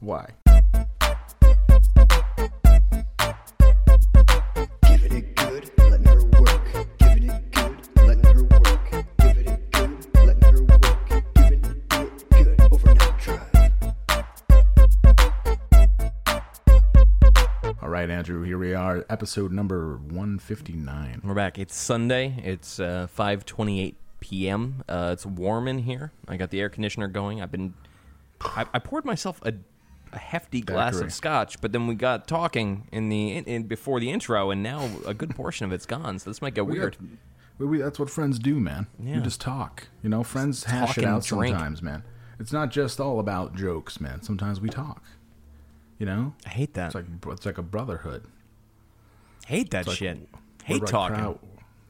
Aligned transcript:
why? 0.00 0.30
Giving 4.86 5.12
it 5.16 5.34
good, 5.36 5.70
letting 5.78 6.06
her 6.06 6.24
work. 6.24 6.62
Giving 6.98 7.30
it 7.30 7.50
good, 7.52 7.88
letting 7.96 8.24
her 8.24 8.44
work. 8.44 8.90
Giving 9.18 9.48
it 9.48 9.70
good, 9.72 10.06
letting 10.14 10.42
her 10.42 10.62
work. 10.62 11.08
Giving 11.34 11.64
it 11.64 12.28
good, 12.30 12.60
overnight 12.72 13.18
drive. 13.18 13.72
All 17.82 17.88
right, 17.88 18.08
Andrew, 18.08 18.42
here 18.44 18.58
we 18.58 18.74
are, 18.74 19.04
episode 19.10 19.52
number 19.52 19.96
159. 19.96 21.22
We're 21.24 21.34
back. 21.34 21.58
It's 21.58 21.74
Sunday. 21.74 22.40
It's 22.44 22.78
uh, 22.78 23.08
5:28 23.16 23.96
p.m. 24.20 24.84
Uh, 24.88 25.10
it's 25.12 25.26
warm 25.26 25.66
in 25.66 25.78
here. 25.78 26.12
I 26.28 26.36
got 26.36 26.50
the 26.50 26.60
air 26.60 26.68
conditioner 26.68 27.08
going. 27.08 27.42
I've 27.42 27.50
been. 27.50 27.74
I, 28.40 28.66
I 28.72 28.78
poured 28.78 29.04
myself 29.04 29.40
a, 29.42 29.54
a 30.12 30.18
hefty 30.18 30.60
glass 30.60 30.92
Daiquiri. 30.94 31.06
of 31.06 31.12
scotch, 31.12 31.60
but 31.60 31.72
then 31.72 31.86
we 31.86 31.94
got 31.94 32.26
talking 32.28 32.86
in 32.92 33.08
the 33.08 33.32
in, 33.36 33.44
in, 33.44 33.62
before 33.64 34.00
the 34.00 34.10
intro, 34.10 34.50
and 34.50 34.62
now 34.62 34.88
a 35.06 35.14
good 35.14 35.30
portion 35.34 35.66
of 35.66 35.72
it's 35.72 35.86
gone. 35.86 36.18
So 36.18 36.30
this 36.30 36.40
might 36.42 36.54
get 36.54 36.66
We 36.66 36.78
weird. 36.78 36.96
we, 37.58 37.66
we, 37.66 37.78
that's 37.78 37.98
what 37.98 38.10
friends 38.10 38.38
do, 38.38 38.58
man. 38.60 38.86
Yeah. 39.02 39.16
You 39.16 39.20
just 39.20 39.40
talk. 39.40 39.88
You 40.02 40.08
know, 40.10 40.22
friends 40.22 40.64
hash 40.64 40.88
talk 40.88 40.98
it 40.98 41.04
and 41.04 41.14
out 41.14 41.24
drink. 41.24 41.54
sometimes, 41.54 41.82
man. 41.82 42.02
It's 42.40 42.52
not 42.52 42.70
just 42.70 43.00
all 43.00 43.18
about 43.20 43.56
jokes, 43.56 44.00
man. 44.00 44.22
Sometimes 44.22 44.60
we 44.60 44.68
talk. 44.68 45.02
You 45.98 46.06
know? 46.06 46.34
I 46.46 46.50
hate 46.50 46.74
that. 46.74 46.86
It's 46.86 46.94
like 46.94 47.06
it's 47.32 47.44
like 47.46 47.58
a 47.58 47.62
brotherhood. 47.62 48.24
hate 49.46 49.70
that 49.70 49.86
like- 49.86 49.96
shit. 49.96 50.18
We're 50.18 50.74
Hate 50.74 50.82
like 50.82 50.90
talking. 50.90 51.16
proud- 51.16 51.38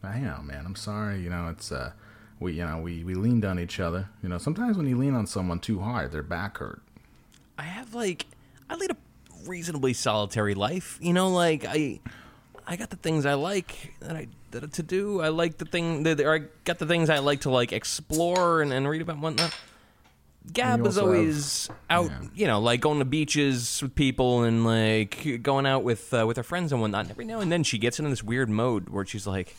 I 0.04 0.20
know, 0.20 0.40
man. 0.44 0.64
I'm 0.64 0.76
sorry. 0.76 1.20
You 1.20 1.28
know, 1.30 1.48
it's 1.48 1.72
uh, 1.72 1.90
we 2.38 2.52
you 2.52 2.64
know 2.64 2.78
we 2.78 3.02
we 3.02 3.14
leaned 3.14 3.44
on 3.44 3.58
each 3.58 3.80
other. 3.80 4.08
You 4.22 4.28
know, 4.28 4.38
sometimes 4.38 4.76
when 4.76 4.86
you 4.86 4.96
lean 4.96 5.14
on 5.16 5.26
someone 5.26 5.58
too 5.58 5.80
hard, 5.80 6.12
their 6.12 6.22
back 6.22 6.58
hurt. 6.58 6.80
I 7.58 7.62
have 7.62 7.92
like 7.92 8.26
I 8.70 8.76
lead 8.76 8.92
a 8.92 8.96
reasonably 9.46 9.92
solitary 9.92 10.54
life. 10.54 10.98
You 11.02 11.12
know, 11.12 11.30
like 11.30 11.64
I 11.66 12.00
I 12.66 12.76
got 12.76 12.90
the 12.90 12.96
things 12.96 13.26
I 13.26 13.34
like 13.34 13.94
that 14.00 14.16
I 14.16 14.28
that 14.52 14.72
to 14.72 14.82
do. 14.82 15.20
I 15.20 15.28
like 15.28 15.58
the 15.58 15.64
thing 15.64 16.04
that 16.04 16.20
or 16.20 16.34
I 16.34 16.38
got 16.64 16.78
the 16.78 16.86
things 16.86 17.10
I 17.10 17.18
like 17.18 17.42
to 17.42 17.50
like 17.50 17.72
explore 17.72 18.62
and, 18.62 18.72
and 18.72 18.88
read 18.88 19.02
about 19.02 19.14
and 19.14 19.22
whatnot. 19.22 19.54
Gab 20.52 20.86
is 20.86 20.96
also 20.96 21.00
have- 21.00 21.16
always 21.18 21.70
out, 21.90 22.10
yeah. 22.10 22.28
you 22.34 22.46
know, 22.46 22.60
like 22.60 22.80
going 22.80 23.00
to 23.00 23.04
beaches 23.04 23.82
with 23.82 23.94
people 23.94 24.44
and 24.44 24.64
like 24.64 25.42
going 25.42 25.66
out 25.66 25.82
with 25.82 26.14
uh, 26.14 26.24
with 26.26 26.36
her 26.36 26.42
friends 26.42 26.72
and 26.72 26.80
whatnot. 26.80 27.02
And 27.02 27.10
every 27.10 27.26
now 27.26 27.40
and 27.40 27.52
then 27.52 27.64
she 27.64 27.76
gets 27.76 27.98
into 27.98 28.08
this 28.10 28.22
weird 28.22 28.48
mode 28.48 28.88
where 28.88 29.04
she's 29.04 29.26
like, 29.26 29.54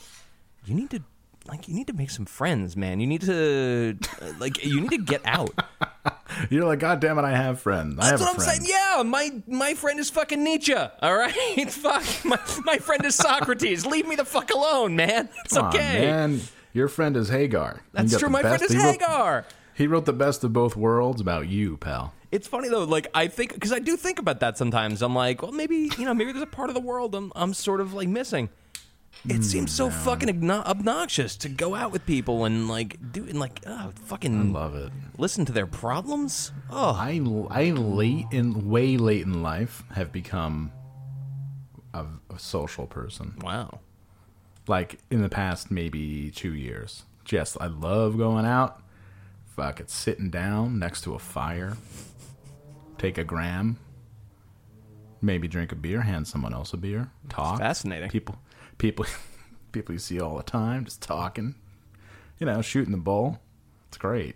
"You 0.65 0.73
need 0.73 0.89
to, 0.91 1.03
like, 1.47 1.67
you 1.67 1.73
need 1.73 1.87
to 1.87 1.93
make 1.93 2.09
some 2.11 2.25
friends, 2.25 2.75
man. 2.77 2.99
You 2.99 3.07
need 3.07 3.21
to, 3.21 3.97
uh, 4.21 4.33
like, 4.39 4.63
you 4.63 4.81
need 4.81 4.91
to 4.91 4.97
get 4.97 5.21
out." 5.25 5.51
You're 6.49 6.65
like, 6.65 6.79
God 6.79 6.99
damn 6.99 7.17
it, 7.17 7.23
I 7.23 7.31
have 7.35 7.59
friends. 7.59 7.97
I 7.99 8.09
That's 8.09 8.11
have 8.11 8.19
what 8.21 8.29
I'm 8.29 8.35
friend. 8.45 8.63
saying. 8.65 8.69
Yeah, 8.97 9.03
my 9.03 9.41
my 9.47 9.73
friend 9.73 9.99
is 9.99 10.09
fucking 10.09 10.43
Nietzsche. 10.43 10.73
All 10.75 11.15
right, 11.15 11.33
fuck. 11.71 12.03
My, 12.23 12.39
my 12.63 12.77
friend 12.77 13.03
is 13.05 13.15
Socrates. 13.15 13.85
Leave 13.85 14.07
me 14.07 14.15
the 14.15 14.25
fuck 14.25 14.51
alone, 14.51 14.95
man. 14.95 15.29
It's 15.45 15.53
Come 15.55 15.65
on, 15.65 15.75
okay. 15.75 15.99
man. 16.01 16.41
Your 16.73 16.87
friend 16.87 17.17
is 17.17 17.29
Hagar. 17.29 17.81
That's 17.93 18.17
true. 18.17 18.29
My 18.29 18.41
friend 18.41 18.61
is 18.61 18.71
he 18.71 18.77
wrote- 18.77 18.91
Hagar. 18.91 19.45
He 19.73 19.87
wrote 19.87 20.05
the 20.05 20.13
best 20.13 20.43
of 20.43 20.51
both 20.53 20.75
worlds 20.75 21.19
about 21.21 21.47
you, 21.47 21.77
pal. 21.77 22.13
It's 22.31 22.47
funny 22.47 22.69
though. 22.69 22.83
Like 22.83 23.07
I 23.15 23.27
think 23.27 23.53
because 23.53 23.73
I 23.73 23.79
do 23.79 23.97
think 23.97 24.19
about 24.19 24.39
that 24.41 24.57
sometimes. 24.57 25.01
I'm 25.01 25.15
like, 25.15 25.41
well, 25.41 25.51
maybe 25.51 25.89
you 25.97 26.05
know, 26.05 26.13
maybe 26.13 26.31
there's 26.31 26.43
a 26.43 26.47
part 26.47 26.69
of 26.69 26.75
the 26.75 26.81
world 26.81 27.15
I'm 27.15 27.31
I'm 27.35 27.53
sort 27.55 27.81
of 27.81 27.93
like 27.93 28.07
missing. 28.07 28.49
It 29.27 29.37
hmm, 29.37 29.41
seems 29.41 29.71
so 29.73 29.89
fucking 29.89 30.29
obno- 30.29 30.65
obnoxious 30.65 31.35
to 31.37 31.49
go 31.49 31.75
out 31.75 31.91
with 31.91 32.05
people 32.05 32.45
and 32.45 32.69
like 32.69 33.11
do 33.11 33.25
and 33.27 33.39
like 33.39 33.59
oh, 33.67 33.91
fucking 34.05 34.53
Love 34.53 34.75
it. 34.75 34.91
listen 35.17 35.45
to 35.45 35.51
their 35.51 35.67
problems. 35.67 36.51
Oh, 36.69 36.91
I, 36.97 37.19
I 37.49 37.71
late 37.71 38.27
in 38.31 38.69
way 38.69 38.95
late 38.97 39.23
in 39.25 39.41
life 39.43 39.83
have 39.93 40.11
become 40.11 40.71
a, 41.93 42.05
a 42.29 42.39
social 42.39 42.87
person. 42.87 43.35
wow. 43.41 43.79
Like 44.67 44.99
in 45.09 45.21
the 45.21 45.29
past 45.29 45.69
maybe 45.71 46.31
two 46.31 46.53
years. 46.53 47.03
Just 47.25 47.57
I 47.59 47.67
love 47.67 48.17
going 48.17 48.45
out. 48.45 48.81
Fuck 49.55 49.81
it, 49.81 49.89
sitting 49.89 50.29
down 50.29 50.79
next 50.79 51.01
to 51.01 51.15
a 51.15 51.19
fire, 51.19 51.75
take 52.97 53.17
a 53.17 53.25
gram, 53.25 53.77
maybe 55.21 55.47
drink 55.49 55.71
a 55.73 55.75
beer, 55.75 56.01
hand 56.01 56.27
someone 56.27 56.53
else 56.53 56.71
a 56.71 56.77
beer, 56.77 57.11
talk. 57.27 57.59
fascinating. 57.59 58.09
People, 58.09 58.35
people, 58.79 59.05
people 59.71 59.93
you 59.93 59.99
see 59.99 60.19
all 60.19 60.35
the 60.37 60.43
time, 60.43 60.85
just 60.85 61.03
talking. 61.03 61.53
You 62.39 62.47
know, 62.47 62.61
shooting 62.63 62.91
the 62.91 62.97
bull. 62.97 63.39
It's 63.89 63.97
great. 63.97 64.35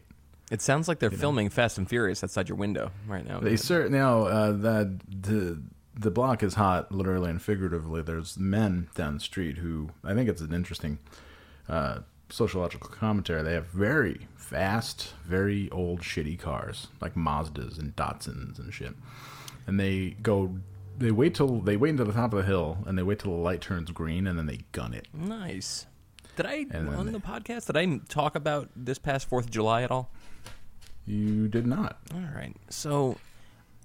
It 0.51 0.61
sounds 0.61 0.87
like 0.87 0.99
they're 0.99 1.09
filming 1.09 1.49
Fast 1.49 1.79
and 1.79 1.89
Furious 1.89 2.23
outside 2.23 2.47
your 2.47 2.57
window 2.57 2.91
right 3.07 3.25
now. 3.25 3.39
They 3.39 3.55
certainly 3.55 3.97
know 3.97 4.25
uh, 4.27 4.51
that 4.51 4.99
the 5.09 5.63
the 5.95 6.11
block 6.11 6.43
is 6.43 6.55
hot, 6.55 6.91
literally 6.91 7.29
and 7.29 7.41
figuratively. 7.41 8.01
There's 8.01 8.37
men 8.37 8.89
down 8.93 9.15
the 9.15 9.19
street 9.19 9.57
who 9.57 9.89
I 10.03 10.13
think 10.13 10.29
it's 10.29 10.41
an 10.41 10.53
interesting 10.53 10.99
uh, 11.69 11.99
sociological 12.29 12.89
commentary. 12.89 13.41
They 13.41 13.53
have 13.53 13.67
very 13.67 14.27
fast, 14.35 15.13
very 15.25 15.69
old, 15.71 16.01
shitty 16.01 16.39
cars 16.39 16.87
like 16.99 17.15
Mazdas 17.15 17.79
and 17.79 17.95
Datsuns 17.95 18.59
and 18.59 18.73
shit, 18.73 18.93
and 19.65 19.79
they 19.79 20.11
go. 20.21 20.57
They 21.03 21.11
wait 21.11 21.35
till 21.35 21.59
they 21.59 21.75
wait 21.75 21.89
until 21.89 22.05
the 22.05 22.13
top 22.13 22.31
of 22.33 22.37
the 22.39 22.45
hill, 22.45 22.77
and 22.85 22.97
they 22.97 23.03
wait 23.03 23.19
till 23.19 23.31
the 23.35 23.41
light 23.41 23.59
turns 23.59 23.91
green, 23.91 24.25
and 24.25 24.39
then 24.39 24.45
they 24.45 24.61
gun 24.71 24.93
it. 24.93 25.07
Nice. 25.13 25.85
Did 26.37 26.45
I 26.45 26.65
And 26.71 26.87
on 26.89 27.05
they- 27.07 27.11
the 27.11 27.19
podcast? 27.19 27.67
Did 27.67 27.75
I 27.77 27.97
talk 28.07 28.35
about 28.35 28.69
this 28.75 28.97
past 28.99 29.27
Fourth 29.27 29.45
of 29.45 29.51
July 29.51 29.83
at 29.83 29.91
all? 29.91 30.09
You 31.05 31.49
did 31.49 31.67
not. 31.67 31.97
All 32.13 32.21
right. 32.33 32.55
So, 32.69 33.17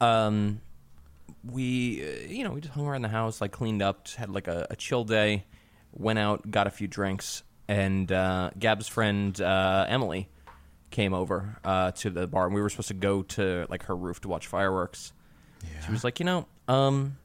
um, 0.00 0.60
we 1.44 2.02
uh, 2.02 2.28
you 2.28 2.44
know 2.44 2.52
we 2.52 2.60
just 2.60 2.72
hung 2.74 2.86
around 2.86 3.02
the 3.02 3.08
house, 3.08 3.40
like 3.40 3.50
cleaned 3.50 3.82
up, 3.82 4.04
just 4.04 4.16
had 4.16 4.30
like 4.30 4.46
a, 4.46 4.68
a 4.70 4.76
chill 4.76 5.02
day. 5.04 5.44
Went 5.92 6.18
out, 6.20 6.48
got 6.48 6.68
a 6.68 6.70
few 6.70 6.86
drinks, 6.86 7.42
and 7.66 8.12
uh, 8.12 8.50
Gab's 8.58 8.86
friend 8.86 9.38
uh, 9.40 9.86
Emily 9.88 10.28
came 10.90 11.12
over 11.14 11.56
uh, 11.64 11.90
to 11.92 12.10
the 12.10 12.28
bar, 12.28 12.46
and 12.46 12.54
we 12.54 12.60
were 12.60 12.70
supposed 12.70 12.88
to 12.88 12.94
go 12.94 13.22
to 13.22 13.66
like 13.68 13.82
her 13.86 13.96
roof 13.96 14.20
to 14.20 14.28
watch 14.28 14.46
fireworks. 14.46 15.12
Yeah. 15.64 15.84
She 15.86 15.90
was 15.90 16.04
like, 16.04 16.20
you 16.20 16.24
know, 16.26 16.46
um, 16.68 17.16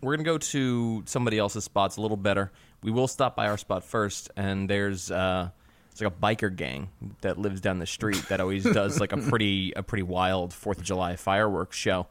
we're 0.00 0.16
gonna 0.16 0.24
go 0.24 0.38
to 0.38 1.02
somebody 1.06 1.38
else's 1.38 1.64
spot. 1.64 1.90
It's 1.90 1.96
a 1.96 2.00
little 2.00 2.16
better. 2.16 2.50
We 2.82 2.90
will 2.90 3.08
stop 3.08 3.36
by 3.36 3.48
our 3.48 3.58
spot 3.58 3.84
first, 3.84 4.30
and 4.36 4.68
there's 4.68 5.10
uh, 5.10 5.50
it's 5.90 6.00
like 6.00 6.12
a 6.12 6.16
biker 6.16 6.54
gang 6.54 6.88
that 7.20 7.38
lives 7.38 7.60
down 7.60 7.78
the 7.78 7.86
street 7.86 8.24
that 8.28 8.40
always 8.40 8.64
does 8.72 9.00
like 9.00 9.12
a 9.12 9.18
pretty 9.18 9.72
a 9.76 9.82
pretty 9.82 10.02
wild 10.02 10.52
Fourth 10.52 10.78
of 10.78 10.84
July 10.84 11.16
fireworks 11.16 11.76
show. 11.76 12.06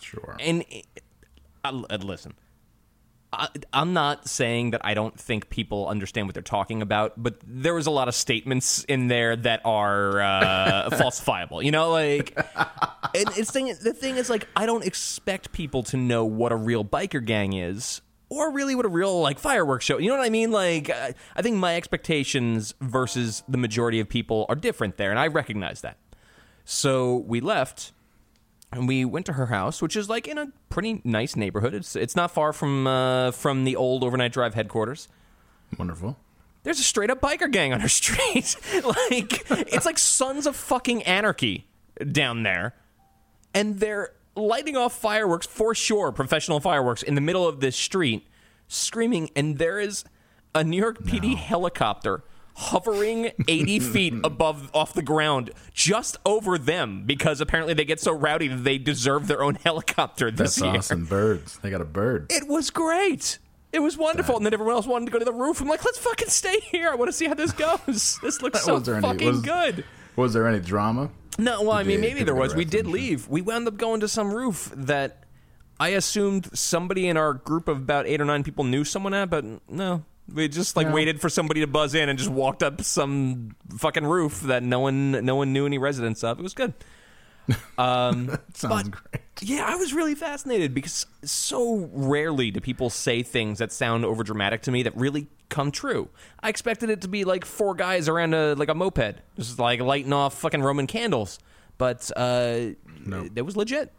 Sure. 0.00 0.36
And 0.38 0.64
uh, 1.64 1.82
uh, 1.90 1.98
listen, 2.00 2.34
I, 3.32 3.48
I'm 3.72 3.92
not 3.92 4.26
saying 4.26 4.70
that 4.70 4.80
I 4.84 4.94
don't 4.94 5.18
think 5.18 5.50
people 5.50 5.86
understand 5.86 6.26
what 6.26 6.34
they're 6.34 6.42
talking 6.42 6.80
about, 6.80 7.22
but 7.22 7.36
there 7.46 7.74
was 7.74 7.86
a 7.86 7.90
lot 7.90 8.08
of 8.08 8.14
statements 8.14 8.84
in 8.84 9.08
there 9.08 9.36
that 9.36 9.60
are 9.64 10.20
uh, 10.20 10.90
falsifiable. 10.92 11.62
You 11.62 11.70
know, 11.70 11.90
like, 11.90 12.36
and 12.36 13.28
it's 13.36 13.50
thing. 13.50 13.66
The 13.66 13.92
thing 13.92 14.16
is, 14.16 14.30
like, 14.30 14.48
I 14.56 14.64
don't 14.64 14.84
expect 14.84 15.52
people 15.52 15.82
to 15.84 15.96
know 15.96 16.24
what 16.24 16.52
a 16.52 16.56
real 16.56 16.84
biker 16.84 17.24
gang 17.24 17.52
is. 17.52 18.00
Or 18.30 18.52
really, 18.52 18.74
what 18.74 18.84
a 18.84 18.90
real 18.90 19.22
like 19.22 19.38
fireworks 19.38 19.86
show. 19.86 19.96
You 19.96 20.10
know 20.10 20.16
what 20.18 20.26
I 20.26 20.28
mean? 20.28 20.50
Like, 20.50 20.90
I 20.90 21.42
think 21.42 21.56
my 21.56 21.76
expectations 21.76 22.74
versus 22.80 23.42
the 23.48 23.56
majority 23.56 24.00
of 24.00 24.08
people 24.08 24.44
are 24.50 24.54
different 24.54 24.98
there, 24.98 25.10
and 25.10 25.18
I 25.18 25.28
recognize 25.28 25.80
that. 25.80 25.96
So 26.64 27.24
we 27.26 27.40
left, 27.40 27.92
and 28.72 28.86
we 28.88 29.04
went 29.04 29.26
to 29.26 29.32
her 29.34 29.46
house, 29.46 29.80
which 29.80 29.96
is 29.96 30.08
like 30.08 30.26
in 30.28 30.38
a 30.38 30.48
pretty 30.68 31.00
nice 31.04 31.36
neighborhood. 31.36 31.74
It's 31.74 31.96
it's 31.96 32.14
not 32.16 32.30
far 32.30 32.52
from 32.52 32.86
uh, 32.86 33.30
from 33.32 33.64
the 33.64 33.76
old 33.76 34.04
overnight 34.04 34.32
drive 34.32 34.54
headquarters. 34.54 35.08
Wonderful. 35.78 36.16
there's 36.62 36.78
a 36.80 36.82
straight 36.82 37.10
up 37.10 37.20
biker 37.20 37.50
gang 37.50 37.72
on 37.72 37.80
her 37.80 37.88
street. 38.00 38.56
like 39.10 39.46
it's 39.50 39.86
like 39.86 39.98
sons 39.98 40.46
of 40.46 40.56
fucking 40.56 41.02
anarchy 41.04 41.66
down 42.12 42.42
there, 42.42 42.74
and 43.54 43.80
they're 43.80 44.12
lighting 44.36 44.76
off 44.76 44.96
fireworks 44.98 45.46
for 45.46 45.74
sure, 45.74 46.12
professional 46.12 46.60
fireworks 46.60 47.02
in 47.02 47.14
the 47.14 47.20
middle 47.20 47.46
of 47.48 47.60
this 47.60 47.74
street, 47.76 48.26
screaming, 48.68 49.30
and 49.34 49.58
there 49.58 49.80
is 49.80 50.04
a 50.54 50.62
New 50.62 50.76
York 50.80 51.02
PD 51.02 51.34
helicopter 51.36 52.22
hovering 52.60 53.30
80 53.46 53.78
feet 53.94 54.14
above 54.24 54.70
off 54.74 54.92
the 54.92 55.02
ground 55.02 55.50
just 55.72 56.16
over 56.26 56.58
them 56.58 57.04
because 57.06 57.40
apparently 57.40 57.72
they 57.72 57.84
get 57.84 58.00
so 58.00 58.12
rowdy 58.12 58.48
that 58.48 58.64
they 58.64 58.78
deserve 58.78 59.28
their 59.28 59.42
own 59.42 59.54
helicopter 59.64 60.30
this 60.30 60.56
That's 60.56 60.60
year. 60.60 60.76
awesome. 60.78 61.04
Birds. 61.06 61.58
They 61.58 61.70
got 61.70 61.80
a 61.80 61.84
bird. 61.86 62.26
It 62.30 62.48
was 62.48 62.70
great. 62.70 63.38
It 63.72 63.80
was 63.80 63.96
wonderful, 63.98 64.36
and 64.36 64.46
then 64.46 64.54
everyone 64.54 64.74
else 64.74 64.86
wanted 64.86 65.04
to 65.06 65.12
go 65.12 65.18
to 65.18 65.24
the 65.26 65.32
roof. 65.32 65.60
I'm 65.60 65.68
like, 65.68 65.84
let's 65.84 65.98
fucking 65.98 66.28
stay 66.30 66.58
here. 66.60 66.88
I 66.88 66.94
want 66.94 67.10
to 67.10 67.12
see 67.12 67.26
how 67.26 67.34
this 67.34 67.52
goes. 67.52 68.18
This 68.22 68.40
looks 68.42 68.62
so 68.64 68.78
there 68.78 68.94
any- 68.96 69.06
fucking 69.06 69.26
was- 69.28 69.40
good. 69.42 69.84
Was 70.16 70.32
there 70.32 70.48
any 70.48 70.58
drama? 70.58 71.10
No, 71.38 71.62
well, 71.62 71.72
I 71.72 71.84
mean, 71.84 72.00
maybe 72.00 72.24
there 72.24 72.34
was. 72.34 72.54
We 72.56 72.64
did 72.64 72.86
leave. 72.88 73.28
We 73.28 73.40
wound 73.42 73.68
up 73.68 73.76
going 73.76 74.00
to 74.00 74.08
some 74.08 74.32
roof 74.34 74.72
that 74.74 75.22
I 75.78 75.90
assumed 75.90 76.48
somebody 76.58 77.06
in 77.08 77.16
our 77.16 77.34
group 77.34 77.68
of 77.68 77.76
about 77.76 78.06
eight 78.08 78.20
or 78.20 78.24
nine 78.24 78.42
people 78.42 78.64
knew 78.64 78.82
someone 78.82 79.14
at, 79.14 79.30
but 79.30 79.44
no. 79.70 80.02
We 80.32 80.48
just 80.48 80.76
like 80.76 80.88
No. 80.88 80.94
waited 80.94 81.20
for 81.20 81.28
somebody 81.28 81.60
to 81.62 81.66
buzz 81.66 81.94
in 81.94 82.08
and 82.08 82.18
just 82.18 82.30
walked 82.30 82.62
up 82.62 82.82
some 82.82 83.56
fucking 83.78 84.04
roof 84.04 84.40
that 84.42 84.62
no 84.62 84.80
one 84.80 85.12
no 85.24 85.36
one 85.36 85.52
knew 85.52 85.64
any 85.66 85.78
residents 85.78 86.22
of. 86.24 86.38
It 86.38 86.42
was 86.42 86.54
good. 86.54 86.74
Um, 87.78 88.36
Sounds 88.52 88.90
But- 88.90 88.90
great. 88.90 89.22
yeah, 89.40 89.64
I 89.66 89.76
was 89.76 89.94
really 89.94 90.14
fascinated 90.14 90.74
because 90.74 91.06
so 91.24 91.88
rarely 91.94 92.50
do 92.50 92.60
people 92.60 92.90
say 92.90 93.22
things 93.22 93.58
that 93.60 93.72
sound 93.72 94.04
over 94.04 94.22
dramatic 94.22 94.60
to 94.62 94.70
me 94.70 94.82
that 94.82 94.94
really 94.94 95.28
come 95.48 95.70
true. 95.70 96.10
I 96.42 96.50
expected 96.50 96.90
it 96.90 97.00
to 97.02 97.08
be 97.08 97.24
like 97.24 97.46
four 97.46 97.74
guys 97.74 98.06
around 98.06 98.34
a 98.34 98.54
like 98.54 98.68
a 98.68 98.74
moped, 98.74 99.14
just 99.36 99.58
like 99.58 99.80
lighting 99.80 100.12
off 100.12 100.38
fucking 100.38 100.60
Roman 100.60 100.86
candles, 100.86 101.38
but 101.78 102.10
uh, 102.16 102.74
No. 103.06 103.26
it 103.34 103.42
was 103.42 103.56
legit. 103.56 103.92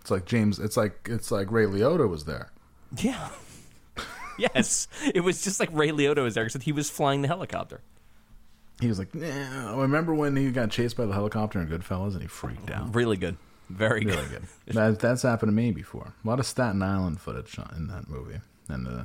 It's 0.00 0.10
like 0.12 0.26
James. 0.26 0.60
It's 0.60 0.76
like 0.76 1.08
it's 1.10 1.32
like 1.32 1.50
Ray 1.50 1.64
Liotta 1.64 2.08
was 2.08 2.24
there. 2.24 2.52
Yeah. 2.98 3.30
yes, 4.54 4.88
it 5.14 5.20
was 5.20 5.42
just 5.42 5.60
like 5.60 5.68
Ray 5.72 5.90
Liotta 5.90 6.22
was 6.22 6.34
there, 6.34 6.44
except 6.44 6.64
he 6.64 6.72
was 6.72 6.90
flying 6.90 7.22
the 7.22 7.28
helicopter. 7.28 7.80
He 8.80 8.88
was 8.88 8.98
like, 8.98 9.14
nah. 9.14 9.80
Remember 9.80 10.14
when 10.14 10.36
he 10.36 10.50
got 10.50 10.70
chased 10.70 10.96
by 10.96 11.06
the 11.06 11.14
helicopter 11.14 11.60
in 11.60 11.68
Goodfellas 11.68 12.12
and 12.12 12.22
he 12.22 12.28
freaked 12.28 12.70
out? 12.70 12.94
Really 12.94 13.16
good, 13.16 13.36
very 13.70 14.04
good. 14.04 14.16
Really 14.16 14.28
good. 14.28 14.42
that, 14.66 14.98
that's 14.98 15.22
happened 15.22 15.50
to 15.50 15.54
me 15.54 15.70
before. 15.70 16.12
A 16.24 16.28
lot 16.28 16.38
of 16.38 16.46
Staten 16.46 16.82
Island 16.82 17.20
footage 17.20 17.58
in 17.76 17.86
that 17.88 18.08
movie, 18.08 18.40
and 18.68 18.86
uh, 18.86 19.04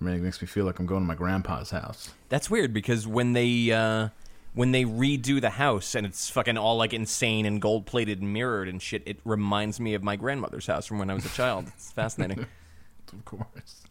it 0.00 0.20
makes 0.20 0.40
me 0.40 0.48
feel 0.48 0.64
like 0.64 0.78
I'm 0.78 0.86
going 0.86 1.02
to 1.02 1.06
my 1.06 1.14
grandpa's 1.14 1.70
house. 1.70 2.12
That's 2.28 2.50
weird 2.50 2.72
because 2.72 3.06
when 3.06 3.34
they 3.34 3.70
uh, 3.70 4.08
when 4.54 4.72
they 4.72 4.84
redo 4.84 5.40
the 5.40 5.50
house 5.50 5.94
and 5.94 6.06
it's 6.06 6.30
fucking 6.30 6.56
all 6.56 6.76
like 6.76 6.92
insane 6.92 7.44
and 7.44 7.60
gold 7.60 7.86
plated 7.86 8.20
and 8.20 8.32
mirrored 8.32 8.68
and 8.68 8.80
shit, 8.80 9.02
it 9.06 9.18
reminds 9.24 9.80
me 9.80 9.94
of 9.94 10.02
my 10.02 10.16
grandmother's 10.16 10.66
house 10.66 10.86
from 10.86 10.98
when 10.98 11.10
I 11.10 11.14
was 11.14 11.26
a 11.26 11.30
child. 11.30 11.66
It's 11.68 11.92
fascinating. 11.92 12.46
of 13.12 13.24
course. 13.24 13.82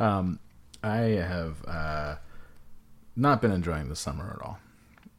Um, 0.00 0.38
I 0.82 0.96
have 0.96 1.64
uh, 1.66 2.16
not 3.16 3.40
been 3.40 3.52
enjoying 3.52 3.88
the 3.88 3.96
summer 3.96 4.36
at 4.38 4.46
all. 4.46 4.58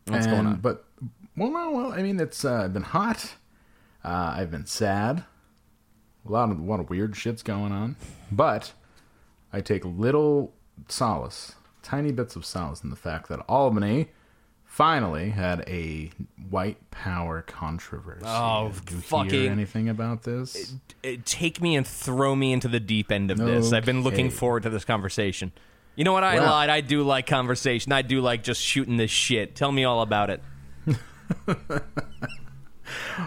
What's 0.07 0.27
going 0.27 0.45
on? 0.45 0.57
But 0.57 0.85
well, 1.35 1.51
no, 1.51 1.71
well, 1.71 1.91
I 1.91 2.01
mean, 2.01 2.19
it's 2.19 2.45
uh, 2.45 2.67
been 2.67 2.83
hot. 2.83 3.35
Uh, 4.03 4.35
I've 4.37 4.51
been 4.51 4.65
sad. 4.65 5.23
A 6.27 6.31
lot 6.31 6.51
of 6.51 6.59
a 6.59 6.63
lot 6.63 6.79
of 6.79 6.89
weird 6.89 7.13
shits 7.13 7.43
going 7.43 7.71
on, 7.71 7.95
but 8.31 8.73
I 9.53 9.61
take 9.61 9.85
little 9.85 10.53
solace, 10.87 11.55
tiny 11.83 12.11
bits 12.11 12.35
of 12.35 12.45
solace 12.45 12.83
in 12.83 12.89
the 12.89 12.95
fact 12.95 13.29
that 13.29 13.39
Albany 13.47 14.09
finally 14.75 15.29
had 15.29 15.63
a 15.69 16.11
white 16.49 16.75
power 16.91 17.41
controversy. 17.43 18.25
Oh, 18.25 18.73
Did 18.83 18.91
you 18.91 18.97
fucking- 18.99 19.29
hear 19.29 19.49
anything 19.51 19.87
about 19.87 20.23
this? 20.23 20.73
Uh, 21.01 21.11
Take 21.23 21.61
me 21.61 21.77
and 21.77 21.87
throw 21.87 22.35
me 22.35 22.51
into 22.51 22.67
the 22.67 22.81
deep 22.81 23.09
end 23.09 23.31
of 23.31 23.37
this. 23.37 23.71
I've 23.71 23.85
been 23.85 24.03
looking 24.03 24.29
forward 24.29 24.63
to 24.63 24.69
this 24.69 24.83
conversation. 24.83 25.53
You 25.95 26.03
know 26.03 26.11
what? 26.11 26.25
I 26.25 26.35
Well- 26.35 26.51
lied. 26.51 26.69
I 26.69 26.81
do 26.81 27.03
like 27.03 27.25
conversation. 27.25 27.93
I 27.93 28.01
do 28.01 28.19
like 28.19 28.43
just 28.43 28.61
shooting 28.61 28.97
this 28.97 29.11
shit. 29.11 29.55
Tell 29.55 29.71
me 29.71 29.85
all 29.85 30.01
about 30.01 30.29
it. 30.29 30.43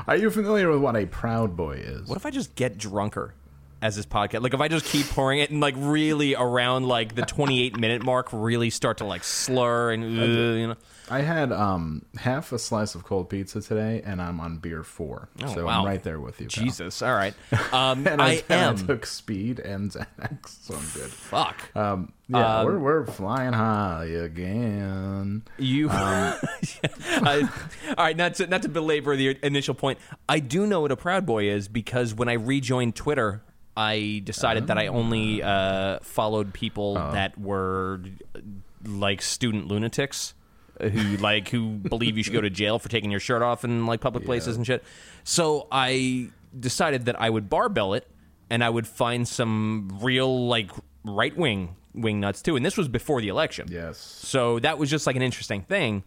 Are 0.07 0.17
you 0.17 0.31
familiar 0.31 0.71
with 0.71 0.81
what 0.83 0.97
a 0.97 1.07
proud 1.07 1.57
boy 1.57 1.77
is? 1.77 2.07
What 2.09 2.17
if 2.17 2.27
I 2.27 2.31
just 2.31 2.55
get 2.57 2.77
drunker 2.77 3.33
as 3.81 3.97
this 3.97 4.05
podcast? 4.05 4.43
Like 4.43 4.53
if 4.53 4.61
I 4.61 4.69
just 4.69 4.85
keep 4.85 5.07
pouring 5.09 5.39
it 5.41 5.51
and 5.51 5.61
like 5.63 5.75
really 5.79 6.35
around 6.35 6.87
like 6.87 7.15
the 7.15 7.23
28 7.23 7.79
minute 7.79 8.05
mark, 8.05 8.29
really 8.33 8.69
start 8.69 8.99
to 8.99 9.05
like 9.05 9.25
slur 9.25 9.93
and 9.93 10.05
uh, 10.05 10.07
you 10.25 10.67
know. 10.69 10.77
I 11.11 11.23
had 11.23 11.53
um, 11.53 12.05
half 12.17 12.53
a 12.53 12.59
slice 12.59 12.95
of 12.95 13.05
cold 13.05 13.29
pizza 13.31 13.61
today, 13.61 14.03
and 14.05 14.21
I'm 14.21 14.41
on 14.41 14.59
beer 14.59 14.83
four. 14.83 15.29
Oh, 15.43 15.55
so 15.55 15.67
wow. 15.67 15.81
I'm 15.81 15.87
right 15.87 16.03
there 16.03 16.21
with 16.21 16.41
you. 16.41 16.49
pal. 16.49 16.65
Jesus. 16.65 17.03
All 17.03 17.15
right. 17.15 17.35
Um, 17.73 18.07
And 18.07 18.21
I, 18.23 18.43
I 18.49 18.55
am. 18.55 18.77
Took 18.77 19.05
speed 19.07 19.59
and 19.59 19.91
Xanax, 19.91 20.65
so 20.65 20.75
I'm 20.75 20.81
good. 20.95 21.11
Fuck. 21.11 21.77
Um, 21.77 22.13
yeah, 22.29 22.61
Um, 22.61 22.67
we're 22.67 22.79
we're 22.79 23.07
flying 23.07 23.53
high 23.53 24.07
again. 24.07 25.43
You. 25.59 25.91
Um, 25.91 25.97
I, 27.05 27.49
all 27.97 28.05
right, 28.05 28.17
not 28.17 28.35
to 28.35 28.47
not 28.47 28.63
to 28.63 28.69
belabor 28.69 29.17
the 29.17 29.39
initial 29.43 29.75
point. 29.75 29.99
I 30.29 30.41
do 30.41 30.67
know 30.67 30.81
what 30.81 30.93
a 30.93 30.97
proud 30.97 31.27
boy 31.27 31.51
is 31.51 31.69
because 31.69 32.15
when 32.15 32.29
I 32.29 32.35
rejoined 32.35 32.97
Twitter, 32.97 33.43
I 33.77 34.23
decided 34.25 34.69
that 34.69 34.79
I 34.79 34.87
only 34.89 35.43
uh, 35.43 35.99
followed 36.03 36.53
people 36.55 36.95
that 36.95 37.39
were 37.39 38.01
uh, 38.35 38.41
like 38.85 39.21
student 39.23 39.69
lunatics 39.69 40.35
who 40.81 41.17
like 41.19 41.49
who 41.49 41.71
believe 41.71 42.17
you 42.17 42.23
should 42.23 42.33
go 42.33 42.41
to 42.41 42.51
jail 42.51 42.79
for 42.79 42.89
taking 42.89 43.11
your 43.11 43.21
shirt 43.21 43.43
off 43.43 43.65
in 43.65 43.87
like 43.87 44.01
public 44.01 44.25
places 44.25 44.57
and 44.57 44.67
shit. 44.67 44.83
So 45.25 45.67
I 45.71 46.31
decided 46.59 47.07
that 47.07 47.21
I 47.21 47.31
would 47.31 47.49
barbell 47.49 47.95
it 47.95 48.07
and 48.51 48.65
I 48.65 48.71
would 48.71 48.87
find 48.87 49.27
some 49.27 49.99
real 50.01 50.47
like 50.47 50.71
right 51.05 51.37
wing 51.37 51.77
wing 51.95 52.21
nuts 52.21 52.43
too. 52.43 52.57
And 52.57 52.65
this 52.65 52.77
was 52.77 52.89
before 52.89 53.21
the 53.21 53.29
election. 53.29 53.69
Yes. 53.71 53.99
So 53.99 54.59
that 54.61 54.79
was 54.79 54.91
just 54.91 55.07
like 55.07 55.17
an 55.17 55.23
interesting 55.23 55.63
thing. 55.63 56.05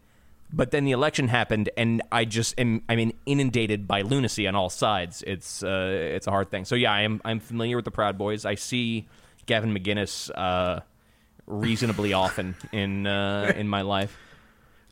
But 0.54 0.72
then 0.72 0.84
the 0.84 0.92
election 0.92 1.30
happened, 1.30 1.70
and 1.78 2.02
I 2.12 2.26
just 2.26 2.60
am 2.60 2.82
I 2.90 2.98
mean 2.98 3.14
inundated 3.26 3.88
by 3.88 4.02
lunacy 4.02 4.48
on 4.48 4.56
all 4.56 4.70
sides. 4.70 5.24
It's 5.26 5.64
uh, 5.64 6.10
it's 6.14 6.28
a 6.28 6.32
hard 6.32 6.52
thing. 6.52 6.66
So 6.66 6.76
yeah, 6.76 6.92
I 6.92 7.04
am 7.04 7.22
I'm 7.24 7.40
familiar 7.40 7.78
with 7.78 7.86
the 7.86 7.92
Proud 7.92 8.18
Boys. 8.18 8.44
I 8.44 8.56
see 8.56 9.08
Gavin 9.46 9.74
McInnes 9.74 10.30
uh, 10.36 10.82
reasonably 11.48 12.12
often 12.12 12.56
in 12.74 13.08
uh, 13.08 13.54
in 13.56 13.70
my 13.70 13.82
life. 13.82 14.18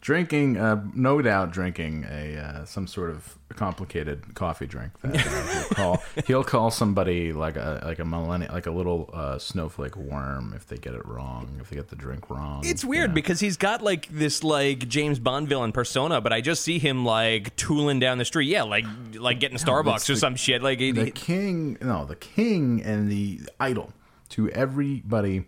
Drinking, 0.01 0.55
uh, 0.57 0.81
no 0.95 1.21
doubt, 1.21 1.51
drinking 1.51 2.05
a 2.09 2.37
uh, 2.37 2.65
some 2.65 2.87
sort 2.87 3.09
of 3.09 3.37
complicated 3.55 4.33
coffee 4.33 4.65
drink. 4.65 4.93
That 5.01 5.27
uh, 5.27 5.51
he'll 5.51 5.75
call 5.75 6.03
he'll 6.27 6.43
call 6.45 6.71
somebody 6.71 7.33
like 7.33 7.57
a 7.57 7.81
like 7.85 7.99
a 7.99 8.05
millennial, 8.05 8.53
like 8.53 8.65
a 8.65 8.71
little 8.71 9.09
uh, 9.11 9.37
snowflake 9.37 9.97
worm 9.97 10.53
if 10.55 10.65
they 10.67 10.77
get 10.77 10.93
it 10.93 11.05
wrong, 11.05 11.57
if 11.59 11.69
they 11.69 11.75
get 11.75 11.89
the 11.89 11.97
drink 11.97 12.29
wrong. 12.29 12.61
It's 12.63 12.83
you 12.83 12.89
weird 12.89 13.09
know. 13.09 13.15
because 13.15 13.41
he's 13.41 13.57
got 13.57 13.81
like 13.81 14.07
this 14.07 14.41
like 14.41 14.87
James 14.87 15.19
Bond 15.19 15.49
villain 15.49 15.73
persona, 15.73 16.21
but 16.21 16.31
I 16.31 16.39
just 16.39 16.61
see 16.63 16.79
him 16.79 17.03
like 17.03 17.53
tooling 17.57 17.99
down 17.99 18.19
the 18.19 18.25
street. 18.25 18.47
Yeah, 18.47 18.63
like 18.63 18.85
like 19.15 19.41
getting 19.41 19.57
Starbucks 19.57 19.95
it's 19.97 20.09
or 20.09 20.13
the- 20.13 20.19
some 20.21 20.35
shit. 20.37 20.63
Like 20.63 20.79
the 20.79 20.93
he- 20.93 21.11
king 21.11 21.77
no 21.81 22.05
the 22.05 22.15
king 22.15 22.81
and 22.83 23.11
the 23.11 23.41
idol 23.59 23.91
to 24.29 24.49
everybody 24.51 25.43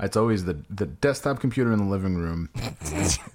it's 0.00 0.16
always 0.16 0.44
the 0.44 0.58
the 0.68 0.86
desktop 0.86 1.40
computer 1.40 1.72
in 1.72 1.78
the 1.78 1.84
living 1.84 2.16
room 2.16 2.48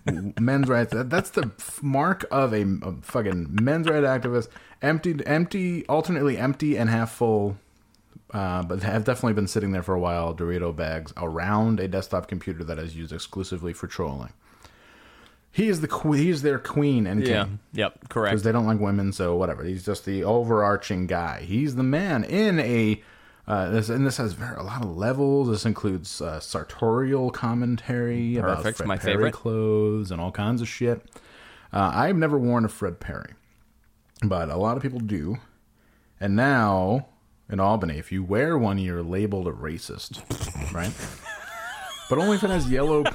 men's 0.40 0.68
rights 0.68 0.94
that, 0.94 1.10
that's 1.10 1.32
the 1.32 1.52
mark 1.82 2.26
of 2.32 2.54
a, 2.54 2.64
a 2.82 2.94
fucking 3.02 3.58
men's 3.62 3.88
right 3.88 4.04
activist 4.04 4.48
empty 4.82 5.16
empty 5.26 5.86
alternately 5.88 6.38
empty 6.38 6.78
and 6.78 6.90
half 6.90 7.12
full 7.12 7.58
uh, 8.34 8.64
but 8.64 8.82
have 8.82 9.04
definitely 9.04 9.34
been 9.34 9.48
sitting 9.48 9.72
there 9.72 9.84
for 9.84 9.94
a 9.96 10.00
while 10.00 10.36
dorito 10.36 10.76
bags 10.76 11.14
around 11.18 11.80
a 11.80 11.88
desktop 11.88 12.28
computer 12.28 12.64
that 12.64 12.80
is 12.80 12.96
used 12.96 13.14
exclusively 13.14 13.74
for 13.74 13.88
trolling 13.88 14.34
he 15.56 15.70
is 15.70 15.80
the 15.80 15.88
que- 15.88 16.18
he's 16.18 16.42
their 16.42 16.60
queen 16.60 17.08
and 17.08 17.24
king 17.24 17.32
yeah, 17.32 17.48
yep, 17.72 18.10
correct. 18.10 18.34
because 18.34 18.44
they 18.44 18.52
don't 18.52 18.68
like 18.68 18.82
women, 18.82 19.14
so 19.14 19.38
whatever. 19.38 19.64
He's 19.64 19.86
just 19.86 20.04
the 20.04 20.26
overarching 20.26 21.08
guy. 21.08 21.44
He's 21.44 21.76
the 21.76 21.84
man 21.84 22.26
in 22.26 22.60
a. 22.60 23.02
Uh, 23.48 23.70
this, 23.70 23.90
and 23.90 24.06
this 24.06 24.18
has 24.18 24.34
very, 24.34 24.56
a 24.56 24.64
lot 24.64 24.82
of 24.82 24.96
levels. 24.96 25.50
This 25.50 25.66
includes 25.66 26.20
uh, 26.20 26.40
sartorial 26.40 27.30
commentary 27.30 28.38
about 28.38 28.64
Fred 28.64 28.88
my 28.88 28.98
Perry 28.98 29.14
favorite. 29.14 29.34
clothes 29.34 30.12
and 30.12 30.20
all 30.20 30.32
kinds 30.32 30.62
of 30.62 30.68
shit. 30.68 31.02
Uh, 31.72 31.92
I've 31.94 32.16
never 32.16 32.40
worn 32.40 32.66
a 32.66 32.70
Fred 32.70 33.00
Perry, 33.00 33.34
but 34.24 34.50
a 34.50 34.58
lot 34.58 34.78
of 34.78 34.84
people 34.84 35.00
do. 35.00 35.38
And 36.20 36.36
now 36.36 37.08
in 37.50 37.60
Albany, 37.60 37.98
if 37.98 38.12
you 38.12 38.24
wear 38.24 38.58
one, 38.58 38.80
you're 38.80 39.04
labeled 39.04 39.48
a 39.48 39.52
racist, 39.52 40.22
right? 40.74 40.92
but 42.10 42.18
only 42.18 42.38
if 42.38 42.44
it 42.44 42.50
has 42.50 42.70
yellow. 42.70 43.04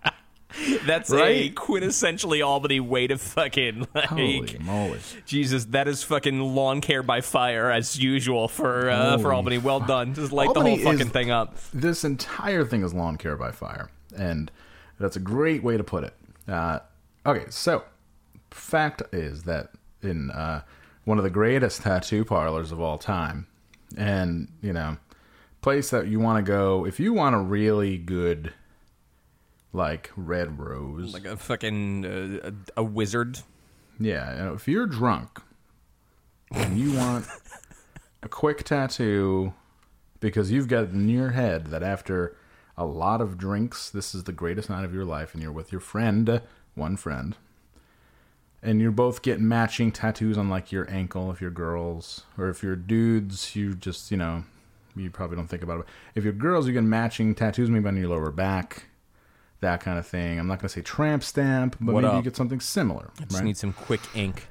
That's 0.86 1.12
a 1.12 1.50
quintessentially 1.52 2.46
Albany 2.46 2.80
way 2.80 3.08
to 3.08 3.18
fucking 3.18 3.88
like. 3.94 4.06
Holy 4.06 4.58
moly! 4.60 5.00
Jesus, 5.26 5.66
that 5.66 5.88
is 5.88 6.04
fucking 6.04 6.40
lawn 6.40 6.82
care 6.82 7.04
by 7.04 7.22
fire 7.22 7.72
as 7.72 8.00
usual 8.00 8.48
for 8.48 8.90
uh, 8.90 9.18
for 9.18 9.34
Albany. 9.34 9.58
Well 9.58 9.80
done. 9.80 10.14
Just 10.14 10.32
light 10.32 10.48
Albany 10.48 10.78
the 10.78 10.84
whole 10.84 10.94
fucking 10.94 11.08
is- 11.08 11.14
thing 11.14 11.32
up. 11.32 11.58
This 11.74 12.04
entire 12.04 12.66
thing 12.66 12.84
is 12.84 12.94
lawn 12.94 13.18
care 13.18 13.36
by 13.36 13.52
fire, 13.52 13.90
and 14.16 14.52
that's 15.00 15.16
a 15.16 15.20
great 15.22 15.64
way 15.64 15.78
to 15.78 15.84
put 15.84 16.04
it. 16.04 16.14
Uh, 16.48 16.80
okay, 17.26 17.46
so 17.50 17.84
fact 18.52 19.02
is 19.12 19.44
that 19.44 19.72
in 20.02 20.30
uh, 20.32 20.62
one 21.06 21.18
of 21.18 21.24
the 21.24 21.30
greatest 21.30 21.82
tattoo 21.84 22.26
parlors 22.26 22.72
of 22.72 22.80
all 22.80 22.98
time, 22.98 23.48
and 23.98 24.48
you 24.62 24.74
know, 24.74 24.98
place 25.62 25.90
that 25.90 26.08
you 26.08 26.20
want 26.20 26.44
to 26.44 26.50
go 26.50 26.86
if 26.86 27.00
you 27.00 27.14
want 27.14 27.36
a 27.36 27.40
really 27.40 27.98
good, 27.98 28.54
like 29.74 30.12
red 30.16 30.60
rose, 30.60 31.14
Like 31.14 31.26
a 31.26 31.38
fucking 31.38 32.06
uh, 32.06 32.50
a, 32.78 32.82
a 32.82 32.84
wizard. 32.84 33.40
yeah, 34.00 34.36
you 34.38 34.44
know, 34.44 34.54
if 34.54 34.68
you're 34.68 34.88
drunk 34.88 35.42
and 36.52 36.78
you 36.78 36.94
want 36.98 37.26
a 38.24 38.30
quick 38.30 38.64
tattoo 38.64 39.54
because 40.20 40.52
you've 40.52 40.68
got 40.68 40.90
in 40.90 41.08
your 41.10 41.30
head 41.32 41.68
that 41.68 41.84
after 41.84 42.36
a 42.78 42.86
lot 42.86 43.22
of 43.22 43.38
drinks, 43.38 43.90
this 43.90 44.14
is 44.14 44.24
the 44.26 44.32
greatest 44.32 44.70
night 44.70 44.84
of 44.86 44.94
your 44.94 45.06
life, 45.06 45.34
and 45.34 45.42
you're 45.44 45.52
with 45.52 45.72
your 45.72 45.82
friend, 45.82 46.42
one 46.76 46.96
friend, 46.98 47.36
and 48.64 48.80
you're 48.82 48.92
both 48.92 49.22
getting 49.22 49.48
matching 49.48 49.92
tattoos 49.92 50.38
on 50.38 50.50
like 50.50 50.72
your 50.72 50.90
ankle 50.90 51.32
if 51.32 51.42
you're 51.42 51.50
girls, 51.52 52.26
or 52.38 52.50
if 52.50 52.62
you're 52.64 52.76
dudes, 52.76 53.56
you 53.56 53.74
just, 53.74 54.12
you 54.12 54.18
know, 54.18 54.44
you 54.96 55.10
probably 55.10 55.36
don't 55.38 55.48
think 55.48 55.64
about 55.64 55.80
it. 55.82 55.86
If 56.16 56.24
you're 56.24 56.34
girls, 56.34 56.68
you 56.68 56.74
get 56.74 56.84
matching 56.84 57.34
tattoos 57.36 57.70
maybe 57.70 57.88
on 57.88 57.98
your 57.98 58.10
lower 58.10 58.32
back. 58.32 58.86
That 59.62 59.80
kind 59.82 59.98
of 60.00 60.06
thing. 60.08 60.40
I'm 60.40 60.48
not 60.48 60.60
gonna 60.60 60.70
say 60.70 60.82
tramp 60.82 61.24
stamp, 61.24 61.76
but 61.80 61.94
What 61.94 62.02
maybe 62.02 62.14
you 62.14 62.18
up? 62.20 62.24
get 62.24 62.36
something 62.36 62.60
similar. 62.60 63.10
Just 63.20 63.34
right? 63.36 63.44
need 63.44 63.58
some 63.58 63.74
quick 63.74 64.02
ink. 64.16 64.48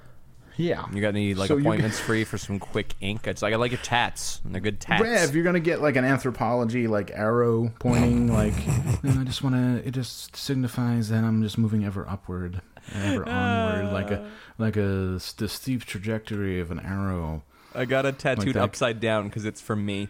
Yeah. 0.57 0.85
You 0.93 1.01
got 1.01 1.09
any 1.09 1.35
like 1.35 1.49
So 1.49 1.55
you- 1.57 1.61
appointments 1.63 1.99
free 1.99 2.23
for 2.25 2.37
some 2.37 2.59
quick 2.59 2.95
ink? 3.01 3.27
It's 3.27 3.41
like 3.43 3.53
I 3.55 3.57
like 3.57 3.71
your 3.73 3.81
tats. 3.81 4.41
And 4.45 4.55
they're 4.55 4.61
good 4.61 4.79
tats. 4.79 5.03
Yeah, 5.05 5.25
if 5.25 5.35
you're 5.35 5.45
gonna 5.45 5.59
get 5.61 5.81
like 5.81 5.97
an 5.97 6.05
anthropology 6.05 6.87
like 6.87 7.11
arrow 7.15 7.73
pointing, 7.79 8.33
like 8.33 8.55
"No, 9.03 9.21
I 9.21 9.25
just 9.25 9.43
want 9.43 9.55
to. 9.57 9.87
It 9.87 9.93
just 9.93 10.37
signifies 10.37 11.09
that 11.09 11.25
I'm 11.25 11.43
just 11.43 11.57
moving 11.59 11.85
ever 11.85 12.07
upward, 12.09 12.61
ever 12.95 13.29
onward, 13.29 13.87
ah. 13.87 13.91
like 13.93 14.11
a 14.11 14.29
like 14.59 14.77
a 14.77 15.15
s- 15.17 15.33
the 15.33 15.49
steep 15.49 15.85
trajectory 15.87 16.61
of 16.61 16.71
an 16.71 16.79
arrow. 16.81 17.43
I 17.75 17.85
got 17.85 18.05
a 18.05 18.13
tattooed 18.13 18.55
that. 18.55 18.63
upside 18.63 19.01
down 19.01 19.29
because 19.29 19.45
it's 19.45 19.61
for 19.61 19.77
me. 19.77 20.09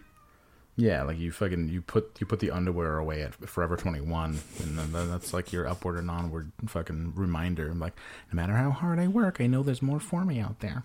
Yeah, 0.81 1.03
like 1.03 1.19
you 1.19 1.31
fucking 1.31 1.69
you 1.69 1.81
put 1.81 2.17
you 2.19 2.25
put 2.25 2.39
the 2.39 2.49
underwear 2.49 2.97
away 2.97 3.21
at 3.21 3.35
Forever 3.47 3.77
21, 3.77 4.39
and 4.63 4.77
then, 4.79 4.91
then 4.91 5.11
that's 5.11 5.31
like 5.31 5.53
your 5.53 5.67
upward 5.67 5.99
and 5.99 6.09
onward 6.09 6.51
fucking 6.65 7.13
reminder. 7.15 7.69
I'm 7.69 7.79
like, 7.79 7.93
no 8.31 8.35
matter 8.35 8.53
how 8.53 8.71
hard 8.71 8.97
I 8.97 9.07
work, 9.07 9.39
I 9.39 9.45
know 9.45 9.61
there's 9.61 9.83
more 9.83 9.99
for 9.99 10.25
me 10.25 10.39
out 10.39 10.59
there, 10.59 10.83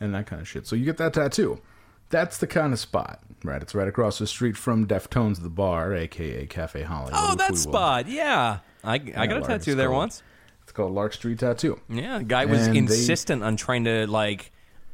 and 0.00 0.14
that 0.14 0.26
kind 0.26 0.40
of 0.40 0.48
shit. 0.48 0.66
So 0.66 0.74
you 0.74 0.86
get 0.86 0.96
that 0.96 1.12
tattoo. 1.12 1.60
That's 2.08 2.38
the 2.38 2.46
kind 2.46 2.72
of 2.72 2.78
spot, 2.78 3.20
right? 3.44 3.60
It's 3.62 3.74
right 3.74 3.86
across 3.86 4.18
the 4.18 4.26
street 4.26 4.56
from 4.56 4.86
Deftones, 4.86 5.42
the 5.42 5.50
bar, 5.50 5.94
aka 5.94 6.46
Cafe 6.46 6.82
Hollywood. 6.82 7.12
Oh, 7.14 7.34
that 7.36 7.56
spot. 7.58 8.08
Yeah. 8.08 8.60
I, 8.82 8.94
I 8.94 9.26
got 9.26 9.36
a 9.36 9.46
tattoo 9.46 9.74
there 9.74 9.90
once. 9.90 10.22
It's 10.62 10.72
called 10.72 10.92
Lark 10.92 11.12
Street 11.12 11.38
Tattoo. 11.40 11.78
Yeah, 11.90 12.18
the 12.18 12.24
guy 12.24 12.46
was 12.46 12.66
And 12.66 12.74
they- 12.74 12.78
insistent 12.78 13.42
on 13.42 13.56
trying 13.56 13.84
to 13.84 14.06
like 14.06 14.50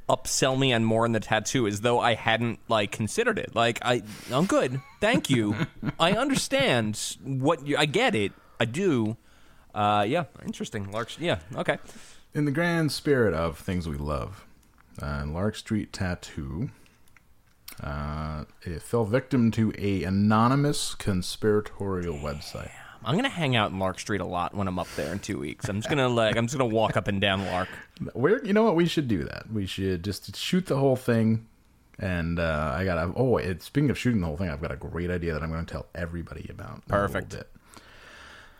upsell 0.09 0.59
me 0.59 0.73
on 0.73 0.85
more 0.85 1.05
in 1.05 1.13
the 1.13 1.21
tattoo 1.21 1.67
as 1.67 1.81
though 1.81 1.99
I 1.99 2.15
hadn't 2.15 2.61
like 2.69 2.93
considered 2.93 3.39
it. 3.39 3.55
Like 3.55 3.79
I 3.83 4.03
I'm 4.31 4.47
good. 4.47 4.81
Thank 5.01 5.31
you. 5.31 5.55
I 6.01 6.13
understand 6.13 7.17
what 7.23 7.67
you 7.67 7.77
I 7.77 7.87
get 7.87 8.15
it. 8.15 8.33
I 8.61 8.65
do. 8.65 9.17
Uh 9.75 10.05
yeah, 10.07 10.25
interesting. 10.45 10.91
Lark. 10.91 11.21
yeah, 11.21 11.41
okay. 11.55 11.79
In 12.35 12.45
the 12.45 12.51
grand 12.53 12.93
spirit 12.93 13.35
of 13.35 13.59
things 13.59 13.89
we 13.89 13.97
love, 13.97 14.45
uh, 15.01 15.25
Lark 15.27 15.57
Street 15.57 15.93
Tattoo 15.93 16.71
uh, 17.83 18.45
it 18.63 18.83
fell 18.83 19.05
victim 19.05 19.51
to 19.53 19.73
a 19.79 20.03
anonymous 20.05 20.95
conspiratorial 20.95 22.17
website. 22.17 22.71
I'm 23.05 23.17
gonna 23.17 23.29
hang 23.29 23.57
out 23.57 23.71
in 23.71 23.79
Lark 23.79 23.99
Street 23.99 24.21
a 24.21 24.27
lot 24.27 24.55
when 24.55 24.69
I'm 24.69 24.79
up 24.79 24.89
there 24.97 25.13
in 25.13 25.19
two 25.19 25.39
weeks. 25.39 25.69
I'm 25.69 25.77
just 25.77 25.89
gonna 25.89 26.09
like 26.09 26.37
I'm 26.37 26.47
just 26.47 26.59
gonna 26.59 26.73
walk 26.73 26.97
up 26.97 27.09
and 27.09 27.21
down 27.21 27.45
Lark. 27.47 27.69
Where 28.13 28.45
you 28.45 28.53
know 28.53 28.65
what 28.65 28.77
we 28.77 28.87
should 28.87 29.09
do 29.09 29.25
that. 29.25 29.51
We 29.53 29.67
should 29.67 30.03
just 30.03 30.37
shoot 30.37 30.67
the 30.67 30.77
whole 30.77 30.97
thing. 30.97 31.47
And 31.99 32.39
uh, 32.39 32.75
I 32.77 32.85
got 32.85 33.13
oh, 33.17 33.39
it, 33.39 33.63
speaking 33.63 33.89
of 33.89 33.99
shooting 33.99 34.21
the 34.21 34.27
whole 34.27 34.37
thing, 34.37 34.51
I've 34.51 34.61
got 34.61 34.71
a 34.71 34.77
great 34.77 35.11
idea 35.11 35.33
that 35.33 35.43
I'm 35.43 35.51
going 35.51 35.65
to 35.65 35.73
tell 35.73 35.87
everybody 35.95 36.47
about. 36.51 36.87
Perfect. 36.89 37.37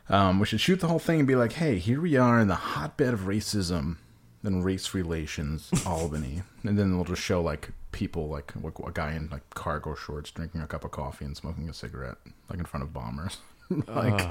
Um, 0.09 0.39
we 0.39 0.47
should 0.47 0.61
shoot 0.61 0.81
the 0.81 0.89
whole 0.89 0.99
thing 0.99 1.19
and 1.19 1.29
be 1.29 1.35
like, 1.35 1.53
hey, 1.53 1.79
here 1.79 2.01
we 2.01 2.17
are 2.17 2.41
in 2.41 2.49
the 2.49 2.55
hotbed 2.55 3.13
of 3.13 3.21
racism 3.21 3.97
and 4.43 4.65
race 4.65 4.95
relations, 4.95 5.71
Albany, 5.87 6.43
and 6.63 6.79
then 6.79 6.95
we'll 6.95 7.05
just 7.05 7.23
show 7.23 7.43
like 7.43 7.71
people, 7.93 8.29
like 8.29 8.53
a 8.55 8.93
guy 8.93 9.13
in 9.13 9.29
like 9.31 9.49
cargo 9.51 9.95
shorts 9.95 10.31
drinking 10.31 10.61
a 10.61 10.67
cup 10.67 10.85
of 10.85 10.93
coffee 10.93 11.25
and 11.25 11.37
smoking 11.37 11.69
a 11.69 11.75
cigarette, 11.75 12.19
like 12.49 12.59
in 12.59 12.65
front 12.65 12.85
of 12.85 12.93
bombers, 12.93 13.39
like. 13.89 14.29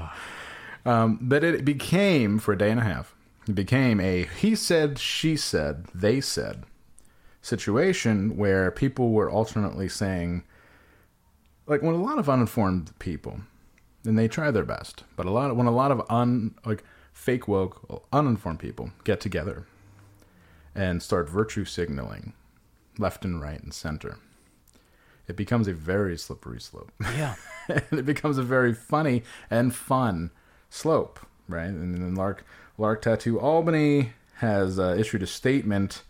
Um, 0.84 1.18
but 1.20 1.42
it 1.42 1.64
became 1.64 2.38
for 2.38 2.52
a 2.52 2.58
day 2.58 2.70
and 2.70 2.78
a 2.78 2.84
half. 2.84 3.14
It 3.48 3.54
became 3.54 4.00
a 4.00 4.28
he 4.38 4.54
said, 4.54 4.98
she 4.98 5.36
said, 5.36 5.86
they 5.94 6.20
said 6.20 6.64
situation 7.46 8.36
where 8.36 8.70
people 8.70 9.12
were 9.12 9.30
alternately 9.30 9.88
saying, 9.88 10.42
like 11.66 11.80
when 11.80 11.94
a 11.94 12.02
lot 12.02 12.18
of 12.18 12.28
uninformed 12.28 12.92
people, 12.98 13.40
and 14.04 14.18
they 14.18 14.28
try 14.28 14.50
their 14.50 14.64
best, 14.64 15.04
but 15.16 15.26
a 15.26 15.30
lot 15.30 15.50
of, 15.50 15.56
when 15.56 15.66
a 15.66 15.72
lot 15.72 15.90
of 15.90 16.02
un 16.10 16.54
like 16.64 16.82
fake 17.12 17.48
woke 17.48 18.04
uninformed 18.12 18.58
people 18.58 18.90
get 19.04 19.20
together 19.20 19.66
and 20.74 21.02
start 21.02 21.28
virtue 21.28 21.64
signaling 21.64 22.34
left 22.98 23.24
and 23.24 23.40
right 23.40 23.62
and 23.62 23.72
center, 23.72 24.18
it 25.28 25.36
becomes 25.36 25.68
a 25.68 25.72
very 25.72 26.16
slippery 26.16 26.60
slope. 26.60 26.92
Yeah. 27.00 27.34
and 27.68 27.98
it 27.98 28.06
becomes 28.06 28.38
a 28.38 28.42
very 28.42 28.72
funny 28.72 29.22
and 29.50 29.74
fun 29.74 30.30
slope, 30.70 31.20
right? 31.48 31.66
And 31.66 31.94
then 31.94 32.14
Lark 32.14 32.44
Lark 32.78 33.02
Tattoo 33.02 33.40
Albany 33.40 34.12
has 34.36 34.78
uh, 34.78 34.94
issued 34.98 35.22
a 35.22 35.26
statement, 35.26 36.02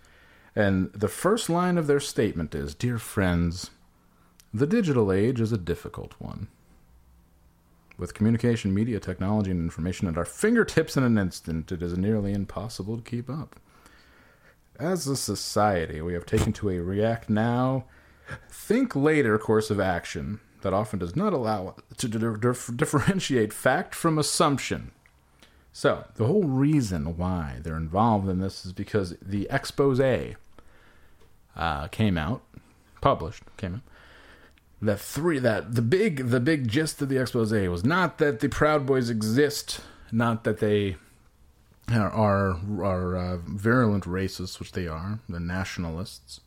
and 0.54 0.92
the 0.92 1.08
first 1.08 1.48
line 1.48 1.78
of 1.78 1.86
their 1.86 2.00
statement 2.00 2.54
is, 2.54 2.74
"Dear 2.74 2.98
friends, 2.98 3.70
the 4.52 4.66
digital 4.66 5.12
age 5.12 5.40
is 5.40 5.52
a 5.52 5.58
difficult 5.58 6.14
one." 6.18 6.48
With 7.98 8.14
communication, 8.14 8.74
media, 8.74 9.00
technology, 9.00 9.50
and 9.50 9.60
information 9.60 10.06
at 10.08 10.18
our 10.18 10.26
fingertips 10.26 10.96
in 10.96 11.04
an 11.04 11.16
instant, 11.16 11.72
it 11.72 11.82
is 11.82 11.96
nearly 11.96 12.32
impossible 12.32 12.96
to 12.98 13.02
keep 13.02 13.30
up. 13.30 13.58
As 14.78 15.06
a 15.06 15.16
society, 15.16 16.02
we 16.02 16.12
have 16.12 16.26
taken 16.26 16.52
to 16.54 16.68
a 16.68 16.80
react 16.80 17.30
now, 17.30 17.86
think 18.50 18.96
later 18.96 19.38
course 19.38 19.70
of 19.70 19.80
action 19.80 20.40
that 20.62 20.72
often 20.72 20.98
does 20.98 21.14
not 21.14 21.32
allow 21.32 21.76
to 21.96 22.08
di- 22.08 22.40
dif- 22.40 22.76
differentiate 22.76 23.52
fact 23.52 23.94
from 23.94 24.18
assumption. 24.18 24.90
So, 25.72 26.04
the 26.14 26.26
whole 26.26 26.44
reason 26.44 27.16
why 27.16 27.58
they're 27.62 27.76
involved 27.76 28.28
in 28.28 28.40
this 28.40 28.64
is 28.64 28.72
because 28.72 29.14
the 29.20 29.46
expose 29.50 30.00
uh, 30.00 31.88
came 31.88 32.16
out, 32.16 32.42
published, 33.00 33.42
came 33.56 33.74
out. 33.74 33.80
That 34.80 35.00
three, 35.00 35.38
that 35.38 35.74
the 35.74 35.82
big, 35.82 36.28
the 36.28 36.40
big 36.40 36.68
gist 36.68 37.00
of 37.02 37.08
the 37.08 37.18
expose 37.18 37.52
was 37.52 37.84
not 37.84 38.18
that 38.18 38.40
the 38.40 38.48
Proud 38.48 38.86
Boys 38.86 39.10
exist, 39.10 39.80
not 40.10 40.44
that 40.44 40.58
they 40.58 40.96
are 41.90 42.10
are, 42.10 42.58
are 42.82 43.16
uh, 43.16 43.36
virulent 43.46 44.04
racists, 44.04 44.58
which 44.58 44.72
they 44.72 44.86
are. 44.86 45.20
They're 45.28 45.40
nationalists, 45.40 46.40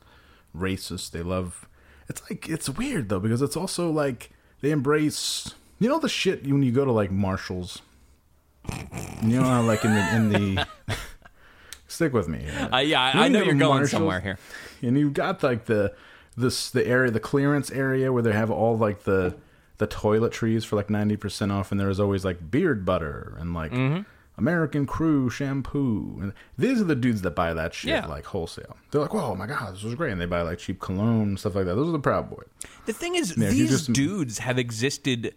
racist. 0.55 1.11
They 1.11 1.21
love. 1.23 1.67
It's 2.07 2.21
like 2.29 2.49
it's 2.49 2.69
weird 2.69 3.09
though 3.09 3.19
because 3.19 3.41
it's 3.41 3.55
also 3.57 3.89
like 3.91 4.31
they 4.61 4.71
embrace. 4.71 5.53
You 5.79 5.89
know 5.89 5.99
the 5.99 6.09
shit 6.09 6.43
when 6.45 6.63
you 6.63 6.71
go 6.71 6.83
to 6.85 6.91
like 6.91 7.11
Marshalls. 7.11 7.81
You 9.23 9.39
know 9.39 9.43
how 9.43 9.61
like 9.61 9.83
in 9.85 9.93
the 9.93 10.15
in 10.15 10.29
the. 10.55 10.67
Stick 11.87 12.13
with 12.13 12.27
me. 12.27 12.39
here. 12.39 12.69
Uh, 12.71 12.77
yeah, 12.77 13.01
I, 13.01 13.25
I 13.25 13.27
know 13.29 13.39
you're 13.41 13.55
going 13.55 13.59
Marshalls, 13.79 13.89
somewhere 13.91 14.19
here. 14.19 14.37
and 14.83 14.97
you've 14.97 15.13
got 15.13 15.41
like 15.41 15.65
the 15.65 15.93
this 16.37 16.69
the 16.69 16.85
area 16.85 17.09
the 17.11 17.19
clearance 17.19 17.71
area 17.71 18.13
where 18.13 18.21
they 18.21 18.31
have 18.31 18.51
all 18.51 18.77
like 18.77 19.03
the 19.03 19.35
the 19.79 19.87
toiletries 19.87 20.65
for 20.65 20.75
like 20.75 20.89
90% 20.89 21.51
off 21.53 21.71
and 21.71 21.79
there's 21.79 21.99
always 22.01 22.23
like 22.25 22.51
beard 22.51 22.85
butter 22.85 23.35
and 23.39 23.53
like 23.53 23.71
Mm-hmm. 23.71 24.01
American 24.39 24.85
Crew 24.85 25.29
shampoo 25.29 26.17
and 26.21 26.33
these 26.57 26.81
are 26.81 26.85
the 26.85 26.95
dudes 26.95 27.21
that 27.21 27.35
buy 27.35 27.53
that 27.53 27.73
shit 27.73 27.89
Yeah. 27.91 28.05
like 28.07 28.25
wholesale. 28.25 28.75
They're 28.91 29.01
like, 29.01 29.13
"Whoa, 29.13 29.35
my 29.35 29.45
god, 29.45 29.75
this 29.75 29.83
was 29.83 29.93
great." 29.95 30.11
And 30.11 30.19
they 30.19 30.25
buy 30.25 30.41
like 30.41 30.57
cheap 30.57 30.79
cologne 30.79 31.37
stuff 31.37 31.55
like 31.55 31.65
that. 31.65 31.75
Those 31.75 31.89
are 31.89 31.91
the 31.93 31.99
Proud 31.99 32.29
Boys. 32.29 32.47
The 32.85 32.93
thing 32.93 33.15
is, 33.15 33.37
Yeah, 33.37 33.49
these 33.49 33.69
just- 33.69 33.93
dudes 33.93 34.39
have 34.39 34.57
existed 34.57 35.35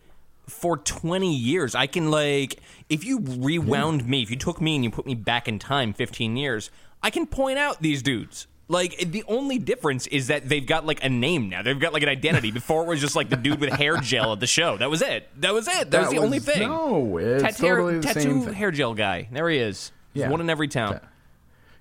for 0.48 0.76
20 0.76 1.34
years. 1.34 1.74
I 1.74 1.86
can, 1.86 2.10
like, 2.10 2.58
if 2.88 3.04
you 3.04 3.20
rewound 3.22 4.06
me, 4.08 4.22
if 4.22 4.30
you 4.30 4.36
took 4.36 4.60
me 4.60 4.74
and 4.74 4.82
you 4.84 4.90
put 4.90 5.06
me 5.06 5.14
back 5.14 5.46
in 5.46 5.58
time 5.58 5.92
15 5.92 6.36
years, 6.36 6.70
I 7.02 7.10
can 7.10 7.26
point 7.26 7.58
out 7.58 7.80
these 7.82 8.02
dudes. 8.02 8.46
Like 8.72 8.96
the 9.12 9.22
only 9.28 9.58
difference 9.58 10.06
is 10.06 10.28
that 10.28 10.48
they've 10.48 10.66
got 10.66 10.86
like 10.86 11.04
a 11.04 11.08
name 11.10 11.50
now. 11.50 11.62
They've 11.62 11.78
got 11.78 11.92
like 11.92 12.02
an 12.02 12.08
identity. 12.08 12.50
Before 12.50 12.82
it 12.84 12.88
was 12.88 13.00
just 13.02 13.14
like 13.14 13.28
the 13.28 13.36
dude 13.36 13.60
with 13.60 13.70
hair 13.70 13.98
gel 13.98 14.32
at 14.32 14.40
the 14.40 14.46
show. 14.46 14.78
That 14.78 14.88
was 14.88 15.02
it. 15.02 15.28
That 15.40 15.52
was 15.52 15.68
it. 15.68 15.90
That, 15.90 16.00
was 16.00 16.10
the 16.10 16.18
only 16.18 16.38
thing. 16.38 16.68
No, 16.68 17.18
it's 17.18 17.42
Tat- 17.42 17.56
totally 17.56 17.96
the 17.98 18.02
tattoo 18.02 18.20
same 18.20 18.40
thing. 18.44 18.54
hair 18.54 18.70
gel 18.70 18.94
guy. 18.94 19.28
There 19.30 19.48
he 19.50 19.58
is. 19.58 19.92
Yeah. 20.14 20.30
one 20.30 20.40
in 20.40 20.48
every 20.48 20.68
town. 20.68 21.00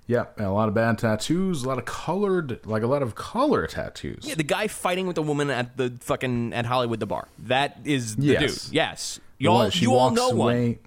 Ta- 0.08 0.26
and 0.36 0.46
a 0.46 0.50
lot 0.52 0.68
of 0.68 0.74
bad 0.74 0.98
tattoos, 0.98 1.62
a 1.64 1.68
lot 1.68 1.78
of 1.78 1.86
colored, 1.86 2.60
like 2.66 2.82
a 2.82 2.86
lot 2.86 3.02
of 3.02 3.14
color 3.14 3.66
tattoos. 3.66 4.18
Yeah, 4.24 4.34
the 4.34 4.42
guy 4.42 4.66
fighting 4.68 5.06
with 5.06 5.16
the 5.16 5.22
woman 5.22 5.48
at 5.48 5.76
the 5.78 5.94
fucking 6.00 6.52
at 6.52 6.66
Hollywood 6.66 7.00
the 7.00 7.06
bar. 7.06 7.28
That 7.38 7.78
is 7.84 8.16
the 8.16 8.26
Yes. 8.26 8.64
dude. 8.66 8.74
Yes, 8.74 9.20
you 9.38 9.48
all 9.50 9.58
one- 9.60 9.70
she 9.70 9.82
you 9.86 9.94
all 9.94 10.10
know 10.10 10.28
one. 10.30 10.78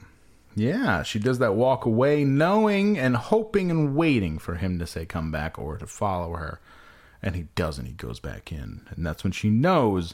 Yeah, 0.56 1.04
she 1.04 1.20
does 1.20 1.40
that 1.40 1.56
walk 1.56 1.86
away, 1.86 2.24
knowing 2.24 2.98
and 2.98 3.16
hoping 3.18 3.70
and 3.70 3.96
waiting 3.96 4.38
for 4.40 4.56
him 4.56 4.80
to 4.80 4.88
say 4.88 5.06
come 5.06 5.32
back 5.32 5.60
or 5.60 5.78
to 5.78 5.86
follow 5.86 6.34
her, 6.36 6.60
and 7.22 7.36
he 7.36 7.48
doesn't. 7.56 7.86
He 7.86 7.92
goes 7.94 8.20
back 8.22 8.52
in, 8.52 8.88
and 8.90 9.06
that's 9.06 9.24
when 9.24 9.34
she 9.34 9.50
knows 9.50 10.14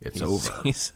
it's 0.00 0.22
over. 0.22 0.52
He's, 0.62 0.92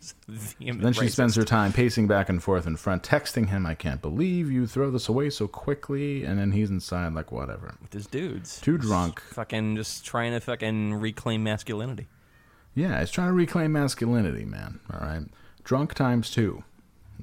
he's 0.00 0.54
Then 0.58 0.92
she 0.92 1.02
racist. 1.02 1.10
spends 1.12 1.36
her 1.36 1.44
time 1.44 1.72
pacing 1.72 2.08
back 2.08 2.28
and 2.28 2.42
forth 2.42 2.66
in 2.66 2.76
front, 2.76 3.02
texting 3.02 3.48
him, 3.48 3.66
"I 3.66 3.74
can't 3.74 4.00
believe 4.02 4.50
you 4.50 4.66
throw 4.66 4.90
this 4.90 5.08
away 5.08 5.28
so 5.30 5.46
quickly," 5.46 6.24
and 6.24 6.38
then 6.38 6.50
he's 6.52 6.70
inside 6.70 7.12
like 7.14 7.30
whatever. 7.30 7.76
with 7.82 7.92
his 7.92 8.06
dudes. 8.06 8.60
Too 8.60 8.78
drunk. 8.78 9.20
Fucking 9.20 9.76
just 9.76 10.04
trying 10.06 10.32
to 10.32 10.40
fucking 10.40 10.94
reclaim 10.94 11.44
masculinity. 11.44 12.08
Yeah, 12.74 12.98
he's 13.00 13.10
trying 13.10 13.28
to 13.28 13.32
reclaim 13.34 13.72
masculinity, 13.72 14.44
man. 14.44 14.80
All 14.92 15.00
right. 15.06 15.22
Drunk 15.64 15.94
times 15.94 16.30
two. 16.30 16.64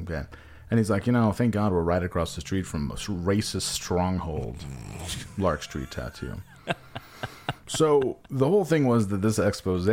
Okay. 0.03 0.23
And 0.69 0.79
he's 0.79 0.89
like, 0.89 1.05
you 1.05 1.13
know, 1.13 1.31
thank 1.31 1.53
God 1.53 1.71
we're 1.71 1.81
right 1.81 2.01
across 2.01 2.35
the 2.35 2.41
street 2.41 2.65
from 2.65 2.89
a 2.89 2.95
racist 2.95 3.61
stronghold, 3.61 4.57
Lark 5.37 5.63
Street 5.63 5.91
Tattoo. 5.91 6.41
so 7.67 8.17
the 8.29 8.47
whole 8.47 8.65
thing 8.65 8.87
was 8.87 9.09
that 9.09 9.21
this 9.21 9.37
expose 9.37 9.85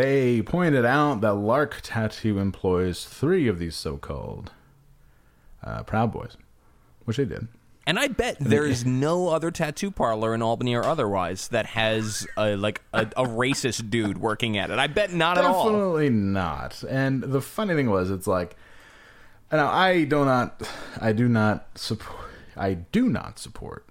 pointed 0.46 0.84
out 0.84 1.20
that 1.20 1.34
Lark 1.34 1.80
Tattoo 1.82 2.38
employs 2.38 3.04
three 3.04 3.48
of 3.48 3.58
these 3.58 3.76
so 3.76 3.98
called 3.98 4.50
uh, 5.62 5.82
Proud 5.82 6.10
Boys, 6.12 6.36
which 7.04 7.18
they 7.18 7.26
did. 7.26 7.48
And 7.86 7.98
I 7.98 8.08
bet 8.08 8.36
there 8.38 8.64
is 8.64 8.86
no 8.86 9.28
other 9.28 9.50
tattoo 9.50 9.90
parlor 9.90 10.34
in 10.34 10.42
Albany 10.42 10.74
or 10.74 10.84
otherwise 10.84 11.48
that 11.48 11.66
has 11.66 12.26
a, 12.36 12.54
like 12.54 12.80
a, 12.92 13.02
a 13.16 13.24
racist 13.24 13.90
dude 13.90 14.18
working 14.18 14.56
at 14.56 14.70
it. 14.70 14.78
I 14.78 14.86
bet 14.86 15.12
not 15.12 15.36
at 15.36 15.44
all. 15.44 15.64
Definitely 15.64 16.10
not. 16.10 16.84
And 16.88 17.22
the 17.22 17.40
funny 17.40 17.74
thing 17.74 17.90
was, 17.90 18.10
it's 18.10 18.28
like, 18.28 18.56
now 19.58 19.70
I 19.70 20.04
do 20.04 20.24
not, 20.24 20.62
I 21.00 21.12
do 21.12 21.28
not 21.28 21.78
support, 21.78 22.30
I 22.56 22.74
do 22.74 23.08
not 23.08 23.38
support 23.38 23.86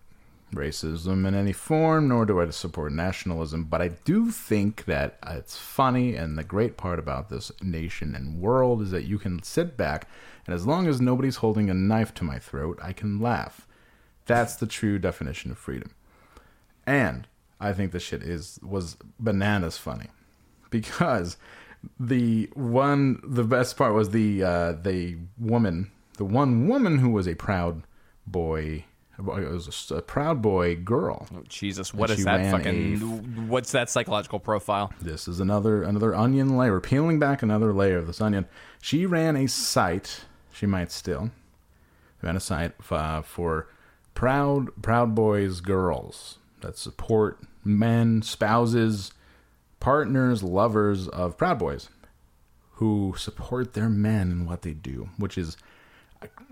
racism 0.53 1.25
in 1.25 1.34
any 1.34 1.53
form, 1.53 2.10
nor 2.10 2.25
do 2.25 2.41
I 2.41 2.50
support 2.50 2.91
nationalism. 2.91 3.65
But 3.65 3.82
I 3.82 3.89
do 3.89 4.32
think 4.32 4.86
that 4.86 5.18
it's 5.25 5.58
funny, 5.58 6.15
and 6.15 6.38
the 6.38 6.44
great 6.44 6.77
part 6.77 7.00
about 7.00 7.30
this 7.30 7.51
nation 7.62 8.15
and 8.15 8.41
world 8.41 8.82
is 8.82 8.91
that 8.91 9.06
you 9.06 9.18
can 9.18 9.41
sit 9.44 9.77
back, 9.77 10.08
and 10.46 10.53
as 10.53 10.68
long 10.68 10.88
as 10.88 11.00
nobody's 11.00 11.38
holding 11.38 11.70
a 11.70 11.74
knife 11.74 12.13
to 12.15 12.24
my 12.24 12.39
throat, 12.39 12.80
I 12.82 12.94
can 12.94 13.20
laugh. 13.20 13.68
That's 14.25 14.56
the 14.56 14.68
true 14.68 15.00
definition 15.00 15.51
of 15.51 15.58
freedom. 15.58 15.91
And 16.86 17.27
I 17.60 17.74
think 17.74 17.91
this 17.91 18.03
shit 18.03 18.24
is 18.24 18.60
was 18.63 18.98
bananas 19.20 19.77
funny 19.77 20.08
because 20.70 21.38
the 22.00 22.50
one 22.54 23.22
the 23.24 23.44
best 23.44 23.78
part 23.78 23.94
was 23.94 24.10
the 24.12 24.44
uh, 24.44 24.72
the 24.74 25.18
woman 25.40 25.92
the 26.18 26.26
one 26.26 26.68
woman 26.68 27.00
who 27.00 27.10
was 27.10 27.28
a 27.28 27.36
proud 27.36 27.84
boy 28.28 28.86
it 29.18 29.52
was 29.52 29.92
a, 29.92 29.96
a 29.96 30.02
proud 30.02 30.42
boy 30.42 30.76
girl. 30.76 31.28
Oh, 31.36 31.44
Jesus, 31.48 31.94
what 31.94 32.10
is 32.10 32.24
that 32.26 32.50
fucking? 32.50 33.48
What's 33.48 33.72
that 33.72 33.90
psychological 33.90 34.40
profile? 34.40 34.92
This 35.00 35.28
is 35.28 35.40
another 35.40 35.84
another 35.84 36.16
onion 36.16 36.58
layer. 36.58 36.72
We're 36.72 36.82
peeling 36.82 37.20
back 37.20 37.44
another 37.44 37.74
layer 37.74 37.98
of 37.98 38.08
this 38.08 38.22
onion. 38.22 38.48
She 38.82 39.06
ran 39.06 39.36
a 39.36 39.48
site. 39.48 40.26
She 40.54 40.66
might 40.66 40.92
still 40.92 41.32
ran 42.22 42.36
a 42.36 42.40
site 42.40 42.74
uh, 42.90 43.22
for 43.22 43.68
proud 44.14 44.70
proud 44.82 45.14
boys 45.14 45.62
girls 45.62 46.38
that 46.62 46.78
support 46.78 47.40
men, 47.64 48.22
spouses, 48.22 49.12
partners, 49.82 50.42
lovers 50.44 51.10
of 51.10 51.36
proud 51.38 51.60
boys 51.60 51.90
who 52.76 53.14
support 53.18 53.74
their 53.74 53.90
men 53.90 54.32
and 54.32 54.48
what 54.48 54.62
they 54.62 54.72
do, 54.74 55.10
which 55.18 55.38
is 55.38 55.58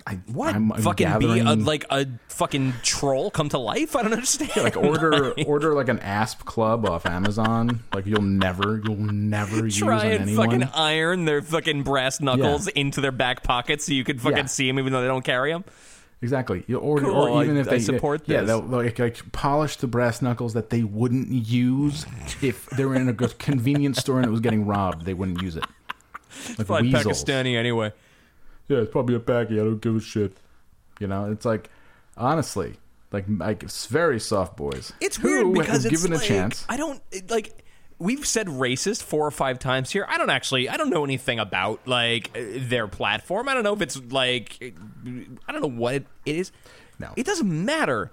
I, 0.08 0.16
What 0.32 0.56
I'm, 0.56 0.72
I'm 0.72 0.82
fucking 0.82 1.06
gathering, 1.08 1.44
be 1.46 1.50
a, 1.52 1.56
like 1.56 1.86
a 1.92 2.08
fucking 2.30 2.74
troll 2.82 3.30
come 3.30 3.50
to 3.50 3.60
life? 3.60 3.96
I 3.96 4.02
don't 4.02 4.14
understand. 4.14 4.52
like 4.58 4.76
order 4.76 5.32
order 5.46 5.74
like 5.76 5.90
an 5.90 6.00
asp 6.00 6.44
club 6.46 6.86
off 6.90 7.06
Amazon. 7.06 7.84
Like 7.94 8.08
you'll 8.08 8.22
never 8.24 8.82
you'll 8.84 8.96
never 8.98 9.58
use 9.66 9.78
try 9.78 10.06
on 10.08 10.12
and 10.12 10.22
anyone. 10.24 10.50
fucking 10.50 10.70
iron 10.74 11.26
their 11.26 11.42
fucking 11.44 11.84
brass 11.84 12.20
knuckles 12.20 12.68
into 12.70 13.00
their 13.02 13.12
back 13.12 13.44
pockets 13.44 13.86
so 13.86 13.94
you 13.94 14.04
can 14.04 14.18
fucking 14.18 14.38
Yeah. 14.38 14.46
see 14.46 14.68
them 14.68 14.80
even 14.80 14.92
though 14.92 15.02
they 15.02 15.08
don't 15.08 15.26
carry 15.26 15.52
them. 15.52 15.64
Exactly. 16.22 16.64
Or, 16.74 17.00
Cool, 17.00 17.16
or 17.16 17.44
even 17.44 17.56
I- 17.58 17.62
if 17.62 17.68
I 17.68 17.72
they 17.72 17.80
support 17.80 18.24
yeah, 18.26 18.42
this. 18.42 18.48
they'll 18.48 18.62
like, 18.62 19.00
like 19.00 19.32
polish 19.32 19.78
the 19.78 19.88
brass 19.88 20.22
knuckles 20.22 20.54
that 20.54 20.70
they 20.70 20.84
wouldn't 20.84 21.30
use 21.32 22.06
if 22.42 22.66
they 22.72 22.84
were 22.86 22.96
in 22.96 23.08
a 23.08 23.14
convenience 23.14 24.00
store 24.00 24.18
and 24.18 24.26
it 24.26 24.30
was 24.30 24.42
getting 24.42 24.66
robbed. 24.66 25.06
They 25.06 25.14
wouldn't 25.14 25.42
use 25.42 25.56
it. 25.56 25.66
Like 26.58 26.68
Probably 26.68 26.94
weasels. 26.94 27.24
Pakistani 27.24 27.56
anyway. 27.56 27.94
Yeah, 28.68 28.80
it's 28.80 28.92
probably 28.92 29.16
a 29.16 29.20
baggie. 29.20 29.54
I 29.54 29.64
don't 29.64 29.82
give 29.82 29.96
a 29.96 30.02
shit. 30.02 30.36
You 31.00 31.08
know, 31.08 31.32
it's 31.32 31.46
like 31.46 31.70
honestly, 32.18 32.76
like 33.12 33.26
like 33.28 33.64
it's 33.64 33.86
very 33.88 34.20
soft 34.20 34.58
boys. 34.58 34.92
It's 35.02 35.16
who 35.18 35.50
weird 35.50 35.66
because 35.66 35.86
it's 35.86 35.96
given 36.02 36.16
like, 36.16 36.26
a 36.26 36.28
chance. 36.28 36.66
I 36.70 36.78
don't 36.78 37.02
like. 37.30 37.64
We've 38.00 38.26
said 38.26 38.48
racist 38.48 39.04
four 39.04 39.28
or 39.28 39.32
five 39.32 39.60
times 39.60 39.92
here. 39.92 40.06
I 40.08 40.18
don't 40.18 40.30
actually. 40.30 40.70
I 40.70 40.78
don't 40.78 40.90
know 40.90 41.04
anything 41.04 41.38
about 41.40 41.86
like 41.86 42.32
uh, 42.36 42.42
their 42.58 42.88
platform. 42.88 43.50
I 43.50 43.54
don't 43.54 43.64
know 43.64 43.74
if 43.74 43.82
it's 43.82 44.02
like. 44.10 44.58
I 45.48 45.52
don't 45.52 45.62
know 45.62 45.68
what 45.70 45.96
it, 45.96 46.06
it 46.26 46.36
is. 46.38 46.52
No. 46.98 47.12
it 47.16 47.26
doesn't 47.26 47.48
matter 47.66 48.12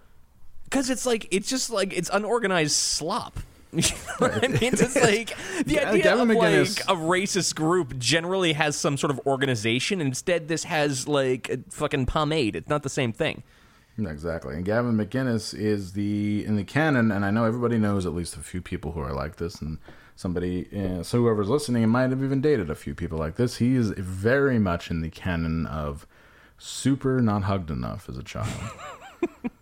because 0.65 0.91
it's 0.91 1.07
like 1.07 1.27
it's 1.31 1.49
just 1.49 1.71
like 1.71 1.93
it's 1.93 2.11
unorganized 2.13 2.73
slop. 2.75 3.39
You 3.73 3.83
know 4.21 4.29
I 4.43 4.49
mean? 4.49 4.59
It's 4.63 4.81
just 4.81 4.97
like 5.03 5.37
the 5.67 5.75
Yeah, 5.75 5.91
idea 5.91 6.03
Gavin 6.05 6.31
of 6.31 6.37
like 6.37 6.69
a 6.89 6.95
racist 6.95 7.55
group 7.57 7.99
generally 7.99 8.55
has 8.55 8.75
some 8.75 8.97
sort 8.97 9.11
of 9.11 9.21
organization. 9.27 10.01
Instead, 10.01 10.49
this 10.49 10.65
has 10.65 11.07
like 11.07 11.51
a 11.51 11.59
fucking 11.71 12.07
pomade. 12.07 12.57
It's 12.57 12.69
not 12.71 12.83
the 12.85 12.89
same 12.89 13.13
thing. 13.13 13.43
Exactly. 13.99 14.55
And 14.55 14.65
Gavin 14.65 14.97
McInnes 14.97 15.59
is 15.59 15.95
the 15.95 16.45
in 16.45 16.57
the 16.57 16.65
canon, 16.65 17.11
and 17.11 17.25
I 17.25 17.31
know 17.31 17.45
everybody 17.45 17.79
knows 17.79 18.05
at 18.05 18.15
least 18.15 18.37
a 18.37 18.41
few 18.41 18.61
people 18.61 18.93
who 18.93 19.01
are 19.01 19.15
like 19.15 19.37
this, 19.37 19.63
and 19.63 19.79
somebody, 20.15 20.69
uh, 20.77 21.03
so 21.03 21.19
whoever's 21.19 21.49
listening 21.49 21.89
might 21.89 22.11
have 22.11 22.23
even 22.23 22.43
dated 22.43 22.69
a 22.69 22.75
few 22.75 22.95
people 22.95 23.19
like 23.19 23.37
this. 23.37 23.57
He 23.57 23.75
is 23.75 23.91
very 23.91 24.59
much 24.59 24.91
in 24.91 25.01
the 25.01 25.09
canon 25.09 25.67
of 25.67 26.07
super 26.59 27.21
not 27.21 27.45
hugged 27.45 27.71
enough 27.71 28.09
as 28.09 28.19
a 28.19 28.23
child. 28.23 28.49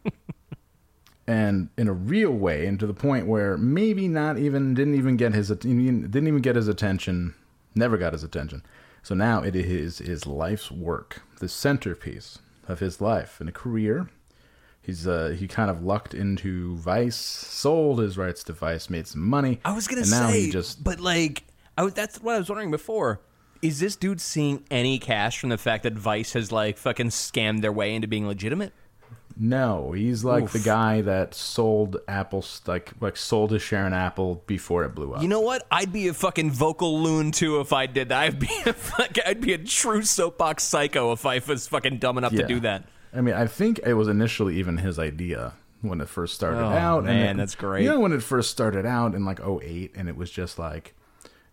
and 1.29 1.69
in 1.79 1.87
a 1.87 1.93
real 1.93 2.33
way, 2.33 2.67
and 2.67 2.79
to 2.81 2.87
the 2.89 2.95
point 2.95 3.29
where 3.29 3.57
maybe 3.57 4.09
not 4.09 4.37
even 4.37 4.75
didn't 4.75 4.97
even 4.97 5.17
get 5.17 5.33
his 5.33 5.49
didn't 5.49 6.27
even 6.27 6.41
get 6.41 6.57
his 6.57 6.67
attention, 6.67 7.35
never 7.77 7.97
got 7.97 8.13
his 8.13 8.25
attention. 8.25 8.65
So 9.05 9.15
now 9.15 9.43
it 9.43 9.55
is 9.55 9.99
his 9.99 10.27
life's 10.27 10.73
work, 10.73 11.23
the 11.39 11.49
centerpiece 11.49 12.39
of 12.67 12.81
his 12.81 13.01
life 13.01 13.39
and 13.39 13.49
a 13.49 13.53
career. 13.53 14.09
He's 14.85 15.07
uh, 15.07 15.35
he 15.39 15.49
kind 15.49 15.71
of 15.71 15.83
lucked 15.83 16.13
into 16.13 16.77
Vice, 16.77 17.17
sold 17.17 18.01
his 18.01 18.19
rights 18.19 18.45
to 18.45 18.53
Vice, 18.53 18.91
made 18.91 19.07
some 19.07 19.23
money. 19.23 19.59
I 19.65 19.75
was 19.75 19.89
gonna 19.89 20.03
and 20.03 20.11
now 20.11 20.29
say, 20.29 20.43
he 20.43 20.51
just 20.51 20.85
but 20.85 21.01
like, 21.01 21.45
I 21.79 21.85
was, 21.85 21.95
that's 21.95 22.21
what 22.21 22.35
I 22.35 22.39
was 22.39 22.51
wondering 22.51 22.71
before. 22.71 23.21
Is 23.63 23.81
this 23.81 23.97
dude 23.97 24.21
seeing 24.21 24.63
any 24.71 24.99
cash 24.99 25.41
from 25.41 25.49
the 25.49 25.57
fact 25.57 25.85
that 25.85 25.95
Vice 25.95 26.35
has 26.35 26.53
like 26.53 26.77
fucking 26.77 27.09
scammed 27.09 27.63
their 27.63 27.73
way 27.73 27.95
into 27.95 28.07
being 28.07 28.27
legitimate? 28.27 28.75
no, 29.37 29.93
he's 29.93 30.23
like 30.23 30.51
the 30.51 30.61
guy 30.61 31.01
that 31.01 31.35
sold 31.35 31.97
Apple, 32.07 32.45
like 32.67 32.93
like 33.01 33.17
sold 33.17 33.51
his 33.51 33.63
share 33.63 33.87
in 33.87 33.93
Apple 33.93 34.45
before 34.47 34.85
it 34.85 34.95
blew 34.95 35.15
up. 35.15 35.23
You 35.23 35.29
know 35.29 35.41
what? 35.41 35.67
I'd 35.71 35.93
be 35.93 36.09
a 36.09 36.15
fucking 36.15 36.53
vocal 36.53 37.01
loon 37.01 37.33
too 37.33 37.61
if 37.61 37.73
I 37.73 37.87
did 37.87 38.11
that. 38.11 38.21
I'd 38.21 38.39
be 38.39 38.51
a 38.67 38.73
fuck, 38.73 39.17
I'd 39.27 39.41
be 39.41 39.53
a 39.53 39.59
true 39.59 40.03
soapbox 40.03 40.63
psycho 40.63 41.13
if 41.13 41.27
I 41.27 41.41
was 41.47 41.67
fucking 41.67 41.99
dumb 41.99 42.19
enough 42.19 42.33
to 42.33 42.47
do 42.47 42.61
that. 42.61 42.85
I 43.15 43.21
mean, 43.21 43.35
I 43.35 43.47
think 43.47 43.81
it 43.85 43.95
was 43.95 44.09
initially 44.09 44.57
even 44.59 44.79
his 44.79 44.99
idea 44.99 45.55
when 45.83 46.01
it 46.01 46.09
first 46.09 46.35
started 46.35 46.59
Oh, 46.61 46.69
out. 46.71 46.99
and 47.01 47.07
man, 47.07 47.37
it- 47.37 47.39
that's 47.39 47.55
great. 47.55 47.85
You 47.85 47.91
know, 47.91 48.01
when 48.01 48.13
it 48.13 48.23
first 48.23 48.51
started 48.51 48.87
out 48.87 49.15
in 49.15 49.25
like 49.25 49.41
08, 49.41 49.93
and 49.95 50.09
it 50.09 50.17
was 50.17 50.31
just 50.31 50.59
like, 50.59 50.95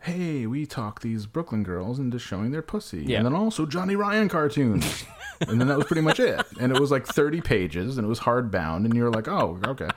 hey, 0.03 0.47
we 0.47 0.65
talk 0.65 1.01
these 1.01 1.27
Brooklyn 1.27 1.61
girls 1.63 1.99
into 1.99 2.17
showing 2.17 2.49
their 2.51 2.61
pussy. 2.63 3.03
Yeah. 3.05 3.17
And 3.17 3.25
then 3.27 3.35
also 3.35 3.65
Johnny 3.67 3.95
Ryan 3.95 4.29
cartoons. 4.29 5.03
and 5.47 5.59
then 5.61 5.67
that 5.67 5.77
was 5.77 5.85
pretty 5.85 6.01
much 6.01 6.19
it. 6.19 6.41
And 6.59 6.71
it 6.75 6.79
was 6.79 6.89
like 6.89 7.05
30 7.05 7.41
pages, 7.41 7.97
and 7.97 8.05
it 8.05 8.09
was 8.09 8.21
hardbound, 8.21 8.85
and 8.85 8.95
you 8.95 9.03
were 9.03 9.11
like, 9.11 9.27
oh, 9.27 9.59
okay. 9.67 9.89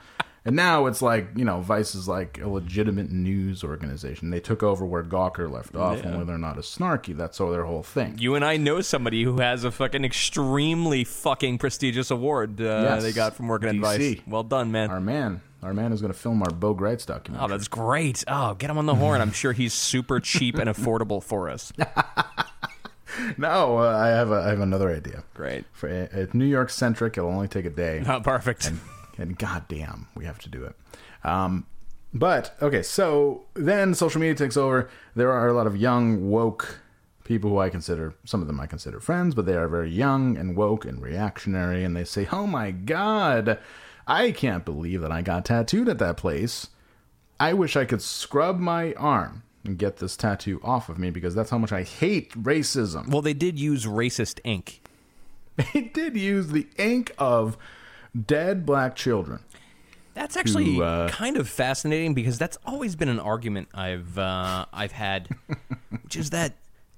And 0.46 0.54
now 0.56 0.84
it's 0.86 1.00
like 1.00 1.28
you 1.36 1.44
know, 1.44 1.60
Vice 1.60 1.94
is 1.94 2.06
like 2.06 2.38
a 2.40 2.48
legitimate 2.48 3.10
news 3.10 3.64
organization. 3.64 4.28
They 4.30 4.40
took 4.40 4.62
over 4.62 4.84
where 4.84 5.02
Gawker 5.02 5.50
left 5.50 5.74
off, 5.74 6.02
and 6.02 6.18
whether 6.18 6.34
or 6.34 6.38
not 6.38 6.58
it's 6.58 6.76
snarky, 6.76 7.16
that's 7.16 7.40
all 7.40 7.50
their 7.50 7.64
whole 7.64 7.82
thing. 7.82 8.18
You 8.18 8.34
and 8.34 8.44
I 8.44 8.58
know 8.58 8.82
somebody 8.82 9.22
who 9.22 9.38
has 9.38 9.64
a 9.64 9.70
fucking 9.70 10.04
extremely 10.04 11.02
fucking 11.04 11.56
prestigious 11.58 12.10
award 12.10 12.60
uh, 12.60 12.64
Yes. 12.64 13.02
they 13.02 13.12
got 13.12 13.34
from 13.34 13.48
working 13.48 13.70
at 13.70 13.76
Vice. 13.76 14.16
Well 14.26 14.42
done, 14.42 14.70
man. 14.70 14.90
Our 14.90 15.00
man, 15.00 15.40
our 15.62 15.72
man 15.72 15.92
is 15.94 16.02
going 16.02 16.12
to 16.12 16.18
film 16.18 16.42
our 16.42 16.50
Bo 16.50 16.74
Greitz 16.74 17.06
documentary. 17.06 17.42
Oh, 17.46 17.48
that's 17.48 17.68
great. 17.68 18.22
Oh, 18.28 18.52
get 18.52 18.68
him 18.68 18.76
on 18.76 18.84
the 18.84 18.96
horn. 18.96 19.22
I'm 19.22 19.32
sure 19.32 19.52
he's 19.54 19.72
super 19.72 20.20
cheap 20.20 20.56
and 20.56 20.68
affordable 20.68 21.22
for 21.22 21.48
us. 21.48 21.72
no, 23.38 23.78
uh, 23.78 23.96
I 23.96 24.08
have 24.08 24.30
a, 24.30 24.34
I 24.42 24.48
have 24.48 24.60
another 24.60 24.94
idea. 24.94 25.24
Great. 25.34 25.64
For 25.72 25.88
it's 25.88 26.34
New 26.34 26.44
York 26.44 26.68
centric, 26.70 27.16
it'll 27.16 27.30
only 27.30 27.48
take 27.48 27.64
a 27.64 27.70
day. 27.70 28.02
Oh, 28.06 28.20
perfect. 28.20 28.66
and 28.66 28.80
goddamn, 29.38 30.08
we 30.14 30.24
have 30.24 30.38
to 30.40 30.48
do 30.48 30.64
it. 30.64 30.76
Um, 31.22 31.66
but 32.12 32.56
okay, 32.62 32.82
so 32.82 33.44
then 33.54 33.94
social 33.94 34.20
media 34.20 34.36
takes 34.36 34.56
over. 34.56 34.88
There 35.16 35.32
are 35.32 35.48
a 35.48 35.52
lot 35.52 35.66
of 35.66 35.76
young 35.76 36.30
woke 36.30 36.80
people 37.24 37.50
who 37.50 37.58
I 37.58 37.70
consider 37.70 38.14
some 38.24 38.40
of 38.40 38.46
them 38.46 38.60
I 38.60 38.66
consider 38.66 39.00
friends, 39.00 39.34
but 39.34 39.46
they 39.46 39.56
are 39.56 39.66
very 39.66 39.90
young 39.90 40.36
and 40.36 40.56
woke 40.56 40.84
and 40.84 41.02
reactionary, 41.02 41.84
and 41.84 41.96
they 41.96 42.04
say, 42.04 42.28
"Oh 42.30 42.46
my 42.46 42.70
god, 42.70 43.58
I 44.06 44.30
can't 44.30 44.64
believe 44.64 45.00
that 45.00 45.10
I 45.10 45.22
got 45.22 45.46
tattooed 45.46 45.88
at 45.88 45.98
that 45.98 46.16
place. 46.16 46.68
I 47.40 47.52
wish 47.52 47.76
I 47.76 47.84
could 47.84 48.02
scrub 48.02 48.58
my 48.58 48.92
arm." 48.94 49.42
And 49.66 49.78
get 49.78 49.96
this 49.96 50.14
tattoo 50.14 50.60
off 50.62 50.90
of 50.90 50.98
me 50.98 51.08
because 51.08 51.34
that's 51.34 51.48
how 51.48 51.56
much 51.56 51.72
I 51.72 51.84
hate 51.84 52.30
racism. 52.32 53.08
Well, 53.08 53.22
they 53.22 53.32
did 53.32 53.58
use 53.58 53.86
racist 53.86 54.38
ink. 54.44 54.82
They 55.72 55.80
did 55.82 56.18
use 56.18 56.48
the 56.48 56.66
ink 56.76 57.12
of 57.16 57.56
dead 58.26 58.64
black 58.66 58.96
children. 58.96 59.40
That's 60.14 60.36
actually 60.36 60.80
uh, 60.80 61.08
kind 61.08 61.36
of 61.36 61.48
fascinating 61.48 62.14
because 62.14 62.38
that's 62.38 62.56
always 62.64 62.94
been 62.94 63.08
an 63.08 63.18
argument 63.18 63.68
I've 63.74 64.16
uh, 64.16 64.66
I've 64.72 64.92
had, 64.92 65.28
which 66.02 66.16
is 66.16 66.30
that 66.30 66.54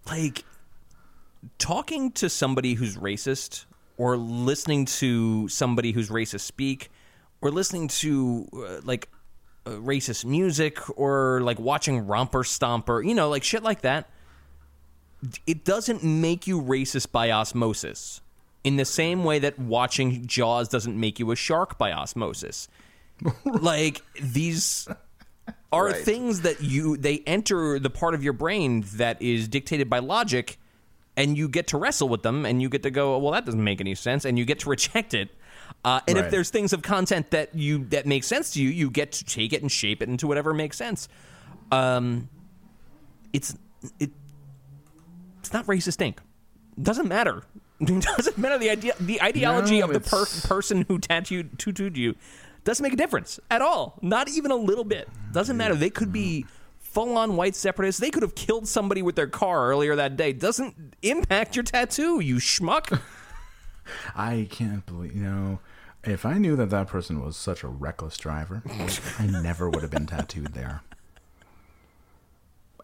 like 0.07 0.45
talking 1.59 2.13
to 2.13 2.29
somebody 2.29 2.75
who's 2.75 2.97
racist 2.97 3.65
or 3.97 4.17
listening 4.17 4.85
to 4.85 5.49
somebody 5.49 5.93
who's 5.93 6.11
racist 6.11 6.41
speak 6.41 6.91
or 7.41 7.51
listening 7.51 7.89
to 7.89 8.49
uh, 8.55 8.81
like 8.85 9.09
uh, 9.67 9.71
racist 9.71 10.25
music 10.25 10.79
or 10.99 11.41
like 11.43 11.59
watching 11.59 12.07
romper 12.07 12.43
stomper 12.43 13.07
you 13.07 13.15
know 13.15 13.29
like 13.29 13.43
shit 13.43 13.63
like 13.63 13.81
that 13.83 14.11
it 15.47 15.65
doesn't 15.65 16.05
make 16.05 16.47
you 16.47 16.61
racist 16.61 17.11
by 17.11 17.31
osmosis 17.31 18.21
in 18.67 18.77
the 18.77 18.85
same 18.85 19.23
way 19.23 19.39
that 19.39 19.57
watching 19.61 20.27
jaws 20.27 20.69
doesn't 20.69 20.99
make 20.99 21.21
you 21.21 21.31
a 21.31 21.37
shark 21.37 21.79
by 21.79 21.93
osmosis. 21.93 22.69
Like 23.45 24.03
these 24.21 24.89
are 25.73 25.87
Right. 25.87 25.97
things 26.05 26.41
that 26.43 26.61
you 26.63 26.97
they 26.97 27.19
enter 27.27 27.79
the 27.79 27.91
part 27.91 28.15
of 28.15 28.25
your 28.25 28.33
brain 28.33 28.85
that 28.95 29.23
is 29.23 29.47
dictated 29.49 29.89
by 29.89 30.01
logic 30.01 30.59
and 31.17 31.39
you 31.39 31.49
get 31.49 31.69
to 31.69 31.79
wrestle 31.79 32.09
with 32.09 32.23
them 32.23 32.45
and 32.45 32.61
you 32.61 32.69
get 32.69 32.83
to 32.83 32.91
go 32.91 33.17
well 33.19 33.33
that 33.33 33.45
doesn't 33.47 33.63
make 33.63 33.81
any 33.81 33.95
sense 33.95 34.25
and 34.25 34.37
you 34.39 34.45
get 34.45 34.59
to 34.61 34.69
reject 34.77 35.15
it. 35.15 35.31
Uh, 35.85 36.01
and 36.09 36.19
if 36.19 36.31
there's 36.31 36.51
things 36.51 36.73
of 36.73 36.83
content 36.83 37.31
that 37.31 37.55
you 37.55 37.85
that 37.87 38.05
make 38.07 38.25
sense 38.25 38.51
to 38.55 38.63
you 38.63 38.69
you 38.69 38.91
get 38.91 39.13
to 39.13 39.25
take 39.25 39.53
it 39.53 39.63
and 39.63 39.71
shape 39.71 40.03
it 40.03 40.09
into 40.09 40.27
whatever 40.27 40.53
makes 40.53 40.77
sense. 40.77 41.09
Um 41.71 42.29
it's 43.33 43.57
it 44.01 44.11
it's 45.39 45.53
not 45.53 45.65
racist 45.67 46.01
ink. 46.03 46.21
Doesn't 46.83 47.07
matter 47.09 47.45
it 47.81 48.03
doesn't 48.17 48.39
matter 48.39 48.59
the 48.59 48.71
idea 48.71 48.95
the 49.01 49.21
ideology 49.23 49.81
No, 49.81 49.87
of 49.87 49.93
the 49.93 50.01
per- 50.01 50.27
person 50.49 50.85
who 50.89 50.99
tattooed 50.99 51.59
tattooed 51.59 51.97
you 51.97 52.15
doesn't 52.65 52.83
make 52.83 52.93
a 52.93 52.97
difference 52.97 53.39
at 53.51 53.63
all. 53.63 53.99
Not 54.03 54.29
even 54.29 54.51
a 54.51 54.57
little 54.57 54.83
bit. 54.85 55.09
Doesn't 55.33 55.57
matter. 55.57 55.77
They 55.77 55.89
could 55.91 56.13
be 56.13 56.47
full-on 56.79 57.37
white 57.37 57.55
separatists. 57.55 58.01
They 58.01 58.11
could 58.11 58.23
have 58.25 58.35
killed 58.35 58.67
somebody 58.67 59.03
with 59.03 59.15
their 59.15 59.29
car 59.29 59.69
earlier 59.69 59.95
that 59.95 60.17
day. 60.17 60.33
Doesn't 60.33 60.97
impact 61.03 61.55
your 61.55 61.63
tattoo 61.63 62.19
you 62.19 62.37
schmuck. 62.37 63.01
I 64.17 64.49
can't 64.51 64.85
believe, 64.85 65.15
you 65.15 65.23
know, 65.23 65.61
if 66.03 66.27
I 66.27 66.39
knew 66.39 66.57
that 66.57 66.71
that 66.71 66.89
person 66.89 67.25
was 67.25 67.37
such 67.37 67.63
a 67.63 67.69
reckless 67.69 68.17
driver, 68.17 68.63
I 69.19 69.27
never 69.27 69.71
would 69.71 69.83
have 69.83 69.91
been 69.93 70.07
tattooed 70.07 70.55
there. 70.55 70.83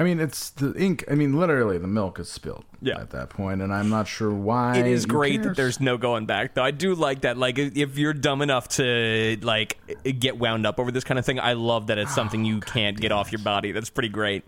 I 0.02 0.04
mean, 0.04 0.18
it's 0.18 0.50
the 0.50 0.74
ink. 0.76 1.04
I 1.08 1.14
mean, 1.14 1.38
literally, 1.38 1.78
the 1.78 1.86
milk 1.86 2.18
is 2.18 2.28
spilled 2.28 2.64
Yeah. 2.80 2.98
at 3.00 3.10
that 3.10 3.30
point, 3.30 3.62
and 3.62 3.72
I'm 3.72 3.88
not 3.88 4.08
sure 4.08 4.32
why. 4.32 4.76
It 4.78 4.86
is 4.88 5.06
great 5.06 5.44
that 5.44 5.54
there's 5.54 5.78
no 5.78 5.96
going 5.96 6.26
back, 6.26 6.54
though. 6.54 6.64
I 6.64 6.72
do 6.72 6.96
like 6.96 7.20
that. 7.20 7.38
Like, 7.38 7.56
if 7.56 7.96
you're 7.96 8.12
dumb 8.12 8.42
enough 8.42 8.66
to 8.70 9.38
like 9.42 9.78
get 10.18 10.38
wound 10.38 10.66
up 10.66 10.80
over 10.80 10.90
this 10.90 11.04
kind 11.04 11.20
of 11.20 11.24
thing, 11.24 11.38
I 11.38 11.52
love 11.52 11.86
that 11.86 11.98
it's 11.98 12.12
something 12.12 12.44
you 12.44 12.58
can't 12.58 12.98
get 13.00 13.12
off 13.12 13.30
your 13.30 13.42
body. 13.44 13.70
That's 13.70 13.90
pretty 13.90 14.08
great. 14.08 14.42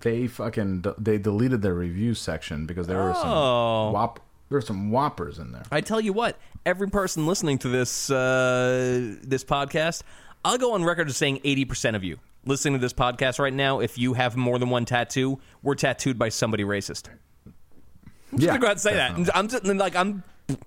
They 0.00 0.26
fucking 0.26 0.84
they 0.96 1.18
deleted 1.18 1.60
their 1.60 1.74
review 1.74 2.14
section 2.14 2.64
because 2.64 2.86
there 2.86 2.96
were 3.02 3.12
some 3.14 3.28
Oh. 3.28 3.90
whop. 3.92 4.20
There 4.48 4.56
were 4.56 4.62
some 4.62 4.90
whoppers 4.90 5.38
in 5.38 5.52
there. 5.52 5.64
I 5.70 5.82
tell 5.82 6.00
you 6.00 6.14
what, 6.14 6.38
every 6.64 6.88
person 6.88 7.26
listening 7.26 7.58
to 7.58 7.68
this 7.68 8.10
uh, 8.10 9.16
this 9.22 9.44
podcast, 9.44 10.02
I'll 10.44 10.56
go 10.56 10.72
on 10.72 10.84
record 10.84 11.08
as 11.10 11.16
saying 11.18 11.40
80% 11.44 11.94
of 11.96 12.02
you 12.04 12.18
listening 12.48 12.74
to 12.74 12.80
this 12.80 12.92
podcast 12.92 13.38
right 13.38 13.52
now, 13.52 13.80
if 13.80 13.96
you 13.98 14.14
have 14.14 14.36
more 14.36 14.58
than 14.58 14.70
one 14.70 14.84
tattoo, 14.84 15.38
we're 15.62 15.74
tattooed 15.74 16.18
by 16.18 16.28
somebody 16.30 16.64
racist. 16.64 17.08
I'm 17.46 18.38
just 18.38 18.42
Yeah, 18.42 18.46
gonna 18.48 18.58
go 18.60 18.66
ahead 18.66 18.72
and 18.76 18.80
say 18.80 18.94
definitely. 18.94 19.24
that. 19.24 19.36
I'm 19.36 19.48
just 19.48 19.64
like 19.64 19.94
I'm. 19.96 20.22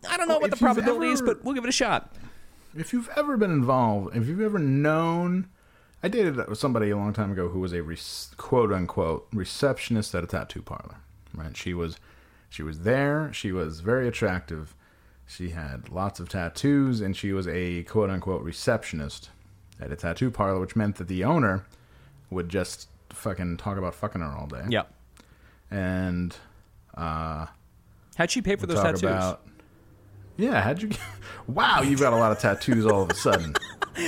I 0.09 0.15
don't 0.17 0.27
know 0.27 0.35
Well, 0.35 0.41
what 0.41 0.51
the 0.51 0.57
probability 0.57 1.11
is, 1.11 1.21
but 1.21 1.43
we'll 1.43 1.55
give 1.55 1.63
it 1.65 1.69
a 1.69 1.73
shot. 1.73 2.15
if 2.77 2.93
you've 2.93 3.09
ever 3.17 3.35
been 3.35 3.51
involved, 3.51 4.15
if 4.15 4.27
you've 4.27 4.41
ever 4.41 4.59
known, 4.59 5.47
I 6.03 6.07
dated 6.07 6.39
somebody 6.55 6.89
a 6.91 6.97
long 6.97 7.13
time 7.13 7.31
ago 7.31 7.49
who 7.49 7.59
was 7.59 7.73
a 7.73 7.81
re- 7.81 7.97
quote 8.37 8.71
unquote 8.71 9.27
receptionist 9.33 10.13
at 10.15 10.23
a 10.23 10.27
tattoo 10.27 10.61
parlor. 10.61 10.97
Right? 11.33 11.55
She 11.57 11.73
was, 11.73 11.97
she 12.49 12.61
was 12.63 12.81
there. 12.81 13.31
She 13.33 13.51
was 13.51 13.79
very 13.79 14.07
attractive. 14.07 14.75
She 15.27 15.49
had 15.51 15.89
lots 15.89 16.19
of 16.19 16.27
tattoos, 16.29 16.99
and 17.01 17.15
she 17.17 17.31
was 17.31 17.47
a 17.47 17.83
quote 17.83 18.09
unquote 18.09 18.43
receptionist 18.43 19.29
at 19.81 19.91
a 19.91 19.95
tattoo 19.95 20.31
parlor, 20.31 20.59
which 20.59 20.75
meant 20.75 20.97
that 20.97 21.07
the 21.07 21.23
owner 21.23 21.65
would 22.29 22.49
just 22.49 22.87
fucking 23.09 23.57
talk 23.57 23.77
about 23.77 23.95
fucking 23.95 24.21
her 24.21 24.27
all 24.27 24.47
day. 24.47 24.63
Yeah. 24.69 24.83
And 25.69 26.35
uh, 26.95 27.47
How'd 28.15 28.31
she 28.31 28.41
pay 28.41 28.55
for 28.55 28.67
those 28.67 28.81
tattoos? 28.81 29.03
about. 29.03 29.41
Yeah, 30.37 30.61
how'd 30.61 30.81
you? 30.81 30.89
Get, 30.89 30.99
wow, 31.47 31.81
you've 31.81 31.99
got 31.99 32.13
a 32.13 32.15
lot 32.15 32.31
of 32.31 32.39
tattoos 32.39 32.85
all 32.85 33.03
of 33.03 33.09
a 33.09 33.15
sudden. 33.15 33.55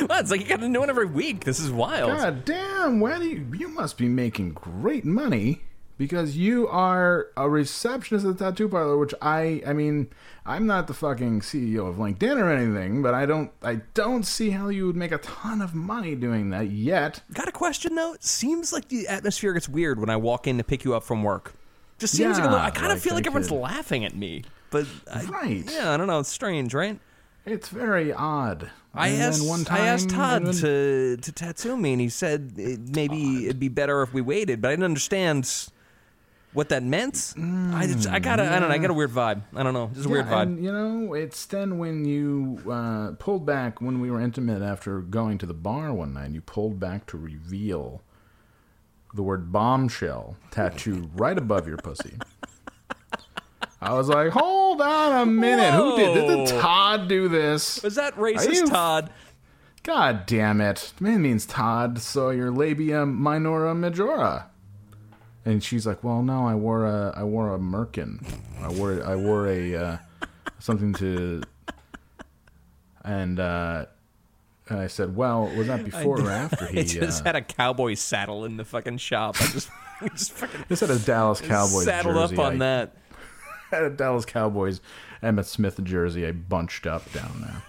Well, 0.07 0.21
it's 0.21 0.31
like 0.31 0.39
you 0.39 0.47
got 0.47 0.63
a 0.63 0.69
new 0.69 0.79
one 0.79 0.89
every 0.89 1.05
week. 1.05 1.43
This 1.43 1.59
is 1.59 1.69
wild. 1.69 2.09
God 2.17 2.45
damn, 2.45 3.01
why 3.01 3.19
do 3.19 3.25
you, 3.25 3.45
you 3.53 3.67
must 3.67 3.97
be 3.97 4.07
making 4.07 4.53
great 4.53 5.03
money 5.03 5.62
because 6.08 6.36
you 6.36 6.68
are 6.68 7.28
a 7.38 7.50
receptionist 7.50 8.26
at 8.26 8.38
the 8.38 8.44
tattoo 8.52 8.68
parlor, 8.68 8.98
which 8.98 9.13
I 9.22 9.62
I 9.66 9.72
mean, 9.72 10.10
I'm 10.46 10.68
not 10.68 10.88
the 10.88 10.94
fucking 10.94 11.39
CEO 11.42 11.88
of 11.88 11.96
LinkedIn 11.96 12.38
or 12.38 12.52
anything, 12.52 13.02
but 13.02 13.13
I 13.13 13.26
don't 13.26 13.52
I 13.63 13.76
don't 13.94 14.24
see 14.26 14.50
how 14.50 14.68
you 14.68 14.86
would 14.88 14.96
make 14.98 15.12
a 15.13 15.18
ton 15.20 15.62
of 15.62 15.74
money 15.74 16.16
doing 16.16 16.50
that 16.50 16.70
yet. 16.70 17.22
Got 17.34 17.48
a 17.48 17.52
question 17.54 17.96
though? 17.96 18.13
It 18.13 18.24
seems 18.24 18.74
like 18.74 18.89
the 18.89 19.08
atmosphere 19.08 19.54
gets 19.54 19.70
weird 19.70 20.00
when 20.00 20.10
I 20.10 20.18
walk 20.18 20.46
in 20.46 20.58
to 20.58 20.63
pick 20.63 20.84
you 20.84 20.94
up 20.94 21.04
from 21.04 21.24
work. 21.24 21.54
Just 22.00 22.16
seems 22.18 22.38
like 22.38 22.48
a 22.48 22.52
little, 22.52 22.66
I 22.66 22.72
kind 22.72 22.88
of 22.92 22.98
like 22.98 23.02
feel 23.02 23.13
like 23.13 23.26
everyone's 23.26 23.48
could- 23.48 23.60
laughing 23.62 24.04
at 24.04 24.16
me. 24.16 24.44
But 24.72 24.88
I, 25.10 25.24
Right. 25.26 25.63
yeah, 25.72 25.94
I 25.94 25.98
don't 25.98 26.08
know. 26.08 26.20
It's 26.20 26.30
strange, 26.30 26.74
right? 26.74 27.00
It's 27.46 27.70
very 27.70 28.12
odd. 28.12 28.72
I 28.96 29.08
And 29.10 29.18
then 29.22 29.30
asked 29.30 29.48
one 29.48 29.66
I 29.70 29.80
asked 29.88 30.10
time- 30.10 30.46
Todd 30.46 30.54
to 30.56 31.18
to 31.18 31.32
tattoo 31.32 31.78
me, 31.78 31.94
and 31.94 32.02
he 32.02 32.10
said 32.10 32.54
it, 32.58 32.80
maybe 32.96 33.46
it'd 33.46 33.60
be 33.60 33.68
better 33.70 34.02
if 34.02 34.13
we 34.13 34.22
waited. 34.22 34.62
But 34.62 34.70
I 34.70 34.72
didn't 34.74 34.86
understand 34.86 35.46
what 36.54 36.70
that 36.70 36.84
meant. 36.84 37.34
I, 37.38 37.88
just- 37.88 38.08
I 38.08 38.20
got 38.20 38.39
a 38.39 38.44
I 38.44 38.60
don't 38.60 38.70
know. 38.70 38.76
I 38.76 38.78
got 38.78 38.92
a 38.92 38.94
weird 38.94 39.12
vibe. 39.12 39.42
I 39.56 39.63
don't 39.63 39.74
know. 39.74 39.89
Just 39.94 40.06
a 40.06 40.10
weird 40.10 40.26
vibe. 40.28 40.42
And, 40.44 40.63
you 40.63 40.72
know, 40.72 41.13
it's 41.13 41.46
then 41.46 41.78
when 41.78 42.06
you 42.06 42.60
uh, 42.72 43.12
pulled 43.20 43.46
back 43.46 43.82
when 43.82 44.00
we 44.00 44.10
were 44.12 44.22
intimate 44.22 44.62
after 44.62 45.00
going 45.02 45.38
to 45.39 45.46
the 45.46 45.54
bar 45.54 45.94
one 45.94 46.13
night. 46.13 46.32
You 46.32 46.42
pulled 46.42 46.80
back 46.80 47.06
to 47.08 47.18
reveal 47.18 48.02
the 49.13 49.24
word 49.24 49.52
bombshell 49.52 50.38
tattooed 50.52 51.10
right 51.20 51.38
above 51.38 51.68
your 51.68 51.78
pussy. 51.78 52.13
I 53.82 53.94
was 53.94 54.08
like, 54.08 54.30
hold 54.32 54.82
on 54.82 55.22
a 55.22 55.26
minute. 55.26 55.74
Who 55.74 55.98
did? 55.98 56.13
Did 56.13 56.50
Whoa. 56.52 56.62
Todd 56.62 57.10
do 57.10 57.28
this? 57.28 57.84
Was 57.84 57.96
that 57.96 58.16
racist, 58.16 58.54
you- 58.54 58.68
Todd? 58.68 59.10
God 59.84 60.26
damn 60.26 60.62
it. 60.62 60.94
Man 61.02 61.22
means 61.22 61.46
Todd, 61.46 62.00
so 62.00 62.30
your 62.30 62.50
labia 62.52 63.06
minora 63.06 63.76
majora. 63.76 64.48
And 65.45 65.63
she's 65.63 65.86
like, 65.86 66.03
"Well, 66.03 66.23
no, 66.23 66.47
I 66.47 66.56
wore 66.56 66.86
a 66.86 67.13
I 67.15 67.23
wore 67.23 67.53
a 67.53 67.60
merkin. 67.60 68.23
I 68.62 68.69
wore 68.71 69.03
I 69.03 69.15
wore 69.15 69.47
a 69.47 69.75
uh, 69.75 69.97
something 70.60 70.93
to." 70.95 71.43
And 73.03 73.39
uh, 73.39 73.86
and 74.69 74.79
I 74.79 74.88
said, 74.88 75.15
"Well, 75.15 75.51
was 75.58 75.67
that 75.67 75.84
before 75.84 76.21
or 76.21 76.29
after 76.32 76.65
he?" 76.67 76.79
He 76.79 76.84
just 76.86 77.21
uh, 77.21 77.25
had 77.25 77.36
a 77.36 77.41
cowboy 77.41 77.95
saddle 77.95 78.45
in 78.45 78.56
the 78.56 78.63
fucking 78.63 78.97
shop. 78.99 79.36
I 79.41 79.47
just 79.47 79.69
just 80.15 80.32
fucking 80.32 80.63
just 80.69 80.82
had 80.82 80.91
a 80.91 80.99
Dallas 80.99 81.41
Cowboys 81.41 81.84
saddled 81.86 82.15
jersey. 82.15 82.36
up 82.36 82.45
on 82.45 82.53
I 82.53 82.58
that. 82.60 82.95
Had 83.71 83.84
a 83.86 83.89
Dallas 83.89 84.23
Cowboys 84.23 84.82
Emmitt 85.23 85.45
Smith 85.45 85.84
jersey. 85.84 86.27
I 86.27 86.32
bunched 86.32 86.86
up 86.86 87.12
down 87.12 87.63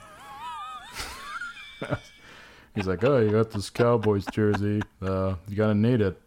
there. 1.81 1.99
He's 2.75 2.87
like, 2.87 3.03
"Oh, 3.05 3.19
you 3.21 3.31
got 3.31 3.51
this 3.53 3.71
Cowboys 3.71 4.27
jersey. 4.27 4.83
Uh, 5.01 5.37
you 5.49 5.57
gotta 5.57 5.75
need 5.75 6.03
it 6.03 6.21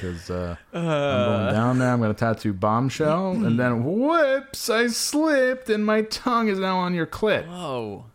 because 0.00 0.30
uh, 0.30 0.56
I'm 0.72 0.82
going 0.84 1.54
down 1.54 1.78
there. 1.78 1.92
I'm 1.92 2.00
gonna 2.00 2.14
tattoo 2.14 2.52
bombshell, 2.52 3.32
and 3.32 3.58
then 3.58 3.84
whoops, 3.84 4.70
I 4.70 4.86
slipped, 4.88 5.68
and 5.70 5.84
my 5.84 6.02
tongue 6.02 6.48
is 6.48 6.58
now 6.58 6.78
on 6.78 6.94
your 6.94 7.06
clit." 7.06 7.46
Whoa. 7.48 8.06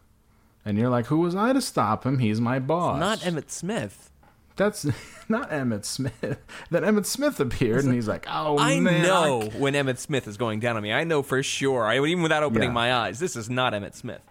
And 0.66 0.78
you're 0.78 0.90
like, 0.90 1.08
"Who 1.08 1.20
was 1.20 1.36
I 1.36 1.54
to 1.54 1.62
stop 1.62 2.06
him? 2.06 2.20
He's 2.20 2.40
my 2.40 2.60
boss." 2.60 3.00
Not 3.00 3.20
Emmitt 3.20 3.50
Smith. 3.52 4.10
That's 4.56 4.86
not 5.30 5.50
Emmitt 5.50 5.84
Smith. 5.84 6.38
Then 6.70 6.84
Emmitt 6.84 7.06
Smith 7.06 7.40
appeared, 7.40 7.84
and 7.84 7.94
he's 7.94 8.08
like, 8.08 8.26
"Oh 8.30 8.58
I 8.58 8.80
man, 8.80 9.02
know 9.04 9.50
when 9.58 9.74
Emmitt 9.74 9.98
Smith 9.98 10.28
is 10.28 10.38
going 10.38 10.60
down 10.60 10.78
on 10.78 10.84
me. 10.84 10.94
I 10.94 11.04
know 11.04 11.22
for 11.24 11.44
sure. 11.44 11.86
I 11.86 11.98
even 11.98 12.22
without 12.24 12.44
opening 12.44 12.70
Yeah. 12.70 12.74
my 12.74 12.94
eyes, 12.94 13.20
this 13.20 13.36
is 13.36 13.50
not 13.50 13.74
Emmitt 13.74 13.96
Smith. 13.96 14.22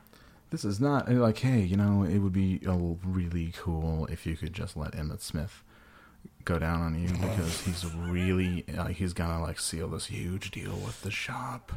this 0.51 0.65
is 0.65 0.81
not 0.81 1.09
and 1.09 1.21
like, 1.21 1.39
hey, 1.39 1.61
you 1.61 1.77
know, 1.77 2.03
it 2.05 2.19
would 2.19 2.33
be 2.33 2.61
uh, 2.67 2.77
really 3.05 3.53
cool 3.57 4.07
if 4.07 4.25
you 4.27 4.37
could 4.37 4.53
just 4.53 4.77
let 4.77 4.93
Emmitt 4.93 5.21
Smith 5.23 5.63
go 6.45 6.59
down 6.59 6.81
on 6.83 7.01
you 7.01 7.09
because 7.09 7.61
he's 7.63 7.85
really 7.95 8.65
uh, 8.77 8.87
he's 8.87 9.13
gonna 9.13 9.41
like 9.43 9.59
seal 9.61 9.89
this 9.89 10.07
huge 10.07 10.51
deal 10.51 10.73
with 10.73 11.03
the 11.03 11.11
shop. 11.11 11.73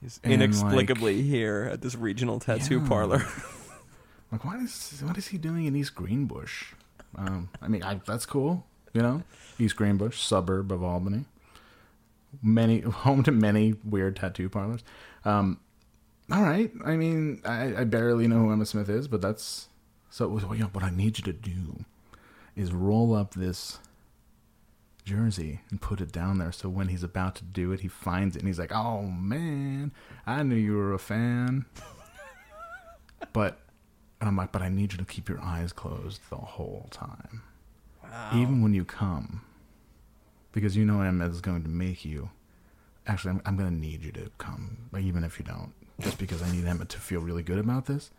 He's 0.00 0.20
And, 0.22 0.32
inexplicably 0.34 1.22
here 1.22 1.68
at 1.72 1.80
this 1.80 1.94
regional 1.94 2.38
tattoo 2.40 2.80
Yeah. 2.80 2.88
parlor. 2.88 3.26
Like, 4.32 4.44
what 4.44 4.60
is 4.60 5.00
what 5.06 5.16
is 5.16 5.28
he 5.28 5.38
doing 5.38 5.66
in 5.66 5.76
East 5.76 5.94
Greenbush? 5.94 6.72
Um, 7.16 7.48
I 7.62 7.68
mean, 7.68 7.84
I, 7.84 8.00
that's 8.04 8.26
cool, 8.26 8.66
you 8.92 9.00
know, 9.00 9.22
East 9.56 9.76
Greenbush, 9.76 10.18
suburb 10.20 10.72
of 10.72 10.82
Albany, 10.82 11.26
many 12.42 12.80
home 13.04 13.22
to 13.22 13.30
many 13.30 13.74
weird 13.84 14.16
tattoo 14.16 14.48
parlors. 14.48 14.82
Um, 15.24 15.60
all 16.30 16.42
right, 16.42 16.72
I 16.84 16.96
mean, 16.96 17.40
I, 17.44 17.76
I 17.76 17.84
barely 17.84 18.26
know 18.26 18.40
who 18.40 18.50
Emma 18.52 18.66
Smith 18.66 18.88
is, 18.88 19.06
but 19.06 19.22
that's 19.22 19.68
so. 20.10 20.36
yeah, 20.52 20.64
what 20.72 20.82
I 20.82 20.90
need 20.90 21.18
you 21.18 21.24
to 21.24 21.32
do 21.32 21.84
is 22.56 22.72
roll 22.72 23.14
up 23.14 23.34
this 23.34 23.78
jersey 25.04 25.60
and 25.70 25.80
put 25.80 26.00
it 26.00 26.10
down 26.10 26.38
there, 26.38 26.52
so 26.52 26.68
when 26.68 26.88
he's 26.88 27.04
about 27.04 27.36
to 27.36 27.44
do 27.44 27.70
it, 27.72 27.80
he 27.80 27.88
finds 27.88 28.34
it 28.34 28.40
and 28.40 28.48
he's 28.48 28.58
like, 28.58 28.72
"Oh 28.72 29.02
man, 29.02 29.92
I 30.26 30.42
knew 30.42 30.56
you 30.56 30.74
were 30.76 30.94
a 30.94 30.98
fan." 30.98 31.66
but 33.32 33.60
and 34.20 34.28
I'm 34.28 34.36
like, 34.36 34.52
but 34.52 34.62
I 34.62 34.68
need 34.68 34.92
you 34.92 34.98
to 34.98 35.04
keep 35.04 35.28
your 35.28 35.40
eyes 35.40 35.72
closed 35.72 36.20
the 36.30 36.36
whole 36.36 36.88
time. 36.90 37.42
Even 38.34 38.62
when 38.62 38.72
you 38.72 38.84
come. 38.84 39.42
Because 40.52 40.76
you 40.76 40.86
know 40.86 41.02
Emma 41.02 41.28
is 41.28 41.40
going 41.40 41.62
to 41.64 41.68
make 41.68 42.04
you. 42.04 42.30
Actually, 43.06 43.32
I'm, 43.32 43.42
I'm 43.44 43.56
going 43.56 43.68
to 43.68 43.74
need 43.74 44.02
you 44.02 44.12
to 44.12 44.30
come, 44.38 44.88
like, 44.90 45.04
even 45.04 45.22
if 45.22 45.38
you 45.38 45.44
don't. 45.44 45.72
Just 46.00 46.18
because 46.18 46.42
I 46.42 46.50
need 46.50 46.64
Emma 46.64 46.86
to 46.86 46.98
feel 46.98 47.20
really 47.20 47.42
good 47.42 47.58
about 47.58 47.86
this. 47.86 48.10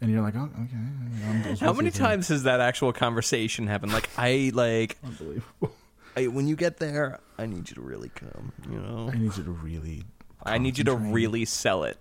And 0.00 0.10
you're 0.10 0.22
like, 0.22 0.34
oh, 0.36 0.50
okay. 0.64 1.54
How 1.64 1.72
many 1.72 1.90
times 1.90 2.28
has 2.28 2.42
that 2.42 2.60
actual 2.60 2.92
conversation 2.92 3.66
happened? 3.66 3.92
Like 3.92 4.10
I 4.18 4.50
like 4.54 4.98
Unbelievable. 5.02 5.74
I, 6.16 6.26
when 6.26 6.46
you 6.46 6.56
get 6.56 6.76
there, 6.78 7.20
I 7.38 7.46
need 7.46 7.70
you 7.70 7.74
to 7.76 7.80
really 7.80 8.10
come. 8.10 8.52
You 8.70 8.78
know, 8.78 9.10
I 9.12 9.16
need 9.16 9.36
you 9.36 9.44
to 9.44 9.50
really. 9.50 10.04
I 10.44 10.58
need 10.58 10.78
you 10.78 10.84
to 10.84 10.94
really 10.94 11.44
sell 11.44 11.84
it. 11.84 11.96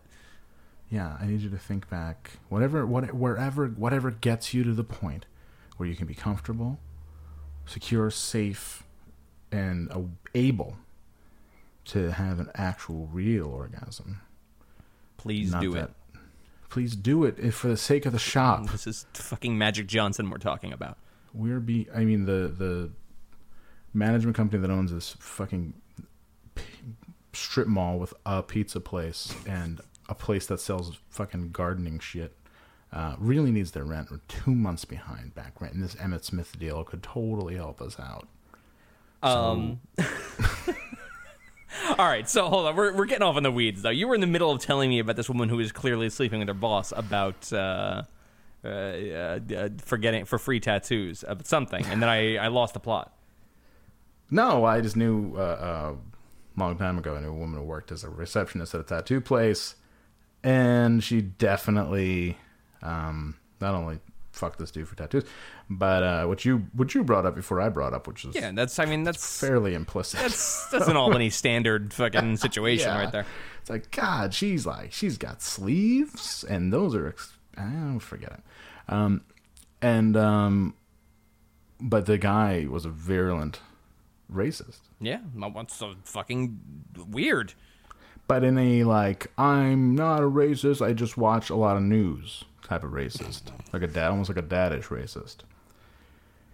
Yeah, 0.89 1.17
I 1.19 1.25
need 1.25 1.41
you 1.41 1.49
to 1.49 1.57
think 1.57 1.89
back. 1.89 2.31
Whatever, 2.49 2.85
what, 2.85 3.13
wherever, 3.13 3.67
whatever 3.67 4.11
gets 4.11 4.53
you 4.53 4.63
to 4.63 4.73
the 4.73 4.83
point 4.83 5.25
where 5.77 5.89
you 5.89 5.95
can 5.95 6.05
be 6.05 6.13
comfortable, 6.13 6.77
secure, 7.65 8.11
safe, 8.11 8.83
and 9.51 9.91
uh, 9.91 10.01
able 10.35 10.77
to 11.85 12.11
have 12.11 12.39
an 12.39 12.51
actual, 12.53 13.09
real 13.11 13.47
orgasm. 13.47 14.21
Please 15.17 15.51
Not 15.51 15.61
do 15.61 15.75
it. 15.75 15.89
Please 16.73 16.95
do 16.95 17.23
it 17.23 17.37
if 17.37 17.53
for 17.53 17.67
the 17.67 17.77
sake 17.77 18.07
of 18.07 18.13
the 18.13 18.17
shop. 18.17 18.67
This 18.71 18.87
is 18.87 19.05
fucking 19.13 19.55
Magic 19.59 19.85
Johnson 19.85 20.31
we're 20.31 20.39
talking 20.39 20.73
about. 20.73 20.97
We're 21.31 21.59
be. 21.59 21.87
I 21.93 22.03
mean 22.03 22.25
the 22.25 22.47
the 22.47 22.89
management 23.93 24.35
company 24.35 24.59
that 24.59 24.71
owns 24.71 24.91
this 24.91 25.15
fucking 25.19 25.75
p- 26.55 26.63
strip 27.31 27.67
mall 27.67 27.99
with 27.99 28.15
a 28.25 28.41
pizza 28.41 28.79
place 28.79 29.35
and 29.45 29.81
a 30.09 30.15
place 30.15 30.47
that 30.47 30.59
sells 30.59 30.97
fucking 31.11 31.51
gardening 31.51 31.99
shit. 31.99 32.35
Uh, 32.91 33.17
really 33.19 33.51
needs 33.51 33.69
their 33.73 33.83
rent. 33.83 34.09
We're 34.09 34.21
two 34.27 34.55
months 34.55 34.83
behind 34.83 35.35
back 35.35 35.61
rent, 35.61 35.75
and 35.75 35.83
this 35.83 35.93
Emmitt 35.93 36.23
Smith 36.23 36.57
deal 36.57 36.83
could 36.83 37.03
totally 37.03 37.55
help 37.55 37.83
us 37.83 37.99
out. 37.99 38.27
Um. 39.21 39.79
All 41.97 42.05
right, 42.05 42.29
so 42.29 42.49
hold 42.49 42.65
on. 42.65 42.75
We're, 42.75 42.93
we're 42.93 43.05
getting 43.05 43.23
off 43.23 43.37
in 43.37 43.43
the 43.43 43.51
weeds, 43.51 43.81
though. 43.81 43.89
You 43.89 44.07
were 44.07 44.15
in 44.15 44.21
the 44.21 44.27
middle 44.27 44.51
of 44.51 44.61
telling 44.61 44.89
me 44.89 44.99
about 44.99 45.15
this 45.15 45.29
woman 45.29 45.49
who 45.49 45.59
is 45.59 45.71
clearly 45.71 46.09
sleeping 46.09 46.39
with 46.39 46.47
her 46.47 46.53
boss 46.53 46.93
about 46.95 47.51
uh, 47.51 48.03
uh, 48.63 48.67
uh, 48.67 49.69
for 49.83 50.25
for 50.25 50.39
free 50.39 50.59
tattoos, 50.59 51.23
about 51.27 51.47
something, 51.47 51.85
and 51.85 52.01
then 52.01 52.09
I, 52.09 52.37
I 52.37 52.47
lost 52.47 52.73
the 52.73 52.79
plot. 52.79 53.13
No, 54.29 54.65
I 54.65 54.81
just 54.81 54.95
knew 54.95 55.33
uh, 55.35 55.39
uh, 55.39 55.95
a 55.95 56.59
long 56.59 56.77
time 56.77 56.97
ago. 56.97 57.15
I 57.15 57.21
knew 57.21 57.29
a 57.29 57.33
woman 57.33 57.59
who 57.59 57.65
worked 57.65 57.91
as 57.91 58.03
a 58.03 58.09
receptionist 58.09 58.73
at 58.73 58.81
a 58.81 58.83
tattoo 58.83 59.21
place, 59.21 59.75
and 60.43 61.03
she 61.03 61.21
definitely 61.21 62.37
um, 62.81 63.35
not 63.59 63.75
only 63.75 63.99
fucked 64.33 64.59
this 64.59 64.71
dude 64.71 64.87
for 64.89 64.95
tattoos, 64.95 65.23
but 65.69 66.03
uh, 66.03 66.25
what 66.25 66.43
you 66.43 66.65
what 66.73 66.93
you 66.93 67.03
brought 67.05 67.25
up 67.25 67.35
before 67.35 67.61
I 67.61 67.69
brought 67.69 67.93
up, 67.93 68.05
which 68.07 68.25
is 68.25 68.35
Yeah, 68.35 68.51
that's. 68.51 68.77
I 68.79 68.85
mean, 68.85 69.03
that's 69.05 69.39
fairly 69.39 69.73
implicit. 69.73 70.19
that's 70.19 70.67
that's 70.69 70.87
an 70.89 70.97
Albany 70.97 71.29
standard 71.29 71.93
fucking 71.93 72.35
situation 72.47 72.89
Yeah. 72.89 72.99
right 72.99 73.11
there. 73.11 73.25
It's 73.61 73.69
like 73.69 73.89
God, 73.91 74.33
she's 74.33 74.65
like 74.65 74.91
she's 74.91 75.17
got 75.17 75.41
sleeves, 75.41 76.43
and 76.43 76.73
those 76.73 76.93
are 76.95 77.07
ex- 77.07 77.37
I 77.57 77.97
forget 77.99 78.33
it. 78.33 78.41
Um, 78.91 79.21
and 79.81 80.17
um, 80.17 80.73
but 81.79 82.05
the 82.05 82.17
guy 82.17 82.67
was 82.69 82.83
a 82.85 82.89
virulent 82.89 83.59
racist. 84.31 84.79
Yeah, 84.99 85.19
what's 85.35 85.75
so 85.75 85.93
fucking 86.03 86.59
weird? 87.09 87.53
but 88.25 88.41
in 88.43 88.57
a 88.57 88.83
like 88.85 89.27
I'm 89.37 89.95
not 89.95 90.19
a 90.21 90.29
racist. 90.29 90.83
I 90.83 90.93
just 90.93 91.17
watch 91.17 91.49
a 91.49 91.55
lot 91.55 91.75
of 91.77 91.83
news 91.83 92.45
type 92.63 92.83
of 92.83 92.91
racist, 92.91 93.43
like 93.71 93.81
a 93.81 93.87
dad, 93.87 94.09
almost 94.09 94.29
like 94.29 94.37
a 94.37 94.41
daddish 94.47 94.85
racist. 94.87 95.37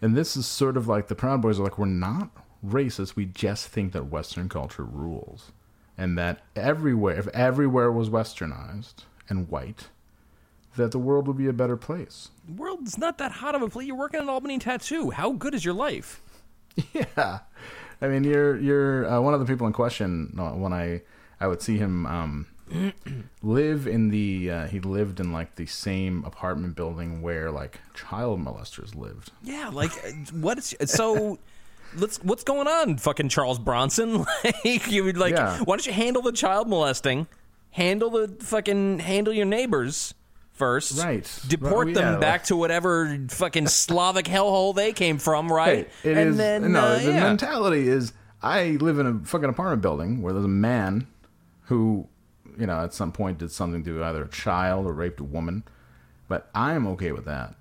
And 0.01 0.15
this 0.15 0.37
is 0.37 0.45
sort 0.45 0.77
of 0.77 0.87
like 0.87 1.07
the 1.07 1.15
Proud 1.15 1.41
Boys 1.41 1.59
are 1.59 1.63
like 1.63 1.77
we're 1.77 1.85
not 1.85 2.29
racist. 2.65 3.15
We 3.15 3.25
just 3.25 3.67
think 3.67 3.91
that 3.93 4.07
Western 4.09 4.47
culture 4.49 4.83
rules, 4.83 5.51
and 5.97 6.17
that 6.17 6.41
everywhere, 6.55 7.17
if 7.19 7.27
everywhere 7.29 7.91
was 7.91 8.09
Westernized 8.09 9.03
and 9.27 9.49
white, 9.49 9.89
that 10.77 10.91
the 10.91 10.99
world 10.99 11.27
would 11.27 11.37
be 11.37 11.47
a 11.47 11.53
better 11.53 11.75
place. 11.77 12.29
The 12.47 12.53
world's 12.53 12.97
not 12.97 13.17
that 13.17 13.33
hot 13.33 13.55
of 13.55 13.61
a 13.61 13.67
place. 13.69 13.87
You're 13.87 13.97
working 13.97 14.21
at 14.21 14.29
Albany 14.29 14.57
Tattoo. 14.59 15.09
How 15.11 15.31
good 15.33 15.53
is 15.53 15.63
your 15.65 15.73
life? 15.75 16.21
Yeah, 16.93 17.39
I 18.01 18.07
mean, 18.07 18.23
you're 18.23 18.57
you're 18.57 19.05
uh, 19.11 19.19
one 19.19 19.33
of 19.33 19.41
the 19.41 19.45
people 19.45 19.67
in 19.67 19.73
question. 19.73 20.33
uh, 20.39 20.51
When 20.51 20.71
I 20.71 21.01
I 21.41 21.47
would 21.47 21.61
see 21.61 21.77
him 21.77 22.05
um, 22.05 22.47
live 23.41 23.87
in 23.87 24.09
the 24.09 24.51
uh, 24.51 24.67
he 24.67 24.79
lived 24.79 25.19
in 25.19 25.31
like 25.31 25.55
the 25.55 25.65
same 25.65 26.23
apartment 26.25 26.75
building 26.75 27.21
where 27.21 27.51
like 27.51 27.79
child 27.93 28.39
molesters 28.39 28.95
lived. 28.95 29.31
Yeah, 29.43 29.69
like 29.73 29.91
what 30.31 30.57
is 30.57 30.75
so? 30.85 31.39
Let's 31.95 32.21
what's 32.23 32.43
going 32.43 32.67
on, 32.67 32.97
fucking 32.97 33.29
Charles 33.29 33.57
Bronson? 33.59 34.25
like 34.43 34.91
you 34.91 35.03
would 35.05 35.17
like, 35.17 35.33
Yeah. 35.33 35.57
why 35.59 35.75
don't 35.75 35.85
you 35.87 35.93
handle 35.93 36.21
the 36.21 36.31
child 36.31 36.67
molesting? 36.69 37.27
Handle 37.71 38.09
the 38.11 38.35
fucking 38.43 38.99
handle 38.99 39.33
your 39.33 39.45
neighbors 39.45 40.13
first, 40.53 41.01
Right. 41.01 41.27
Deport 41.47 41.93
them 41.93 42.13
yeah, 42.15 42.19
back 42.19 42.43
to 42.45 42.55
whatever 42.55 43.17
fucking 43.29 43.67
Slavic 43.67 44.25
hellhole 44.25 44.75
they 44.75 44.91
came 44.91 45.17
from, 45.17 45.51
right? 45.51 45.89
Hey, 46.03 46.11
and 46.11 46.29
is- 46.31 46.37
then 46.37 46.73
no. 46.73 46.79
uh, 46.79 46.99
the 46.99 47.11
yeah. 47.13 47.23
mentality 47.23 47.87
is 47.87 48.11
I 48.43 48.71
live 48.81 48.99
in 48.99 49.07
a 49.07 49.19
fucking 49.25 49.49
apartment 49.49 49.81
building 49.81 50.21
where 50.21 50.33
there's 50.33 50.45
a 50.45 50.49
man 50.49 51.07
who, 51.63 52.07
you 52.59 52.67
know, 52.67 52.83
at 52.83 52.93
some 52.93 53.11
point 53.11 53.37
did 53.39 53.51
something 53.51 53.83
to 53.85 54.03
either 54.03 54.23
a 54.23 54.29
child 54.29 54.85
or 54.85 54.93
raped 54.93 55.19
a 55.19 55.23
woman, 55.23 55.63
but 56.27 56.49
I 56.53 56.73
am 56.73 56.85
okay 56.87 57.11
with 57.11 57.25
that. 57.25 57.55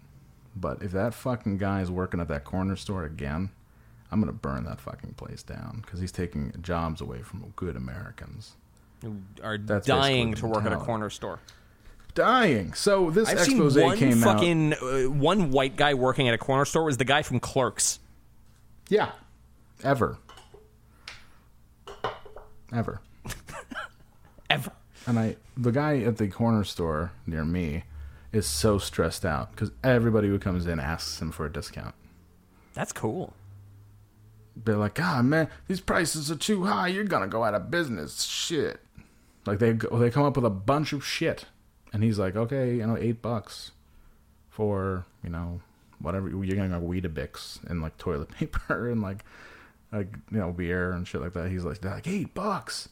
But 0.57 0.83
if 0.83 0.91
that 0.93 1.15
fucking 1.15 1.59
guy 1.59 1.83
is 1.83 1.91
working 1.91 2.21
at 2.21 2.29
that 2.29 2.45
corner 2.45 2.75
store 2.77 3.05
again, 3.05 3.51
I'm 4.11 4.21
gonna 4.21 4.33
burn 4.33 4.65
that 4.65 4.81
fucking 4.81 5.15
place 5.15 5.43
down 5.43 5.83
because 5.85 6.01
he's 6.01 6.13
taking 6.13 6.53
jobs 6.61 7.01
away 7.01 7.23
from 7.23 7.53
good 7.57 7.77
Americans. 7.77 8.57
Who 9.03 9.17
are 9.45 9.59
That's 9.59 9.87
dying 9.87 10.35
to 10.35 10.47
work 10.47 10.65
at 10.65 10.73
a 10.73 10.77
corner 10.79 11.11
store. 11.11 11.39
Dying. 12.15 12.73
So 12.73 13.11
this 13.11 13.29
I've 13.29 13.41
seen 13.41 13.57
expose 13.57 13.79
one 13.79 13.97
came 13.97 14.25
out. 14.25 14.35
fucking 14.39 14.73
uh, 14.73 15.11
one 15.11 15.53
white 15.53 15.77
guy 15.77 15.95
working 15.95 16.27
at 16.27 16.35
a 16.35 16.39
corner 16.39 16.65
store 16.65 16.85
was 16.85 16.97
the 16.97 17.05
guy 17.05 17.23
from 17.23 17.39
Clerks. 17.39 18.01
Yeah. 18.89 19.13
Ever. 19.85 20.19
Ever. 22.73 23.01
Ever. 24.51 24.73
And 25.09 25.19
I, 25.19 25.37
the 25.57 25.73
guy 25.73 26.01
at 26.01 26.19
the 26.19 26.29
corner 26.29 26.65
store 26.65 27.13
near 27.27 27.45
me, 27.45 27.85
is 28.33 28.47
so 28.47 28.79
stressed 28.79 29.25
out 29.25 29.51
because 29.53 29.71
everybody 29.83 30.29
who 30.29 30.39
comes 30.39 30.67
in 30.67 30.79
asks 30.79 31.21
him 31.21 31.33
for 31.33 31.47
a 31.47 31.53
discount. 31.53 31.95
That's 32.75 32.93
cool. 32.93 33.33
They're 34.55 34.77
like, 34.77 34.95
"God, 34.95 35.25
man, 35.25 35.49
these 35.67 35.81
prices 35.81 36.31
are 36.31 36.37
too 36.37 36.65
high. 36.65 36.89
You're 36.89 37.05
gonna 37.05 37.27
go 37.27 37.45
out 37.45 37.55
of 37.55 37.71
business." 37.71 38.23
Shit. 38.25 38.81
Like 39.47 39.61
they 39.61 39.73
go, 39.73 39.99
they 39.99 40.11
come 40.11 40.25
up 40.25 40.37
with 40.37 40.45
a 40.45 40.51
bunch 40.51 40.93
of 40.93 41.05
shit, 41.05 41.47
and 41.93 42.03
he's 42.03 42.19
like, 42.19 42.37
"Okay, 42.37 42.77
you 42.77 42.87
know, 42.87 42.97
eight 42.97 43.23
bucks 43.23 43.71
for 44.51 45.07
you 45.25 45.31
know 45.31 45.61
whatever 46.01 46.29
you're 46.29 46.45
getting 46.45 46.71
like 46.71 46.83
Weetabix 46.83 47.65
and 47.69 47.81
like 47.81 47.97
toilet 47.97 48.29
paper 48.39 48.91
and 48.91 49.01
like 49.01 49.25
like 49.91 50.13
you 50.31 50.39
know 50.39 50.53
beer 50.53 50.93
and 50.93 51.09
shit 51.09 51.21
like 51.21 51.33
that. 51.33 51.51
He's 51.51 51.65
like, 51.65 51.81
they're 51.81 51.95
like 51.95 52.07
eight 52.07 52.35
bucks. 52.35 52.91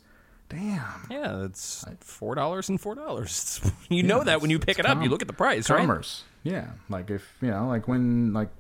Damn. 0.49 1.07
Yeah, 1.11 1.45
it's 1.45 1.85
four 2.01 2.35
dollars 2.35 2.69
and 2.69 2.81
four 2.81 2.95
dollars. 2.95 3.61
You 3.89 4.03
know 4.03 4.23
that 4.23 4.41
when 4.41 4.51
you 4.51 4.59
pick 4.59 4.79
it 4.79 4.87
up, 4.87 5.03
you 5.03 5.09
look 5.09 5.23
at 5.23 5.29
the 5.29 5.35
price, 5.35 5.69
right? 5.71 5.81
Commerce. 5.81 6.23
Yeah. 6.43 6.71
Like 6.89 7.11
if 7.11 7.25
you 7.41 7.51
know, 7.51 7.67
like 7.67 7.89
when 7.89 8.33
like 8.33 8.51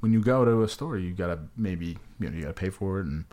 when 0.00 0.12
you 0.12 0.20
go 0.20 0.44
to 0.44 0.62
a 0.62 0.68
store, 0.68 0.96
you 0.98 1.12
gotta 1.12 1.38
maybe 1.56 1.96
you 2.20 2.28
know 2.30 2.36
you 2.36 2.42
gotta 2.42 2.54
pay 2.54 2.70
for 2.70 3.00
it 3.00 3.06
and 3.06 3.24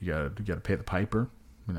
you 0.00 0.12
gotta 0.12 0.32
you 0.38 0.44
gotta 0.44 0.60
pay 0.60 0.74
the 0.74 0.82
piper. 0.82 1.28
You 1.68 1.74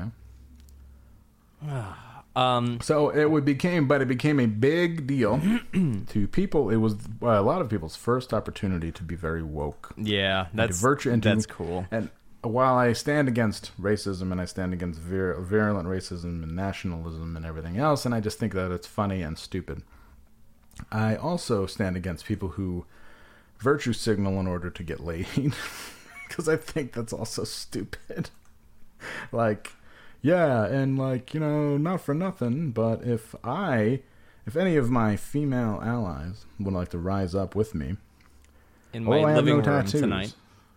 know. 1.66 1.94
Um, 2.34 2.80
So 2.80 3.10
it 3.10 3.30
would 3.30 3.44
became, 3.44 3.86
but 3.86 4.00
it 4.00 4.08
became 4.08 4.40
a 4.40 4.46
big 4.46 5.06
deal 5.06 5.38
to 6.08 6.28
people. 6.28 6.70
It 6.70 6.76
was 6.76 6.96
well, 7.20 7.38
a 7.38 7.44
lot 7.44 7.60
of 7.60 7.68
people's 7.68 7.94
first 7.94 8.32
opportunity 8.32 8.90
to 8.90 9.02
be 9.02 9.16
very 9.16 9.42
woke. 9.42 9.92
yeah, 9.98 10.46
that's 10.54 10.82
into 10.82 11.28
that's 11.28 11.44
cool. 11.44 11.86
And 11.90 12.08
while 12.42 12.74
I 12.76 12.92
stand 12.92 13.28
against 13.28 13.70
racism 13.80 14.32
and 14.32 14.40
I 14.40 14.44
stand 14.46 14.72
against 14.72 15.00
vir- 15.00 15.40
virulent 15.40 15.88
racism 15.88 16.42
and 16.42 16.56
nationalism 16.56 17.36
and 17.36 17.46
everything 17.46 17.78
else, 17.78 18.04
and 18.04 18.14
I 18.14 18.20
just 18.20 18.38
think 18.38 18.52
that 18.54 18.70
it's 18.72 18.86
funny 18.86 19.22
and 19.22 19.38
stupid, 19.38 19.82
I 20.90 21.16
also 21.16 21.66
stand 21.66 21.96
against 21.96 22.24
people 22.26 22.50
who 22.50 22.84
virtue 23.58 23.92
signal 23.92 24.40
in 24.40 24.46
order 24.46 24.70
to 24.70 24.82
get 24.82 25.00
laid, 25.00 25.26
because 26.28 26.48
I 26.48 26.56
think 26.56 26.92
that's 26.92 27.12
also 27.12 27.44
stupid. 27.44 28.30
like, 29.32 29.72
yeah, 30.22 30.64
and 30.66 30.98
like 30.98 31.34
you 31.34 31.40
know, 31.40 31.76
not 31.76 32.00
for 32.00 32.14
nothing, 32.14 32.70
but 32.70 33.02
if 33.02 33.34
I, 33.44 34.00
if 34.46 34.56
any 34.56 34.76
of 34.76 34.90
my 34.90 35.16
female 35.16 35.80
allies 35.82 36.46
would 36.58 36.74
like 36.74 36.88
to 36.90 36.98
rise 36.98 37.34
up 37.34 37.54
with 37.54 37.74
me, 37.74 37.96
In 38.92 39.04
my 39.04 39.20
Oh, 39.20 39.22
living 39.34 39.56
no 39.56 39.62
room 39.62 39.92
tattoos. 39.92 40.00
tonight. 40.00 40.34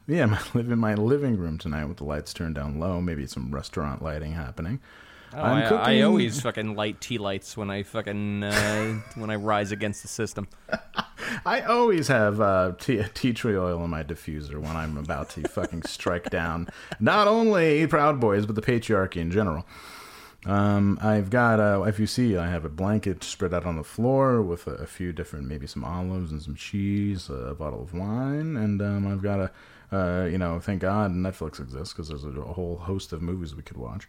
Yeah, 0.08 0.26
my, 0.28 0.40
live 0.54 0.72
in 0.72 0.80
my 0.80 0.94
living 0.94 1.38
room 1.38 1.58
tonight 1.58 1.86
with 1.86 1.98
the 1.98 2.04
lights 2.04 2.34
turned 2.34 2.56
down 2.56 2.80
low. 2.80 3.02
Maybe 3.02 3.26
some 3.28 3.54
restaurant 3.54 4.02
lighting 4.02 4.34
happening. 4.34 4.80
Oh, 5.34 5.42
I'm 5.42 5.74
I, 5.74 5.98
I 5.98 6.02
always 6.02 6.40
fucking 6.44 6.76
light 6.76 7.02
tea 7.02 7.18
lights 7.18 7.58
when 7.58 7.70
I 7.70 7.84
fucking 7.84 8.44
uh, 8.44 9.02
when 9.16 9.30
I 9.30 9.36
rise 9.36 9.72
against 9.72 10.02
the 10.02 10.08
system. 10.08 10.48
I 11.46 11.62
always 11.62 12.08
have 12.08 12.40
uh, 12.40 12.74
tea, 12.80 13.04
tea 13.14 13.34
tree 13.34 13.58
oil 13.58 13.84
in 13.84 13.90
my 13.90 14.04
diffuser 14.04 14.58
when 14.58 14.76
I'm 14.76 14.98
about 14.98 15.30
to 15.32 15.48
fucking 15.48 15.84
strike 15.84 16.30
down 16.30 16.70
not 17.00 17.28
only 17.28 17.86
Proud 17.88 18.20
Boys 18.20 18.46
but 18.46 18.56
the 18.56 18.62
patriarchy 18.62 19.18
in 19.18 19.32
general. 19.32 19.66
Um, 20.46 21.00
I've 21.02 21.32
got, 21.32 21.60
uh, 21.60 21.84
if 21.88 22.00
you 22.00 22.06
see, 22.06 22.38
I 22.38 22.48
have 22.50 22.66
a 22.66 22.70
blanket 22.70 23.24
spread 23.24 23.52
out 23.52 23.66
on 23.66 23.78
the 23.78 23.84
floor 23.84 24.44
with 24.44 24.68
a, 24.68 24.74
a 24.74 24.86
few 24.86 25.12
different, 25.12 25.48
maybe 25.48 25.66
some 25.66 25.84
olives 25.84 26.32
and 26.32 26.40
some 26.40 26.54
cheese, 26.54 27.30
a 27.30 27.56
bottle 27.58 27.82
of 27.82 27.96
wine, 27.96 28.56
and 28.56 28.80
um, 28.80 29.08
I've 29.08 29.24
got 29.24 29.40
a, 29.40 29.52
uh, 29.96 30.26
you 30.26 30.38
know, 30.38 30.60
thank 30.60 30.82
God 30.82 31.12
Netflix 31.12 31.60
exists 31.60 31.94
because 31.94 32.10
there's 32.10 32.24
a, 32.26 32.30
a 32.30 32.54
whole 32.54 32.78
host 32.78 33.14
of 33.14 33.22
movies 33.22 33.56
we 33.56 33.64
could 33.64 33.78
watch. 33.78 34.08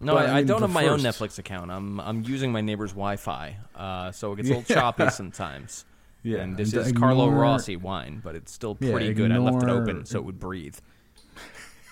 No, 0.00 0.14
But, 0.14 0.30
I, 0.30 0.32
I 0.32 0.36
I, 0.38 0.42
don't 0.42 0.62
have 0.62 0.70
my 0.70 0.88
own 0.88 1.00
Netflix 1.00 1.38
account. 1.38 1.70
I'm 1.70 2.00
I'm 2.00 2.22
using 2.22 2.52
my 2.52 2.60
neighbor's 2.60 2.92
Wi-Fi, 2.92 3.56
uh, 3.74 4.12
so 4.12 4.32
it 4.32 4.36
gets 4.36 4.48
a 4.48 4.54
little 4.54 4.74
choppy 4.74 5.10
sometimes. 5.10 5.84
Yeah, 6.22 6.38
and 6.40 6.56
this 6.56 6.72
and 6.72 6.86
is 6.86 6.92
Carlo 6.92 7.28
Rossi 7.28 7.76
wine, 7.76 8.20
but 8.22 8.34
it's 8.34 8.52
still 8.52 8.76
Yeah, 8.80 8.92
pretty 8.92 9.14
good. 9.14 9.32
I 9.32 9.38
left 9.38 9.62
it 9.62 9.68
open 9.70 10.04
so 10.04 10.18
it 10.18 10.24
would 10.24 10.38
breathe. 10.38 10.76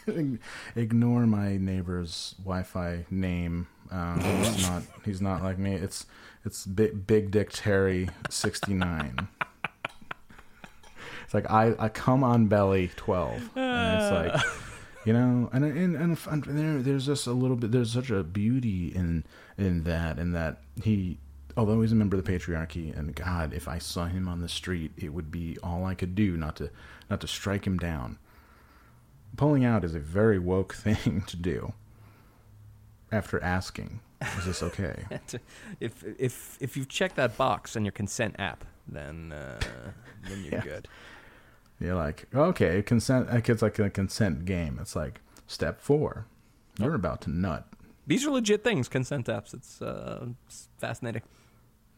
Ignore 0.76 1.26
my 1.26 1.56
neighbor's 1.56 2.34
Wi-Fi 2.44 3.04
name. 3.10 3.66
Um, 3.90 4.20
he's 4.20 4.68
not. 4.68 4.82
He's 5.04 5.22
not 5.22 5.42
like 5.42 5.58
me. 5.58 5.74
It's 5.74 6.06
it's 6.44 6.66
Big, 6.66 7.06
Big 7.06 7.30
Dick 7.30 7.50
Terry 7.52 8.08
sixty 8.30 8.74
nine. 8.74 9.28
It's 11.28 11.34
like 11.34 11.50
I, 11.50 11.74
I 11.78 11.88
come 11.90 12.24
on 12.24 12.46
belly 12.46 12.90
twelve, 12.96 13.50
and 13.54 14.00
it's 14.00 14.10
like 14.10 14.42
you 15.04 15.12
know, 15.12 15.50
and 15.52 15.62
and 15.62 15.94
and, 15.94 16.18
and 16.26 16.58
there, 16.58 16.82
there's 16.82 17.04
just 17.04 17.26
a 17.26 17.32
little 17.32 17.54
bit. 17.56 17.70
There's 17.70 17.92
such 17.92 18.08
a 18.08 18.24
beauty 18.24 18.88
in 18.94 19.24
in 19.58 19.84
that, 19.84 20.18
in 20.18 20.32
that 20.32 20.62
he, 20.82 21.18
although 21.54 21.82
he's 21.82 21.92
a 21.92 21.94
member 21.94 22.16
of 22.16 22.24
the 22.24 22.32
patriarchy, 22.32 22.96
and 22.98 23.14
God, 23.14 23.52
if 23.52 23.68
I 23.68 23.76
saw 23.78 24.06
him 24.06 24.26
on 24.26 24.40
the 24.40 24.48
street, 24.48 24.92
it 24.96 25.12
would 25.12 25.30
be 25.30 25.58
all 25.62 25.84
I 25.84 25.94
could 25.94 26.14
do 26.14 26.34
not 26.38 26.56
to 26.56 26.70
not 27.10 27.20
to 27.20 27.28
strike 27.28 27.66
him 27.66 27.76
down 27.76 28.18
pulling 29.36 29.62
out 29.64 29.84
is 29.84 29.94
a 29.94 30.00
very 30.00 30.38
woke 30.38 30.72
thing 30.86 31.22
to 31.26 31.36
do 31.36 31.72
after 33.12 33.40
asking 33.44 34.00
is 34.38 34.46
this 34.46 34.62
okay 34.62 35.04
if 35.80 36.02
if 36.18 36.56
if 36.60 36.76
you've 36.76 36.88
checked 36.88 37.16
that 37.16 37.36
box 37.36 37.76
on 37.76 37.84
your 37.84 37.92
consent 37.92 38.34
app, 38.38 38.64
then 38.88 39.30
uh, 39.32 39.60
then 40.28 40.42
you're 40.42 40.52
Yeah. 40.54 40.60
good. 40.64 40.88
You're 41.80 41.94
like 41.94 42.26
okay 42.34 42.82
consent 42.82 43.28
like 43.32 43.48
it's 43.48 43.62
like 43.62 43.78
a 43.78 43.90
consent 43.90 44.44
game 44.44 44.78
it's 44.80 44.96
like 44.96 45.20
step 45.46 45.80
four 45.80 46.26
you're 46.78 46.94
about 46.94 47.20
to 47.22 47.30
nut 47.30 47.66
These 48.06 48.26
are 48.26 48.30
legit 48.30 48.62
things, 48.64 48.88
consent 48.88 49.26
apps. 49.26 49.52
It's, 49.52 49.82
uh, 49.82 50.26
it's 50.46 50.68
fascinating. 50.78 51.22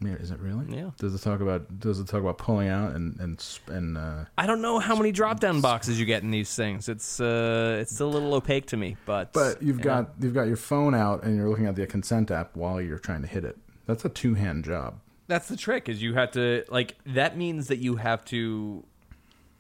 yeah, 0.03 0.14
is 0.14 0.31
it 0.31 0.40
really 0.40 0.64
Yeah. 0.75 0.90
does 0.99 1.14
it 1.14 1.21
talk 1.23 1.40
about 1.40 1.79
does 1.79 2.01
it 2.01 2.07
talk 2.09 2.21
about 2.21 2.38
pulling 2.38 2.69
out 2.69 2.95
and 2.97 3.21
and 3.21 3.45
and 3.69 3.99
uh 3.99 4.25
I 4.38 4.47
don't 4.47 4.62
know 4.62 4.79
how 4.79 4.97
many 4.97 5.12
drop 5.12 5.38
down 5.40 5.61
boxes 5.61 6.01
you 6.01 6.07
get 6.07 6.23
in 6.23 6.31
these 6.31 6.55
things. 6.55 6.88
It's 6.88 7.21
uh, 7.21 7.79
it's 7.83 7.93
still 7.95 8.09
a 8.09 8.14
little 8.16 8.33
opaque 8.35 8.66
to 8.73 8.77
me, 8.79 8.97
but 9.07 9.33
but 9.35 9.62
you've 9.62 9.79
yeah. 9.79 9.85
got 9.85 10.11
you've 10.21 10.35
got 10.35 10.47
your 10.49 10.57
phone 10.57 10.95
out 10.95 11.23
and 11.25 11.37
you're 11.37 11.49
looking 11.51 11.66
at 11.66 11.77
the 11.77 11.87
consent 11.87 12.31
app 12.31 12.57
while 12.57 12.81
you're 12.81 12.99
trying 12.99 13.21
to 13.23 13.29
hit 13.29 13.45
it 13.45 13.57
that's 13.87 14.05
a 14.05 14.09
two-hand 14.09 14.64
job 14.64 15.01
That's 15.29 15.49
the 15.49 15.57
trick. 15.57 15.88
Is 15.88 16.01
you 16.03 16.14
have 16.14 16.31
to 16.33 16.64
like 16.71 16.97
that 17.07 17.37
means 17.37 17.66
that 17.69 17.79
you 17.79 17.97
have 17.97 18.25
to 18.27 18.85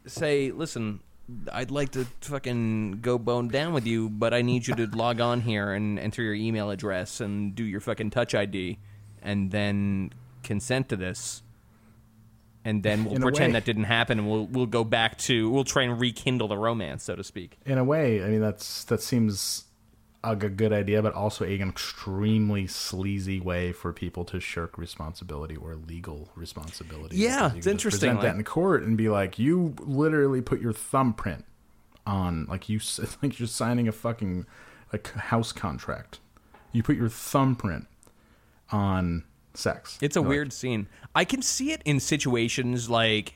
say, 0.06 0.50
listen, 0.50 1.00
I'd 1.52 1.70
like 1.70 1.90
to 1.92 2.06
fucking 2.22 3.00
go 3.02 3.18
bone 3.18 3.48
down 3.48 3.72
with 3.72 3.86
you, 3.86 4.08
but 4.10 4.34
I 4.34 4.42
need 4.42 4.66
you 4.66 4.74
to 4.76 4.86
log 4.86 5.20
on 5.20 5.40
here 5.42 5.72
and 5.72 5.98
enter 5.98 6.22
your 6.22 6.34
email 6.34 6.70
address 6.70 7.20
and 7.20 7.54
do 7.54 7.64
your 7.64 7.80
fucking 7.80 8.10
touch 8.10 8.34
ID, 8.34 8.78
and 9.22 9.50
then 9.50 10.12
consent 10.42 10.88
to 10.88 10.96
this. 10.96 11.42
And 12.64 12.82
then 12.82 13.04
we'll 13.04 13.14
In 13.16 13.22
a 13.22 13.26
pretend 13.26 13.52
way. 13.54 13.60
that 13.60 13.64
didn't 13.64 13.84
happen, 13.84 14.18
and 14.18 14.28
we'll 14.30 14.46
we'll 14.46 14.66
go 14.66 14.84
back 14.84 15.16
to 15.18 15.48
we'll 15.50 15.64
try 15.64 15.82
and 15.84 15.98
rekindle 15.98 16.48
the 16.48 16.58
romance, 16.58 17.04
so 17.04 17.16
to 17.16 17.24
speak. 17.24 17.56
in 17.64 17.78
a 17.78 17.84
way, 17.84 18.22
I 18.22 18.28
mean 18.28 18.40
that's 18.42 18.84
that 18.84 19.00
seems 19.00 19.64
a 20.22 20.36
good 20.36 20.72
idea, 20.72 21.00
but 21.02 21.14
also 21.14 21.44
an 21.44 21.68
extremely 21.68 22.66
sleazy 22.66 23.40
way 23.40 23.72
for 23.72 23.92
people 23.92 24.24
to 24.26 24.38
shirk 24.40 24.76
responsibility 24.76 25.56
or 25.56 25.74
legal 25.76 26.28
responsibility. 26.36 27.16
Yeah, 27.16 27.52
it's 27.56 27.66
interesting, 27.66 28.00
Present 28.10 28.18
like- 28.18 28.32
that 28.32 28.36
in 28.36 28.44
court 28.44 28.82
and 28.82 28.96
be 28.96 29.08
like, 29.08 29.38
you 29.38 29.74
literally 29.80 30.42
put 30.42 30.60
your 30.60 30.72
thumbprint 30.74 31.44
on, 32.06 32.44
like 32.50 32.68
you, 32.68 32.80
like 33.22 33.38
you're 33.38 33.48
signing 33.48 33.88
a 33.88 33.92
fucking 33.92 34.44
like 34.92 35.10
house 35.12 35.52
contract. 35.52 36.20
You 36.72 36.82
put 36.82 36.96
your 36.96 37.08
thumbprint 37.08 37.86
on 38.70 39.24
sex. 39.54 39.98
It's 40.00 40.16
a 40.16 40.20
Like, 40.20 40.28
weird 40.28 40.52
scene. 40.52 40.86
I 41.14 41.24
can 41.24 41.42
see 41.42 41.72
it 41.72 41.82
in 41.84 41.98
situations 41.98 42.88
like 42.90 43.34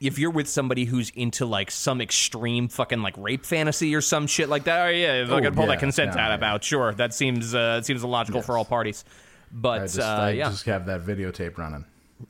if 0.00 0.18
you're 0.18 0.30
with 0.30 0.48
somebody 0.48 0.84
who's 0.84 1.10
into 1.10 1.44
like 1.46 1.70
some 1.70 2.00
extreme 2.00 2.68
fucking 2.68 3.02
like 3.02 3.14
rape 3.16 3.44
fantasy 3.44 3.94
or 3.94 4.00
some 4.00 4.26
shit 4.26 4.48
like 4.48 4.64
that. 4.64 4.86
Oh 4.86 4.90
yeah, 4.90 5.22
if 5.22 5.30
I 5.30 5.38
Oh, 5.38 5.40
could 5.40 5.54
pull 5.54 5.64
yeah, 5.64 5.70
that 5.70 5.80
consent 5.80 6.16
out 6.16 6.40
yeah. 6.40 6.52
out. 6.52 6.62
Sure, 6.64 6.92
that 6.94 7.14
seems 7.14 7.54
uh, 7.54 7.82
seems 7.82 8.04
logical 8.04 8.42
for 8.42 8.56
all 8.56 8.64
parties. 8.64 9.04
But 9.50 9.80
I 9.82 9.84
just, 9.86 9.98
uh, 9.98 10.02
I 10.04 10.30
yeah, 10.30 10.50
just 10.50 10.66
have 10.66 10.86
that 10.86 11.02
videotape 11.02 11.56
running. 11.58 11.84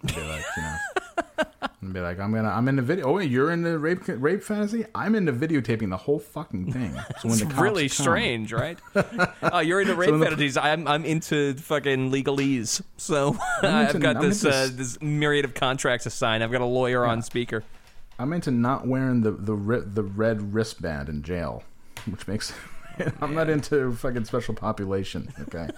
Like, 0.04 0.14
you 0.56 0.62
know, 0.62 0.76
and 1.80 1.92
be 1.94 2.00
like, 2.00 2.18
I'm 2.18 2.32
gonna, 2.34 2.48
I'm 2.48 2.66
in 2.68 2.76
the 2.76 2.82
video. 2.82 3.06
Oh, 3.06 3.18
you're 3.18 3.52
in 3.52 3.62
the 3.62 3.78
rape, 3.78 4.00
rape 4.06 4.42
fantasy. 4.42 4.84
I'm 4.94 5.14
into 5.14 5.32
videotaping 5.32 5.90
the 5.90 5.96
whole 5.96 6.18
fucking 6.18 6.72
thing. 6.72 6.92
So 7.20 7.28
when 7.28 7.32
it's 7.32 7.40
the 7.42 7.62
really 7.62 7.88
come- 7.88 8.04
strange, 8.04 8.52
right? 8.52 8.78
oh, 9.42 9.60
you're 9.60 9.80
into 9.80 9.94
rape 9.94 10.10
the- 10.10 10.18
fantasies. 10.24 10.56
I'm 10.56 10.88
I'm 10.88 11.04
into 11.04 11.54
fucking 11.54 12.10
legalese. 12.10 12.82
So 12.96 13.36
I've 13.62 13.98
got 14.00 14.16
I'm 14.16 14.22
this 14.22 14.44
uh, 14.44 14.68
this 14.72 15.00
myriad 15.00 15.44
of 15.44 15.54
contracts 15.54 16.04
to 16.04 16.10
sign. 16.10 16.42
I've 16.42 16.52
got 16.52 16.60
a 16.62 16.66
lawyer 16.66 17.04
on 17.06 17.22
speaker. 17.22 17.62
I'm 18.18 18.32
into 18.32 18.50
not 18.50 18.86
wearing 18.88 19.20
the 19.22 19.30
the 19.30 19.54
ri- 19.54 19.84
the 19.86 20.02
red 20.02 20.52
wristband 20.52 21.08
in 21.08 21.22
jail, 21.22 21.62
which 22.06 22.26
makes. 22.26 22.52
I'm 23.20 23.32
not 23.32 23.48
into 23.48 23.92
fucking 23.92 24.24
special 24.24 24.54
population. 24.54 25.32
Okay. 25.42 25.68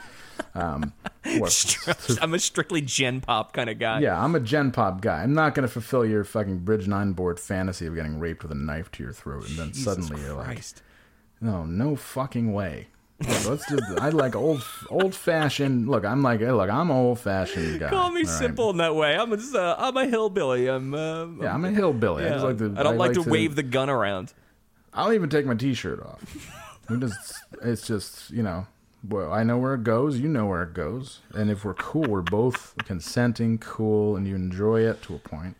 Um, 0.54 0.92
I'm 1.24 2.34
a 2.34 2.38
strictly 2.38 2.80
Gen 2.80 3.20
Pop 3.20 3.52
kind 3.52 3.70
of 3.70 3.78
guy. 3.78 4.00
yeah, 4.00 4.22
I'm 4.22 4.34
a 4.34 4.40
Gen 4.40 4.70
Pop 4.72 5.00
guy. 5.00 5.22
I'm 5.22 5.34
not 5.34 5.54
going 5.54 5.66
to 5.66 5.72
fulfill 5.72 6.04
your 6.04 6.24
fucking 6.24 6.58
Bridge 6.58 6.88
Nine 6.88 7.12
board 7.12 7.38
fantasy 7.38 7.86
of 7.86 7.94
getting 7.94 8.18
raped 8.18 8.42
with 8.42 8.52
a 8.52 8.56
knife 8.56 8.90
to 8.92 9.02
your 9.02 9.12
throat, 9.12 9.48
and 9.48 9.58
then 9.58 9.74
suddenly 9.74 10.20
you're 10.20 10.34
like, 10.34 10.46
Christ. 10.46 10.82
No, 11.40 11.64
no 11.64 11.96
fucking 11.96 12.52
way. 12.52 12.88
Look, 13.26 13.46
Let's 13.46 13.66
do. 13.66 13.78
I 13.98 14.08
like 14.08 14.34
old, 14.34 14.64
old 14.88 15.14
fashioned. 15.14 15.88
Look, 15.88 16.06
I'm 16.06 16.22
like, 16.22 16.40
hey, 16.40 16.52
look, 16.52 16.70
I'm 16.70 16.90
an 16.90 16.96
old 16.96 17.18
fashioned 17.18 17.78
guy. 17.78 17.90
Call 17.90 18.10
me 18.10 18.22
all 18.22 18.26
right? 18.26 18.38
simple 18.38 18.70
in 18.70 18.78
that 18.78 18.94
way. 18.94 19.14
I'm 19.14 19.32
a, 19.32 19.36
uh, 19.36 19.74
I'm 19.78 19.96
a 19.98 20.06
hillbilly. 20.06 20.68
I'm 20.68 20.94
uh, 20.94 21.26
Yeah, 21.26 21.52
I'm 21.52 21.64
a 21.66 21.70
hillbilly. 21.70 22.24
I 22.24 22.28
yeah. 22.28 22.32
just 22.32 22.44
like 22.46 22.58
to. 22.58 22.74
I 22.78 22.82
don't 22.82 22.96
like, 22.96 23.12
to, 23.12 23.22
wave 23.22 23.56
the 23.56 23.62
gun 23.62 23.90
around. 23.90 24.32
I 24.94 25.04
don't 25.04 25.14
even 25.14 25.28
take 25.28 25.44
my 25.44 25.54
t-shirt 25.54 26.00
off. 26.00 26.48
Just, 26.98 27.34
it's 27.62 27.86
just, 27.86 28.30
you 28.30 28.42
know, 28.42 28.66
well, 29.06 29.32
I 29.32 29.42
know 29.42 29.58
where 29.58 29.74
it 29.74 29.84
goes. 29.84 30.18
You 30.18 30.28
know 30.28 30.46
where 30.46 30.62
it 30.62 30.74
goes. 30.74 31.20
And 31.34 31.50
if 31.50 31.64
we're 31.64 31.74
cool, 31.74 32.02
we're 32.02 32.22
both 32.22 32.74
consenting, 32.84 33.58
cool, 33.58 34.16
and 34.16 34.26
you 34.26 34.34
enjoy 34.34 34.80
it 34.80 35.02
to 35.02 35.14
a 35.14 35.18
point. 35.18 35.56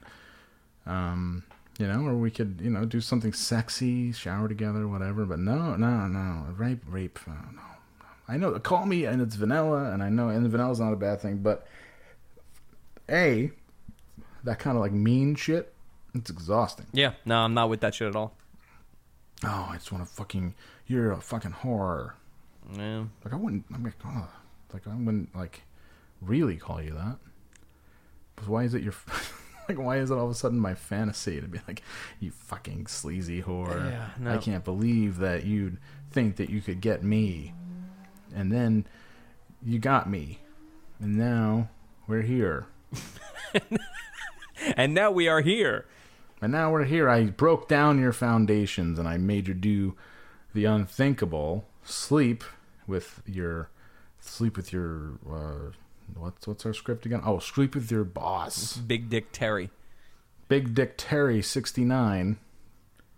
Um, 0.87 1.45
you 1.79 1.87
know, 1.87 2.07
or 2.07 2.15
we 2.15 2.31
could, 2.31 2.61
you 2.63 2.71
know, 2.71 2.85
do 2.85 3.01
something 3.01 3.33
sexy, 3.33 4.13
shower 4.13 4.49
together, 4.49 4.87
whatever. 4.87 5.25
But 5.25 5.39
no, 5.39 5.77
no, 5.77 6.07
no, 6.07 6.47
rape, 6.57 6.83
rape. 6.87 7.19
No, 7.27 7.35
no. 7.55 7.63
I 8.29 8.37
know. 8.37 8.59
Call 8.59 8.85
me, 8.87 9.07
and 9.07 9.23
it's 9.23 9.35
vanilla, 9.35 9.91
and 9.91 10.03
I 10.03 10.11
know, 10.11 10.29
and 10.29 10.49
vanilla's 10.49 10.79
not 10.79 10.93
a 10.93 10.97
bad 10.97 11.21
thing. 11.21 11.39
But 11.39 11.67
a, 13.09 13.51
that 14.45 14.59
kind 14.59 14.77
of 14.77 14.83
like 14.83 14.93
mean 14.93 15.35
shit, 15.35 15.73
it's 16.15 16.31
exhausting. 16.31 16.87
Yeah, 16.93 17.13
no, 17.25 17.39
I'm 17.39 17.55
not 17.55 17.71
with 17.71 17.81
that 17.81 17.95
shit 17.95 18.09
at 18.09 18.17
all. 18.17 18.37
Oh, 19.43 19.69
I 19.71 19.77
just 19.77 19.91
want 19.91 20.07
to 20.07 20.15
fucking. 20.15 20.55
You're 20.87 21.13
a 21.13 21.21
fucking 21.21 21.53
whore. 21.63 22.13
Yeah. 22.77 23.05
Like 23.25 23.35
I 23.35 23.37
wouldn't. 23.37 23.65
I'm 23.75 23.85
like, 23.85 23.95
oh, 24.05 24.29
like 24.73 24.87
I 24.87 24.95
wouldn't 24.95 25.35
like 25.35 25.63
really 26.21 26.57
call 26.57 26.83
you 26.83 26.95
that. 26.95 27.19
But 28.37 28.49
why 28.49 28.65
is 28.65 28.75
it 28.75 28.83
your? 28.83 28.95
like 29.69 29.79
why 29.79 29.99
is 29.99 30.11
it 30.11 30.15
all 30.15 30.25
of 30.25 30.31
a 30.31 30.35
sudden 30.35 30.59
my 30.59 30.75
fantasy 30.75 31.41
to 31.41 31.47
be 31.47 31.61
like, 31.69 31.83
you 32.21 32.31
fucking 32.31 32.87
sleazy 32.87 33.43
whore? 33.43 33.91
Yeah, 33.91 34.09
no. 34.19 34.33
I 34.33 34.39
can't 34.39 34.65
believe 34.65 35.19
that 35.19 35.45
you'd 35.45 35.79
think 36.11 36.37
that 36.37 36.51
you 36.51 36.61
could 36.61 36.81
get 36.81 37.03
me, 37.03 37.55
and 38.35 38.51
then 38.51 38.87
you 39.63 39.79
got 39.79 40.09
me, 40.09 40.39
and 41.01 41.17
now 41.17 41.69
we're 42.07 42.23
here. 42.23 42.67
And 44.77 44.95
now 44.95 45.11
we 45.11 45.29
are 45.29 45.41
here. 45.41 45.87
And 46.43 46.53
now 46.53 46.71
we're 46.71 46.85
here. 46.85 47.09
I 47.09 47.25
broke 47.25 47.69
down 47.69 47.99
your 47.99 48.13
foundations 48.13 48.99
and 48.99 49.07
I 49.09 49.17
made 49.17 49.49
you 49.49 49.55
do 49.55 49.97
the 50.55 50.65
unthinkable. 50.65 51.67
Sleep 51.85 52.45
with 52.91 53.23
your 53.27 53.71
sleep 54.21 54.57
with 54.57 54.73
your 54.73 55.13
uh, 55.31 55.73
what's 56.15 56.47
what's 56.47 56.67
our 56.67 56.75
script 56.75 57.07
again? 57.07 57.23
Oh, 57.25 57.39
sleep 57.39 57.75
with 57.75 57.91
your 57.91 58.05
boss. 58.05 58.77
Big 58.77 59.09
Dick 59.09 59.33
Terry. 59.33 59.71
Big 60.49 60.75
Dick 60.75 60.95
Terry 60.97 61.41
sixty 61.41 61.85
nine. 61.85 62.39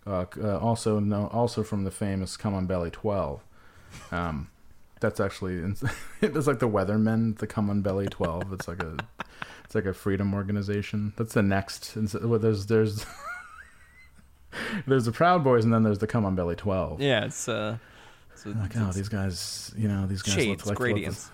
Uh, 0.06 0.26
uh, 0.40 0.58
also 0.58 0.98
no, 0.98 1.28
also 1.28 1.62
from 1.62 1.84
the 1.84 1.90
famous 1.90 2.36
Come 2.36 2.54
on 2.54 2.66
Belly 2.66 2.90
twelve. 2.90 3.42
Um, 4.10 4.48
that's 5.00 5.20
actually 5.20 5.56
it's 6.20 6.46
like 6.46 6.58
the 6.58 6.68
Weathermen, 6.68 7.38
the 7.38 7.46
Come 7.46 7.70
on 7.70 7.82
Belly 7.82 8.06
twelve. 8.06 8.52
It's 8.52 8.68
like 8.68 8.82
a 8.82 8.96
it's 9.64 9.74
like 9.74 9.86
a 9.86 9.94
freedom 9.94 10.34
organization. 10.34 11.12
That's 11.16 11.34
the 11.34 11.42
next. 11.42 11.96
Well, 11.96 12.38
there's 12.38 12.66
there's 12.66 13.06
there's 14.86 15.06
the 15.06 15.12
Proud 15.12 15.44
Boys, 15.44 15.64
and 15.64 15.72
then 15.72 15.82
there's 15.82 15.98
the 15.98 16.06
Come 16.06 16.24
on 16.24 16.34
Belly 16.34 16.56
twelve. 16.56 17.00
Yeah, 17.00 17.24
it's 17.24 17.48
uh, 17.48 17.78
it's, 18.32 18.46
Like, 18.46 18.76
oh, 18.76 18.92
these 18.92 19.08
guys, 19.08 19.72
you 19.76 19.88
know, 19.88 20.06
these 20.06 20.22
guys 20.22 20.34
shades, 20.34 20.66
like 20.66 20.76
to 20.78 20.84
let 20.84 20.94
the- 20.94 21.30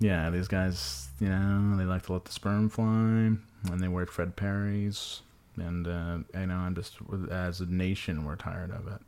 yeah, 0.00 0.30
these 0.30 0.48
guys, 0.48 1.08
you 1.20 1.28
know, 1.28 1.76
they 1.76 1.84
like 1.84 2.02
to 2.06 2.12
let 2.14 2.24
the 2.24 2.32
sperm 2.32 2.68
fly, 2.68 2.84
and 2.84 3.80
they 3.80 3.88
wear 3.88 4.06
Fred 4.06 4.36
Perry's, 4.36 5.22
and 5.56 5.86
uh, 5.86 6.18
you 6.38 6.46
know, 6.46 6.56
I'm 6.56 6.74
just 6.74 6.96
as 7.30 7.60
a 7.60 7.66
nation, 7.66 8.24
we're 8.24 8.36
tired 8.36 8.70
of 8.70 8.86
it. 8.88 9.00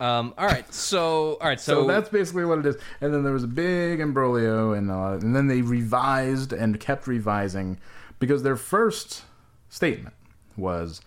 Um, 0.00 0.34
all 0.36 0.46
right, 0.46 0.72
so 0.74 1.34
all 1.40 1.48
right, 1.48 1.60
So, 1.60 1.82
so, 1.82 1.86
that's 1.86 2.08
basically 2.08 2.44
what 2.44 2.58
it 2.58 2.66
is. 2.66 2.76
And 3.00 3.14
then 3.14 3.22
there 3.22 3.32
was 3.32 3.44
a 3.44 3.48
big 3.48 4.00
imbroglio, 4.00 4.76
and 4.76 4.90
uh, 4.90 5.12
and 5.24 5.34
then 5.36 5.46
they 5.46 5.62
revised 5.62 6.52
and 6.52 6.78
kept 6.80 7.06
revising 7.06 7.78
because 8.18 8.42
their 8.42 8.56
first 8.56 9.22
statement 9.68 10.14
was 10.56 11.00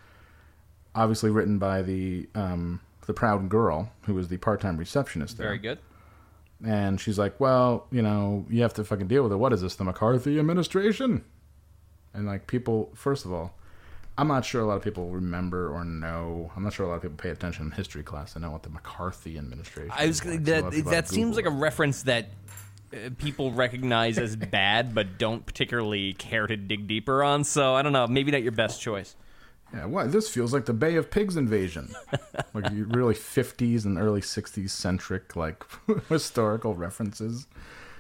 obviously 0.96 1.30
written 1.30 1.60
by 1.60 1.82
the 1.82 2.28
um, 2.34 2.80
the 3.08 3.14
proud 3.14 3.50
girl 3.50 3.90
who 4.06 4.14
was 4.14 4.28
the 4.28 4.38
part 4.38 4.62
time 4.62 4.78
receptionist 4.78 5.38
there. 5.38 5.48
very 5.48 5.58
good. 5.58 5.80
And 6.64 7.00
she's 7.00 7.18
like, 7.18 7.40
"Well, 7.40 7.88
you 7.92 8.02
know, 8.02 8.46
you 8.50 8.62
have 8.62 8.74
to 8.76 8.84
fucking 8.84 9.08
deal 9.08 9.24
with 9.24 9.32
it. 9.32 9.38
What 9.38 9.54
is 9.54 9.62
this, 9.62 9.76
the 9.76 9.84
McCarthy 9.84 10.40
administration?" 10.40 11.24
And 12.14 12.26
like 12.26 12.48
people, 12.48 12.92
first 12.96 13.26
of 13.26 13.34
all, 13.34 13.54
I'm 14.18 14.28
not 14.28 14.44
sure 14.44 14.62
a 14.62 14.66
lot 14.66 14.78
of 14.78 14.84
people 14.84 15.10
remember 15.10 15.70
or 15.70 15.86
know. 15.86 16.52
I'm 16.56 16.64
not 16.64 16.74
sure 16.74 16.86
a 16.86 16.90
lot 16.90 16.96
of 16.96 17.02
people 17.04 17.18
pay 17.18 17.30
attention 17.30 17.66
in 17.66 17.72
history 17.72 18.02
class 18.02 18.36
and 18.36 18.44
know 18.44 18.52
what 18.52 18.64
the 18.64 18.70
McCarthy 18.70 19.38
administration. 19.38 19.92
I 19.96 20.08
was 20.08 20.20
is 20.20 20.26
like. 20.26 20.40
So 20.40 20.62
that 20.62 20.72
people 20.72 20.92
that 20.92 21.08
seems 21.08 21.36
like 21.36 21.46
a 21.46 21.52
reference 21.52 22.04
that 22.04 22.30
uh, 22.92 23.10
people 23.20 23.52
recognize 23.52 24.18
as 24.18 24.36
bad, 24.52 24.96
but 24.96 25.20
don't 25.20 25.46
particularly 25.46 26.14
care 26.14 26.48
to 26.48 26.58
dig 26.58 26.88
deeper 26.88 27.24
on. 27.24 27.44
So 27.44 27.76
I 27.76 27.84
don't 27.84 27.94
know, 27.94 28.08
maybe 28.08 28.32
not 28.32 28.42
your 28.42 28.52
best 28.52 28.82
choice. 28.82 29.16
Yeah, 29.74 29.86
what 29.86 30.12
this 30.12 30.30
feels 30.30 30.54
like 30.54 30.66
the 30.66 30.74
Bay 30.74 30.96
of 30.96 31.12
Pigs 31.12 31.36
invasion, 31.36 31.94
like 32.54 32.72
really 32.72 33.14
50s 33.14 33.86
and 33.86 33.98
early 33.98 34.22
60s 34.22 34.70
centric 34.70 35.36
like 35.36 35.64
historical 36.10 36.74
references. 36.74 37.48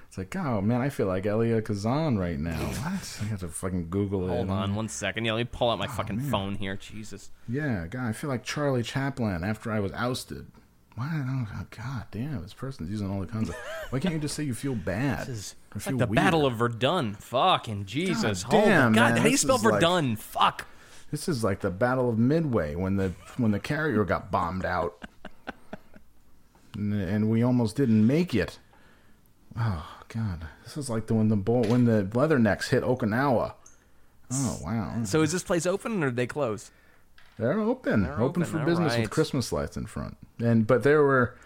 It's 0.07 0.17
like, 0.17 0.33
oh 0.37 0.61
man, 0.61 0.79
I 0.81 0.89
feel 0.89 1.07
like 1.07 1.25
Elia 1.25 1.61
Kazan 1.61 2.17
right 2.17 2.39
now. 2.39 2.57
What? 2.87 3.19
I 3.21 3.25
have 3.25 3.41
to 3.41 3.49
fucking 3.49 3.89
Google 3.89 4.25
it. 4.25 4.29
Hold 4.29 4.49
on 4.49 4.75
one 4.75 4.87
second. 4.87 5.25
Yeah, 5.25 5.33
let 5.33 5.39
me 5.39 5.49
pull 5.51 5.69
out 5.69 5.77
my 5.77 5.87
oh, 5.87 5.89
fucking 5.89 6.21
phone 6.21 6.55
here. 6.55 6.77
Jesus. 6.77 7.31
Yeah, 7.49 7.87
God, 7.87 8.07
I 8.07 8.11
feel 8.13 8.29
like 8.29 8.43
Charlie 8.43 8.83
Chaplin 8.83 9.43
after 9.43 9.71
I 9.71 9.81
was 9.81 9.91
ousted. 9.91 10.47
Why? 10.95 11.11
Oh, 11.13 11.65
God 11.69 12.05
damn, 12.09 12.41
this 12.41 12.55
person's 12.55 12.89
using 12.89 13.11
all 13.11 13.19
the 13.19 13.27
kinds 13.27 13.49
of. 13.49 13.55
Why 13.91 13.99
can't 13.99 14.15
you 14.15 14.19
just 14.19 14.35
say 14.35 14.43
you 14.43 14.55
feel 14.55 14.73
bad? 14.73 15.27
This 15.27 15.55
is 15.75 15.85
like 15.85 15.97
the 15.97 16.07
weird? 16.07 16.15
Battle 16.15 16.45
of 16.47 16.55
Verdun. 16.55 17.13
Fucking 17.13 17.85
Jesus. 17.85 18.43
God 18.45 18.51
damn, 18.51 18.93
God, 18.93 19.01
man, 19.13 19.17
how 19.17 19.23
do 19.23 19.29
you 19.29 19.37
spell 19.37 19.57
is 19.57 19.63
like- 19.63 19.73
Verdun? 19.75 20.15
Fuck. 20.15 20.65
This 21.11 21.29
is 21.29 21.43
like 21.43 21.61
the 21.61 21.69
Battle 21.69 22.09
of 22.09 22.17
Midway 22.19 22.75
when 22.75 22.97
the 22.97 23.13
when 23.37 23.51
the 23.51 23.59
carrier 23.59 24.03
got 24.03 24.29
bombed 24.31 24.65
out, 24.65 25.03
and, 26.75 26.93
and 26.93 27.29
we 27.29 27.43
almost 27.43 27.75
didn't 27.75 28.05
make 28.05 28.35
it. 28.35 28.59
Oh 29.57 29.87
God, 30.09 30.47
this 30.63 30.77
is 30.77 30.89
like 30.89 31.07
the 31.07 31.13
when 31.13 31.29
the 31.29 31.35
bull, 31.37 31.63
when 31.63 31.85
the 31.85 32.03
leathernecks 32.11 32.69
hit 32.69 32.83
Okinawa. 32.83 33.53
Oh 34.31 34.59
wow, 34.63 35.03
So 35.05 35.21
is 35.21 35.31
this 35.31 35.43
place 35.43 35.65
open 35.65 36.03
or 36.03 36.07
did 36.07 36.17
they 36.17 36.27
close? 36.27 36.71
they're 37.39 37.59
open, 37.59 38.03
They're 38.03 38.19
open, 38.19 38.41
open, 38.41 38.45
for 38.45 38.65
business 38.65 38.93
right. 38.93 39.01
with 39.01 39.09
Christmas 39.11 39.51
lights 39.53 39.77
in 39.77 39.85
front. 39.85 40.17
And 40.39 40.67
but 40.67 40.83
there 40.83 41.01
were, 41.03 41.37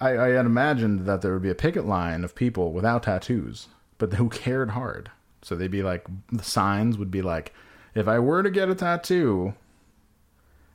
I, 0.00 0.10
I 0.16 0.28
had 0.28 0.46
imagined 0.46 1.06
that 1.06 1.22
there 1.22 1.32
would 1.32 1.42
be 1.42 1.50
a 1.50 1.54
picket 1.56 1.84
line 1.86 2.22
of 2.22 2.34
people 2.36 2.72
without 2.72 3.02
tattoos, 3.04 3.66
but 3.96 4.12
who 4.12 4.28
cared 4.28 4.70
hard. 4.70 5.10
So 5.42 5.56
they'd 5.56 5.70
be 5.70 5.82
like 5.82 6.06
the 6.30 6.44
signs 6.44 6.96
would 6.98 7.10
be 7.10 7.22
like, 7.22 7.52
if 7.98 8.06
I 8.08 8.18
were 8.18 8.42
to 8.42 8.50
get 8.50 8.68
a 8.68 8.74
tattoo, 8.74 9.54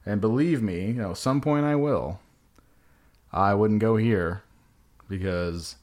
and 0.06 0.20
believe 0.20 0.62
me, 0.62 0.88
you 0.88 0.94
know, 0.94 1.14
some 1.14 1.40
point 1.42 1.66
I 1.66 1.76
will. 1.76 2.20
I 3.32 3.54
wouldn't 3.54 3.80
go 3.80 3.96
here 3.96 4.44
because 5.08 5.78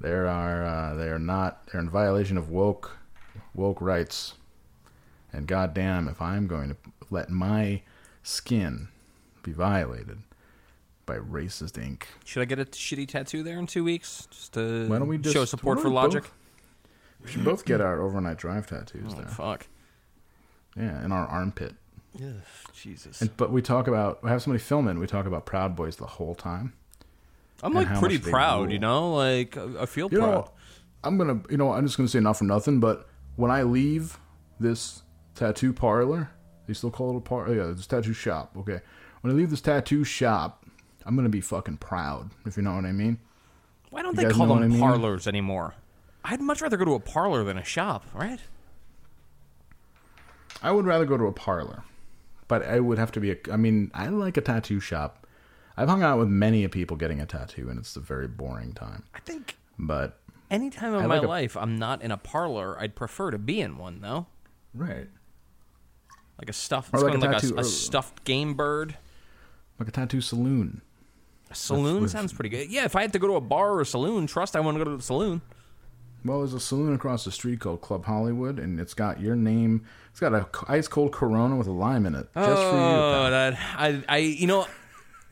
there 0.00 0.26
are 0.26 0.64
uh, 0.64 0.94
they 0.94 1.08
are 1.08 1.18
not 1.18 1.66
they're 1.68 1.80
in 1.80 1.88
violation 1.88 2.36
of 2.36 2.50
woke 2.50 2.96
woke 3.54 3.80
rights. 3.80 4.34
And 5.32 5.46
goddamn, 5.46 6.08
if 6.08 6.20
I'm 6.22 6.46
going 6.46 6.70
to 6.70 6.76
let 7.10 7.28
my 7.30 7.82
skin 8.22 8.88
be 9.42 9.52
violated 9.52 10.18
by 11.04 11.18
racist 11.18 11.80
ink, 11.82 12.08
Should 12.24 12.40
I 12.42 12.46
get 12.46 12.58
a 12.58 12.64
shitty 12.64 13.06
tattoo 13.08 13.42
there 13.42 13.58
in 13.58 13.66
two 13.66 13.84
weeks? 13.84 14.26
Just 14.30 14.54
to 14.54 14.88
why 14.88 14.98
don't 14.98 15.08
we 15.08 15.18
just 15.18 15.34
show 15.34 15.44
support 15.44 15.80
for 15.80 15.88
logic? 15.90 16.24
both- 16.24 16.32
we 17.24 17.30
should 17.30 17.44
both 17.44 17.64
get 17.64 17.80
our 17.80 18.00
overnight 18.02 18.36
drive 18.38 18.66
tattoos 18.66 19.12
Oh, 19.14 19.16
there. 19.16 19.26
fuck. 19.28 19.66
Yeah, 20.76 21.04
in 21.04 21.12
our 21.12 21.26
armpit. 21.26 21.74
Jesus. 22.72 23.20
And, 23.20 23.36
but 23.36 23.50
we 23.50 23.60
talk 23.62 23.88
about 23.88 24.22
we 24.22 24.30
have 24.30 24.42
somebody 24.42 24.62
filming. 24.62 24.98
We 24.98 25.06
talk 25.06 25.26
about 25.26 25.44
Proud 25.46 25.76
Boys 25.76 25.96
the 25.96 26.06
whole 26.06 26.34
time. 26.34 26.72
I'm 27.62 27.72
like 27.72 27.88
pretty 27.98 28.18
proud, 28.18 28.70
you 28.72 28.78
know? 28.78 29.14
Like, 29.14 29.56
I 29.56 29.86
feel 29.86 30.08
You 30.12 30.18
proud. 30.18 30.30
know, 30.30 30.50
I'm 31.04 31.16
gonna, 31.18 31.40
you 31.50 31.56
know, 31.56 31.72
I'm 31.72 31.86
just 31.86 31.96
gonna 31.96 32.08
say 32.08 32.20
not 32.20 32.36
for 32.36 32.44
nothing, 32.44 32.80
but 32.80 33.08
when 33.36 33.50
I 33.50 33.62
leave 33.62 34.18
this 34.60 35.02
tattoo 35.34 35.72
parlor, 35.72 36.30
they 36.66 36.74
still 36.74 36.90
call 36.90 37.14
it 37.14 37.16
a 37.16 37.20
par, 37.20 37.48
yeah, 37.52 37.64
this 37.74 37.86
tattoo 37.86 38.12
shop. 38.12 38.52
Okay, 38.58 38.80
when 39.22 39.32
I 39.32 39.36
leave 39.36 39.50
this 39.50 39.60
tattoo 39.62 40.04
shop, 40.04 40.66
I'm 41.06 41.16
gonna 41.16 41.28
be 41.30 41.40
fucking 41.40 41.78
proud, 41.78 42.30
if 42.44 42.56
you 42.56 42.62
know 42.62 42.74
what 42.74 42.84
I 42.84 42.92
mean. 42.92 43.18
Why 43.90 44.02
don't 44.02 44.16
You 44.18 44.28
they 44.28 44.34
call 44.34 44.48
them 44.48 44.58
I 44.62 44.68
mean? 44.68 44.78
parlors 44.80 45.26
anymore? 45.26 45.74
I'd 46.24 46.40
much 46.40 46.60
rather 46.60 46.76
go 46.76 46.84
to 46.84 46.94
a 46.94 47.00
parlor 47.00 47.44
than 47.44 47.56
a 47.56 47.64
shop, 47.64 48.04
right? 48.12 48.40
I 50.62 50.70
would 50.72 50.86
rather 50.86 51.04
go 51.04 51.16
to 51.16 51.24
a 51.26 51.32
parlor, 51.32 51.84
but 52.48 52.64
I 52.64 52.80
would 52.80 52.98
have 52.98 53.12
to 53.12 53.20
be. 53.20 53.32
A, 53.32 53.36
I 53.52 53.56
mean, 53.56 53.90
I 53.94 54.08
like 54.08 54.36
a 54.36 54.40
tattoo 54.40 54.80
shop. 54.80 55.26
I've 55.76 55.88
hung 55.88 56.02
out 56.02 56.18
with 56.18 56.28
many 56.28 56.64
a 56.64 56.68
people 56.68 56.96
getting 56.96 57.20
a 57.20 57.26
tattoo, 57.26 57.68
and 57.68 57.78
it's 57.78 57.96
a 57.96 58.00
very 58.00 58.26
boring 58.28 58.72
time. 58.72 59.02
I 59.14 59.18
think 59.20 59.56
But 59.78 60.18
any 60.50 60.70
time 60.70 60.94
in 60.94 61.02
I 61.02 61.06
my 61.06 61.18
like 61.18 61.28
life 61.28 61.56
I'm 61.56 61.78
not 61.78 62.00
in 62.02 62.10
a 62.10 62.16
parlor, 62.16 62.78
I'd 62.80 62.94
prefer 62.96 63.30
to 63.30 63.38
be 63.38 63.60
in 63.60 63.76
one, 63.76 64.00
though. 64.00 64.26
right, 64.74 65.08
Like 66.38 66.48
a 66.48 66.54
stuffed, 66.54 66.94
Or 66.94 67.00
like 67.00 67.14
a 67.14 67.18
like 67.18 67.30
a, 67.30 67.32
tattoo- 67.40 67.56
a 67.56 67.60
or- 67.60 67.64
stuffed 67.64 68.24
game 68.24 68.54
bird. 68.54 68.96
like 69.78 69.88
a 69.88 69.92
tattoo 69.92 70.22
saloon. 70.22 70.80
A 71.50 71.54
saloon 71.54 72.02
with- 72.02 72.10
sounds 72.10 72.32
pretty 72.32 72.48
good. 72.48 72.70
Yeah, 72.70 72.86
if 72.86 72.96
I 72.96 73.02
had 73.02 73.12
to 73.12 73.18
go 73.18 73.26
to 73.26 73.34
a 73.34 73.40
bar 73.42 73.72
or 73.72 73.82
a 73.82 73.86
saloon, 73.86 74.26
trust 74.26 74.56
I 74.56 74.60
want 74.60 74.78
to 74.78 74.84
go 74.84 74.90
to 74.90 74.96
the 74.96 75.02
saloon. 75.02 75.42
Well, 76.26 76.38
there's 76.38 76.54
a 76.54 76.60
saloon 76.60 76.94
across 76.94 77.24
the 77.24 77.30
street 77.30 77.60
called 77.60 77.80
Club 77.80 78.04
Hollywood, 78.04 78.58
and 78.58 78.80
it's 78.80 78.94
got 78.94 79.20
your 79.20 79.36
name. 79.36 79.84
It's 80.10 80.20
got 80.20 80.32
a 80.34 80.46
ice 80.68 80.88
cold 80.88 81.12
Corona 81.12 81.56
with 81.56 81.66
a 81.66 81.72
lime 81.72 82.06
in 82.06 82.14
it, 82.14 82.28
just 82.34 82.46
for 82.46 82.76
you. 82.76 82.82
Oh, 82.82 83.28
that 83.30 83.58
I, 83.76 84.02
I, 84.08 84.16
you 84.18 84.46
know, 84.46 84.66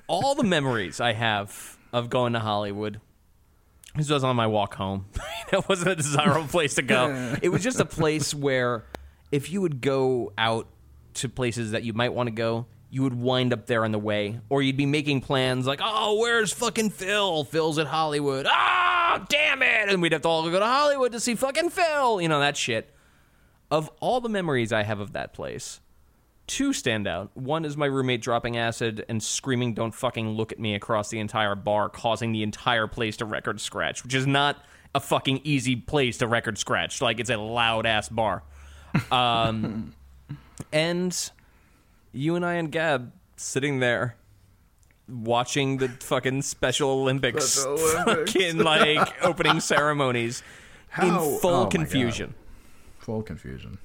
all 0.07 0.35
the 0.35 0.45
memories 0.45 1.01
I 1.01 1.13
have 1.13 1.77
of 1.93 2.11
going 2.11 2.33
to 2.35 2.41
Hollywood 2.41 3.01
This 3.97 4.11
was 4.11 4.25
on 4.25 4.37
my 4.37 4.47
walk 4.47 4.75
home. 4.75 5.07
it 5.53 5.69
wasn't 5.69 5.93
a 5.93 5.97
desirable 5.97 6.49
place 6.49 6.75
to 6.75 6.83
go. 6.83 7.37
It 7.43 7.49
was 7.49 7.63
just 7.63 7.81
a 7.81 7.85
place 7.85 8.35
where 8.35 8.85
if 9.31 9.51
you 9.51 9.61
would 9.61 9.81
go 9.81 10.33
out 10.37 10.69
to 11.15 11.29
places 11.29 11.71
that 11.71 11.85
you 11.85 11.93
might 11.93 12.13
want 12.13 12.27
to 12.27 12.33
go, 12.33 12.67
you 12.95 13.03
would 13.03 13.21
wind 13.21 13.53
up 13.53 13.67
there 13.67 13.85
on 13.85 13.91
the 13.91 13.99
way. 13.99 14.39
Or 14.49 14.63
you'd 14.63 14.77
be 14.77 14.87
making 14.87 15.23
plans 15.23 15.67
like, 15.67 15.81
oh, 15.83 16.17
where's 16.21 16.53
fucking 16.53 16.91
Phil? 16.91 17.43
Phil's 17.43 17.77
at 17.77 17.89
Hollywood. 17.89 18.47
Ah, 18.49 19.27
damn 19.29 19.63
it. 19.63 19.89
And 19.89 20.01
we'd 20.01 20.13
have 20.13 20.23
to 20.23 20.29
all 20.29 20.49
go 20.49 20.61
to 20.61 20.65
Hollywood 20.65 21.11
to 21.11 21.19
see 21.19 21.35
fucking 21.35 21.71
Phil. 21.71 22.21
You 22.21 22.29
know, 22.29 22.39
that 22.39 22.57
shit. 22.57 22.95
Of 23.69 23.91
all 23.99 24.21
the 24.21 24.29
memories 24.29 24.73
I 24.73 24.85
have 24.85 25.01
of 25.01 25.13
that 25.15 25.33
place, 25.33 25.81
two 26.47 26.73
stand 26.73 27.09
out. 27.09 27.37
One 27.37 27.65
is 27.65 27.77
my 27.77 27.87
roommate 27.87 28.23
dropping 28.23 28.57
acid 28.59 29.05
and 29.09 29.21
screaming, 29.21 29.75
Don't 29.75 29.93
fucking 29.93 30.29
look 30.29 30.53
at 30.53 30.61
me 30.61 30.77
across 30.77 31.09
the 31.09 31.19
entire 31.19 31.57
bar, 31.57 31.89
causing 31.89 32.31
the 32.31 32.45
entire 32.45 32.87
place 32.87 33.17
to 33.17 33.25
record 33.25 33.61
scratch, 33.61 34.05
which 34.05 34.15
is 34.15 34.25
not 34.25 34.65
a 34.95 35.01
fucking 35.01 35.41
easy 35.43 35.75
place 35.75 36.19
to 36.19 36.29
record 36.29 36.59
scratch. 36.59 37.03
Like, 37.03 37.19
it's 37.19 37.31
a 37.31 37.39
loud 37.39 37.87
ass 37.87 38.09
bar. 38.09 38.45
Um, 39.11 39.95
and 40.73 41.31
you 42.15 42.37
and 42.37 42.45
I 42.47 42.55
and 42.55 42.71
Gab 42.73 43.13
sitting 43.37 43.81
there 43.81 44.17
watching 45.09 45.77
the 45.79 45.89
fucking 45.89 46.43
Special 46.43 46.89
Olympics, 46.91 47.45
Special 47.47 47.73
Olympics. 47.79 48.33
fucking 48.33 48.59
like 48.59 49.15
opening 49.25 49.61
ceremonies 49.61 50.43
How- 50.89 51.07
in 51.07 51.39
full 51.41 51.55
oh 51.65 51.67
confusion. 51.67 52.35
Full 52.99 53.23
confusion. 53.23 53.79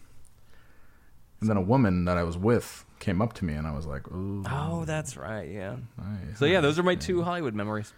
And 1.42 1.50
then 1.50 1.58
a 1.58 1.62
woman 1.62 2.06
that 2.06 2.18
I 2.18 2.24
was 2.24 2.38
with 2.38 2.86
came 3.00 3.22
up 3.22 3.34
to 3.34 3.46
me, 3.46 3.54
and 3.54 3.66
I 3.66 3.72
was 3.74 3.86
like, 3.86 4.08
"Ooh, 4.12 4.44
Oh, 4.50 4.84
that's 4.86 5.16
right. 5.18 5.50
Yeah. 5.50 5.78
nice." 5.98 6.38
So 6.38 6.46
yeah, 6.46 6.60
those 6.62 6.78
are 6.78 6.84
my 6.84 6.96
two 6.96 7.24
Hollywood 7.24 7.54
memories. 7.56 7.94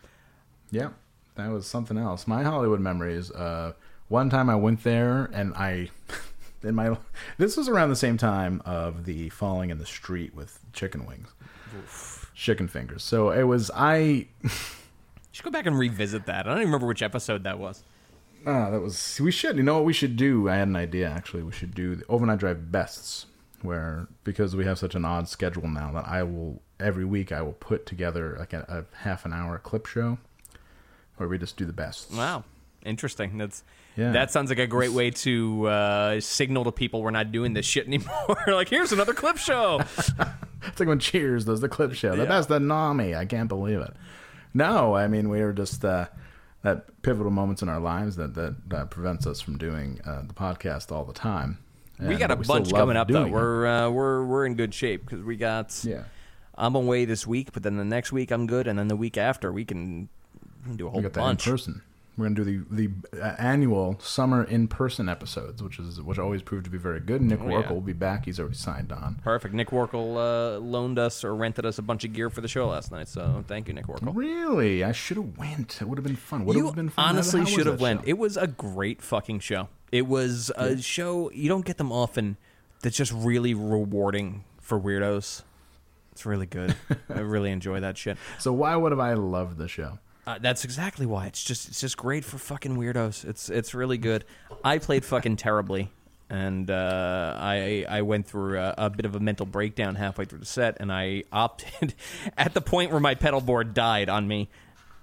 Yeah, 0.72 0.90
that 1.36 1.50
was 1.50 1.66
something 1.68 1.98
else. 1.98 2.28
My 2.28 2.44
Hollywood 2.44 2.80
memories. 2.80 3.32
Uh, 3.32 3.74
one 4.10 4.30
time 4.30 4.50
I 4.50 4.56
went 4.56 4.84
there, 4.84 5.26
and 5.34 5.54
I, 5.56 5.90
in 6.64 6.76
my, 6.76 6.98
this 7.38 7.58
was 7.58 7.68
around 7.68 7.90
the 7.90 7.96
same 7.96 8.18
time 8.18 8.62
of 8.66 9.06
the 9.06 9.30
falling 9.30 9.70
in 9.70 9.78
the 9.78 9.86
street 9.86 10.36
with 10.36 10.60
chicken 10.74 11.06
wings, 11.06 11.30
chicken 12.36 12.68
fingers. 12.68 13.04
So 13.04 13.32
it 13.32 13.44
was 13.44 13.72
I. 13.74 14.28
You 14.44 14.50
should 15.32 15.46
go 15.46 15.52
back 15.52 15.66
and 15.66 15.78
revisit 15.78 16.26
that. 16.26 16.46
I 16.46 16.50
don't 16.50 16.58
even 16.58 16.68
remember 16.68 16.88
which 16.88 17.02
episode 17.02 17.44
that 17.44 17.58
was. 17.58 17.84
Ah, 18.46 18.70
that 18.70 18.82
was. 18.82 19.20
We 19.22 19.32
should. 19.32 19.58
You 19.58 19.64
know 19.64 19.76
what 19.76 19.86
we 19.86 19.94
should 19.94 20.16
do? 20.18 20.50
I 20.50 20.56
had 20.56 20.68
an 20.68 20.76
idea 20.76 21.10
actually. 21.10 21.44
We 21.44 21.52
should 21.52 21.74
do 21.74 21.96
the 21.96 22.06
overnight 22.10 22.40
drive 22.40 22.72
bests, 22.72 23.28
where 23.62 24.08
because 24.24 24.56
we 24.56 24.66
have 24.66 24.78
such 24.80 24.96
an 24.96 25.06
odd 25.06 25.28
schedule 25.30 25.68
now 25.68 25.92
that 25.94 26.08
I 26.08 26.24
will 26.24 26.62
every 26.80 27.06
week 27.06 27.32
I 27.32 27.42
will 27.42 27.54
put 27.54 27.86
together 27.86 28.36
like 28.40 28.54
a, 28.54 28.66
a 28.68 28.98
half 29.04 29.26
an 29.26 29.34
hour 29.34 29.58
clip 29.60 29.86
show, 29.86 30.18
where 31.18 31.30
we 31.30 31.38
just 31.38 31.56
do 31.56 31.66
the 31.66 31.74
best. 31.74 32.12
Wow, 32.12 32.44
interesting. 32.84 33.38
That's 33.38 33.64
Yeah. 33.98 34.12
that 34.14 34.32
sounds 34.32 34.50
like 34.50 34.60
a 34.60 34.68
great 34.68 34.92
way 34.92 35.12
to 35.12 35.68
uh, 35.68 36.20
signal 36.22 36.64
to 36.64 36.72
people 36.72 37.02
we're 37.02 37.12
not 37.12 37.32
doing 37.32 37.54
this 37.54 37.66
shit 37.66 37.88
anymore. 37.88 38.38
like, 38.48 38.70
here's 38.70 38.92
another 38.92 39.14
clip 39.14 39.38
show. 39.38 39.82
It's 40.64 40.80
like 40.80 40.88
when 40.88 41.00
Cheers 41.00 41.46
does 41.46 41.60
the 41.60 41.68
clip 41.68 41.94
show. 41.94 42.16
That's 42.16 42.46
the 42.46 42.60
Yeah. 42.60 42.68
Nami. 42.68 43.16
I 43.16 43.26
can't 43.26 43.50
believe 43.50 43.80
it. 43.80 43.94
No, 44.54 44.94
I 44.96 45.08
mean 45.08 45.28
we 45.30 45.42
are 45.42 45.52
just 45.54 45.84
uh, 45.84 46.06
that 46.62 47.02
pivotal 47.02 47.32
moments 47.32 47.64
in 47.64 47.68
our 47.70 47.80
lives 47.80 48.16
that 48.18 48.36
that, 48.36 48.70
that 48.70 48.92
prevents 48.92 49.26
us 49.26 49.42
from 49.42 49.58
doing 49.58 50.00
uh, 50.06 50.22
the 50.22 50.36
podcast 50.36 50.92
all 50.92 51.04
the 51.04 51.14
time. 51.14 51.58
we 52.00 52.16
got 52.16 52.30
a 52.30 52.44
still 52.44 52.58
bunch 52.58 52.72
coming 52.72 52.96
up 52.96 53.08
though. 53.08 53.26
it. 53.26 53.32
We're 53.32 53.66
uh, 53.66 53.90
we're 53.90 54.24
we're 54.24 54.46
in 54.46 54.54
good 54.54 54.72
shape 54.74 55.04
because 55.06 55.24
we 55.26 55.36
got. 55.36 55.78
yeah. 55.84 56.04
I'm 56.54 56.76
away 56.76 57.06
this 57.06 57.26
week, 57.26 57.54
but 57.54 57.64
then 57.64 57.78
the 57.78 57.86
next 57.86 58.12
week 58.12 58.30
I'm 58.30 58.46
good, 58.46 58.68
and 58.68 58.78
then 58.78 58.88
the 58.88 58.96
week 58.96 59.18
after 59.18 59.52
we 59.52 59.66
can, 59.66 60.10
do 60.76 60.86
a 60.86 60.90
whole 60.92 61.00
We 61.00 61.04
got 61.04 61.14
that 61.14 61.22
in 61.22 61.26
bunch. 61.26 61.46
person. 61.46 61.82
We're 62.22 62.30
gonna 62.30 62.44
do 62.46 62.66
the 62.70 62.88
the 63.12 63.22
uh, 63.22 63.36
annual 63.40 63.98
summer 64.00 64.44
in 64.44 64.68
person 64.68 65.10
episodes, 65.10 65.64
which 65.64 65.80
is 65.80 66.00
which 66.02 66.20
always 66.20 66.42
proved 66.44 66.66
to 66.66 66.70
be 66.70 66.78
very 66.78 67.00
good. 67.00 67.22
Nick 67.22 67.40
Oh, 67.42 67.46
Workle 67.46 67.64
yeah. 67.64 67.74
will 67.74 67.82
be 67.82 67.94
back. 67.94 68.26
He's 68.26 68.40
already 68.40 68.56
signed 68.56 68.92
on. 68.92 69.20
Perfect. 69.24 69.56
Nick 69.56 69.70
Workle 69.70 70.16
uh, 70.18 70.60
loaned 70.60 71.00
us 71.00 71.24
or 71.24 71.36
rented 71.36 71.66
us 71.66 71.80
a 71.80 71.82
bunch 71.82 72.04
of 72.06 72.14
gear 72.14 72.30
for 72.30 72.42
the 72.42 72.48
show 72.48 72.68
last 72.68 72.92
night, 72.92 73.08
so 73.08 73.44
thank 73.48 73.68
you, 73.68 73.74
Nick 73.74 73.88
Workle. 73.88 74.16
Really, 74.16 74.84
I 74.84 74.92
should 74.92 75.18
have 75.18 75.38
went. 75.38 75.82
It 75.82 75.88
would 75.88 75.98
have 75.98 76.06
been 76.06 76.16
fun. 76.16 76.46
Would 76.46 76.56
have 76.58 76.76
been 76.76 76.90
fun. 76.90 77.10
honestly 77.10 77.46
should 77.46 77.66
have 77.66 77.82
went. 77.82 78.02
show? 78.02 78.08
It 78.10 78.18
was 78.20 78.38
a 78.38 78.48
great 78.48 79.02
fucking 79.02 79.40
show. 79.40 79.68
It 79.92 80.06
was 80.08 80.52
a 80.56 80.82
show 80.82 81.32
you 81.32 81.50
don't 81.50 81.66
get 81.66 81.78
them 81.78 81.92
often. 81.92 82.38
That's 82.82 82.96
just 82.98 83.12
really 83.12 83.54
rewarding 83.54 84.44
for 84.62 84.80
weirdos. 84.80 85.42
It's 86.12 86.26
really 86.26 86.46
good. 86.46 86.76
I 87.10 87.20
really 87.20 87.52
enjoy 87.52 87.80
that 87.80 87.98
shit. 87.98 88.18
So 88.40 88.54
why 88.54 88.76
would 88.76 88.92
have 88.92 89.00
I 89.00 89.14
loved 89.14 89.58
the 89.58 89.68
show? 89.68 90.00
Uh, 90.32 90.38
that's 90.40 90.64
exactly 90.64 91.06
why. 91.06 91.26
It's 91.26 91.44
just 91.44 91.68
it's 91.68 91.82
just 91.82 91.98
great 91.98 92.24
for 92.24 92.38
fucking 92.38 92.78
weirdos. 92.78 93.26
It's 93.26 93.50
it's 93.50 93.74
really 93.74 93.98
good. 93.98 94.24
I 94.64 94.78
played 94.78 95.04
fucking 95.04 95.36
terribly, 95.36 95.92
and 96.30 96.72
uh, 96.72 97.36
I 97.38 97.86
I 97.90 98.04
went 98.04 98.28
through 98.28 98.58
a, 98.58 98.74
a 98.78 98.90
bit 98.90 99.06
of 99.06 99.14
a 99.14 99.20
mental 99.20 99.46
breakdown 99.46 99.96
halfway 99.96 100.24
through 100.24 100.40
the 100.40 100.46
set, 100.46 100.78
and 100.80 100.90
I 100.90 101.24
opted 101.34 101.96
at 102.38 102.54
the 102.54 102.62
point 102.62 102.92
where 102.92 103.02
my 103.02 103.14
pedal 103.14 103.42
board 103.42 103.74
died 103.74 104.08
on 104.08 104.26
me. 104.26 104.50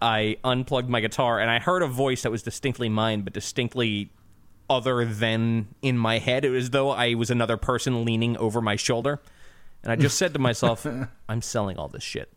I 0.00 0.38
unplugged 0.44 0.88
my 0.88 1.00
guitar, 1.00 1.38
and 1.38 1.50
I 1.50 1.58
heard 1.58 1.82
a 1.82 1.88
voice 1.88 2.22
that 2.22 2.30
was 2.30 2.42
distinctly 2.42 2.88
mine, 2.88 3.20
but 3.20 3.34
distinctly 3.34 4.08
other 4.70 5.04
than 5.04 5.68
in 5.82 5.98
my 5.98 6.20
head. 6.20 6.46
It 6.46 6.50
was 6.50 6.64
as 6.64 6.70
though 6.70 6.88
I 6.88 7.12
was 7.14 7.30
another 7.30 7.58
person 7.58 8.06
leaning 8.06 8.34
over 8.38 8.62
my 8.62 8.76
shoulder. 8.76 9.20
And 9.82 9.92
I 9.92 9.96
just 9.96 10.16
said 10.16 10.32
to 10.32 10.38
myself, 10.38 10.86
I'm 11.28 11.42
selling 11.42 11.76
all 11.76 11.88
this 11.88 12.02
shit. 12.02 12.32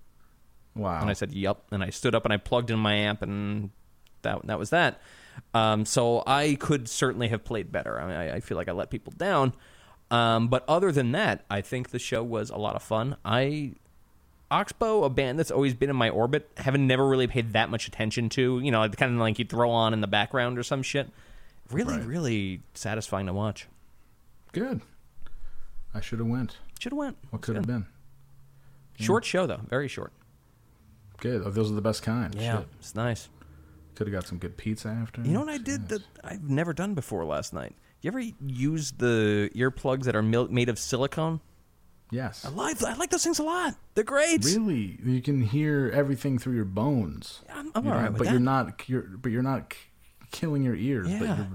Wow. 0.75 1.01
And 1.01 1.09
I 1.09 1.13
said, 1.13 1.33
"Yep." 1.33 1.63
And 1.71 1.83
I 1.83 1.89
stood 1.89 2.15
up 2.15 2.23
and 2.25 2.33
I 2.33 2.37
plugged 2.37 2.71
in 2.71 2.79
my 2.79 2.93
amp, 2.93 3.21
and 3.21 3.71
that 4.21 4.45
that 4.47 4.57
was 4.59 4.69
that. 4.71 5.01
Um, 5.53 5.85
so 5.85 6.23
I 6.27 6.55
could 6.59 6.87
certainly 6.89 7.27
have 7.29 7.43
played 7.43 7.71
better. 7.71 7.99
I, 7.99 8.07
mean, 8.07 8.15
I, 8.15 8.35
I 8.35 8.39
feel 8.41 8.57
like 8.57 8.67
I 8.69 8.73
let 8.73 8.89
people 8.89 9.13
down. 9.15 9.53
Um, 10.09 10.49
but 10.49 10.65
other 10.67 10.91
than 10.91 11.13
that, 11.13 11.45
I 11.49 11.61
think 11.61 11.89
the 11.89 11.99
show 11.99 12.21
was 12.21 12.49
a 12.49 12.57
lot 12.57 12.75
of 12.75 12.83
fun. 12.83 13.15
I 13.23 13.73
Oxbow, 14.49 15.03
a 15.05 15.09
band 15.09 15.39
that's 15.39 15.51
always 15.51 15.73
been 15.73 15.89
in 15.89 15.95
my 15.95 16.09
orbit, 16.09 16.51
haven't 16.57 16.85
never 16.85 17.07
really 17.07 17.27
paid 17.27 17.53
that 17.53 17.69
much 17.69 17.87
attention 17.87 18.27
to. 18.29 18.59
You 18.59 18.71
know, 18.71 18.87
kind 18.89 19.13
of 19.13 19.19
like 19.19 19.39
you 19.39 19.45
throw 19.45 19.69
on 19.71 19.93
in 19.93 20.01
the 20.01 20.07
background 20.07 20.59
or 20.59 20.63
some 20.63 20.83
shit. 20.83 21.09
Really, 21.69 21.95
Right. 21.95 22.05
really 22.05 22.61
satisfying 22.73 23.27
to 23.27 23.33
watch. 23.33 23.67
Good. 24.51 24.81
I 25.93 26.01
should 26.01 26.19
have 26.19 26.27
went. 26.27 26.57
Should 26.79 26.91
have 26.91 26.97
went. 26.97 27.17
What 27.29 27.41
could 27.41 27.55
have 27.55 27.65
been? 27.67 27.85
Short 28.99 29.23
show 29.23 29.47
though, 29.47 29.61
very 29.69 29.87
short. 29.87 30.11
Good. 31.21 31.43
Oh, 31.45 31.49
those 31.49 31.71
are 31.71 31.75
the 31.75 31.81
best 31.81 32.03
kind. 32.03 32.35
Yeah, 32.35 32.57
Shit. 32.59 32.67
it's 32.79 32.95
nice. 32.95 33.29
Could 33.95 34.07
have 34.07 34.13
got 34.13 34.27
some 34.27 34.37
good 34.37 34.57
pizza 34.57 34.89
after. 34.89 35.21
You 35.21 35.31
know 35.31 35.39
what 35.41 35.49
I 35.49 35.57
did 35.57 35.87
that 35.89 36.01
I've 36.23 36.43
never 36.49 36.73
done 36.73 36.93
before 36.95 37.23
last 37.25 37.53
night? 37.53 37.75
You 38.01 38.09
ever 38.09 38.19
use 38.45 38.91
the 38.91 39.49
earplugs 39.55 40.03
that 40.05 40.15
are 40.15 40.21
mil- 40.23 40.47
made 40.49 40.67
of 40.69 40.77
silicone? 40.79 41.39
Yes. 42.09 42.43
I 42.43 42.49
like 42.49 42.83
I 42.83 42.95
like 42.95 43.09
those 43.09 43.23
things 43.23 43.39
a 43.39 43.43
lot. 43.43 43.75
They're 43.95 44.03
great. 44.03 44.43
Really, 44.43 44.99
you 45.03 45.21
can 45.21 45.41
hear 45.41 45.89
everything 45.93 46.37
through 46.39 46.55
your 46.55 46.65
bones. 46.65 47.41
I'm, 47.53 47.71
I'm 47.75 47.85
You 47.85 47.91
all 47.91 47.97
right 47.97 48.09
with 48.09 48.17
but 48.17 48.23
that. 48.25 48.31
you're 48.31 48.39
not. 48.41 48.89
You're, 48.89 49.03
but 49.03 49.31
you're 49.31 49.43
not 49.43 49.69
k- 49.69 49.77
killing 50.31 50.63
your 50.63 50.75
ears. 50.75 51.07
But 51.07 51.21
Yeah. 51.21 51.37
you're, 51.37 51.47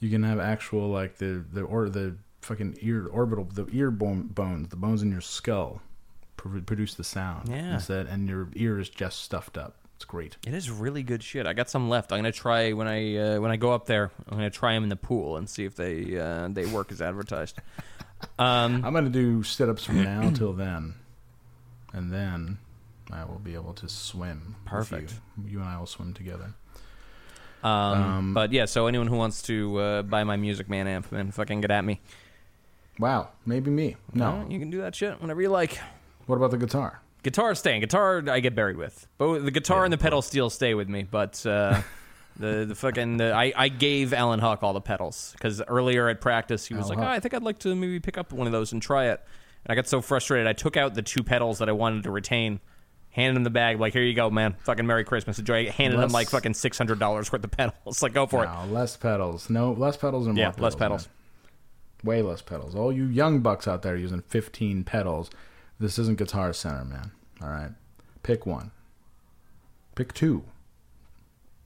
you 0.00 0.10
can 0.10 0.22
have 0.22 0.38
actual 0.38 0.88
like 0.88 1.16
the 1.18 1.44
the 1.52 1.62
or 1.62 1.88
the 1.90 2.16
fucking 2.42 2.78
ear 2.82 3.06
orbital 3.10 3.44
the 3.52 3.66
ear 3.72 3.90
bone, 3.90 4.28
bones 4.28 4.68
the 4.68 4.76
bones 4.76 5.02
in 5.02 5.10
your 5.10 5.20
skull 5.22 5.82
pr- 6.50 6.58
produce 6.60 6.94
the 6.94 7.04
sound. 7.04 7.48
Yeah. 7.48 7.74
Instead, 7.74 8.06
and 8.06 8.28
your 8.28 8.48
ear 8.54 8.78
is 8.78 8.88
just 8.88 9.20
stuffed 9.20 9.56
up. 9.58 9.76
It's 9.96 10.04
great. 10.04 10.36
It 10.46 10.54
is 10.54 10.70
really 10.70 11.02
good 11.02 11.22
shit. 11.22 11.46
I 11.46 11.52
got 11.52 11.70
some 11.70 11.88
left. 11.88 12.12
I'm 12.12 12.18
gonna 12.18 12.32
try 12.32 12.72
when 12.72 12.88
I 12.88 13.16
uh, 13.16 13.40
when 13.40 13.50
I 13.50 13.56
go 13.56 13.72
up 13.72 13.86
there. 13.86 14.10
I'm 14.28 14.36
gonna 14.36 14.50
try 14.50 14.74
them 14.74 14.82
in 14.82 14.88
the 14.88 14.96
pool 14.96 15.36
and 15.36 15.48
see 15.48 15.64
if 15.64 15.76
they 15.76 16.18
uh, 16.18 16.48
they 16.50 16.66
work 16.66 16.90
as 16.92 17.00
advertised. 17.02 17.58
Um, 18.38 18.82
I'm 18.86 18.94
gonna 18.94 19.10
do 19.10 19.42
sit 19.42 19.68
ups 19.68 19.84
from 19.84 20.02
now 20.02 20.30
till 20.30 20.54
then, 20.54 20.94
and 21.92 22.10
then 22.10 22.56
I 23.12 23.24
will 23.26 23.38
be 23.38 23.52
able 23.52 23.74
to 23.74 23.88
swim. 23.88 24.56
Perfect. 24.64 25.12
You. 25.44 25.50
You 25.50 25.60
and 25.60 25.68
I 25.68 25.78
will 25.78 25.84
swim 25.86 26.14
together. 26.14 26.54
um, 27.62 27.70
Um, 27.72 28.34
but 28.34 28.50
yeah, 28.50 28.64
so 28.64 28.86
anyone 28.86 29.08
who 29.08 29.16
wants 29.16 29.42
to 29.42 29.76
uh, 29.78 30.02
buy 30.02 30.24
my 30.24 30.36
Music 30.36 30.70
Man 30.70 30.86
amp, 30.86 31.12
man, 31.12 31.32
fucking 31.32 31.60
get 31.60 31.70
at 31.70 31.84
me. 31.84 32.00
Wow, 32.98 33.28
maybe 33.44 33.70
me. 33.70 33.96
No. 34.14 34.46
You 34.48 34.58
can 34.58 34.70
do 34.70 34.80
that 34.80 34.94
shit 34.94 35.20
whenever 35.20 35.42
you 35.42 35.50
like. 35.50 35.78
What 36.26 36.36
about 36.36 36.50
the 36.50 36.56
guitar? 36.58 37.00
Guitar 37.22 37.54
staying. 37.54 37.80
Guitar 37.80 38.22
I 38.28 38.40
get 38.40 38.54
buried 38.54 38.76
with. 38.76 39.06
Both 39.18 39.44
the 39.44 39.50
guitar 39.50 39.78
Yeah, 39.80 39.84
and 39.84 39.92
the 39.92 39.98
pedal 39.98 40.20
steel 40.22 40.50
stay 40.50 40.74
with 40.74 40.88
me, 40.88 41.04
but 41.04 41.44
uh, 41.46 41.80
the 42.36 42.64
the 42.68 42.74
fucking 42.74 43.16
the, 43.18 43.32
I 43.32 43.52
I 43.56 43.68
gave 43.68 44.12
Alan 44.12 44.40
Huck 44.40 44.62
all 44.62 44.72
the 44.72 44.80
pedals 44.80 45.32
because 45.32 45.62
earlier 45.68 46.08
at 46.08 46.20
practice 46.20 46.66
he 46.66 46.74
was 46.74 46.90
Al 46.90 46.96
like, 46.96 47.06
oh, 47.06 47.10
I 47.10 47.20
think 47.20 47.32
I'd 47.34 47.42
like 47.42 47.58
to 47.60 47.74
maybe 47.74 47.98
pick 48.00 48.18
up 48.18 48.32
one 48.32 48.46
of 48.46 48.52
those 48.52 48.72
and 48.72 48.82
try 48.82 49.06
it. 49.06 49.20
And 49.64 49.72
I 49.72 49.74
got 49.74 49.86
so 49.86 50.02
frustrated, 50.02 50.46
I 50.46 50.52
took 50.52 50.76
out 50.76 50.92
the 50.94 51.00
two 51.02 51.22
pedals 51.22 51.58
that 51.60 51.70
I 51.70 51.72
wanted 51.72 52.02
to 52.02 52.10
retain, 52.10 52.60
handed 53.08 53.36
him 53.38 53.44
the 53.44 53.50
bag, 53.50 53.80
like, 53.80 53.94
here 53.94 54.02
you 54.02 54.12
go, 54.12 54.28
man. 54.28 54.56
Fucking 54.64 54.86
Merry 54.86 55.04
Christmas. 55.04 55.38
Enjoy. 55.38 55.70
Handed 55.70 55.98
him 56.00 56.10
like 56.10 56.28
fucking 56.28 56.52
six 56.52 56.76
hundred 56.76 56.98
dollars 56.98 57.32
worth 57.32 57.42
of 57.44 57.50
pedals. 57.50 58.02
like, 58.02 58.12
go 58.12 58.26
for 58.26 58.44
it. 58.44 58.48
No, 58.48 58.66
less 58.66 58.96
pedals. 58.98 59.48
No, 59.48 59.72
less 59.72 59.96
pedals 59.96 60.26
and 60.26 60.34
more 60.34 60.42
Yeah, 60.42 60.50
pedals. 60.50 60.62
less 60.62 60.74
pedals. 60.74 61.06
man. 61.06 62.16
Way 62.16 62.20
less 62.22 62.42
pedals. 62.42 62.74
All 62.74 62.92
you 62.92 63.06
young 63.06 63.40
bucks 63.40 63.66
out 63.66 63.80
there 63.80 63.96
using 63.96 64.20
15 64.20 64.84
pedals, 64.84 65.30
this 65.78 65.98
isn't 65.98 66.18
Guitar 66.18 66.52
Center, 66.52 66.84
man. 66.84 67.10
All 67.42 67.48
right. 67.48 67.70
Pick 68.22 68.46
one. 68.46 68.70
Pick 69.94 70.12
two. 70.14 70.44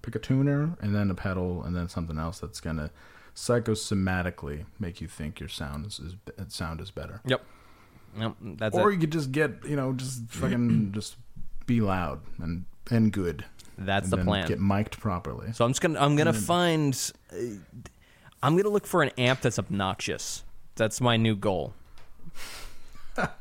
Pick 0.03 0.15
a 0.15 0.19
tuner 0.19 0.77
and 0.81 0.95
then 0.95 1.11
a 1.11 1.15
pedal 1.15 1.63
and 1.63 1.75
then 1.77 1.89
something 1.89 2.19
else 2.19 2.39
that's 2.41 2.61
gonna 2.61 2.91
psychosomatically 3.35 4.65
make 4.79 5.01
you 5.01 5.07
think 5.09 5.39
your 5.41 5.49
sound 5.49 5.87
is, 5.87 6.01
is 6.01 6.15
sound 6.49 6.81
is 6.81 6.91
better. 6.91 7.21
Yep. 7.27 7.45
Yep. 8.19 8.35
That's 8.43 8.75
Or 8.77 8.91
it. 8.91 8.95
you 8.95 9.01
could 9.01 9.13
just 9.13 9.33
get 9.33 9.65
you 9.65 9.77
know 9.77 9.93
just 9.93 10.23
fucking 10.29 10.93
just 10.93 11.17
be 11.67 11.81
loud 11.81 12.21
and 12.41 12.65
and 12.91 13.13
good. 13.13 13.45
That's 13.77 14.11
and 14.11 14.21
the 14.21 14.25
plan. 14.25 14.49
Get 14.49 14.61
mic'd 14.61 14.99
properly. 14.99 15.53
So 15.53 15.65
I'm 15.65 15.71
just 15.71 15.81
gonna 15.81 16.01
I'm 16.01 16.17
gonna 16.17 16.33
find 16.33 17.13
uh, 17.33 17.37
I'm 18.43 18.57
gonna 18.57 18.71
look 18.71 18.87
for 18.87 19.03
an 19.03 19.11
amp 19.19 19.43
that's 19.43 19.59
obnoxious. 19.59 20.43
That's 20.75 21.01
my 21.01 21.17
new 21.17 21.37
goal. 21.37 21.75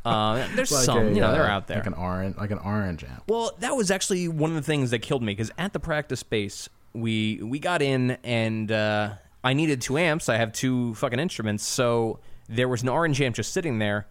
Uh, 0.05 0.47
there's 0.55 0.71
Like 0.77 0.83
some, 0.85 1.07
a, 1.07 1.09
you 1.11 1.21
know, 1.21 1.31
they're 1.31 1.45
uh, 1.45 1.49
out 1.51 1.67
there. 1.67 1.77
like 1.77 1.87
an 1.87 1.93
orange, 1.93 2.37
like 2.37 2.51
an 2.51 2.59
orange 2.59 3.03
amp. 3.03 3.23
Well, 3.27 3.51
that 3.59 3.75
was 3.75 3.91
actually 3.91 4.27
one 4.27 4.49
of 4.49 4.55
the 4.55 4.61
things 4.61 4.91
that 4.91 4.99
killed 4.99 5.23
me 5.23 5.33
because 5.33 5.51
at 5.57 5.73
the 5.73 5.79
practice 5.79 6.19
space, 6.19 6.69
we 6.93 7.39
we 7.43 7.59
got 7.59 7.81
in 7.81 8.17
and 8.23 8.71
uh, 8.71 9.13
I 9.43 9.53
needed 9.53 9.81
two 9.81 9.97
amps. 9.97 10.29
I 10.29 10.37
have 10.37 10.51
two 10.53 10.93
fucking 10.95 11.19
instruments, 11.19 11.65
so 11.65 12.19
there 12.49 12.67
was 12.67 12.81
an 12.81 12.89
orange 12.89 13.21
amp 13.21 13.35
just 13.35 13.53
sitting 13.53 13.79
there. 13.79 14.07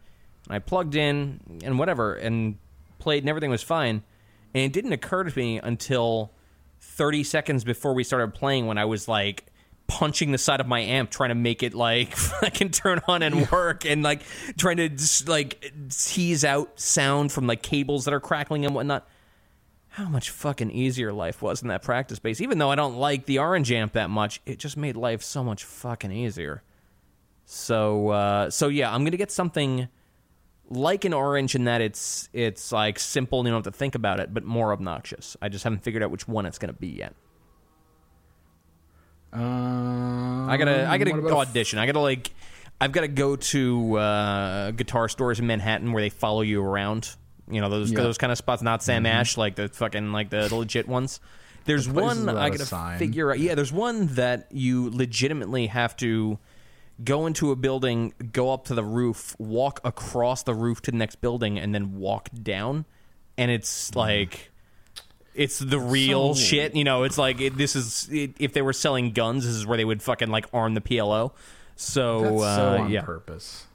And 0.47 0.55
I 0.55 0.59
plugged 0.61 0.95
in 0.95 1.41
and 1.64 1.79
whatever 1.79 2.14
and 2.14 2.59
played, 2.99 3.23
and 3.23 3.29
everything 3.29 3.51
was 3.51 3.62
fine. 3.62 4.03
And 4.55 4.62
it 4.64 4.73
didn't 4.73 4.93
occur 4.93 5.25
to 5.25 5.37
me 5.37 5.59
until 5.59 6.33
30 6.81 7.25
seconds 7.25 7.64
before 7.64 7.95
we 7.95 8.05
started 8.05 8.33
playing 8.35 8.67
when 8.67 8.79
I 8.79 8.85
was 8.85 9.09
like 9.09 9.47
punching 9.87 10.32
the 10.32 10.39
side 10.39 10.61
of 10.61 10.66
my 10.66 10.80
amp 10.80 11.11
trying 11.11 11.28
to 11.28 11.34
make 11.34 11.62
it 11.62 11.74
like 11.74 12.14
fucking 12.16 12.70
turn 12.70 13.01
on 13.07 13.22
and 13.22 13.51
work 13.51 13.84
and 13.84 14.03
like 14.03 14.22
trying 14.57 14.76
to 14.78 14.89
just 14.89 15.28
like 15.28 15.72
tease 15.91 16.45
out 16.45 16.78
sound 16.80 17.32
from 17.32 17.47
like 17.47 17.62
cables 17.62 18.05
that 18.05 18.14
are 18.14 18.20
crackling 18.20 18.64
and 18.64 18.74
whatnot. 18.74 19.09
How 19.89 20.09
much 20.09 20.28
fucking 20.30 20.70
easier 20.70 21.12
life 21.12 21.41
was 21.41 21.62
in 21.62 21.68
that 21.68 21.82
practice 21.82 22.16
space. 22.16 22.41
Even 22.41 22.59
though 22.59 22.70
i 22.70 22.74
don't 22.74 22.97
like 22.97 23.26
the 23.26 23.39
orange 23.39 23.70
amp 23.72 23.93
that 23.93 24.11
much 24.11 24.41
it 24.47 24.59
just 24.59 24.76
made 24.76 24.97
life 24.97 25.22
so 25.22 25.45
much 25.45 25.64
fucking 25.64 26.12
easier. 26.12 26.62
So 27.45 28.09
uh 28.09 28.51
so 28.51 28.68
yeah 28.68 28.93
i'm 28.93 29.05
gonna 29.05 29.16
get 29.16 29.30
something 29.30 29.89
like 30.68 31.05
an 31.05 31.12
orange 31.12 31.55
in 31.55 31.64
that 31.64 31.80
it's 31.80 32.28
it's 32.32 32.72
like 32.72 32.99
simple 32.99 33.39
and 33.39 33.47
you 33.47 33.53
don't 33.53 33.64
have 33.64 33.72
to 33.72 33.78
think 33.78 33.95
about 33.95 34.18
it 34.18 34.34
but 34.34 34.45
more 34.45 34.72
obnoxious. 34.72 35.37
I 35.41 35.49
just 35.49 35.62
haven't 35.64 35.84
figured 35.84 36.03
out 36.03 36.11
which 36.11 36.26
one 36.26 36.45
it's 36.45 36.59
gonna 36.59 36.72
be 36.72 36.89
yet 36.89 37.14
Um, 39.37 40.49
I 40.51 40.57
gotta, 40.57 40.89
I 40.89 40.99
gotta 40.99 41.11
what 41.12 41.20
about 41.20 41.32
a 41.32 41.41
f- 41.41 41.49
audition. 41.49 41.78
I 41.78 41.87
gotta 41.87 42.01
like, 42.01 42.30
I've 42.80 42.93
got 42.93 43.03
to 43.03 43.09
go 43.09 43.37
to 43.37 43.97
uh, 43.97 44.70
guitar 44.72 45.09
stores 45.09 45.39
in 45.39 45.47
Manhattan 45.47 45.93
where 45.93 46.03
they 46.03 46.11
follow 46.11 46.43
you 46.43 46.62
around. 46.62 47.14
You 47.51 47.61
know 47.61 47.68
those 47.68 47.91
Yeah. 47.91 47.97
Mm-hmm. 47.99 48.05
those 48.05 48.18
kind 48.18 48.32
of 48.32 48.39
spots, 48.39 48.62
not 48.62 48.82
Sam 48.82 49.07
Ash, 49.07 49.37
like 49.37 49.55
the 49.57 49.68
fucking 49.68 50.12
like 50.12 50.30
the, 50.30 50.49
the 50.49 50.55
legit 50.57 50.89
ones. 50.89 51.20
There's 51.64 51.87
The 51.87 51.95
one 51.95 52.28
I 52.28 52.51
gotta 52.51 52.66
sign. 52.66 52.99
figure 52.99 53.30
out. 53.30 53.39
Yeah, 53.39 53.55
there's 53.55 53.72
one 53.72 54.07
that 54.14 54.49
you 54.53 54.91
legitimately 54.91 55.66
have 55.68 55.97
to 55.99 56.39
go 57.03 57.26
into 57.26 57.51
a 57.51 57.57
building, 57.57 58.14
go 58.32 58.53
up 58.53 58.64
to 58.66 58.74
the 58.74 58.84
roof, 58.84 59.34
walk 59.39 59.80
across 59.84 60.43
the 60.45 60.55
roof 60.55 60.80
to 60.82 60.91
the 60.91 60.97
next 60.97 61.16
building, 61.20 61.59
and 61.59 61.74
then 61.74 61.99
walk 61.99 62.28
down. 62.43 62.84
And 63.39 63.51
it's 63.51 63.91
Mm. 63.91 63.97
like 63.97 64.51
it's 65.37 65.59
the 65.59 65.78
real 65.78 66.34
So- 66.34 66.41
shit. 66.41 66.74
You 66.74 66.84
know, 66.84 67.03
it's 67.05 67.18
like 67.18 67.41
it, 67.41 67.57
this 67.57 67.76
is 67.76 68.09
it, 68.11 68.32
if 68.39 68.53
they 68.53 68.62
were 68.62 68.72
selling 68.72 69.12
guns, 69.12 69.45
this 69.45 69.55
is 69.55 69.66
where 69.66 69.76
they 69.76 69.84
would 69.84 70.03
fucking 70.03 70.28
like 70.30 70.47
arm 70.53 70.74
the 70.74 70.80
PLO. 70.80 71.32
So, 71.76 72.22
That's 72.22 72.43
uh, 72.43 72.57
so 72.57 72.82
on 72.84 72.91
yeah, 72.91 73.03
purpose. 73.03 73.66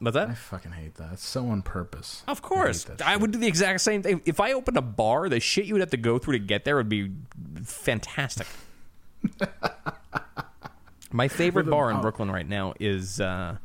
but 0.00 0.14
that 0.14 0.30
I 0.30 0.34
fucking 0.34 0.72
hate 0.72 0.94
that. 0.94 1.14
It's 1.14 1.26
so 1.26 1.48
on 1.48 1.62
purpose. 1.62 2.22
of 2.28 2.40
course 2.40 2.86
I, 3.04 3.14
I, 3.14 3.16
would 3.16 3.32
do 3.32 3.38
the 3.38 3.48
exact 3.48 3.80
same 3.80 4.02
thing. 4.02 4.22
If 4.24 4.38
I 4.38 4.52
opened 4.52 4.76
a 4.76 4.82
bar, 4.82 5.28
the 5.28 5.40
shit 5.40 5.66
you 5.66 5.74
would 5.74 5.80
have 5.80 5.90
to 5.90 5.96
go 5.96 6.18
through 6.18 6.34
to 6.34 6.44
get 6.44 6.64
there 6.64 6.76
would 6.76 6.88
be 6.88 7.10
fantastic. 7.64 8.46
My 11.12 11.28
favorite 11.28 11.68
bar 11.70 11.90
in. 11.90 12.00
Brooklyn 12.00 12.30
right 12.30 12.48
now 12.48 12.74
is 12.80 13.20
uh, 13.20 13.56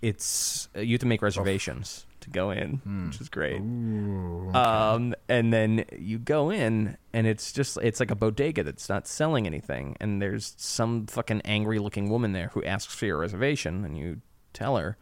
it's 0.00 0.68
uh, 0.74 0.80
you 0.80 0.94
have 0.94 1.00
to 1.00 1.06
make 1.06 1.20
reservations 1.20 2.05
to 2.26 2.30
go 2.30 2.50
in, 2.50 2.76
Hmm. 2.84 3.06
which 3.06 3.20
is 3.20 3.28
great. 3.28 3.60
Um, 3.60 5.14
and 5.28 5.52
then 5.52 5.84
you 5.98 6.18
go 6.18 6.50
in, 6.50 6.96
and 7.12 7.26
it's 7.26 7.52
just 7.52 7.78
it's 7.82 8.00
like 8.00 8.10
a 8.10 8.14
bodega 8.14 8.62
that's 8.62 8.88
not 8.88 9.06
selling 9.06 9.46
anything, 9.46 9.96
and 10.00 10.20
there's 10.20 10.54
some 10.58 11.06
fucking 11.06 11.40
angry 11.44 11.78
looking 11.78 12.08
woman 12.10 12.32
there 12.32 12.48
who 12.54 12.62
asks 12.64 12.94
for 12.94 13.06
your 13.06 13.18
reservation, 13.18 13.84
and 13.84 13.96
you 13.98 14.20
tell 14.52 14.76
her, 14.76 14.96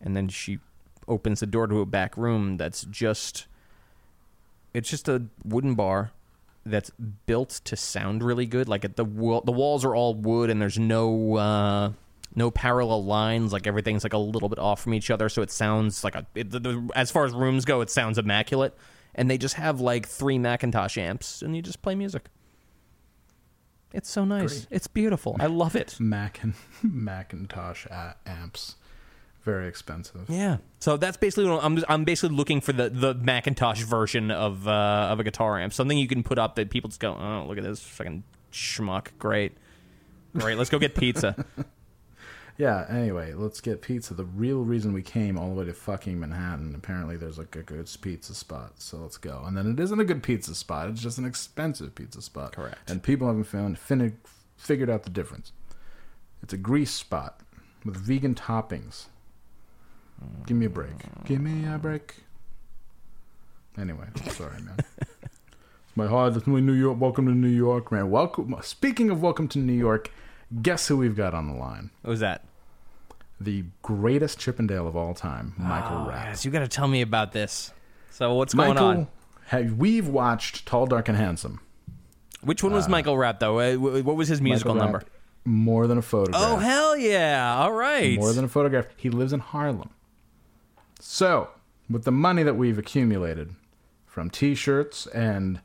and 0.00 0.16
then 0.16 0.28
she 0.28 0.58
opens 1.08 1.40
the 1.40 1.46
door 1.46 1.66
to 1.66 1.80
a 1.80 1.86
back 1.86 2.16
room 2.16 2.56
that's 2.56 2.84
just 2.84 3.46
it's 4.72 4.88
just 4.88 5.06
a 5.08 5.22
wooden 5.44 5.74
bar 5.74 6.10
that's 6.66 6.90
built 7.26 7.60
to 7.64 7.76
sound 7.76 8.22
really 8.22 8.46
good. 8.46 8.68
Like 8.68 8.84
at 8.84 8.96
the 8.96 9.04
wall, 9.04 9.42
the 9.42 9.52
walls 9.52 9.84
are 9.84 9.94
all 9.94 10.14
wood, 10.14 10.50
and 10.50 10.60
there's 10.62 10.78
no 10.78 11.36
uh, 11.36 11.92
no 12.34 12.50
parallel 12.50 13.04
lines. 13.04 13.52
Like 13.52 13.66
everything's 13.66 14.04
like 14.04 14.12
a 14.12 14.18
little 14.18 14.48
bit 14.48 14.58
off 14.58 14.80
from 14.80 14.94
each 14.94 15.10
other, 15.10 15.28
so 15.28 15.42
it 15.42 15.50
sounds 15.50 16.04
like 16.04 16.14
a. 16.14 16.26
It, 16.34 16.50
the, 16.50 16.60
the, 16.60 16.90
as 16.94 17.10
far 17.10 17.24
as 17.24 17.32
rooms 17.32 17.64
go, 17.64 17.80
it 17.80 17.90
sounds 17.90 18.18
immaculate. 18.18 18.76
And 19.14 19.30
they 19.30 19.38
just 19.38 19.54
have 19.54 19.80
like 19.80 20.08
three 20.08 20.38
McIntosh 20.38 20.98
amps, 20.98 21.42
and 21.42 21.54
you 21.54 21.62
just 21.62 21.82
play 21.82 21.94
music. 21.94 22.26
It's 23.92 24.10
so 24.10 24.24
nice. 24.24 24.64
Great. 24.64 24.66
It's 24.72 24.86
beautiful. 24.88 25.36
I 25.38 25.46
love 25.46 25.76
it. 25.76 25.96
Mac 26.00 26.42
and 26.42 26.54
McIntosh 26.84 27.86
amps, 28.26 28.74
very 29.44 29.68
expensive. 29.68 30.28
Yeah. 30.28 30.56
So 30.80 30.96
that's 30.96 31.16
basically 31.16 31.48
what 31.48 31.62
I'm. 31.62 31.84
I'm 31.88 32.04
basically 32.04 32.34
looking 32.34 32.60
for 32.60 32.72
the, 32.72 32.90
the 32.90 33.14
McIntosh 33.14 33.84
version 33.84 34.32
of 34.32 34.66
uh, 34.66 35.08
of 35.12 35.20
a 35.20 35.24
guitar 35.24 35.60
amp, 35.60 35.72
something 35.72 35.96
you 35.96 36.08
can 36.08 36.24
put 36.24 36.40
up 36.40 36.56
that 36.56 36.70
people 36.70 36.88
just 36.88 37.00
go, 37.00 37.14
oh, 37.14 37.46
look 37.46 37.56
at 37.56 37.62
this 37.62 37.80
fucking 37.80 38.24
schmuck. 38.52 39.08
Great, 39.20 39.52
great. 40.36 40.58
Let's 40.58 40.70
go 40.70 40.80
get 40.80 40.96
pizza. 40.96 41.44
Yeah. 42.56 42.86
Anyway, 42.88 43.32
let's 43.34 43.60
get 43.60 43.82
pizza. 43.82 44.14
The 44.14 44.24
real 44.24 44.62
reason 44.62 44.92
we 44.92 45.02
came 45.02 45.38
all 45.38 45.48
the 45.48 45.54
way 45.54 45.64
to 45.64 45.72
fucking 45.72 46.18
Manhattan. 46.20 46.74
Apparently, 46.74 47.16
there's 47.16 47.38
like 47.38 47.54
a 47.56 47.62
good 47.62 47.90
pizza 48.00 48.34
spot. 48.34 48.74
So 48.78 48.98
let's 48.98 49.16
go. 49.16 49.42
And 49.44 49.56
then 49.56 49.70
it 49.70 49.80
isn't 49.80 49.98
a 49.98 50.04
good 50.04 50.22
pizza 50.22 50.54
spot. 50.54 50.88
It's 50.88 51.02
just 51.02 51.18
an 51.18 51.24
expensive 51.24 51.94
pizza 51.94 52.22
spot. 52.22 52.52
Correct. 52.52 52.88
And 52.88 53.02
people 53.02 53.26
haven't 53.26 53.44
found 53.44 53.78
fin- 53.78 54.18
figured 54.56 54.88
out 54.90 55.02
the 55.02 55.10
difference. 55.10 55.52
It's 56.42 56.52
a 56.52 56.58
grease 56.58 56.92
spot 56.92 57.40
with 57.84 57.96
vegan 57.96 58.34
toppings. 58.34 59.06
Give 60.46 60.56
me 60.56 60.66
a 60.66 60.70
break. 60.70 60.92
Give 61.24 61.40
me 61.40 61.66
a 61.66 61.78
break. 61.78 62.16
Anyway, 63.78 64.06
sorry, 64.30 64.60
man. 64.62 64.76
It's 65.94 65.96
my 65.96 66.06
heart. 66.08 66.36
It's 66.36 66.46
my 66.46 66.58
New 66.58 66.72
York. 66.72 67.00
Welcome 67.00 67.26
to 67.26 67.32
New 67.32 67.46
York, 67.46 67.92
man. 67.92 68.10
Welcome. 68.10 68.54
Speaking 68.62 69.10
of 69.10 69.22
welcome 69.22 69.46
to 69.48 69.58
New 69.60 69.72
York, 69.72 70.10
guess 70.62 70.88
who 70.88 70.96
we've 70.96 71.16
got 71.16 71.34
on 71.34 71.48
the 71.48 71.54
line? 71.54 71.90
Was 72.02 72.20
that? 72.20 72.44
the 73.40 73.64
greatest 73.82 74.38
Chippendale 74.38 74.86
of 74.86 74.96
all 74.96 75.12
time, 75.12 75.54
Michael 75.58 76.04
Oh, 76.06 76.08
Rapp. 76.08 76.26
yes, 76.28 76.44
you 76.44 76.50
got 76.52 76.60
to 76.60 76.68
tell 76.68 76.86
me 76.88 77.02
about 77.02 77.32
this. 77.32 77.72
So 78.10 78.32
what's 78.34 78.54
going 78.54 78.78
on? 78.78 79.08
Have, 79.48 79.72
we've 79.74 80.06
watched 80.08 80.64
Tall, 80.66 80.86
Dark, 80.86 81.08
and 81.08 81.18
Handsome. 81.18 81.60
Which 82.42 82.62
one 82.62 82.72
was 82.72 82.88
Michael 82.88 83.18
Rapp 83.18 83.40
though? 83.40 83.58
Uh, 83.58 83.74
What 83.76 84.16
was 84.16 84.28
his 84.28 84.40
musical 84.40 84.74
Michael 84.74 84.92
number? 84.92 85.06
More 85.44 85.86
than 85.88 85.98
a 85.98 86.02
photograph. 86.02 86.40
Oh 86.42 86.56
hell 86.56 86.96
yeah! 86.96 87.56
All 87.58 87.72
right. 87.72 88.18
More 88.18 88.32
than 88.32 88.44
a 88.44 88.48
photograph. 88.48 88.86
He 88.96 89.10
lives 89.10 89.32
in 89.32 89.40
Harlem. 89.40 89.90
So, 91.00 91.48
with 91.90 92.04
the 92.04 92.12
money 92.12 92.44
that 92.44 92.54
we've 92.54 92.78
accumulated 92.78 93.54
from 94.06 94.30
T-shirts 94.30 95.06
and 95.08 95.60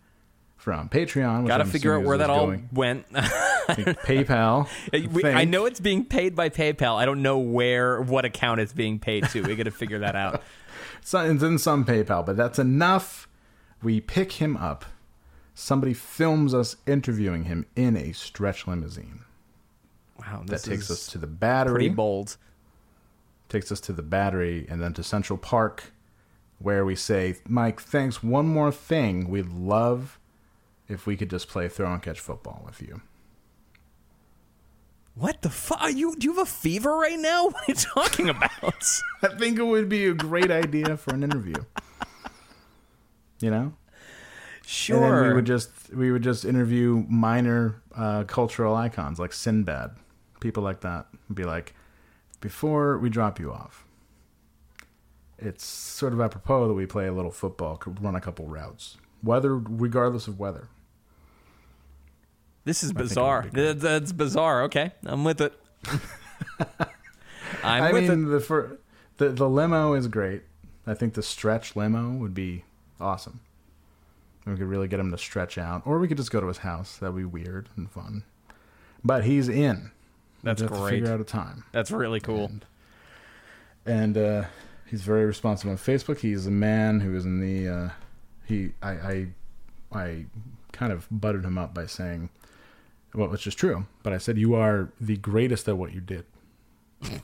from 0.69 0.87
Patreon, 0.87 1.47
Got 1.47 1.57
to 1.57 1.65
figure 1.65 1.95
out 1.95 2.03
where 2.03 2.19
that 2.19 2.29
all 2.29 2.45
going, 2.45 2.69
went. 2.71 3.09
PayPal. 3.13 4.67
I, 4.93 5.07
We- 5.11 5.25
I 5.25 5.45
know 5.45 5.65
it's 5.65 5.79
being 5.79 6.05
paid 6.05 6.35
by 6.35 6.49
PayPal. 6.49 6.95
I 6.97 7.05
don't 7.05 7.23
know 7.23 7.39
where, 7.39 7.99
what 8.01 8.23
account 8.23 8.59
it's 8.61 8.71
being 8.73 8.99
paid 8.99 9.25
to. 9.29 9.41
We 9.41 9.55
got 9.55 9.63
to 9.63 9.71
figure 9.71 9.99
that 9.99 10.15
out. 10.15 10.43
So- 11.01 11.21
it's 11.21 11.41
in 11.41 11.57
some 11.57 11.85
PayPal, 11.85 12.23
but 12.25 12.37
that's 12.37 12.59
enough. 12.59 13.27
We 13.81 13.99
pick 13.99 14.33
him 14.33 14.57
up. 14.57 14.85
Somebody 15.55 15.93
films 15.95 16.53
us 16.53 16.75
interviewing 16.85 17.45
him 17.45 17.65
in 17.75 17.97
a 17.97 18.11
stretch 18.11 18.67
limousine. 18.67 19.21
Wow, 20.19 20.43
That 20.45 20.61
takes 20.61 20.91
us 20.91 21.07
to 21.07 21.17
the 21.17 21.25
battery. 21.25 21.73
pretty 21.73 21.89
bold. 21.89 22.37
takes 23.47 23.71
us 23.71 23.79
to 23.81 23.93
the 23.93 24.03
battery 24.03 24.67
and 24.69 24.81
then 24.83 24.93
to 24.93 25.03
Central 25.03 25.37
Park, 25.39 25.93
where 26.59 26.85
we 26.85 26.95
say, 26.95 27.37
Mike, 27.47 27.81
thanks. 27.81 28.21
One 28.21 28.47
more 28.47 28.71
thing. 28.71 29.29
We'd 29.29 29.47
love 29.49 30.19
if 30.89 31.05
we 31.05 31.15
could 31.15 31.29
just 31.29 31.47
play 31.47 31.69
throw 31.69 31.93
and 31.93 32.01
catch 32.01 32.19
football 32.19 32.63
with 32.65 32.81
you. 32.81 33.01
What 35.15 35.41
the 35.41 35.49
fuck? 35.49 35.81
Are 35.81 35.91
you? 35.91 36.15
Do 36.15 36.27
you 36.27 36.33
have 36.35 36.47
a 36.47 36.49
fever 36.49 36.95
right 36.95 37.19
now? 37.19 37.49
What 37.49 37.55
are 37.55 37.65
you 37.67 37.75
talking 37.75 38.29
about? 38.29 39.01
I 39.21 39.27
think 39.37 39.59
it 39.59 39.63
would 39.63 39.89
be 39.89 40.05
a 40.05 40.13
great 40.13 40.49
idea 40.49 40.97
for 40.97 41.13
an 41.13 41.23
interview. 41.23 41.55
You 43.39 43.51
know? 43.51 43.73
sure. 44.65 45.03
And 45.03 45.13
then 45.13 45.27
we 45.27 45.33
would 45.33 45.45
just 45.45 45.71
we 45.93 46.11
would 46.11 46.23
just 46.23 46.45
interview 46.45 47.05
minor 47.09 47.81
uh, 47.95 48.23
cultural 48.25 48.75
icons 48.75 49.19
like 49.19 49.33
Sinbad, 49.33 49.91
people 50.39 50.63
like 50.63 50.81
that. 50.81 51.07
Be 51.33 51.43
like, 51.43 51.73
before 52.39 52.97
we 52.97 53.09
drop 53.09 53.39
you 53.39 53.51
off, 53.51 53.85
it's 55.37 55.65
sort 55.65 56.13
of 56.13 56.21
apropos 56.21 56.67
that 56.67 56.73
we 56.73 56.85
play 56.85 57.07
a 57.07 57.13
little 57.13 57.31
football, 57.31 57.77
could 57.77 58.01
run 58.01 58.15
a 58.15 58.21
couple 58.21 58.47
routes, 58.47 58.97
weather 59.23 59.57
regardless 59.57 60.27
of 60.27 60.39
weather. 60.39 60.69
This 62.65 62.83
is 62.83 62.93
bizarre. 62.93 63.47
That- 63.53 63.79
That's 63.79 64.11
bizarre. 64.11 64.63
Okay, 64.63 64.91
I'm 65.05 65.23
with 65.23 65.41
it. 65.41 65.53
I'm 67.63 67.83
I 67.83 67.91
with 67.91 68.09
mean, 68.09 68.27
it. 68.27 68.29
the, 68.29 68.39
fir- 68.39 68.77
the 69.17 69.29
the 69.29 69.49
limo 69.49 69.93
is 69.93 70.07
great. 70.07 70.43
I 70.87 70.93
think 70.93 71.13
the 71.13 71.23
stretch 71.23 71.75
limo 71.75 72.11
would 72.11 72.33
be 72.33 72.63
awesome. 72.99 73.41
We 74.45 74.55
could 74.55 74.67
really 74.67 74.87
get 74.87 74.99
him 74.99 75.11
to 75.11 75.17
stretch 75.17 75.57
out, 75.57 75.83
or 75.85 75.99
we 75.99 76.07
could 76.07 76.17
just 76.17 76.31
go 76.31 76.39
to 76.39 76.47
his 76.47 76.59
house. 76.59 76.97
That'd 76.97 77.15
be 77.15 77.25
weird 77.25 77.69
and 77.75 77.89
fun. 77.91 78.23
But 79.03 79.23
he's 79.25 79.47
in. 79.49 79.91
That's 80.43 80.61
We 80.61 80.65
have 80.67 80.73
to 80.75 80.81
great. 80.81 80.89
figure 80.91 81.13
out 81.13 81.19
a 81.21 81.25
time. 81.25 81.65
That's 81.71 81.91
really 81.91 82.19
cool. 82.19 82.51
and 83.85 84.17
uh, 84.17 84.43
he's 84.85 85.01
very 85.01 85.25
responsive 85.25 85.69
on 85.69 85.77
Facebook. 85.77 86.19
He's 86.19 86.47
a 86.47 86.51
man 86.51 87.01
who 87.01 87.15
is 87.15 87.25
in 87.25 87.39
the 87.41 87.67
uh, 87.67 87.89
he 88.45 88.71
I, 88.81 88.91
I 88.91 89.27
I 89.91 90.25
kind 90.71 90.91
of 90.93 91.07
buttered 91.11 91.43
him 91.45 91.57
up 91.57 91.73
by 91.73 91.85
saying, 91.85 92.29
well, 93.13 93.29
which 93.29 93.47
is 93.47 93.55
true, 93.55 93.85
but 94.03 94.13
I 94.13 94.17
said 94.17 94.37
you 94.37 94.55
are 94.55 94.91
the 94.99 95.17
greatest 95.17 95.67
at 95.67 95.77
what 95.77 95.93
you 95.93 96.01
did, 96.01 96.25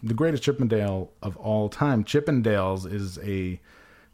the 0.04 0.14
greatest 0.14 0.44
Chippendale 0.44 1.12
of 1.22 1.38
all 1.38 1.70
time. 1.70 2.04
Chippendales 2.04 2.92
is 2.92 3.20
a 3.20 3.60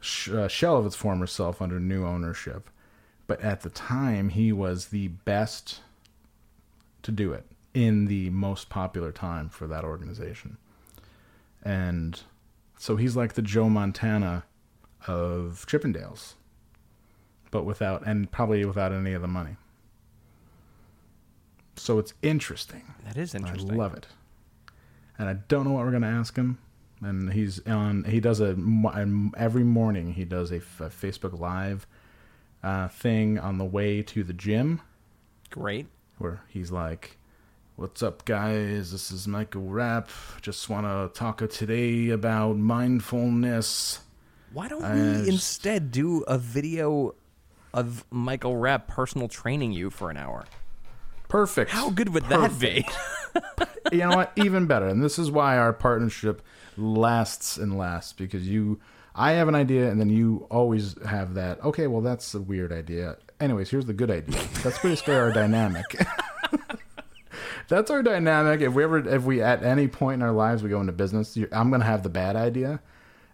sh- 0.00 0.30
uh, 0.30 0.48
shell 0.48 0.76
of 0.76 0.86
its 0.86 0.96
former 0.96 1.26
self 1.26 1.62
under 1.62 1.80
new 1.80 2.04
ownership, 2.04 2.68
but 3.26 3.40
at 3.40 3.62
the 3.62 3.70
time 3.70 4.30
he 4.30 4.52
was 4.52 4.86
the 4.86 5.08
best 5.08 5.80
to 7.02 7.10
do 7.10 7.32
it 7.32 7.46
in 7.74 8.04
the 8.04 8.30
most 8.30 8.68
popular 8.68 9.10
time 9.10 9.48
for 9.48 9.66
that 9.66 9.82
organization 9.82 10.58
and 11.62 12.22
so 12.78 12.96
he's 12.96 13.16
like 13.16 13.34
the 13.34 13.42
Joe 13.42 13.68
Montana 13.68 14.44
of 15.06 15.64
Chippendales, 15.68 16.34
but 17.50 17.64
without 17.64 18.06
and 18.06 18.30
probably 18.30 18.64
without 18.64 18.92
any 18.92 19.12
of 19.12 19.22
the 19.22 19.28
money. 19.28 19.56
So 21.82 21.98
it's 21.98 22.14
interesting. 22.22 22.94
That 23.04 23.16
is 23.16 23.34
interesting. 23.34 23.72
I 23.72 23.74
love 23.74 23.94
it, 23.94 24.06
and 25.18 25.28
I 25.28 25.32
don't 25.32 25.64
know 25.64 25.72
what 25.72 25.84
we're 25.84 25.90
gonna 25.90 26.06
ask 26.06 26.36
him. 26.36 26.58
And 27.00 27.32
he's 27.32 27.58
on. 27.66 28.04
He 28.04 28.20
does 28.20 28.40
a 28.40 28.56
every 29.36 29.64
morning. 29.64 30.12
He 30.12 30.24
does 30.24 30.52
a 30.52 30.60
Facebook 30.60 31.36
Live 31.40 31.88
uh, 32.62 32.86
thing 32.86 33.36
on 33.36 33.58
the 33.58 33.64
way 33.64 34.00
to 34.00 34.22
the 34.22 34.32
gym 34.32 34.80
Great. 35.50 35.86
where 36.18 36.42
he's 36.46 36.70
like, 36.70 37.18
"What's 37.74 38.00
up, 38.00 38.24
guys? 38.26 38.92
This 38.92 39.10
is 39.10 39.26
Michael 39.26 39.62
Rapp. 39.62 40.08
Just 40.40 40.68
want 40.68 40.86
to 40.86 41.18
talk 41.18 41.38
today 41.50 42.10
about 42.10 42.58
mindfulness." 42.58 44.02
Why 44.52 44.68
don't 44.68 44.82
we 44.82 45.28
instead 45.28 45.90
do 45.90 46.20
a 46.28 46.38
video 46.38 47.16
of 47.74 48.04
Michael 48.08 48.56
Rapp 48.56 48.86
personal 48.86 49.26
training 49.26 49.72
you 49.72 49.90
for 49.90 50.10
an 50.10 50.16
hour? 50.16 50.44
Perfect. 51.32 51.70
How 51.70 51.88
good 51.88 52.10
would 52.10 52.24
that 52.24 52.60
be? 52.60 52.86
you 53.92 54.00
know 54.00 54.14
what? 54.14 54.32
Even 54.36 54.66
better. 54.66 54.86
And 54.86 55.02
this 55.02 55.18
is 55.18 55.30
why 55.30 55.56
our 55.56 55.72
partnership 55.72 56.42
lasts 56.76 57.56
and 57.56 57.78
lasts 57.78 58.12
because 58.12 58.46
you, 58.46 58.80
I 59.14 59.32
have 59.32 59.48
an 59.48 59.54
idea, 59.54 59.90
and 59.90 59.98
then 59.98 60.10
you 60.10 60.46
always 60.50 60.94
have 61.06 61.32
that. 61.32 61.64
Okay, 61.64 61.86
well, 61.86 62.02
that's 62.02 62.34
a 62.34 62.40
weird 62.40 62.70
idea. 62.70 63.16
Anyways, 63.40 63.70
here's 63.70 63.86
the 63.86 63.94
good 63.94 64.10
idea. 64.10 64.42
That's 64.62 64.78
basically 64.80 65.14
our 65.14 65.32
dynamic. 65.32 66.04
that's 67.68 67.90
our 67.90 68.02
dynamic. 68.02 68.60
If 68.60 68.74
we 68.74 68.84
ever, 68.84 68.98
if 68.98 69.22
we 69.22 69.40
at 69.40 69.62
any 69.62 69.88
point 69.88 70.20
in 70.20 70.28
our 70.28 70.32
lives 70.32 70.62
we 70.62 70.68
go 70.68 70.82
into 70.82 70.92
business, 70.92 71.38
I'm 71.50 71.70
gonna 71.70 71.82
have 71.82 72.02
the 72.02 72.10
bad 72.10 72.36
idea, 72.36 72.82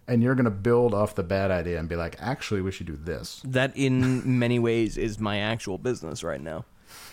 and 0.07 0.23
you're 0.23 0.35
gonna 0.35 0.49
build 0.51 0.93
off 0.93 1.15
the 1.15 1.23
bad 1.23 1.51
idea 1.51 1.77
and 1.77 1.89
be 1.89 1.97
like, 1.97 2.15
actually, 2.21 2.61
we 2.61 2.71
should 2.71 2.87
do 2.87 2.95
this. 2.95 3.41
that 3.43 3.75
in 3.75 4.39
many 4.39 4.57
ways 4.57 4.97
is 4.97 5.19
my 5.19 5.39
actual 5.39 5.77
business 5.77 6.23
right 6.23 6.39
now. 6.39 6.63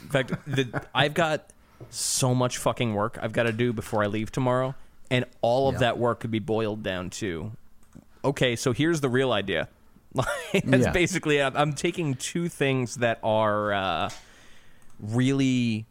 In 0.02 0.08
fact, 0.08 0.32
the, 0.46 0.82
I've 0.94 1.14
got 1.14 1.50
so 1.90 2.34
much 2.34 2.58
fucking 2.58 2.94
work 2.94 3.18
I've 3.20 3.32
got 3.32 3.44
to 3.44 3.52
do 3.52 3.72
before 3.72 4.02
I 4.02 4.06
leave 4.06 4.30
tomorrow, 4.32 4.74
and 5.10 5.24
all 5.42 5.68
of 5.68 5.74
Yeah. 5.74 5.80
that 5.80 5.98
work 5.98 6.20
could 6.20 6.30
be 6.30 6.38
boiled 6.38 6.82
down 6.82 7.10
to, 7.10 7.52
okay, 8.24 8.56
so 8.56 8.72
here's 8.72 9.00
the 9.00 9.08
real 9.08 9.32
idea. 9.32 9.68
Like, 10.14 10.64
That's 10.64 10.84
Yeah. 10.86 10.92
basically 10.92 11.42
I'm, 11.42 11.54
I'm 11.56 11.72
taking 11.74 12.14
two 12.14 12.48
things 12.48 12.96
that 12.96 13.18
are 13.22 13.72
uh, 13.74 14.10
really 14.98 15.84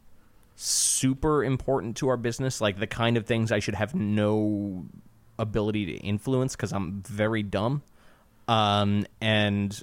super 0.56 1.44
important 1.44 1.98
to 1.98 2.08
our 2.10 2.18
business, 2.18 2.62
like 2.62 2.80
the 2.80 2.88
kind 2.88 3.18
of 3.18 3.26
things 3.26 3.52
I 3.52 3.60
should 3.60 3.76
have 3.76 3.94
no 3.94 4.86
ability 5.38 5.86
to 5.88 5.94
influence 5.98 6.56
because 6.56 6.72
I'm 6.74 7.02
very 7.04 7.44
dumb, 7.44 7.84
um, 8.48 9.06
and 9.22 9.80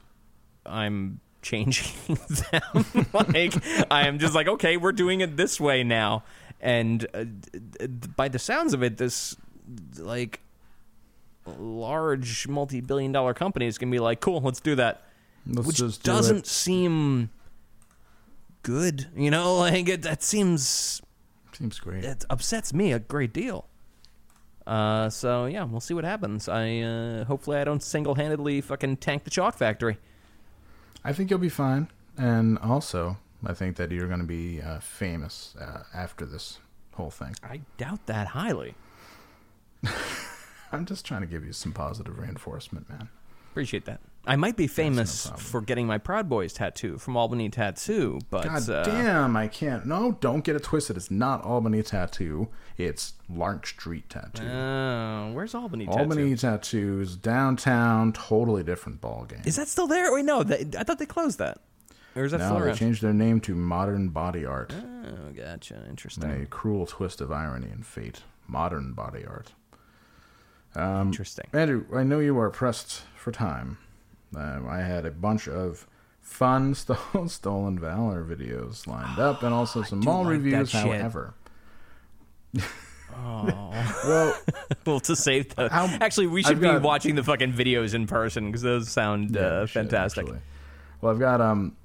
I'm 0.66 1.20
changing 1.42 1.92
them. 2.52 3.06
like 3.12 3.54
I 3.90 4.06
am 4.06 4.18
just 4.18 4.34
like, 4.34 4.48
okay, 4.48 4.76
we're 4.76 4.92
doing 4.92 5.20
it 5.20 5.36
this 5.36 5.60
way 5.60 5.82
now, 5.84 6.22
and 6.60 7.06
uh, 7.12 7.24
d- 7.24 7.58
d- 7.88 8.08
by 8.16 8.28
the 8.28 8.38
sounds 8.38 8.72
of 8.74 8.82
it, 8.82 8.96
this 8.96 9.36
like 9.98 10.40
large 11.58 12.46
multi-billion-dollar 12.48 13.34
company 13.34 13.66
is 13.66 13.78
gonna 13.78 13.92
be 13.92 13.98
like, 13.98 14.20
cool, 14.20 14.40
let's 14.40 14.60
do 14.60 14.74
that, 14.76 15.02
Let's 15.46 15.66
which 15.66 15.76
do 15.78 15.90
doesn't 16.02 16.36
it. 16.38 16.46
seem 16.46 17.30
good. 18.62 19.08
You 19.16 19.30
know, 19.30 19.56
like 19.58 19.88
it, 19.88 20.02
that 20.02 20.22
seems 20.22 21.02
Seems 21.52 21.78
great. 21.80 22.04
it 22.04 22.24
upsets 22.30 22.72
me 22.72 22.92
a 22.92 22.98
great 22.98 23.32
deal. 23.32 23.66
Uh, 24.66 25.10
so 25.10 25.46
yeah, 25.46 25.64
we'll 25.64 25.80
see 25.80 25.94
what 25.94 26.04
happens. 26.04 26.48
I 26.48 26.78
uh, 26.80 27.24
hopefully 27.24 27.56
I 27.56 27.64
don't 27.64 27.82
single-handedly 27.82 28.60
fucking 28.60 28.98
tank 28.98 29.24
the 29.24 29.30
chalk 29.30 29.56
factory. 29.56 29.98
I 31.04 31.12
think 31.12 31.30
you'll 31.30 31.38
be 31.38 31.48
fine. 31.48 31.88
And 32.16 32.58
also, 32.58 33.16
I 33.44 33.54
think 33.54 33.76
that 33.76 33.90
you're 33.90 34.06
going 34.06 34.20
to 34.20 34.26
be 34.26 34.60
uh, 34.60 34.80
famous 34.80 35.54
uh, 35.60 35.84
after 35.94 36.24
this 36.24 36.58
whole 36.94 37.10
thing. 37.10 37.34
I 37.42 37.60
doubt 37.76 38.06
that 38.06 38.28
highly. 38.28 38.74
I'm 40.72 40.86
just 40.86 41.04
trying 41.04 41.22
to 41.22 41.26
give 41.26 41.44
you 41.44 41.52
some 41.52 41.72
positive 41.72 42.18
reinforcement, 42.18 42.88
man. 42.88 43.08
Appreciate 43.50 43.84
that. 43.86 44.00
I 44.24 44.36
might 44.36 44.56
be 44.56 44.68
famous 44.68 45.26
problem. 45.26 45.44
for 45.44 45.60
getting 45.60 45.86
my 45.86 45.98
Proud 45.98 46.28
Boys 46.28 46.52
tattoo 46.52 46.96
from 46.98 47.16
Albany 47.16 47.48
Tattoo, 47.48 48.20
but 48.30 48.44
God 48.44 48.70
uh, 48.70 48.84
damn, 48.84 49.36
I 49.36 49.48
can't. 49.48 49.84
No, 49.84 50.16
don't 50.20 50.44
get 50.44 50.54
it 50.54 50.62
twisted. 50.62 50.96
It's 50.96 51.10
not 51.10 51.42
Albany 51.44 51.82
Tattoo. 51.82 52.48
It's 52.76 53.14
Lark 53.28 53.66
Street 53.66 54.08
Tattoo. 54.08 54.44
uh, 54.46 55.32
where's 55.32 55.54
Albany 55.54 55.86
Tattoo? 55.86 55.98
Albany 55.98 56.36
Tattoos, 56.36 57.16
downtown, 57.16 58.12
totally 58.12 58.62
different 58.62 59.00
ball 59.00 59.24
game. 59.28 59.42
Is 59.44 59.56
that 59.56 59.66
still 59.66 59.88
there? 59.88 60.12
Wait, 60.14 60.24
no. 60.24 60.44
That, 60.44 60.76
I 60.76 60.84
thought 60.84 61.00
they 61.00 61.06
closed 61.06 61.38
that. 61.38 61.58
Or 62.14 62.24
is 62.24 62.30
that 62.32 62.38
now 62.38 62.48
still 62.50 62.58
they 62.60 62.66
around? 62.66 62.76
changed 62.76 63.02
their 63.02 63.12
name 63.14 63.40
to 63.40 63.54
Modern 63.56 64.10
Body 64.10 64.44
Art. 64.44 64.72
Oh, 64.72 65.32
gotcha. 65.34 65.84
Interesting. 65.88 66.30
A 66.30 66.46
cruel 66.46 66.86
twist 66.86 67.20
of 67.20 67.32
irony 67.32 67.68
and 67.70 67.84
fate. 67.84 68.20
Modern 68.46 68.92
Body 68.92 69.24
Art. 69.26 69.52
Interesting. 70.76 71.46
Andrew, 71.52 71.86
I 71.94 72.02
know 72.02 72.18
you 72.20 72.38
are 72.38 72.50
pressed 72.50 73.02
for 73.16 73.32
time. 73.32 73.78
Um, 74.36 74.66
I 74.68 74.78
had 74.80 75.04
a 75.06 75.10
bunch 75.10 75.48
of 75.48 75.86
fun 76.20 76.74
sto- 76.76 77.26
stolen 77.26 77.78
valor 77.78 78.24
videos 78.24 78.86
lined 78.86 79.18
up, 79.18 79.42
and 79.42 79.52
also 79.54 79.82
some 79.82 80.00
mall 80.00 80.22
like 80.24 80.30
reviews. 80.32 80.72
However, 80.72 81.34
Oh. 83.14 83.70
well, 84.06 84.40
well, 84.86 85.00
to 85.00 85.14
save 85.14 85.54
the. 85.54 85.68
How- 85.68 85.84
actually, 86.00 86.28
we 86.28 86.42
should 86.42 86.52
I've 86.56 86.60
be 86.60 86.66
got- 86.68 86.82
watching 86.82 87.14
the 87.14 87.22
fucking 87.22 87.52
videos 87.52 87.94
in 87.94 88.06
person 88.06 88.46
because 88.46 88.62
those 88.62 88.88
sound 88.90 89.34
yeah, 89.34 89.40
uh, 89.42 89.66
should, 89.66 89.82
fantastic. 89.82 90.24
actually. 90.24 90.40
Well, 91.00 91.12
I've 91.12 91.18
got 91.20 91.40
um, 91.40 91.76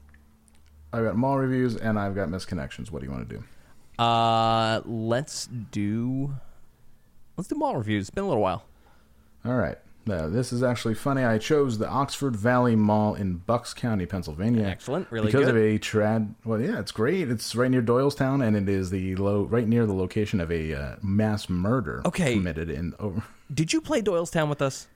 I've 0.94 1.04
got 1.04 1.18
mall 1.18 1.38
reviews, 1.38 1.76
and 1.76 2.00
I've 2.00 2.16
got 2.16 2.30
misconnections. 2.30 2.92
What 2.92 3.02
do 3.02 3.08
you 3.08 3.12
want 3.12 3.28
to 3.30 3.36
do? 3.38 3.44
Uh, 4.04 4.82
let's 4.86 5.48
do. 5.48 6.34
Let's 7.36 7.50
do 7.50 7.56
mall 7.56 7.76
reviews. 7.76 8.04
It's 8.04 8.10
been 8.10 8.24
a 8.24 8.28
little 8.28 8.42
while. 8.44 8.64
All 9.46 9.56
right. 9.56 9.78
Now, 10.08 10.28
this 10.30 10.54
is 10.54 10.64
actually 10.64 10.94
funny. 10.94 11.24
I 11.24 11.38
chose 11.38 11.78
the 11.78 11.88
Oxford 11.88 12.36
Valley 12.36 12.76
Mall 12.76 13.14
in 13.16 13.38
Bucks 13.38 13.74
County, 13.74 14.06
Pennsylvania. 14.06 14.66
Excellent. 14.66 15.12
Really 15.12 15.26
because 15.28 15.48
good. 15.48 15.50
of 15.50 15.58
a 15.58 15.78
trad. 15.80 16.34
Well, 16.46 16.62
yeah, 16.62 16.80
it's 16.80 16.92
great. 16.94 17.30
It's 17.30 17.56
right 17.56 17.70
near 17.70 17.82
Doylestown, 17.82 18.42
and 18.46 18.56
it 18.56 18.70
is 18.70 18.90
the 18.90 19.16
low, 19.18 19.44
right 19.44 19.68
near 19.68 19.86
the 19.86 19.94
location 19.94 20.40
of 20.40 20.52
a 20.52 20.74
uh, 20.74 20.96
mass 21.02 21.50
murder 21.50 22.02
Okay. 22.06 22.36
committed 22.36 22.70
in. 22.70 22.94
Over, 23.00 23.22
Did 23.54 23.74
you 23.74 23.82
play 23.82 24.02
Doylestown 24.02 24.48
with 24.50 24.62
us? 24.62 24.88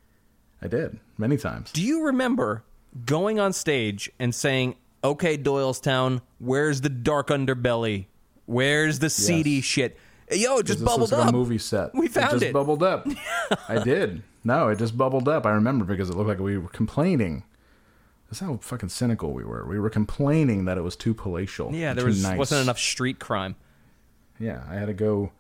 I 0.62 0.68
did 0.68 1.00
many 1.18 1.38
times. 1.38 1.72
Do 1.72 1.82
you 1.84 2.06
remember 2.06 2.64
going 3.06 3.40
on 3.40 3.52
stage 3.52 4.12
and 4.20 4.34
saying, 4.34 4.76
"Okay, 5.04 5.38
Doylestown, 5.38 6.22
where's 6.40 6.82
the 6.82 6.90
dark 6.90 7.28
underbelly? 7.28 8.06
Where's 8.46 9.00
the 9.00 9.10
seedy 9.10 9.52
Yes. 9.52 9.64
shit?" 9.66 9.98
Yo, 10.32 10.58
it 10.58 10.66
just 10.66 10.84
bubbled 10.84 11.12
like 11.12 11.22
up. 11.22 11.30
a 11.30 11.32
movie 11.32 11.58
set. 11.58 11.94
We 11.94 12.08
found 12.08 12.28
it. 12.28 12.32
Just 12.32 12.44
it. 12.46 12.54
bubbled 12.54 12.84
up. 12.84 13.08
I 13.70 13.84
did. 13.84 14.24
No, 14.44 14.70
it 14.70 14.80
just 14.80 14.98
bubbled 14.98 15.28
up. 15.28 15.46
I 15.46 15.52
remember 15.52 15.86
because 15.86 16.10
it 16.10 16.16
looked 16.16 16.30
like 16.30 16.40
we 16.40 16.58
were 16.58 16.70
complaining. 16.70 17.44
That's 18.30 18.40
how 18.40 18.58
fucking 18.58 18.90
cynical 18.90 19.34
we 19.34 19.44
were. 19.44 19.68
We 19.68 19.80
were 19.80 19.90
complaining 19.90 20.66
that 20.66 20.78
it 20.78 20.82
was 20.82 20.96
too 20.96 21.14
palatial. 21.14 21.74
Yeah, 21.74 21.94
there 21.94 22.06
was 22.06 22.24
nice. 22.24 22.38
wasn't 22.38 22.62
enough 22.62 22.80
street 22.80 23.20
crime. 23.20 23.56
Yeah, 24.40 24.64
I 24.70 24.76
had 24.76 24.88
to 24.88 24.94
go. 24.94 25.32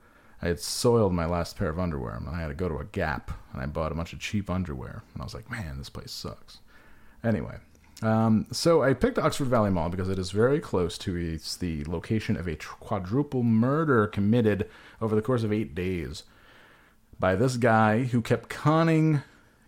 I 0.42 0.48
had 0.48 0.60
soiled 0.60 1.14
my 1.14 1.26
last 1.26 1.58
pair 1.58 1.70
of 1.70 1.80
underwear, 1.80 2.16
and 2.16 2.28
I 2.28 2.42
had 2.42 2.50
to 2.50 2.54
go 2.54 2.68
to 2.68 2.78
a 2.78 2.86
Gap, 2.86 3.32
and 3.54 3.62
I 3.62 3.66
bought 3.68 3.92
a 3.92 3.96
bunch 3.96 4.12
of 4.12 4.20
cheap 4.20 4.50
underwear, 4.50 5.04
and 5.14 5.22
I 5.22 5.24
was 5.24 5.34
like, 5.34 5.50
"Man, 5.50 5.78
this 5.78 5.89
place 5.89 6.12
sucks." 6.12 6.60
Anyway, 7.24 7.58
Um, 8.02 8.47
so 8.52 8.82
I 8.82 8.93
picked 8.93 9.20
Oxford 9.20 9.47
Valley 9.47 9.70
Mall 9.70 9.89
because 9.89 10.10
it 10.10 10.18
is 10.18 10.32
very 10.32 10.60
close 10.60 10.97
to 10.99 11.16
it's 11.16 11.56
the 11.56 11.84
location 11.86 12.36
of 12.36 12.47
a 12.47 12.56
quadruple 12.56 13.43
murder 13.43 14.08
committed 14.08 14.68
over 14.99 15.16
the 15.16 15.22
course 15.22 15.43
of 15.43 15.54
eight 15.54 15.76
days 15.76 16.24
by 17.20 17.36
this 17.36 17.58
guy 17.58 18.06
who 18.06 18.22
kept 18.22 18.49
conning 18.49 19.22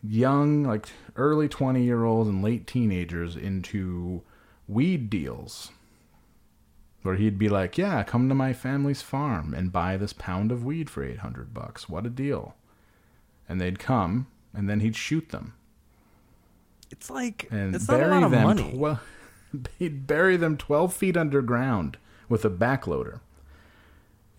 young, 0.04 0.64
like 0.64 0.88
early 1.16 1.48
20 1.48 1.84
year 1.84 2.04
olds 2.04 2.28
and 2.28 2.44
late 2.44 2.66
teenagers 2.66 3.36
into 3.36 4.24
weed 4.68 5.10
deals. 5.10 5.72
Where 7.04 7.16
he'd 7.16 7.38
be 7.38 7.50
like, 7.50 7.78
"Yeah, 7.78 8.02
come 8.04 8.30
to 8.30 8.36
my 8.36 8.54
family's 8.54 9.02
farm 9.02 9.54
and 9.54 9.74
buy 9.74 9.98
this 9.98 10.14
pound 10.14 10.52
of 10.54 10.64
weed 10.64 10.90
for 10.90 11.04
800 11.04 11.54
bucks. 11.54 11.90
What 11.90 12.06
a 12.06 12.10
deal." 12.10 12.56
And 13.48 13.60
they'd 13.60 13.78
come 13.78 14.28
and 14.54 14.70
then 14.70 14.80
he'd 14.80 14.96
shoot 14.96 15.30
them 15.30 15.54
It's 16.94 17.10
like 17.10 17.48
and 17.50 17.76
it's 17.76 17.88
not 17.88 18.02
a 18.02 18.08
lot 18.08 18.22
of 18.22 18.32
money. 18.32 18.72
Well, 18.76 19.00
he'd 19.80 20.06
bury 20.06 20.38
them 20.38 20.58
twelve 20.58 20.94
feet 20.94 21.18
underground 21.18 21.98
with 22.30 22.46
a 22.46 22.52
backloader. 22.52 23.20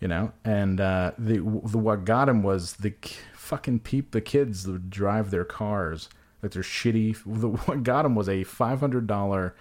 You 0.00 0.06
know, 0.06 0.32
and 0.44 0.80
uh, 0.80 1.12
the 1.18 1.38
the 1.38 1.78
what 1.78 2.04
got 2.04 2.28
him 2.28 2.44
was 2.44 2.74
the 2.74 2.90
k- 2.92 3.16
fucking 3.34 3.80
peep 3.80 4.12
the 4.12 4.20
kids 4.20 4.62
that 4.62 4.72
would 4.72 4.90
drive 4.90 5.32
their 5.32 5.44
cars 5.44 6.08
like 6.44 6.52
they're 6.52 6.62
shitty. 6.62 7.16
The, 7.26 7.48
what 7.66 7.82
got 7.82 8.04
him 8.04 8.14
was 8.14 8.28
a 8.28 8.44
five 8.44 8.78
hundred 8.78 9.08
dollar 9.08 9.56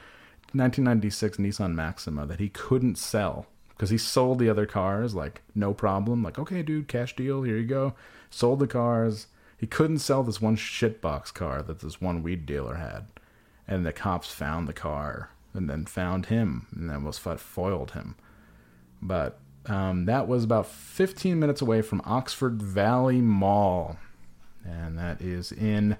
1996 0.51 1.37
Nissan 1.37 1.73
Maxima 1.73 2.27
that 2.27 2.39
he 2.39 2.49
couldn't 2.49 2.99
sell 2.99 3.47
because 3.69 3.89
he 3.89 3.97
sold 3.97 4.37
the 4.37 4.49
other 4.49 4.67
cars 4.67 5.15
like 5.15 5.41
no 5.55 5.73
problem. 5.73 6.21
Like 6.21 6.37
okay, 6.37 6.61
dude, 6.61 6.87
cash 6.87 7.15
deal, 7.15 7.41
here 7.41 7.57
you 7.57 7.65
go. 7.65 7.95
Sold 8.29 8.59
the 8.59 8.67
cars. 8.67 9.27
He 9.63 9.67
couldn't 9.67 9.99
sell 9.99 10.23
this 10.23 10.41
one 10.41 10.57
shitbox 10.57 11.33
car 11.33 11.63
that 11.63 11.79
this 11.79 12.01
one 12.01 12.21
weed 12.21 12.45
dealer 12.45 12.75
had, 12.75 13.05
and 13.65 13.85
the 13.85 13.93
cops 13.93 14.29
found 14.29 14.67
the 14.67 14.73
car 14.73 15.29
and 15.53 15.69
then 15.69 15.85
found 15.85 16.25
him 16.25 16.67
and 16.75 16.89
then 16.89 17.05
was 17.05 17.17
foiled 17.17 17.91
him. 17.91 18.15
But 19.01 19.39
um, 19.65 20.03
that 20.03 20.27
was 20.27 20.43
about 20.43 20.67
15 20.67 21.39
minutes 21.39 21.61
away 21.61 21.81
from 21.81 22.01
Oxford 22.03 22.61
Valley 22.61 23.21
Mall, 23.21 23.95
and 24.65 24.99
that 24.99 25.21
is 25.21 25.53
in 25.53 25.95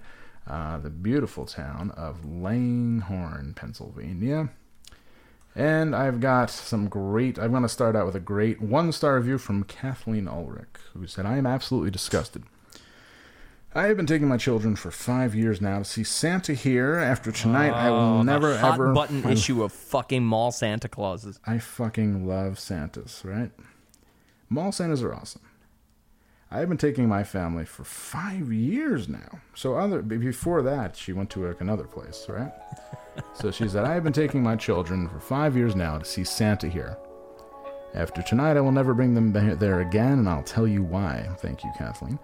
uh, 0.45 0.77
the 0.79 0.89
beautiful 0.89 1.45
town 1.45 1.91
of 1.91 2.25
Langhorne, 2.25 3.53
Pennsylvania. 3.53 4.49
And 5.55 5.95
I've 5.95 6.19
got 6.19 6.49
some 6.49 6.89
great. 6.89 7.39
I'm 7.39 7.51
going 7.51 7.63
to 7.63 7.69
start 7.69 7.95
out 7.95 8.07
with 8.07 8.15
a 8.15 8.19
great 8.19 8.61
one 8.61 8.91
star 8.91 9.15
review 9.15 9.37
from 9.37 9.63
Kathleen 9.63 10.27
Ulrich, 10.27 10.81
who 10.93 11.07
said, 11.07 11.25
I 11.25 11.37
am 11.37 11.45
absolutely 11.45 11.91
disgusted. 11.91 12.43
I 13.75 13.87
have 13.87 13.97
been 13.97 14.05
taking 14.05 14.27
my 14.27 14.37
children 14.37 14.75
for 14.75 14.91
five 14.91 15.33
years 15.33 15.59
now 15.59 15.79
to 15.79 15.83
see 15.85 16.03
Santa 16.03 16.53
here. 16.53 16.95
After 16.97 17.31
tonight, 17.31 17.71
I 17.73 17.89
will 17.89 17.97
Oh, 17.97 18.21
never 18.21 18.55
hot 18.57 18.75
ever. 18.75 18.93
button 18.93 19.25
I- 19.25 19.31
issue 19.31 19.63
of 19.63 19.71
fucking 19.71 20.23
mall 20.23 20.51
Santa 20.51 20.87
Clauses. 20.87 21.39
I 21.47 21.57
fucking 21.57 22.27
love 22.27 22.59
Santas, 22.59 23.23
right? 23.25 23.51
Mall 24.47 24.71
Santas 24.71 25.01
are 25.01 25.13
awesome. 25.13 25.41
I've 26.51 26.69
been 26.69 26.77
taking 26.77 27.09
my 27.09 27.23
family 27.23 27.65
for 27.65 27.83
five 27.83 28.53
years 28.53 29.09
now. 29.09 29.39
So 29.55 29.75
other 29.75 30.03
before 30.03 30.61
that, 30.61 30.95
she 30.95 31.11
went 31.11 31.31
to 31.31 31.47
like 31.47 31.59
another 31.61 31.85
place, 31.85 32.27
right? 32.29 32.51
so 33.33 33.49
she 33.49 33.67
said, 33.67 33.85
"I 33.85 33.95
have 33.95 34.03
been 34.03 34.13
taking 34.13 34.43
my 34.43 34.55
children 34.55 35.09
for 35.09 35.19
five 35.19 35.57
years 35.57 35.75
now 35.75 35.97
to 35.97 36.05
see 36.05 36.23
Santa 36.23 36.67
here. 36.69 36.95
After 37.95 38.21
tonight, 38.21 38.55
I 38.55 38.61
will 38.61 38.71
never 38.71 38.93
bring 38.93 39.15
them 39.15 39.31
there 39.57 39.81
again, 39.81 40.19
and 40.19 40.29
I'll 40.29 40.43
tell 40.43 40.67
you 40.67 40.83
why. 40.83 41.27
Thank 41.39 41.63
you, 41.63 41.71
Kathleen. 41.75 42.19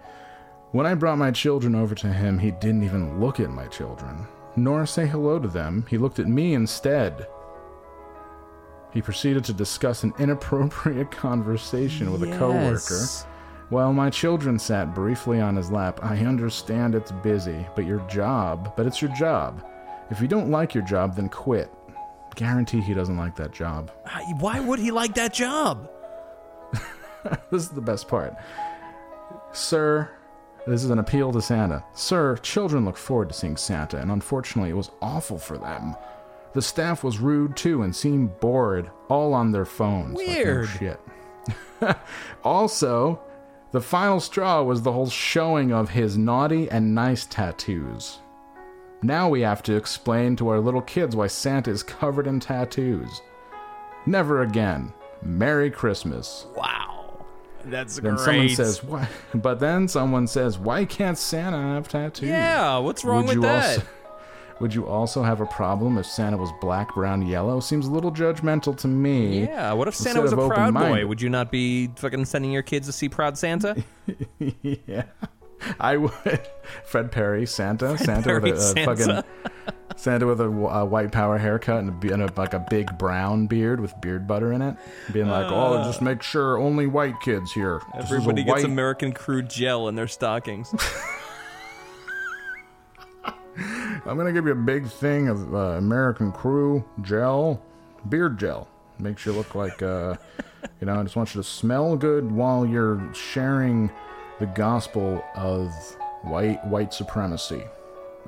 When 0.72 0.86
I 0.86 0.94
brought 0.94 1.18
my 1.18 1.32
children 1.32 1.74
over 1.74 1.96
to 1.96 2.06
him, 2.06 2.38
he 2.38 2.52
didn't 2.52 2.84
even 2.84 3.18
look 3.18 3.40
at 3.40 3.50
my 3.50 3.66
children, 3.66 4.26
nor 4.54 4.86
say 4.86 5.06
hello 5.06 5.38
to 5.40 5.48
them. 5.48 5.84
He 5.88 5.98
looked 5.98 6.18
at 6.18 6.28
me 6.28 6.54
instead." 6.54 7.26
He 8.92 9.02
proceeded 9.02 9.44
to 9.44 9.52
discuss 9.52 10.02
an 10.02 10.12
inappropriate 10.18 11.10
conversation 11.26 12.12
with 12.12 12.22
a 12.24 12.36
coworker. 12.36 13.04
While 13.68 13.92
my 13.92 14.10
children 14.10 14.58
sat 14.58 14.94
briefly 14.94 15.40
on 15.40 15.54
his 15.54 15.70
lap, 15.70 16.00
I 16.02 16.18
understand 16.18 16.96
it's 16.96 17.12
busy, 17.12 17.66
but 17.76 17.86
your 17.86 18.00
job, 18.08 18.72
but 18.76 18.86
it's 18.86 19.00
your 19.00 19.14
job. 19.14 19.64
If 20.10 20.20
you 20.20 20.26
don't 20.26 20.50
like 20.50 20.74
your 20.74 20.84
job, 20.84 21.14
then 21.14 21.28
quit. 21.28 21.72
Guarantee 22.34 22.80
he 22.80 22.94
doesn't 22.94 23.16
like 23.16 23.36
that 23.36 23.52
job. 23.52 23.92
Why 24.38 24.58
would 24.58 24.80
he 24.80 24.90
like 24.90 25.14
that 25.14 25.32
job? 25.32 25.90
This 27.50 27.64
is 27.64 27.68
the 27.68 27.82
best 27.82 28.08
part. 28.08 28.34
Sir, 29.52 30.10
this 30.70 30.84
is 30.84 30.90
an 30.90 30.98
appeal 30.98 31.32
to 31.32 31.42
Santa. 31.42 31.84
Sir, 31.94 32.36
children 32.38 32.84
look 32.84 32.96
forward 32.96 33.28
to 33.28 33.34
seeing 33.34 33.56
Santa, 33.56 33.98
and 33.98 34.10
unfortunately, 34.10 34.70
it 34.70 34.76
was 34.76 34.90
awful 35.02 35.38
for 35.38 35.58
them. 35.58 35.94
The 36.52 36.62
staff 36.62 37.04
was 37.04 37.18
rude 37.18 37.56
too 37.56 37.82
and 37.82 37.94
seemed 37.94 38.40
bored, 38.40 38.90
all 39.08 39.34
on 39.34 39.52
their 39.52 39.64
phones. 39.64 40.16
Like, 40.18 40.26
no 40.26 40.32
Weird. 40.34 40.68
shit. 40.68 41.00
also, 42.44 43.20
the 43.72 43.80
final 43.80 44.18
straw 44.20 44.62
was 44.62 44.82
the 44.82 44.92
whole 44.92 45.08
showing 45.08 45.72
of 45.72 45.90
his 45.90 46.18
naughty 46.18 46.68
and 46.70 46.94
nice 46.94 47.24
tattoos. 47.26 48.18
Now 49.02 49.28
we 49.28 49.40
have 49.42 49.62
to 49.62 49.76
explain 49.76 50.36
to 50.36 50.48
our 50.48 50.60
little 50.60 50.82
kids 50.82 51.14
why 51.16 51.28
Santa 51.28 51.70
is 51.70 51.82
covered 51.82 52.26
in 52.26 52.40
tattoos. 52.40 53.22
Never 54.06 54.42
again. 54.42 54.92
Merry 55.22 55.70
Christmas. 55.70 56.46
Wow, 56.56 56.89
that's 57.66 57.96
Then 57.96 58.14
great. 58.14 58.24
someone 58.24 58.48
says, 58.50 58.84
"Why?" 58.84 59.08
But 59.34 59.60
then 59.60 59.88
someone 59.88 60.26
says, 60.26 60.58
"Why 60.58 60.84
can't 60.84 61.18
Santa 61.18 61.56
have 61.56 61.88
tattoos?" 61.88 62.28
"Yeah, 62.28 62.78
what's 62.78 63.04
wrong 63.04 63.26
with 63.26 63.36
you 63.36 63.42
that?" 63.42 63.78
Also, 63.78 63.82
would 64.60 64.74
you 64.74 64.86
also 64.86 65.22
have 65.22 65.40
a 65.40 65.46
problem 65.46 65.98
if 65.98 66.06
Santa 66.06 66.36
was 66.36 66.50
black, 66.60 66.94
brown, 66.94 67.26
yellow? 67.26 67.60
Seems 67.60 67.86
a 67.86 67.90
little 67.90 68.12
judgmental 68.12 68.76
to 68.78 68.88
me. 68.88 69.44
Yeah, 69.44 69.72
what 69.72 69.88
if 69.88 69.94
Santa 69.94 70.20
Instead 70.20 70.38
was 70.38 70.46
a 70.46 70.54
proud 70.54 70.74
boy? 70.74 71.06
Would 71.06 71.22
you 71.22 71.28
not 71.30 71.50
be 71.50 71.88
fucking 71.96 72.24
sending 72.26 72.52
your 72.52 72.62
kids 72.62 72.86
to 72.86 72.92
see 72.92 73.08
Proud 73.08 73.38
Santa? 73.38 73.82
yeah, 74.62 75.04
I 75.80 75.96
would. 75.96 76.48
Fred 76.84 77.10
Perry, 77.12 77.46
Santa, 77.46 77.98
Santa 77.98 78.22
Perry, 78.22 78.52
with 78.52 78.54
a, 78.54 78.56
a 78.56 78.60
Santa. 78.60 78.96
fucking 78.96 79.24
Santa 79.96 80.26
with 80.26 80.40
a, 80.40 80.44
a 80.48 80.84
white 80.84 81.12
power 81.12 81.36
haircut 81.36 81.80
and, 81.80 82.04
a, 82.04 82.12
and 82.12 82.22
a, 82.22 82.32
like 82.36 82.54
a 82.54 82.64
big 82.70 82.96
brown 82.96 83.46
beard 83.46 83.80
with 83.80 83.92
beard 84.00 84.26
butter 84.26 84.52
in 84.52 84.62
it, 84.62 84.76
being 85.12 85.28
like, 85.28 85.50
"Oh, 85.50 85.82
just 85.84 86.00
make 86.00 86.22
sure 86.22 86.56
only 86.58 86.86
white 86.86 87.20
kids 87.20 87.52
here." 87.52 87.80
This 87.96 88.06
is 88.06 88.10
a 88.10 88.14
Uh. 88.14 88.16
Everybody 88.16 88.44
gets 88.44 88.62
white 88.62 88.64
American 88.64 89.12
Crew 89.12 89.42
gel 89.42 89.88
in 89.88 89.94
their 89.94 90.08
stockings. 90.08 90.74
I'm 94.06 94.16
gonna 94.16 94.32
give 94.32 94.46
you 94.46 94.52
a 94.52 94.56
big 94.56 94.86
thing 94.86 95.28
of 95.28 95.54
uh, 95.54 95.58
American 95.76 96.32
Crew 96.32 96.84
gel, 97.02 97.62
beard 98.08 98.38
gel. 98.38 98.68
Makes 98.98 99.26
you 99.26 99.32
look 99.32 99.54
like, 99.54 99.82
uh, 99.82 100.14
you 100.80 100.86
know. 100.86 100.98
I 100.98 101.02
just 101.02 101.16
want 101.16 101.34
you 101.34 101.42
to 101.42 101.46
smell 101.46 101.96
good 101.96 102.30
while 102.30 102.64
you're 102.64 103.12
sharing 103.14 103.90
the 104.40 104.46
gospel 104.46 105.22
of 105.36 105.72
white 106.22 106.64
white 106.66 106.92
supremacy, 106.92 107.62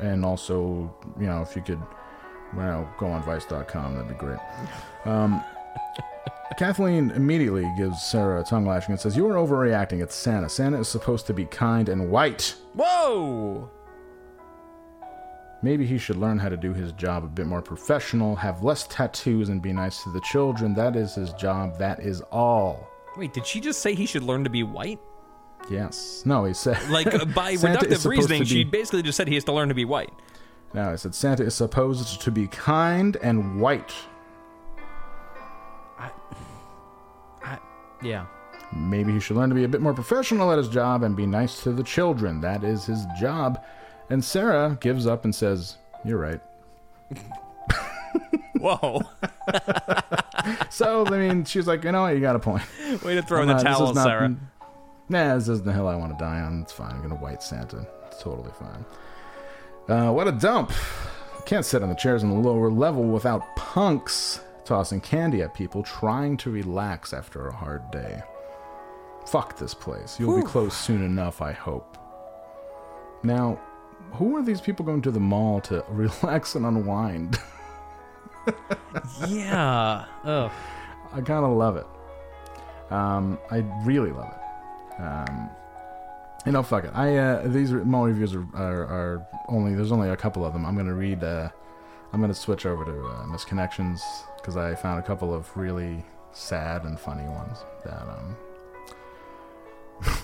and 0.01 0.25
also, 0.25 0.95
you 1.19 1.27
know, 1.27 1.43
if 1.43 1.57
you 1.57 1.63
could, 1.63 1.81
well, 2.55 2.89
go 2.99 3.07
on 3.07 3.23
Vice.com, 3.23 3.95
that'd 3.95 4.09
be 4.09 4.15
great. 4.15 4.39
Um, 5.05 5.43
Kathleen 6.59 7.11
immediately 7.13 7.71
gives 7.77 8.03
Sarah 8.03 8.43
a 8.43 8.45
tongue 8.45 8.67
lashing 8.67 8.93
and 8.93 9.01
says, 9.01 9.17
"You 9.17 9.27
are 9.29 9.35
overreacting. 9.35 10.03
It's 10.03 10.15
Santa. 10.15 10.49
Santa 10.49 10.79
is 10.79 10.89
supposed 10.89 11.27
to 11.27 11.35
be 11.35 11.47
kind 11.47 11.89
and 11.89 12.11
white." 12.11 12.55
Whoa! 12.75 13.71
Maybe 15.65 15.87
he 15.87 15.97
should 15.97 16.17
learn 16.17 16.39
how 16.39 16.49
to 16.49 16.57
do 16.57 16.75
his 16.75 16.93
job 16.93 17.25
a 17.25 17.29
bit 17.29 17.47
more 17.47 17.63
professional, 17.63 18.35
have 18.35 18.65
less 18.65 18.87
tattoos, 18.89 19.49
and 19.49 19.63
be 19.63 19.73
nice 19.73 20.03
to 20.03 20.11
the 20.11 20.21
children. 20.21 20.75
That 20.75 20.97
is 20.97 21.15
his 21.15 21.33
job. 21.35 21.79
That 21.79 22.01
is 22.01 22.21
all. 22.33 22.89
Wait, 23.17 23.33
did 23.33 23.47
she 23.47 23.61
just 23.61 23.81
say 23.81 23.95
he 23.95 24.05
should 24.05 24.25
learn 24.25 24.43
to 24.43 24.51
be 24.51 24.65
white? 24.65 24.99
Yes. 25.71 26.23
No, 26.27 26.45
he 26.45 26.55
said. 26.55 26.79
Like 26.91 27.07
uh, 27.13 27.25
by 27.27 27.55
reductive 27.55 28.05
reasoning, 28.09 28.43
to 28.43 28.49
she 28.49 28.65
basically 28.65 29.03
just 29.03 29.17
said 29.17 29.29
he 29.29 29.35
has 29.35 29.45
to 29.45 29.53
learn 29.53 29.69
to 29.69 29.75
be 29.75 29.85
white. 29.85 30.13
No, 30.75 30.91
I 30.93 30.97
said 30.97 31.15
Santa 31.15 31.45
is 31.45 31.55
supposed 31.55 32.21
to 32.23 32.31
be 32.31 32.47
kind 32.49 33.17
and 33.17 33.61
white. 33.61 33.93
I, 35.99 36.11
I, 37.45 37.59
yeah. 38.03 38.27
Maybe 38.75 39.13
he 39.13 39.21
should 39.21 39.37
learn 39.37 39.51
to 39.51 39.55
be 39.55 39.65
a 39.65 39.69
bit 39.69 39.83
more 39.83 39.93
professional 39.93 40.51
at 40.51 40.57
his 40.59 40.69
job 40.69 41.03
and 41.03 41.15
be 41.15 41.27
nice 41.27 41.63
to 41.65 41.73
the 41.73 41.83
children. 41.83 42.41
That 42.41 42.65
is 42.65 42.87
his 42.87 43.05
job. 43.21 43.63
And 44.09 44.25
Sarah 44.25 44.79
gives 44.81 45.07
up 45.07 45.25
and 45.25 45.35
says, 45.35 45.77
You're 46.05 46.19
right. 46.19 46.41
Whoa! 48.59 49.03
So, 50.71 51.05
I 51.07 51.19
mean, 51.19 51.45
she's 51.45 51.67
like, 51.67 51.85
You 51.85 51.93
know 51.93 52.03
what? 52.03 52.15
You 52.15 52.21
got 52.21 52.37
a 52.37 52.39
point. 52.39 52.63
Way 53.05 53.15
to 53.17 53.23
throw 53.23 53.43
in 53.43 53.49
the 53.49 53.55
not- 53.55 53.63
towel, 53.63 53.93
not- 53.93 54.05
Sarah. 54.05 54.37
Nah, 55.13 55.35
this 55.35 55.47
isn't 55.47 55.67
the 55.67 55.75
hill 55.75 55.89
I 55.89 55.95
want 55.95 56.11
to 56.11 56.25
die 56.25 56.41
on. 56.41 56.63
It's 56.63 56.73
fine. 56.73 56.93
I'm 56.93 57.03
gonna 57.03 57.17
white 57.17 57.43
Santa. 57.43 57.87
It's 58.07 58.23
totally 58.23 58.51
fine. 58.59 58.85
Uh, 59.87 60.11
what 60.11 60.27
a 60.27 60.33
dump! 60.33 60.73
Can't 61.45 61.67
sit 61.67 61.83
on 61.83 61.91
the 61.91 61.95
chairs 61.95 62.25
on 62.25 62.31
the 62.31 62.37
lower 62.37 62.71
level 62.71 63.05
without 63.05 63.55
punks 63.55 64.41
tossing 64.65 65.03
candy 65.03 65.43
at 65.43 65.53
people 65.53 65.83
trying 65.83 66.39
to 66.39 66.51
relax 66.51 67.13
after 67.13 67.47
a 67.47 67.55
hard 67.55 67.91
day. 67.91 68.23
Fuck 69.27 69.59
this 69.59 69.75
place. 69.75 70.19
You'll 70.19 70.41
be 70.41 70.47
closed 70.47 70.73
soon 70.73 71.05
enough, 71.05 71.43
I 71.43 71.53
hope. 71.53 71.99
Now, 73.23 73.61
who 74.13 74.35
are 74.37 74.43
these 74.43 74.63
people 74.63 74.87
going 74.87 75.03
to 75.03 75.11
the 75.11 75.21
mall 75.21 75.61
to 75.63 75.85
relax 75.91 76.55
and 76.55 76.65
unwind? 76.65 77.39
yeah. 79.29 80.07
Oh. 80.25 80.51
I 81.13 81.21
kind 81.21 81.45
of 81.45 81.51
love 81.51 81.77
it. 81.77 81.87
Um, 82.91 83.39
I 83.51 83.59
really 83.85 84.11
love 84.11 84.33
it. 84.33 84.42
Um, 84.99 85.51
you 86.45 86.53
know, 86.53 86.63
fuck 86.63 86.85
it. 86.85 86.91
I 86.95 87.17
uh, 87.17 87.49
these 87.49 87.73
are, 87.73 87.85
mall 87.85 88.07
reviews 88.07 88.35
are, 88.35 88.47
are, 88.55 88.83
are 88.85 89.27
only 89.49 89.75
there's 89.75 89.93
only 89.93 90.09
a 90.09 90.17
couple 90.17 90.45
of 90.45 90.53
them. 90.53 90.67
I'm 90.67 90.77
gonna 90.77 90.95
read. 90.95 91.23
Uh, 91.23 91.49
I'm 92.13 92.21
gonna 92.21 92.35
switch 92.35 92.67
over 92.67 92.85
to 92.85 93.07
uh, 93.07 93.25
Misconnections 93.27 94.01
because 94.37 94.57
I 94.57 94.75
found 94.75 94.99
a 94.99 95.07
couple 95.07 95.33
of 95.33 95.55
really 95.57 96.05
sad 96.33 96.85
and 96.85 96.99
funny 96.99 97.29
ones 97.29 97.59
that 97.85 98.03
um. 98.09 98.37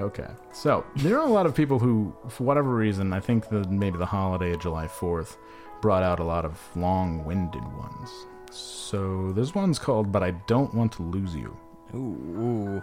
Okay, 0.00 0.28
so 0.52 0.84
there 0.96 1.18
are 1.18 1.26
a 1.26 1.30
lot 1.30 1.44
of 1.44 1.54
people 1.54 1.78
who, 1.78 2.14
for 2.28 2.44
whatever 2.44 2.74
reason, 2.74 3.12
I 3.12 3.20
think 3.20 3.50
that 3.50 3.70
maybe 3.70 3.98
the 3.98 4.06
holiday 4.06 4.52
of 4.52 4.60
July 4.60 4.86
4th 4.86 5.36
brought 5.82 6.02
out 6.02 6.18
a 6.18 6.24
lot 6.24 6.46
of 6.46 6.58
long-winded 6.74 7.62
ones. 7.76 8.10
So 8.50 9.32
this 9.32 9.54
one's 9.54 9.78
called 9.78 10.10
"But 10.10 10.22
I 10.22 10.30
Don't 10.46 10.74
Want 10.74 10.92
to 10.92 11.02
Lose 11.02 11.36
You." 11.36 11.56
Ooh. 11.94 12.82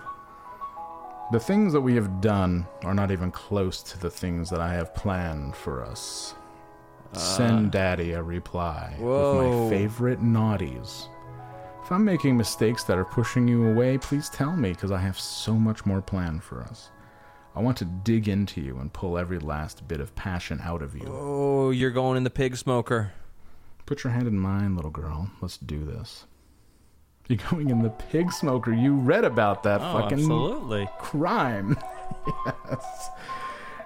The 1.31 1.39
things 1.39 1.73
that 1.73 1.81
we 1.81 1.95
have 1.95 2.21
done 2.21 2.65
are 2.83 2.93
not 2.93 3.11
even 3.11 3.31
close 3.31 3.83
to 3.83 3.99
the 3.99 4.09
things 4.09 4.49
that 4.49 4.61
I 4.61 4.73
have 4.73 4.95
planned 4.95 5.55
for 5.55 5.83
us. 5.83 6.33
Send 7.13 7.67
ah. 7.67 7.69
daddy 7.69 8.11
a 8.11 8.23
reply 8.23 8.95
with 8.99 9.35
my 9.35 9.69
favorite 9.69 10.21
naughties. 10.21 11.07
If 11.83 11.91
I'm 11.91 12.05
making 12.05 12.37
mistakes 12.37 12.83
that 12.83 12.97
are 12.97 13.05
pushing 13.05 13.47
you 13.47 13.67
away, 13.67 13.97
please 13.97 14.29
tell 14.29 14.55
me 14.55 14.73
because 14.73 14.91
I 14.91 14.99
have 14.99 15.19
so 15.19 15.53
much 15.53 15.85
more 15.85 16.01
planned 16.01 16.43
for 16.43 16.61
us. 16.61 16.91
I 17.55 17.61
want 17.61 17.77
to 17.77 17.85
dig 17.85 18.27
into 18.27 18.61
you 18.61 18.77
and 18.77 18.93
pull 18.93 19.17
every 19.17 19.39
last 19.39 19.87
bit 19.87 19.99
of 19.99 20.15
passion 20.15 20.61
out 20.63 20.83
of 20.83 20.95
you. 20.95 21.05
Oh, 21.07 21.71
you're 21.71 21.89
going 21.89 22.17
in 22.17 22.23
the 22.23 22.29
pig 22.29 22.55
smoker. 22.57 23.11
Put 23.87 24.03
your 24.03 24.13
hand 24.13 24.27
in 24.27 24.37
mine, 24.37 24.75
little 24.75 24.91
girl. 24.91 25.31
Let's 25.41 25.57
do 25.57 25.83
this. 25.83 26.25
You're 27.29 27.37
going 27.51 27.69
in 27.69 27.81
the 27.83 27.89
pig 27.91 28.31
smoker. 28.33 28.73
You 28.73 28.95
read 28.95 29.23
about 29.23 29.61
that 29.63 29.79
Oh, 29.81 29.99
fucking 29.99 30.17
absolutely. 30.19 30.89
crime. 30.99 31.77
yes. 32.45 33.09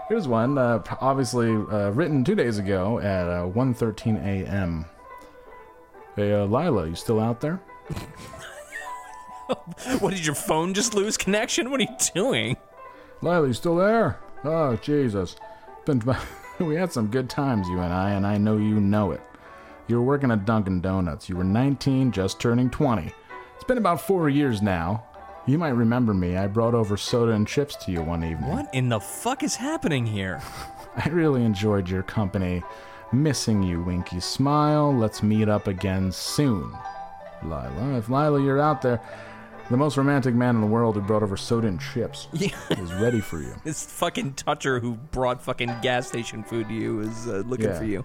Here's 0.10 0.28
one, 0.30 0.58
uh, 0.58 0.82
obviously 1.02 1.50
uh, 1.52 1.92
written 1.92 2.24
two 2.24 2.36
days 2.36 2.58
ago 2.58 3.00
at 3.00 3.28
uh, 3.28 3.44
1.13 3.48 4.18
a.m. 4.26 4.86
Hey, 6.16 6.34
uh, 6.34 6.46
Lila, 6.46 6.88
you 6.88 6.96
still 6.96 7.20
out 7.20 7.42
there? 7.42 7.62
What 10.00 10.12
did 10.14 10.26
your 10.26 10.36
phone 10.36 10.74
just 10.74 10.94
lose 10.94 11.18
connection? 11.18 11.70
What 11.70 11.80
are 11.82 11.84
you 11.84 11.98
doing? 12.16 12.56
Lila, 13.22 13.48
you 13.48 13.54
still 13.54 13.76
there? 13.76 14.20
Oh, 14.44 14.76
Jesus. 14.78 15.36
Been, 15.86 16.02
we 16.60 16.76
had 16.76 16.92
some 16.94 17.08
good 17.08 17.30
times, 17.30 17.68
you 17.68 17.80
and 17.80 17.94
I, 17.94 18.12
and 18.12 18.26
I 18.26 18.38
know 18.38 18.58
you 18.58 18.80
know 18.80 19.12
it. 19.12 19.22
You 19.88 19.98
were 19.98 20.02
working 20.04 20.32
at 20.32 20.46
Dunkin' 20.46 20.80
Donuts. 20.82 21.28
You 21.28 21.36
were 21.36 21.44
19, 21.44 22.12
just 22.14 22.40
turning 22.40 22.70
20. 22.70 23.14
It's 23.64 23.68
been 23.70 23.78
about 23.78 24.02
four 24.02 24.28
years 24.28 24.62
now. 24.62 25.06
You 25.46 25.58
might 25.58 25.70
remember 25.70 26.14
me. 26.14 26.36
I 26.36 26.48
brought 26.48 26.74
over 26.76 26.98
soda 26.98 27.32
and 27.32 27.48
chips 27.48 27.78
to 27.86 27.94
you 27.94 28.02
one 28.02 28.22
evening. 28.22 28.50
What 28.50 28.68
in 28.74 28.90
the 28.90 29.00
fuck 29.00 29.42
is 29.42 29.56
happening 29.56 30.06
here? 30.06 30.42
I 30.98 31.08
really 31.08 31.46
enjoyed 31.46 31.88
your 31.88 32.04
company. 32.04 32.62
Missing 33.14 33.64
you, 33.64 33.82
Winky 33.82 34.20
Smile. 34.20 34.94
Let's 34.94 35.24
meet 35.24 35.48
up 35.48 35.68
again 35.68 36.12
soon. 36.12 36.74
Lila, 37.42 37.94
if 37.98 38.10
Lila, 38.10 38.44
you're 38.44 38.60
out 38.60 38.82
there, 38.82 39.00
the 39.72 39.78
most 39.78 39.96
romantic 39.96 40.36
man 40.36 40.56
in 40.56 40.62
the 40.62 40.68
world 40.68 40.96
who 40.96 41.02
brought 41.02 41.24
over 41.24 41.38
soda 41.38 41.68
and 41.70 41.80
chips 41.80 42.28
Yeah. 42.34 42.50
is 42.72 42.92
ready 42.96 43.22
for 43.22 43.40
you. 43.40 43.56
This 43.64 43.86
fucking 43.86 44.34
toucher 44.34 44.82
who 44.82 44.96
brought 44.96 45.42
fucking 45.42 45.74
gas 45.82 46.10
station 46.10 46.44
food 46.44 46.68
to 46.68 46.74
you 46.74 47.00
is 47.00 47.28
uh, 47.30 47.44
looking 47.46 47.68
Yeah. 47.68 47.80
for 47.80 47.86
you. 47.86 48.04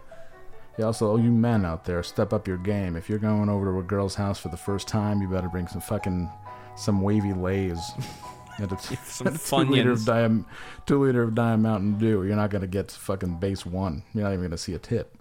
Yeah, 0.78 0.86
also, 0.86 1.10
all 1.10 1.20
you 1.20 1.30
men 1.30 1.64
out 1.64 1.84
there, 1.84 2.02
step 2.02 2.32
up 2.32 2.46
your 2.46 2.56
game. 2.56 2.94
If 2.96 3.08
you're 3.08 3.18
going 3.18 3.48
over 3.48 3.72
to 3.72 3.78
a 3.80 3.82
girl's 3.82 4.14
house 4.14 4.38
for 4.38 4.48
the 4.48 4.56
first 4.56 4.86
time, 4.86 5.20
you 5.20 5.28
better 5.28 5.48
bring 5.48 5.66
some 5.66 5.80
fucking 5.80 6.30
some 6.76 7.02
wavy 7.02 7.32
Lay's. 7.32 7.80
And 8.60 8.72
a, 8.72 8.78
Some 9.04 9.28
a 9.28 9.38
two 9.38 9.56
liter 9.58 9.92
of. 9.92 10.04
Diet, 10.04 10.32
two 10.84 11.04
liter 11.04 11.22
of 11.22 11.32
Diet 11.36 11.60
Mountain 11.60 11.98
Dew. 11.98 12.24
You're 12.24 12.34
not 12.34 12.50
gonna 12.50 12.66
get 12.66 12.90
fucking 12.90 13.38
base 13.38 13.64
one. 13.64 14.02
You're 14.12 14.24
not 14.24 14.32
even 14.32 14.46
gonna 14.46 14.58
see 14.58 14.74
a 14.74 14.80
tip. 14.80 15.16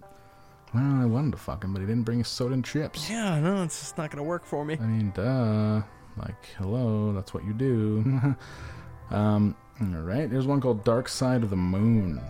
Well, 0.74 1.02
I 1.02 1.04
wanted 1.04 1.30
to 1.32 1.38
fuck 1.38 1.62
him, 1.62 1.72
but 1.72 1.78
he 1.78 1.86
didn't 1.86 2.02
bring 2.02 2.20
us 2.20 2.28
soda 2.28 2.54
and 2.54 2.64
chips. 2.64 3.08
Yeah, 3.08 3.38
no, 3.38 3.62
it's 3.62 3.78
just 3.78 3.96
not 3.96 4.10
gonna 4.10 4.24
work 4.24 4.44
for 4.44 4.64
me. 4.64 4.76
I 4.80 4.84
mean, 4.86 5.12
duh. 5.14 5.82
Like, 6.16 6.46
hello, 6.58 7.12
that's 7.12 7.32
what 7.32 7.44
you 7.44 7.52
do. 7.52 8.34
um, 9.14 9.54
all 9.80 9.86
right. 10.02 10.28
There's 10.28 10.46
one 10.48 10.60
called 10.60 10.82
Dark 10.82 11.08
Side 11.08 11.44
of 11.44 11.50
the 11.50 11.56
Moon, 11.56 12.20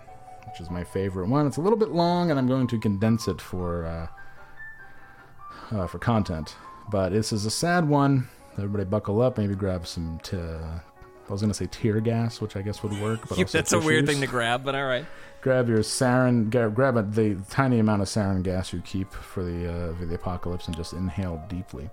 which 0.51 0.61
is 0.61 0.70
my 0.70 0.84
favorite 0.84 1.28
one. 1.28 1.46
It's 1.46 1.57
a 1.57 1.61
little 1.61 1.78
bit 1.78 1.90
long, 1.90 2.30
and 2.30 2.38
I'm 2.38 2.46
going 2.46 2.66
to 2.68 2.78
condense 2.78 3.28
it 3.28 3.40
for 3.40 3.84
uh, 3.86 5.76
uh, 5.76 5.86
for 5.86 5.99
content. 5.99 6.57
But 6.90 7.11
this 7.11 7.32
is 7.32 7.44
a 7.44 7.51
sad 7.51 7.88
one. 7.88 8.28
Everybody, 8.57 8.84
buckle 8.84 9.20
up. 9.20 9.38
Maybe 9.38 9.55
grab 9.55 9.86
some. 9.86 10.18
T- 10.22 10.36
I 10.36 11.32
was 11.32 11.42
going 11.42 11.51
to 11.51 11.55
say 11.55 11.66
tear 11.66 12.01
gas, 12.01 12.40
which 12.40 12.57
I 12.57 12.62
guess 12.62 12.82
would 12.82 12.99
work. 13.01 13.28
But 13.28 13.46
That's 13.53 13.72
a 13.72 13.78
weird 13.78 14.07
thing 14.07 14.20
to 14.20 14.26
grab, 14.26 14.64
but 14.64 14.74
all 14.74 14.86
right. 14.86 15.05
grab 15.42 15.68
your 15.68 15.80
sarin, 15.80 16.51
grab, 16.51 16.74
grab 16.74 16.96
a, 16.96 17.03
the 17.03 17.36
tiny 17.51 17.78
amount 17.78 18.01
of 18.01 18.09
sarin 18.09 18.42
gas 18.42 18.72
you 18.72 18.80
keep 18.80 19.12
for 19.12 19.44
the 19.44 19.68
uh, 19.70 19.94
for 19.96 20.07
the 20.07 20.14
apocalypse, 20.14 20.66
and 20.66 20.76
just 20.76 20.94
inhale 20.94 21.44
deeply. 21.49 21.90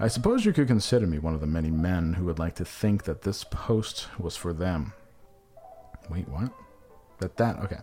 I 0.00 0.08
suppose 0.08 0.44
you 0.44 0.52
could 0.52 0.66
consider 0.66 1.06
me 1.06 1.18
one 1.18 1.34
of 1.34 1.40
the 1.40 1.46
many 1.46 1.70
men 1.70 2.14
who 2.14 2.24
would 2.24 2.38
like 2.38 2.54
to 2.56 2.64
think 2.64 3.04
that 3.04 3.22
this 3.22 3.44
post 3.44 4.08
was 4.18 4.36
for 4.36 4.52
them. 4.52 4.94
Wait, 6.08 6.26
what? 6.28 6.50
That 7.22 7.36
that 7.36 7.58
okay. 7.60 7.78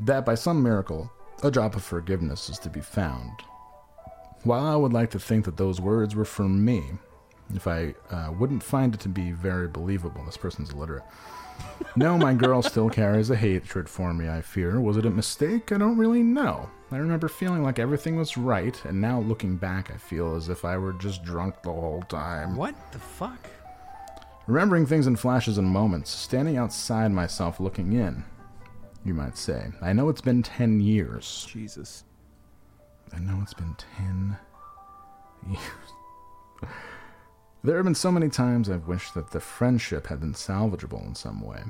That 0.00 0.26
by 0.26 0.34
some 0.34 0.62
miracle, 0.62 1.10
a 1.42 1.50
drop 1.50 1.76
of 1.76 1.84
forgiveness 1.84 2.48
is 2.48 2.58
to 2.60 2.68
be 2.68 2.80
found. 2.80 3.30
While 4.42 4.66
I 4.66 4.76
would 4.76 4.92
like 4.92 5.10
to 5.12 5.20
think 5.20 5.44
that 5.44 5.56
those 5.56 5.80
words 5.80 6.14
were 6.16 6.24
for 6.24 6.48
me, 6.48 6.82
if 7.54 7.66
I 7.66 7.94
uh, 8.10 8.32
wouldn't 8.32 8.62
find 8.62 8.92
it 8.92 9.00
to 9.00 9.08
be 9.08 9.30
very 9.30 9.68
believable, 9.68 10.24
this 10.24 10.36
person's 10.36 10.72
illiterate. 10.72 11.04
No, 11.94 12.18
my 12.18 12.34
girl 12.34 12.60
still 12.60 12.90
carries 12.90 13.30
a 13.30 13.36
hatred 13.36 13.88
for 13.88 14.12
me, 14.12 14.28
I 14.28 14.40
fear. 14.40 14.80
Was 14.80 14.96
it 14.96 15.06
a 15.06 15.10
mistake? 15.10 15.70
I 15.70 15.78
don't 15.78 15.96
really 15.96 16.22
know. 16.24 16.68
I 16.90 16.96
remember 16.96 17.28
feeling 17.28 17.62
like 17.62 17.78
everything 17.78 18.16
was 18.16 18.36
right, 18.36 18.78
and 18.84 19.00
now 19.00 19.20
looking 19.20 19.56
back, 19.56 19.92
I 19.92 19.96
feel 19.96 20.34
as 20.34 20.48
if 20.48 20.64
I 20.64 20.76
were 20.76 20.92
just 20.94 21.24
drunk 21.24 21.62
the 21.62 21.72
whole 21.72 22.02
time. 22.08 22.56
What 22.56 22.74
the 22.90 22.98
fuck? 22.98 23.38
Remembering 24.46 24.86
things 24.86 25.06
in 25.06 25.16
flashes 25.16 25.58
and 25.58 25.68
moments, 25.68 26.10
standing 26.10 26.56
outside 26.56 27.12
myself 27.12 27.60
looking 27.60 27.92
in, 27.92 28.24
you 29.04 29.14
might 29.14 29.38
say. 29.38 29.68
I 29.80 29.92
know 29.92 30.08
it's 30.08 30.20
been 30.20 30.42
ten 30.42 30.80
years. 30.80 31.46
Jesus. 31.50 32.04
I 33.14 33.20
know 33.20 33.38
it's 33.42 33.54
been 33.54 33.76
10 33.96 34.36
years. 35.48 36.70
there 37.62 37.76
have 37.76 37.84
been 37.84 37.94
so 37.94 38.10
many 38.10 38.28
times 38.28 38.68
I've 38.68 38.88
wished 38.88 39.14
that 39.14 39.30
the 39.30 39.40
friendship 39.40 40.06
had 40.06 40.20
been 40.20 40.32
salvageable 40.32 41.06
in 41.06 41.14
some 41.14 41.40
way. 41.40 41.62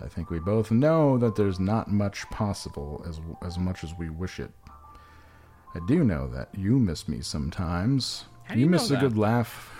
I 0.00 0.08
think 0.08 0.30
we 0.30 0.38
both 0.38 0.70
know 0.70 1.18
that 1.18 1.36
there's 1.36 1.58
not 1.58 1.90
much 1.90 2.28
possible 2.30 3.04
as, 3.06 3.20
as 3.44 3.58
much 3.58 3.82
as 3.84 3.92
we 3.98 4.08
wish 4.08 4.38
it. 4.38 4.50
I 5.74 5.80
do 5.86 6.04
know 6.04 6.28
that 6.28 6.48
you 6.54 6.78
miss 6.78 7.08
me 7.08 7.20
sometimes. 7.20 8.24
You 8.54 8.64
know 8.66 8.72
miss 8.72 8.90
a 8.90 8.96
good 8.96 9.18
laugh. 9.18 9.74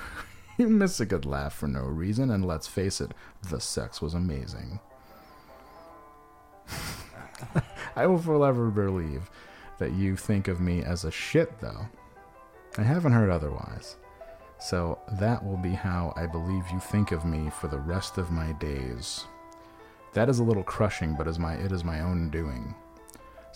You 0.58 0.68
miss 0.68 1.00
a 1.00 1.06
good 1.06 1.24
laugh 1.24 1.54
for 1.54 1.68
no 1.68 1.82
reason, 1.82 2.30
and 2.30 2.44
let's 2.44 2.66
face 2.66 3.00
it, 3.00 3.12
the 3.48 3.60
sex 3.60 4.02
was 4.02 4.12
amazing. 4.12 4.80
I 7.96 8.06
will 8.06 8.18
forever 8.18 8.70
believe 8.70 9.30
that 9.78 9.92
you 9.92 10.16
think 10.16 10.48
of 10.48 10.60
me 10.60 10.82
as 10.82 11.04
a 11.04 11.10
shit, 11.10 11.60
though. 11.60 11.88
I 12.76 12.82
haven't 12.82 13.12
heard 13.12 13.30
otherwise. 13.30 13.96
So 14.60 14.98
that 15.12 15.44
will 15.44 15.56
be 15.56 15.70
how 15.70 16.12
I 16.16 16.26
believe 16.26 16.64
you 16.72 16.80
think 16.80 17.12
of 17.12 17.24
me 17.24 17.48
for 17.48 17.68
the 17.68 17.78
rest 17.78 18.18
of 18.18 18.32
my 18.32 18.52
days. 18.52 19.24
That 20.14 20.28
is 20.28 20.40
a 20.40 20.44
little 20.44 20.64
crushing, 20.64 21.14
but 21.14 21.28
is 21.28 21.38
my 21.38 21.54
it 21.54 21.70
is 21.70 21.84
my 21.84 22.00
own 22.00 22.30
doing. 22.30 22.74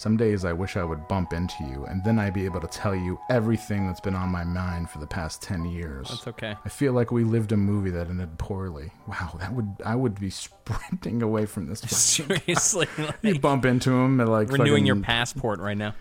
Some 0.03 0.16
days 0.16 0.44
I 0.44 0.53
wish 0.53 0.76
I 0.76 0.82
would 0.82 1.07
bump 1.07 1.32
into 1.32 1.62
you, 1.62 1.84
and 1.84 2.03
then 2.03 2.18
I'd 2.18 2.34
be 2.34 2.44
able 2.44 2.61
to 2.61 2.66
tell 2.66 2.92
you 2.92 3.20
everything 3.30 3.86
that's 3.86 4.00
been 4.00 4.16
on 4.16 4.30
my 4.30 4.42
mind 4.42 4.90
for 4.90 4.98
the 4.98 5.07
past 5.07 5.40
ten 5.42 5.64
years. 5.64 6.09
That's 6.09 6.26
okay. 6.26 6.57
I 6.64 6.68
feel 6.70 6.92
like 6.92 7.12
we 7.12 7.22
lived 7.22 7.53
a 7.53 7.57
movie 7.57 7.90
that 7.90 8.09
ended 8.09 8.36
poorly. 8.36 8.90
Wow, 9.07 9.36
that 9.38 9.53
would 9.53 9.76
I 9.86 9.94
would 9.94 10.18
be 10.18 10.28
sprinting 10.44 11.22
away 11.22 11.46
from 11.46 11.68
this. 11.68 11.80
fucking- 11.82 11.96
Seriously, 11.96 12.88
you 13.22 13.38
bump 13.38 13.64
into 13.64 13.92
him 13.92 14.18
and 14.18 14.28
like 14.28 14.50
renewing 14.50 14.86
your 14.86 14.96
passport 14.96 15.61
right 15.61 15.76
now. 15.76 15.94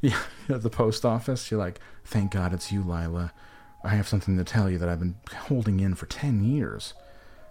yeah, 0.00 0.20
at 0.48 0.62
the 0.62 0.70
post 0.70 1.04
office. 1.04 1.50
You're 1.50 1.58
like, 1.58 1.80
thank 2.04 2.30
God 2.30 2.52
it's 2.52 2.70
you, 2.70 2.82
Lila. 2.84 3.32
I 3.82 3.88
have 3.96 4.06
something 4.06 4.36
to 4.38 4.44
tell 4.44 4.70
you 4.70 4.78
that 4.78 4.88
I've 4.88 5.00
been 5.00 5.16
holding 5.48 5.80
in 5.80 5.96
for 5.96 6.06
10 6.06 6.44
years. 6.44 6.94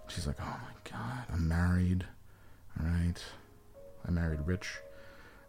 She's 0.08 0.26
like, 0.26 0.36
oh 0.40 0.44
my 0.62 0.90
God, 0.90 1.24
I'm 1.30 1.46
married. 1.46 2.06
All 2.80 2.86
right. 2.86 3.22
I 4.08 4.10
married 4.10 4.40
Rich. 4.46 4.78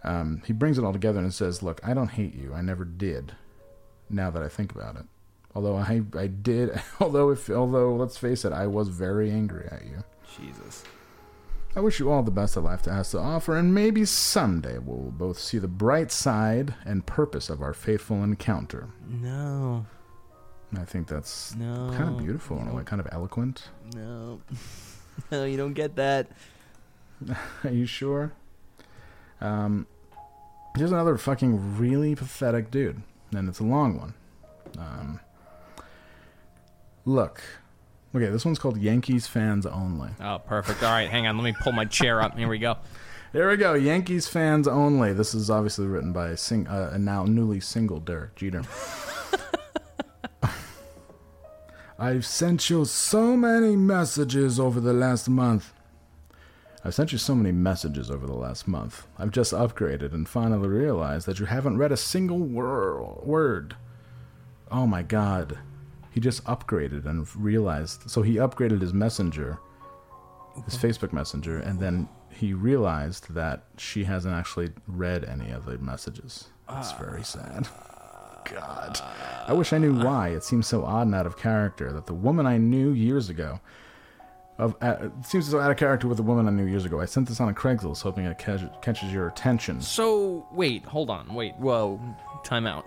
Um, 0.06 0.42
he 0.46 0.54
brings 0.54 0.78
it 0.78 0.86
all 0.86 0.94
together 0.94 1.20
and 1.20 1.34
says, 1.34 1.62
look, 1.64 1.82
I 1.84 1.94
don't 1.94 2.10
hate 2.12 2.36
you. 2.36 2.54
I 2.54 2.62
never 2.62 2.86
did. 2.86 3.34
Now 4.10 4.30
that 4.32 4.42
I 4.44 4.48
think 4.48 4.72
about 4.74 4.96
it. 4.96 5.04
Although 5.56 5.76
I, 5.78 6.04
I 6.18 6.28
did, 6.28 6.80
although 7.00 7.32
if, 7.32 7.50
although 7.50 7.94
let's 7.96 8.18
face 8.18 8.46
it, 8.46 8.54
I 8.54 8.68
was 8.68 8.90
very 8.90 9.32
angry 9.32 9.68
at 9.72 9.84
you. 9.86 10.04
Jesus. 10.38 10.84
I 11.76 11.82
wish 11.82 12.00
you 12.00 12.10
all 12.10 12.24
the 12.24 12.32
best 12.32 12.54
that 12.56 12.62
life 12.62 12.86
has 12.86 13.12
to 13.12 13.20
offer, 13.20 13.58
and 13.58 13.74
maybe 13.74 14.06
someday 14.06 14.78
we'll 14.78 15.12
both 15.12 15.38
see 15.40 15.58
the 15.58 15.68
bright 15.68 16.10
side 16.12 16.74
and 16.86 17.06
purpose 17.06 17.50
of 17.50 17.62
our 17.62 17.74
fateful 17.74 18.24
encounter. 18.24 18.88
No, 19.10 19.86
I 20.78 20.86
think 20.86 21.08
that's 21.08 21.54
No, 21.56 21.92
kind 21.98 22.10
of 22.10 22.18
beautiful 22.18 22.60
in 22.60 22.68
a 22.70 22.74
way, 22.74 22.84
kind 22.84 23.02
of 23.02 23.08
eloquent. 23.12 23.70
no, 23.94 24.40
no. 25.32 25.44
You 25.46 25.58
don't 25.58 25.74
get 25.74 25.96
that. 25.98 26.28
Are 27.64 27.72
you 27.72 27.86
sure? 27.86 28.32
Um, 29.42 29.86
here's 30.76 30.92
another 30.92 31.18
fucking 31.18 31.78
really 31.78 32.16
pathetic 32.16 32.72
dude, 32.72 33.02
and 33.34 33.48
it's 33.50 33.60
a 33.60 33.64
long 33.64 33.98
one. 33.98 34.14
Um, 34.78 35.20
look, 37.06 37.42
okay, 38.16 38.28
this 38.28 38.46
one's 38.46 38.60
called 38.60 38.78
Yankees 38.78 39.28
fans 39.28 39.66
only. 39.66 40.10
Oh, 40.22 40.40
perfect. 40.40 40.84
All 40.84 40.92
right, 40.92 41.10
hang 41.10 41.28
on. 41.28 41.38
Let 41.38 41.44
me 41.44 41.54
pull 41.62 41.72
my 41.72 41.86
chair 41.86 42.22
up. 42.22 42.38
Here 42.38 42.48
we 42.48 42.60
go. 42.60 42.78
Here 43.32 43.50
we 43.50 43.58
go, 43.58 43.74
Yankees 43.74 44.28
fans 44.30 44.68
only. 44.68 45.12
This 45.12 45.36
is 45.36 45.50
obviously 45.50 45.88
written 45.88 46.14
by 46.14 46.30
a, 46.30 46.38
sing- 46.38 46.68
uh, 46.68 46.92
a 46.94 46.98
now 46.98 47.26
newly 47.26 47.60
single 47.60 48.00
Derek 48.00 48.36
Jeter. 48.36 48.64
I've 52.00 52.26
sent 52.26 52.70
you 52.70 52.86
so 52.86 53.36
many 53.38 53.76
messages 53.76 54.60
over 54.60 54.80
the 54.80 54.94
last 54.94 55.28
month. 55.30 55.74
I've 56.86 56.94
sent 56.94 57.12
you 57.12 57.18
so 57.18 57.34
many 57.34 57.52
messages 57.52 58.12
over 58.12 58.28
the 58.28 58.36
last 58.36 58.68
month. 58.68 59.08
I've 59.18 59.32
just 59.32 59.54
upgraded 59.54 60.14
and 60.14 60.30
finally 60.30 60.68
realized 60.68 61.26
that 61.26 61.40
you 61.40 61.48
haven't 61.48 61.80
read 61.80 61.92
a 61.92 61.98
single 61.98 62.38
wor- 62.38 63.24
word. 63.24 63.76
Oh 64.70 64.86
my 64.86 65.02
god. 65.02 65.58
He 66.12 66.20
just 66.20 66.44
upgraded 66.46 67.08
and 67.08 67.28
realized. 67.36 68.08
So 68.08 68.22
he 68.22 68.36
upgraded 68.36 68.82
his 68.82 68.94
messenger, 68.94 69.58
his 70.64 70.78
Facebook 70.78 71.12
messenger, 71.12 71.58
and 71.58 71.80
then 71.80 72.08
he 72.30 72.54
realized 72.54 73.34
that 73.34 73.64
she 73.78 74.04
hasn't 74.04 74.36
actually 74.36 74.70
read 74.86 75.24
any 75.24 75.50
of 75.50 75.66
the 75.66 75.80
messages. 75.80 76.50
It's 76.70 76.92
ah. 76.92 76.98
very 77.00 77.24
sad. 77.24 77.68
God. 78.46 79.00
I 79.48 79.54
wish 79.54 79.74
I 79.74 79.80
knew 79.80 79.96
why. 79.96 80.30
It 80.30 80.44
seems 80.44 80.68
so 80.68 80.86
odd 80.86 81.08
and 81.08 81.16
out 81.16 81.26
of 81.26 81.36
character 81.36 81.92
that 81.92 82.06
the 82.06 82.14
woman 82.14 82.46
I 82.46 82.58
knew 82.58 82.92
years 82.92 83.28
ago. 83.28 83.60
Of, 84.58 84.76
uh, 84.82 85.10
seems 85.22 85.50
so 85.50 85.60
out 85.60 85.70
of 85.70 85.78
character 85.78 86.08
with 86.08 86.20
a 86.20 86.24
woman 86.24 86.48
I 86.48 86.52
knew 86.52 86.66
years 86.66 86.86
ago. 86.86 87.02
I 87.02 87.06
sent 87.06 87.28
this 87.28 87.42
on 87.42 87.50
a 87.50 87.54
Craigslist 87.54 88.02
hoping 88.02 88.26
it 88.26 88.38
catch, 88.38 88.62
catches 88.82 89.12
your 89.12 89.28
attention. 89.28 89.82
So 89.82 90.48
wait, 90.52 90.86
hold 90.86 91.10
on, 91.10 91.34
wait, 91.34 91.56
whoa, 91.58 92.00
time 92.46 92.66
out. 92.66 92.86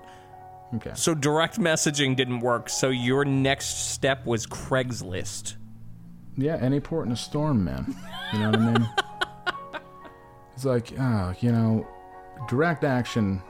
Okay. 0.77 0.93
So 0.95 1.15
direct 1.15 1.59
messaging 1.59 2.17
didn't 2.17 2.41
work. 2.41 2.69
So 2.69 2.89
your 2.89 3.25
next 3.25 3.91
step 3.91 4.25
was 4.25 4.47
Craigslist. 4.47 5.57
Yeah, 6.37 6.57
any 6.61 6.81
port 6.81 7.07
in 7.07 7.13
a 7.13 7.17
storm, 7.17 7.65
man. 7.65 7.95
You 8.33 8.39
know 8.39 8.51
what 8.51 8.59
I 8.61 8.73
mean? 8.73 8.89
It's 10.59 10.65
like, 10.65 10.93
oh, 10.99 11.33
you 11.39 11.53
know, 11.53 11.87
direct 12.49 12.83
action 12.83 13.41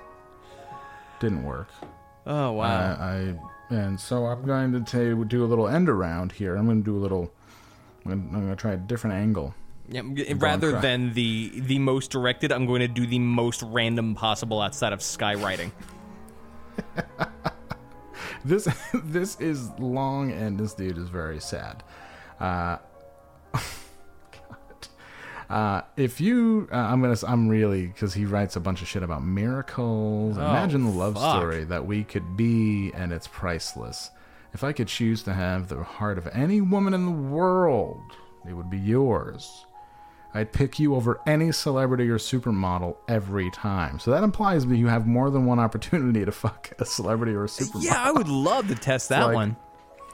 didn't 1.21 1.43
work. 1.43 1.69
Oh 2.27 2.53
wow. 2.53 2.67
I, 3.01 3.35
I 3.71 3.75
and 3.75 3.99
so 3.99 4.27
I'm 4.27 4.45
going 4.45 4.85
to 4.85 5.25
do 5.25 5.43
a 5.43 5.47
little 5.47 5.69
end 5.69 5.89
around 5.89 6.33
here. 6.33 6.55
I'm 6.57 6.67
going 6.67 6.83
to 6.83 6.85
do 6.85 6.99
a 6.99 7.01
little. 7.01 7.33
I'm 8.11 8.31
going 8.31 8.49
to 8.49 8.57
try 8.57 8.73
a 8.73 8.77
different 8.77 9.17
angle. 9.17 9.55
yeah, 9.89 10.03
rather 10.37 10.73
cry. 10.73 10.81
than 10.81 11.15
the 11.15 11.61
the 11.61 11.79
most 11.79 12.11
directed, 12.11 12.53
I'm 12.53 12.67
going 12.67 12.81
to 12.81 12.89
do 12.89 13.07
the 13.07 13.19
most 13.19 13.63
random 13.63 14.15
possible 14.15 14.61
outside 14.61 14.93
of 14.93 15.01
skywriting. 15.01 15.71
This 18.45 18.69
this 18.95 19.41
is 19.41 19.71
long, 19.79 20.33
and 20.33 20.59
this 20.59 20.75
dude 20.75 20.99
is 20.99 21.09
very 21.09 21.41
sad. 21.41 21.83
Uh, 22.41 22.79
Uh, 25.51 25.81
if 25.97 26.21
you, 26.21 26.69
uh, 26.71 26.77
I'm 26.77 27.01
gonna, 27.01 27.17
I'm 27.27 27.49
really 27.49 27.87
because 27.87 28.13
he 28.13 28.27
writes 28.27 28.55
a 28.57 28.61
bunch 28.61 28.83
of 28.83 28.89
shit 28.89 29.03
about 29.03 29.25
miracles. 29.25 30.37
Imagine 30.37 30.85
the 30.85 30.91
love 30.91 31.15
fuck. 31.15 31.39
story 31.39 31.65
that 31.65 31.87
we 31.87 32.05
could 32.05 32.37
be, 32.37 32.93
and 32.95 33.15
it's 33.15 33.27
priceless. 33.27 34.11
If 34.53 34.65
I 34.65 34.73
could 34.73 34.89
choose 34.89 35.23
to 35.25 35.35
have 35.35 35.69
the 35.69 35.83
heart 35.83 36.19
of 36.19 36.27
any 36.33 36.61
woman 36.61 36.95
in 36.95 37.05
the 37.05 37.11
world, 37.13 38.01
it 38.49 38.55
would 38.55 38.71
be 38.71 38.79
yours. 38.79 39.67
I'd 40.35 40.53
pick 40.53 40.79
you 40.79 40.95
over 40.95 41.21
any 41.27 41.53
celebrity 41.53 42.09
or 42.11 42.19
supermodel 42.19 42.97
every 43.09 43.51
time. 43.51 43.99
So 43.99 44.11
that 44.11 44.23
implies 44.23 44.67
that 44.67 44.77
you 44.77 44.87
have 44.89 45.07
more 45.07 45.31
than 45.31 45.47
one 45.47 45.59
opportunity 45.59 46.25
to 46.25 46.33
fuck 46.33 46.71
a 46.79 46.85
celebrity 46.85 47.33
or 47.33 47.45
a 47.45 47.49
supermodel. 47.49 47.85
Yeah, 47.85 48.03
I 48.03 48.11
would 48.11 48.29
love 48.29 48.69
to 48.69 48.75
test 48.75 49.09
that 49.09 49.25
like- 49.27 49.35
one. 49.35 49.57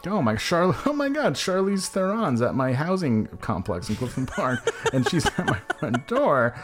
Oh 0.06 0.20
my 0.20 0.36
Oh 0.52 0.92
my 0.94 1.08
God, 1.08 1.34
Charlize 1.34 1.88
Theron's 1.88 2.42
at 2.42 2.54
my 2.54 2.74
housing 2.74 3.26
complex 3.40 3.88
in 3.88 3.96
Clifton 3.96 4.26
Park, 4.26 4.70
and 4.92 5.08
she's 5.08 5.24
at 5.26 5.46
my 5.46 5.58
front 5.78 6.06
door, 6.06 6.54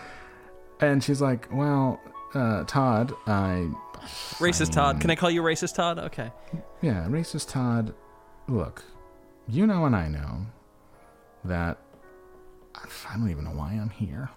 and 0.80 1.02
she's 1.02 1.22
like, 1.22 1.48
"Well, 1.50 1.98
uh, 2.34 2.64
Todd, 2.64 3.14
I 3.26 3.70
Racist 4.38 4.72
Todd. 4.72 5.01
Can 5.01 5.11
I 5.11 5.14
call 5.14 5.30
you 5.30 5.42
racist 5.42 5.74
Todd? 5.74 5.98
Okay. 5.98 6.30
yeah, 6.80 7.07
racist 7.09 7.51
Todd. 7.51 7.94
Look, 8.48 8.82
you 9.48 9.66
know, 9.66 9.84
and 9.84 9.94
I 9.94 10.09
know 10.09 10.46
that 11.44 11.78
I 12.74 13.16
don't 13.16 13.30
even 13.30 13.44
know 13.44 13.51
why 13.51 13.72
I'm 13.72 13.90
here. 13.90 14.30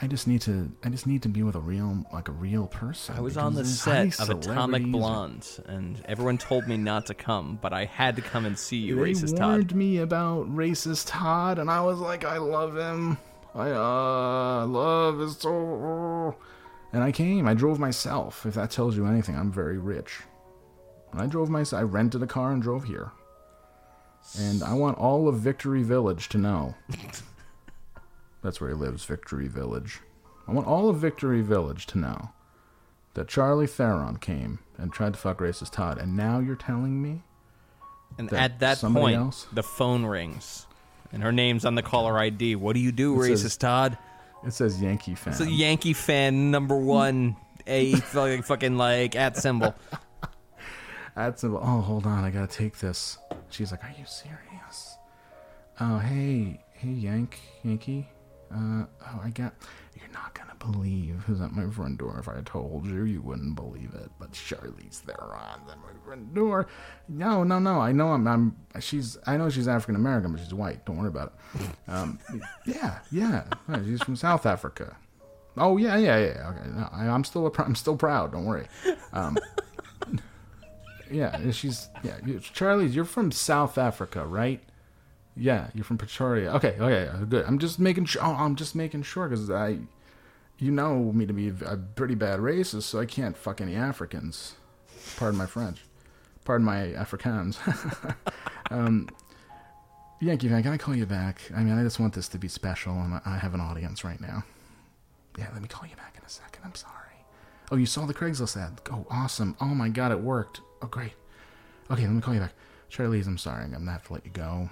I 0.00 0.06
just 0.06 0.26
need 0.26 0.40
to. 0.42 0.70
I 0.82 0.88
just 0.88 1.06
need 1.06 1.22
to 1.22 1.28
be 1.28 1.42
with 1.42 1.54
a 1.54 1.60
real, 1.60 2.04
like 2.12 2.28
a 2.28 2.32
real 2.32 2.66
person. 2.66 3.16
I 3.16 3.20
was 3.20 3.36
on 3.36 3.54
the 3.54 3.64
set 3.64 4.18
of 4.20 4.30
Atomic 4.30 4.42
celebrities 4.42 4.86
are- 4.86 4.90
Blonde, 4.90 5.48
and 5.66 6.02
everyone 6.06 6.38
told 6.38 6.66
me 6.66 6.76
not 6.76 7.06
to 7.06 7.14
come, 7.14 7.58
but 7.60 7.72
I 7.72 7.84
had 7.84 8.16
to 8.16 8.22
come 8.22 8.44
and 8.44 8.58
see 8.58 8.78
you, 8.78 8.96
they 8.96 9.12
racist 9.12 9.36
Todd. 9.36 9.48
warned 9.50 9.74
me 9.74 9.98
about 9.98 10.48
racist 10.48 11.04
Todd, 11.08 11.58
and 11.58 11.70
I 11.70 11.80
was 11.82 11.98
like, 11.98 12.24
I 12.24 12.38
love 12.38 12.76
him. 12.76 13.18
I 13.54 13.70
uh, 13.70 14.66
love 14.66 15.18
his 15.18 15.36
so. 15.36 16.34
And 16.92 17.02
I 17.02 17.10
came. 17.12 17.48
I 17.48 17.54
drove 17.54 17.78
myself. 17.78 18.44
If 18.44 18.54
that 18.54 18.70
tells 18.70 18.96
you 18.96 19.06
anything, 19.06 19.36
I'm 19.36 19.50
very 19.52 19.78
rich. 19.78 20.20
And 21.12 21.20
I 21.20 21.26
drove 21.26 21.48
myself. 21.48 21.80
I 21.80 21.84
rented 21.84 22.22
a 22.22 22.26
car 22.26 22.52
and 22.52 22.62
drove 22.62 22.84
here. 22.84 23.12
And 24.38 24.62
I 24.62 24.74
want 24.74 24.98
all 24.98 25.26
of 25.28 25.36
Victory 25.36 25.82
Village 25.82 26.28
to 26.30 26.38
know. 26.38 26.74
That's 28.42 28.60
where 28.60 28.70
he 28.70 28.76
lives, 28.76 29.04
Victory 29.04 29.48
Village. 29.48 30.00
I 30.48 30.52
want 30.52 30.66
all 30.66 30.88
of 30.88 30.96
Victory 30.96 31.42
Village 31.42 31.86
to 31.86 31.98
know 31.98 32.30
that 33.14 33.28
Charlie 33.28 33.66
Theron 33.66 34.16
came 34.16 34.58
and 34.78 34.92
tried 34.92 35.12
to 35.14 35.18
fuck 35.18 35.38
racist 35.38 35.72
Todd, 35.72 35.98
and 35.98 36.16
now 36.16 36.40
you're 36.40 36.56
telling 36.56 37.00
me 37.00 37.22
And 38.18 38.28
that 38.30 38.40
at 38.52 38.58
that 38.60 38.78
point, 38.80 39.16
else- 39.16 39.46
the 39.52 39.62
phone 39.62 40.04
rings, 40.04 40.66
and 41.12 41.22
her 41.22 41.30
name's 41.32 41.64
on 41.64 41.74
the 41.74 41.82
caller 41.82 42.18
ID. 42.18 42.56
What 42.56 42.72
do 42.74 42.80
you 42.80 42.90
do, 42.90 43.14
It 43.22 43.28
racist 43.28 43.38
says- 43.42 43.56
Todd? 43.56 43.98
It 44.44 44.52
says 44.52 44.80
Yankee 44.80 45.14
fan. 45.14 45.32
It's 45.32 45.40
a 45.40 45.50
Yankee 45.50 45.92
fan 45.92 46.50
number 46.50 46.76
one, 46.76 47.36
a 47.66 47.94
fucking, 47.94 48.42
fucking 48.42 48.76
like 48.76 49.14
at 49.14 49.36
symbol. 49.36 49.74
at 51.16 51.38
symbol. 51.38 51.60
oh, 51.62 51.80
hold 51.80 52.06
on, 52.06 52.24
I 52.24 52.30
gotta 52.30 52.52
take 52.52 52.78
this. 52.78 53.18
She's 53.50 53.70
like, 53.70 53.84
are 53.84 53.94
you 53.98 54.04
serious? 54.06 54.96
Oh, 55.80 55.98
hey, 55.98 56.60
hey, 56.74 56.88
Yank, 56.88 57.40
Yankee. 57.62 58.08
Uh, 58.52 58.84
oh, 59.06 59.20
I 59.24 59.30
got. 59.30 59.54
Not 60.12 60.34
gonna 60.34 60.54
believe 60.58 61.22
who's 61.26 61.40
at 61.40 61.52
my 61.52 61.68
front 61.70 61.98
door. 61.98 62.18
If 62.18 62.28
I 62.28 62.40
told 62.44 62.86
you, 62.86 63.04
you 63.04 63.22
wouldn't 63.22 63.54
believe 63.54 63.94
it. 63.94 64.10
But 64.18 64.32
Charlize 64.32 65.00
Theron's 65.00 65.70
at 65.70 65.78
my 65.78 65.92
front 66.04 66.34
door. 66.34 66.66
No, 67.08 67.44
no, 67.44 67.58
no. 67.58 67.80
I 67.80 67.92
know 67.92 68.08
I'm. 68.08 68.26
I'm. 68.26 68.56
She's. 68.80 69.18
I 69.26 69.36
know 69.36 69.48
she's 69.48 69.68
African 69.68 69.96
American, 69.96 70.32
but 70.32 70.40
she's 70.40 70.54
white. 70.54 70.84
Don't 70.84 70.98
worry 70.98 71.08
about 71.08 71.34
it. 71.54 71.70
Um, 71.88 72.18
yeah, 72.66 72.98
yeah. 73.10 73.44
She's 73.84 74.02
from 74.02 74.16
South 74.16 74.46
Africa. 74.46 74.96
Oh 75.56 75.76
yeah, 75.76 75.96
yeah, 75.96 76.18
yeah. 76.18 76.48
Okay, 76.50 76.68
no, 76.74 76.88
I, 76.92 77.08
I'm 77.08 77.24
still. 77.24 77.46
A, 77.46 77.62
I'm 77.62 77.74
still 77.74 77.96
proud. 77.96 78.32
Don't 78.32 78.44
worry. 78.44 78.66
Um, 79.12 79.38
yeah, 81.10 81.50
she's 81.50 81.88
yeah. 82.02 82.18
Charlie, 82.40 82.86
you're 82.86 83.04
from 83.04 83.32
South 83.32 83.78
Africa, 83.78 84.26
right? 84.26 84.60
Yeah, 85.36 85.68
you're 85.74 85.84
from 85.84 85.98
Pretoria. 85.98 86.52
Okay, 86.54 86.76
okay, 86.78 87.10
good. 87.28 87.44
I'm 87.46 87.58
just 87.58 87.78
making 87.78 88.06
sure. 88.06 88.22
Oh, 88.22 88.34
I'm 88.34 88.56
just 88.56 88.74
making 88.74 89.02
sure 89.02 89.28
because 89.28 89.50
I, 89.50 89.78
you 90.62 90.70
know 90.70 91.12
me 91.12 91.26
to 91.26 91.32
be 91.32 91.48
a 91.48 91.76
pretty 91.76 92.14
bad 92.14 92.38
racist, 92.38 92.82
so 92.82 93.00
I 93.00 93.04
can't 93.04 93.36
fuck 93.36 93.60
any 93.60 93.74
Africans. 93.74 94.54
Pardon 95.16 95.36
my 95.36 95.46
French. 95.46 95.80
Pardon 96.44 96.64
my 96.64 96.92
Afrikaans. 96.92 97.58
um, 98.70 99.08
Yankee 100.20 100.48
fan, 100.48 100.62
can 100.62 100.72
I 100.72 100.78
call 100.78 100.94
you 100.94 101.04
back? 101.04 101.40
I 101.54 101.64
mean, 101.64 101.76
I 101.76 101.82
just 101.82 101.98
want 101.98 102.14
this 102.14 102.28
to 102.28 102.38
be 102.38 102.46
special, 102.46 102.92
and 102.92 103.20
I- 103.24 103.38
have 103.38 103.54
an 103.54 103.60
audience 103.60 104.04
right 104.04 104.20
now. 104.20 104.44
Yeah, 105.36 105.48
let 105.52 105.62
me 105.62 105.66
call 105.68 105.88
you 105.88 105.96
back 105.96 106.14
in 106.16 106.24
a 106.24 106.28
second. 106.28 106.62
I'm 106.64 106.76
sorry. 106.76 106.94
Oh, 107.72 107.76
you 107.76 107.86
saw 107.86 108.06
the 108.06 108.14
Craigslist 108.14 108.56
ad? 108.56 108.80
Oh, 108.92 109.04
awesome. 109.10 109.56
Oh 109.60 109.74
my 109.74 109.88
god, 109.88 110.12
it 110.12 110.20
worked. 110.20 110.60
Oh, 110.80 110.86
great. 110.86 111.14
Okay, 111.90 112.02
let 112.02 112.12
me 112.12 112.20
call 112.20 112.34
you 112.34 112.40
back. 112.40 112.52
Charlize, 112.88 113.26
I'm 113.26 113.38
sorry. 113.38 113.64
I'm 113.64 113.72
gonna 113.72 113.90
have 113.90 114.06
to 114.06 114.12
let 114.12 114.24
you 114.24 114.30
go. 114.30 114.70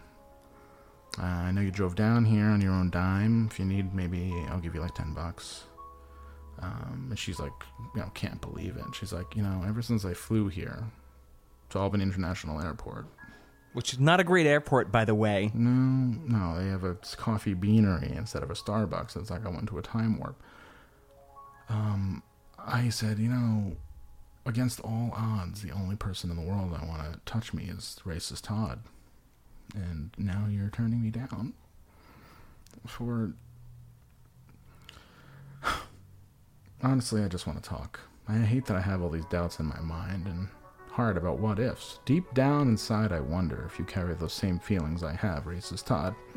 Uh, 1.19 1.23
I 1.23 1.51
know 1.51 1.63
you 1.63 1.73
drove 1.73 1.97
down 1.97 2.25
here 2.25 2.45
on 2.45 2.61
your 2.61 2.73
own 2.73 2.91
dime. 2.91 3.49
If 3.51 3.59
you 3.59 3.65
need, 3.65 3.93
maybe 3.93 4.33
I'll 4.51 4.61
give 4.61 4.75
you 4.77 4.81
like 4.81 4.95
10 4.95 5.15
bucks. 5.15 5.65
Um, 6.63 7.07
and 7.11 7.19
she's 7.19 7.39
like, 7.39 7.53
you 7.95 8.01
know, 8.01 8.11
can't 8.15 8.41
believe 8.41 8.77
it. 8.77 8.95
She's 8.95 9.13
like, 9.13 9.35
you 9.35 9.43
know, 9.43 9.65
ever 9.67 9.81
since 9.83 10.05
I 10.05 10.13
flew 10.13 10.49
here 10.49 10.85
to 11.71 11.79
Albany 11.79 12.03
International 12.03 12.61
Airport, 12.61 13.07
which 13.73 13.93
is 13.93 14.01
not 14.01 14.21
a 14.21 14.25
great 14.25 14.47
airport, 14.47 14.93
by 14.93 15.05
the 15.05 15.15
way. 15.15 15.51
No, 15.55 15.71
no, 16.27 16.61
they 16.61 16.69
have 16.69 16.85
a 16.85 16.97
coffee 17.17 17.55
beanery 17.55 18.13
instead 18.15 18.43
of 18.43 18.51
a 18.51 18.55
Starbucks. 18.55 19.17
It's 19.17 19.31
like 19.31 19.47
I 19.47 19.49
went 19.49 19.69
to 19.69 19.79
a 19.79 19.83
time 19.83 20.19
warp. 20.19 20.43
Um, 21.69 22.23
I 22.59 22.89
said, 22.89 23.19
you 23.19 23.29
know, 23.29 23.77
against 24.45 24.81
all 24.81 25.13
odds, 25.15 25.63
the 25.63 25.71
only 25.71 25.97
person 25.97 26.31
in 26.31 26.37
the 26.37 26.43
world 26.43 26.77
I 26.79 26.85
want 26.85 27.13
to 27.13 27.21
touch 27.25 27.55
me 27.55 27.65
is 27.65 27.99
racist 28.05 28.43
Todd. 28.43 28.81
And 29.75 30.11
now 30.19 30.47
you're 30.51 30.71
turning 30.71 31.03
me 31.03 31.11
down 31.11 31.55
for. 32.87 33.33
Honestly, 36.83 37.23
I 37.23 37.29
just 37.29 37.47
want 37.47 37.63
to 37.63 37.69
talk. 37.69 38.01
I 38.29 38.39
hate 38.39 38.65
that 38.67 38.77
I 38.77 38.81
have 38.81 39.03
all 39.03 39.11
these 39.11 39.25
doubts 39.27 39.59
in 39.61 39.67
my 39.67 39.81
mind 39.81 40.27
and 40.27 40.49
heart 40.91 41.17
about 41.17 41.39
what 41.39 41.59
ifs. 41.59 41.99
Deep 42.05 42.33
down 42.35 42.69
inside, 42.69 43.13
I 43.13 43.21
wonder 43.21 43.65
if 43.67 43.79
you 43.79 43.85
carry 43.85 44.15
those 44.15 44.33
same 44.33 44.59
feelings 44.59 45.03
I 45.03 45.13
have, 45.15 45.45
racist 45.45 45.87
Todd. 45.87 46.15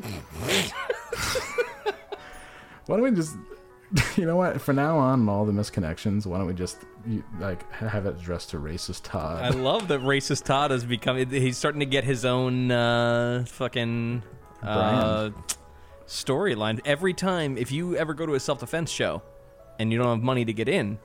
why 2.86 2.96
don't 2.96 3.02
we 3.02 3.10
just, 3.10 3.36
you 4.16 4.26
know 4.26 4.36
what? 4.36 4.60
For 4.60 4.72
now 4.72 4.98
on, 4.98 5.20
and 5.20 5.30
all 5.30 5.44
the 5.44 5.52
misconnections, 5.52 6.26
why 6.26 6.38
don't 6.38 6.46
we 6.46 6.54
just 6.54 6.78
you, 7.06 7.24
like 7.38 7.70
have 7.72 8.06
it 8.06 8.16
addressed 8.16 8.50
to 8.50 8.58
racist 8.58 9.02
Todd? 9.04 9.42
I 9.42 9.50
love 9.50 9.88
that 9.88 10.00
racist 10.00 10.44
Todd 10.44 10.70
has 10.70 10.84
become. 10.84 11.16
He's 11.30 11.56
starting 11.56 11.80
to 11.80 11.86
get 11.86 12.04
his 12.04 12.24
own 12.24 12.70
uh, 12.70 13.44
fucking 13.46 14.22
uh, 14.62 15.30
storyline. 16.06 16.80
Every 16.84 17.14
time, 17.14 17.56
if 17.56 17.72
you 17.72 17.96
ever 17.96 18.14
go 18.14 18.26
to 18.26 18.34
a 18.34 18.40
self 18.40 18.60
defense 18.60 18.90
show 18.90 19.22
and 19.78 19.92
you 19.92 19.98
don't 19.98 20.08
have 20.08 20.22
money 20.22 20.44
to 20.44 20.52
get 20.52 20.68
in, 20.68 20.98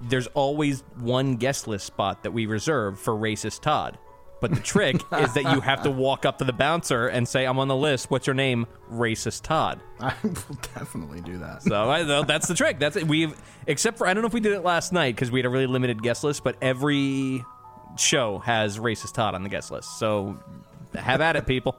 there's 0.00 0.26
always 0.28 0.82
one 0.98 1.36
guest 1.36 1.68
list 1.68 1.86
spot 1.86 2.22
that 2.22 2.32
we 2.32 2.46
reserve 2.46 2.98
for 2.98 3.14
racist 3.14 3.60
Todd. 3.60 3.98
But 4.40 4.50
the 4.50 4.60
trick 4.60 4.96
is 5.20 5.34
that 5.34 5.44
you 5.54 5.60
have 5.60 5.84
to 5.84 5.90
walk 5.90 6.26
up 6.26 6.38
to 6.38 6.44
the 6.44 6.52
bouncer 6.52 7.06
and 7.06 7.28
say, 7.28 7.44
"I'm 7.44 7.60
on 7.60 7.68
the 7.68 7.76
list. 7.76 8.10
What's 8.10 8.26
your 8.26 8.34
name?" 8.34 8.66
Racist 8.90 9.42
Todd. 9.42 9.80
I 10.00 10.14
will 10.24 10.58
definitely 10.74 11.20
do 11.20 11.38
that. 11.38 11.62
So 11.62 11.88
I, 11.88 12.22
that's 12.24 12.48
the 12.48 12.54
trick. 12.54 12.80
That's 12.80 12.96
it. 12.96 13.06
We've 13.06 13.40
except 13.68 13.98
for 13.98 14.06
I 14.06 14.14
don't 14.14 14.22
know 14.22 14.26
if 14.26 14.34
we 14.34 14.40
did 14.40 14.52
it 14.52 14.64
last 14.64 14.92
night 14.92 15.14
because 15.14 15.30
we 15.30 15.38
had 15.38 15.46
a 15.46 15.48
really 15.50 15.68
limited 15.68 16.02
guest 16.02 16.24
list, 16.24 16.42
but 16.42 16.56
every 16.60 17.44
show 17.96 18.38
has 18.40 18.78
racist 18.78 19.14
Todd 19.14 19.36
on 19.36 19.44
the 19.44 19.48
guest 19.48 19.70
list. 19.70 19.98
So 20.00 20.38
have 20.94 21.20
at 21.20 21.36
it, 21.36 21.46
people. 21.46 21.76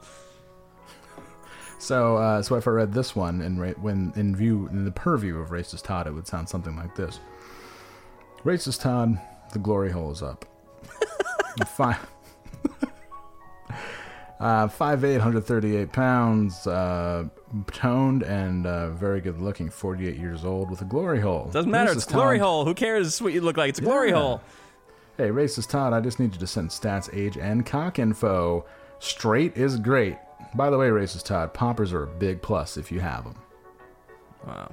So, 1.84 2.16
uh, 2.16 2.40
so 2.42 2.54
if 2.56 2.66
I 2.66 2.70
read 2.70 2.94
this 2.94 3.14
one 3.14 3.42
in 3.42 3.58
ra- 3.58 3.72
when 3.80 4.10
in 4.16 4.34
view 4.34 4.68
in 4.72 4.84
the 4.86 4.90
purview 4.90 5.38
of 5.38 5.50
racist 5.50 5.82
Todd, 5.84 6.06
it 6.06 6.12
would 6.12 6.26
sound 6.26 6.48
something 6.48 6.74
like 6.76 6.94
this: 6.96 7.20
Racist 8.42 8.80
Todd, 8.80 9.20
the 9.52 9.58
glory 9.58 9.90
hole 9.90 10.10
is 10.10 10.22
up. 10.22 10.46
Five. 11.76 11.98
Uh, 14.40 14.66
5'8", 14.66 15.12
138 15.12 15.92
pounds, 15.92 16.66
uh, 16.66 17.24
toned 17.72 18.22
and 18.24 18.66
uh, 18.66 18.90
very 18.90 19.20
good 19.20 19.40
looking, 19.40 19.70
48 19.70 20.16
years 20.16 20.44
old 20.44 20.70
with 20.70 20.82
a 20.82 20.84
glory 20.84 21.20
hole. 21.20 21.48
Doesn't 21.52 21.70
matter. 21.70 21.92
Racist 21.92 21.96
It's 21.96 22.04
glory 22.06 22.38
Todd- 22.38 22.44
hole. 22.44 22.64
Who 22.64 22.74
cares 22.74 23.22
what 23.22 23.32
you 23.32 23.40
look 23.40 23.56
like? 23.56 23.68
It's 23.70 23.78
a 23.78 23.82
glory 23.82 24.08
Yeah. 24.10 24.16
hole. 24.16 24.40
Hey, 25.16 25.28
racist 25.28 25.68
Todd, 25.70 25.92
I 25.92 26.00
just 26.00 26.18
need 26.18 26.32
you 26.34 26.40
to 26.40 26.46
send 26.46 26.70
stats, 26.70 27.08
age, 27.14 27.36
and 27.38 27.64
cock 27.64 27.98
info. 27.98 28.64
Straight 28.98 29.56
is 29.56 29.78
great. 29.78 30.16
By 30.54 30.70
the 30.70 30.78
way, 30.78 30.88
racist 30.88 31.24
Todd, 31.24 31.54
poppers 31.54 31.92
are 31.92 32.04
a 32.04 32.06
big 32.06 32.42
plus 32.42 32.76
if 32.76 32.90
you 32.92 33.00
have 33.00 33.24
them. 33.24 33.36
Wow. 34.46 34.70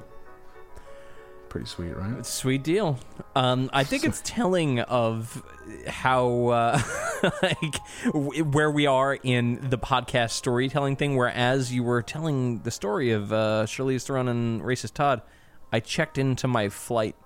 Pretty 1.49 1.67
sweet, 1.67 1.97
right? 1.97 2.13
It's 2.17 2.29
a 2.29 2.31
sweet 2.31 2.63
deal. 2.63 2.97
Um, 3.35 3.69
I 3.73 3.83
think 3.83 4.05
it's 4.05 4.21
telling 4.23 4.79
of 4.79 5.43
how 5.85 6.47
uh, 6.47 6.81
like 7.41 7.75
w- 8.05 8.43
where 8.45 8.71
we 8.71 8.85
are 8.85 9.15
in 9.15 9.59
the 9.69 9.77
podcast 9.77 10.31
storytelling 10.31 10.95
thing. 10.95 11.17
Whereas 11.17 11.73
you 11.73 11.83
were 11.83 12.01
telling 12.01 12.59
the 12.59 12.71
story 12.71 13.11
of 13.11 13.33
uh, 13.33 13.65
Charlize 13.65 14.05
Theron 14.05 14.29
and 14.29 14.61
racist 14.61 14.93
Todd, 14.93 15.21
I 15.73 15.81
checked 15.81 16.17
into 16.17 16.47
my 16.47 16.69
flight 16.69 17.17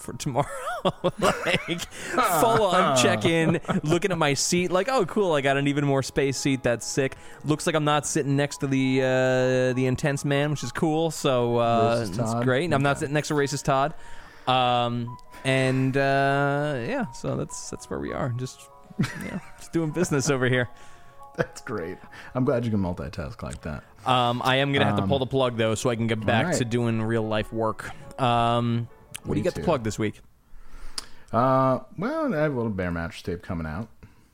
for 0.00 0.12
tomorrow. 0.14 0.46
like 1.20 1.80
full 2.40 2.62
on 2.64 2.96
check 2.96 3.24
in, 3.24 3.60
looking 3.82 4.10
at 4.12 4.18
my 4.18 4.34
seat, 4.34 4.70
like, 4.70 4.88
oh 4.88 5.04
cool, 5.06 5.34
I 5.34 5.40
got 5.40 5.56
an 5.56 5.68
even 5.68 5.84
more 5.86 6.02
space 6.02 6.36
seat. 6.36 6.62
That's 6.62 6.86
sick. 6.86 7.16
Looks 7.44 7.66
like 7.66 7.76
I'm 7.76 7.84
not 7.84 8.06
sitting 8.06 8.36
next 8.36 8.58
to 8.58 8.66
the 8.66 9.00
uh, 9.02 9.72
the 9.74 9.86
intense 9.86 10.24
man, 10.24 10.50
which 10.50 10.64
is 10.64 10.72
cool. 10.72 11.10
So 11.10 11.58
uh, 11.58 12.06
it's 12.08 12.34
great. 12.44 12.72
I'm 12.72 12.82
not 12.82 12.98
sitting 12.98 13.14
next 13.14 13.28
to 13.28 13.34
racist 13.34 13.64
Todd. 13.64 13.94
Um, 14.46 15.16
and 15.44 15.96
uh, 15.96 16.78
yeah, 16.86 17.10
so 17.12 17.36
that's 17.36 17.70
that's 17.70 17.88
where 17.88 18.00
we 18.00 18.12
are. 18.12 18.30
Just 18.30 18.68
yeah, 19.24 19.38
just 19.58 19.72
doing 19.72 19.90
business 19.90 20.30
over 20.30 20.48
here. 20.48 20.68
That's 21.36 21.62
great. 21.62 21.96
I'm 22.34 22.44
glad 22.44 22.64
you 22.66 22.70
can 22.70 22.80
multitask 22.80 23.42
like 23.42 23.62
that. 23.62 23.84
Um, 24.04 24.42
I 24.44 24.56
am 24.56 24.72
gonna 24.72 24.84
have 24.84 24.96
to 24.96 25.02
Um, 25.02 25.08
pull 25.08 25.20
the 25.20 25.26
plug 25.26 25.56
though, 25.56 25.74
so 25.74 25.88
I 25.88 25.96
can 25.96 26.06
get 26.06 26.26
back 26.26 26.46
right. 26.46 26.56
to 26.56 26.64
doing 26.66 27.00
real 27.00 27.22
life 27.22 27.50
work. 27.52 27.88
Um, 28.20 28.88
what 29.24 29.34
do 29.34 29.38
you 29.40 29.44
get 29.44 29.54
to 29.54 29.62
plug 29.62 29.84
this 29.84 29.98
week? 29.98 30.20
Uh, 31.32 31.80
well, 31.96 32.34
I 32.34 32.38
have 32.38 32.52
a 32.52 32.56
little 32.56 32.72
bear 32.72 32.90
mattress 32.90 33.22
tape 33.22 33.42
coming 33.42 33.66
out 33.66 33.88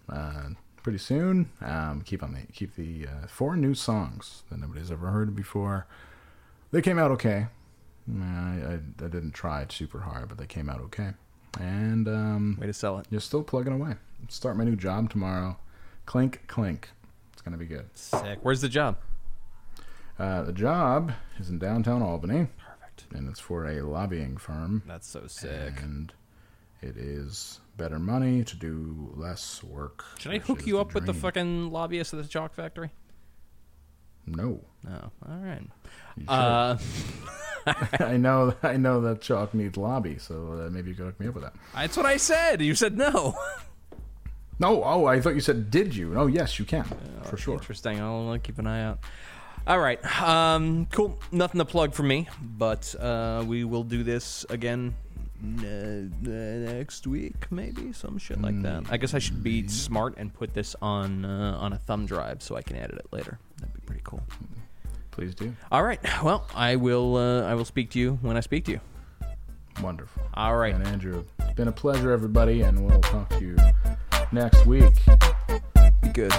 uh, 0.08 0.48
pretty 0.82 0.98
soon. 0.98 1.50
Um, 1.60 2.02
keep 2.04 2.22
on 2.22 2.32
the 2.32 2.40
keep 2.52 2.74
the 2.74 3.06
uh, 3.06 3.26
four 3.26 3.56
new 3.56 3.74
songs 3.74 4.44
that 4.50 4.58
nobody's 4.58 4.90
ever 4.90 5.08
heard 5.08 5.34
before. 5.36 5.86
They 6.72 6.80
came 6.82 6.98
out 6.98 7.10
okay. 7.12 7.46
I, 8.20 8.24
I, 8.24 8.72
I 8.74 9.08
didn't 9.08 9.32
try 9.32 9.66
super 9.68 10.00
hard, 10.00 10.28
but 10.28 10.38
they 10.38 10.46
came 10.46 10.70
out 10.70 10.80
okay. 10.80 11.10
And 11.60 12.06
um, 12.08 12.56
Way 12.60 12.66
to 12.68 12.72
sell 12.72 12.98
it. 12.98 13.06
you're 13.10 13.20
still 13.20 13.42
plugging 13.42 13.72
away. 13.72 13.94
Start 14.28 14.56
my 14.56 14.64
new 14.64 14.76
job 14.76 15.10
tomorrow. 15.10 15.58
Clink 16.06 16.42
clink. 16.46 16.90
It's 17.32 17.42
gonna 17.42 17.56
be 17.58 17.66
good. 17.66 17.86
Sick. 17.94 18.38
Where's 18.42 18.60
the 18.60 18.68
job? 18.68 18.96
Uh, 20.18 20.42
the 20.42 20.52
job 20.52 21.12
is 21.38 21.50
in 21.50 21.58
downtown 21.58 22.00
Albany, 22.02 22.46
Perfect. 22.96 23.14
and 23.18 23.28
it's 23.28 23.40
for 23.40 23.66
a 23.66 23.82
lobbying 23.82 24.36
firm. 24.36 24.82
That's 24.86 25.08
so 25.08 25.26
sick. 25.26 25.80
and 25.82 26.12
it 26.82 26.96
is 26.96 27.60
better 27.76 27.98
money 27.98 28.44
to 28.44 28.56
do 28.56 29.12
less 29.14 29.62
work. 29.62 30.04
Should 30.18 30.32
I 30.32 30.38
hook 30.38 30.66
you 30.66 30.78
up 30.78 30.94
with 30.94 31.06
the 31.06 31.14
fucking 31.14 31.70
lobbyist 31.70 32.14
at 32.14 32.22
the 32.22 32.28
chalk 32.28 32.54
factory? 32.54 32.90
No, 34.26 34.60
No. 34.84 35.12
All 35.28 35.38
right. 35.38 35.62
Uh, 36.26 36.76
I 38.00 38.16
know, 38.16 38.54
I 38.62 38.76
know 38.76 39.00
that 39.02 39.20
chalk 39.20 39.54
needs 39.54 39.76
lobby, 39.76 40.18
so 40.18 40.64
uh, 40.66 40.70
maybe 40.70 40.90
you 40.90 40.96
could 40.96 41.06
hook 41.06 41.20
me 41.20 41.28
up 41.28 41.34
with 41.34 41.44
that. 41.44 41.54
that's 41.74 41.96
what 41.96 42.06
I 42.06 42.16
said. 42.16 42.60
You 42.62 42.74
said 42.74 42.96
no. 42.96 43.36
No, 44.58 44.82
oh, 44.84 45.04
I 45.04 45.20
thought 45.20 45.34
you 45.34 45.40
said 45.40 45.70
did 45.70 45.94
you? 45.94 46.18
Oh, 46.18 46.26
yes, 46.26 46.58
you 46.58 46.64
can 46.64 46.84
for 47.24 47.36
sure. 47.36 47.54
Interesting. 47.54 48.00
I'll 48.00 48.38
keep 48.38 48.58
an 48.58 48.66
eye 48.66 48.84
out. 48.84 49.00
All 49.66 49.80
right. 49.80 50.22
Um, 50.22 50.86
cool. 50.92 51.18
Nothing 51.32 51.58
to 51.58 51.64
plug 51.64 51.92
for 51.92 52.04
me, 52.04 52.28
but 52.40 52.94
uh, 53.00 53.42
we 53.46 53.64
will 53.64 53.82
do 53.82 54.04
this 54.04 54.46
again 54.48 54.94
uh, 55.42 56.02
next 56.22 57.06
week, 57.06 57.50
maybe 57.50 57.92
some 57.92 58.16
shit 58.18 58.40
like 58.40 58.60
that. 58.62 58.84
I 58.90 58.96
guess 58.96 59.12
I 59.12 59.18
should 59.18 59.42
be 59.42 59.66
smart 59.68 60.14
and 60.18 60.32
put 60.32 60.54
this 60.54 60.76
on 60.80 61.24
uh, 61.24 61.58
on 61.60 61.72
a 61.72 61.78
thumb 61.78 62.06
drive 62.06 62.42
so 62.42 62.56
I 62.56 62.62
can 62.62 62.76
edit 62.76 62.98
it 62.98 63.06
later. 63.12 63.38
That'd 63.58 63.74
be 63.74 63.80
pretty 63.80 64.02
cool. 64.04 64.22
Please 65.10 65.34
do. 65.34 65.54
All 65.72 65.82
right. 65.82 66.00
Well, 66.22 66.46
I 66.54 66.76
will. 66.76 67.16
Uh, 67.16 67.42
I 67.42 67.54
will 67.54 67.64
speak 67.64 67.90
to 67.90 67.98
you 67.98 68.18
when 68.22 68.36
I 68.36 68.40
speak 68.40 68.64
to 68.66 68.72
you. 68.72 68.80
Wonderful. 69.82 70.22
All 70.34 70.56
right. 70.56 70.74
And 70.74 70.86
Andrew, 70.86 71.24
it's 71.40 71.54
been 71.54 71.68
a 71.68 71.72
pleasure, 71.72 72.12
everybody, 72.12 72.62
and 72.62 72.86
we'll 72.86 73.00
talk 73.00 73.28
to 73.30 73.40
you 73.40 73.56
next 74.32 74.64
week. 74.64 74.94
Be 76.02 76.08
good. 76.10 76.32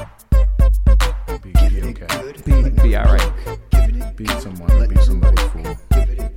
Be, 1.28 1.52
be 1.52 1.82
okay. 1.84 2.34
Be, 2.46 2.70
be 2.82 2.96
all 2.96 3.04
right. 3.04 4.16
Be 4.16 4.26
someone. 4.40 4.88
Be 4.88 4.96
somebody. 5.02 6.37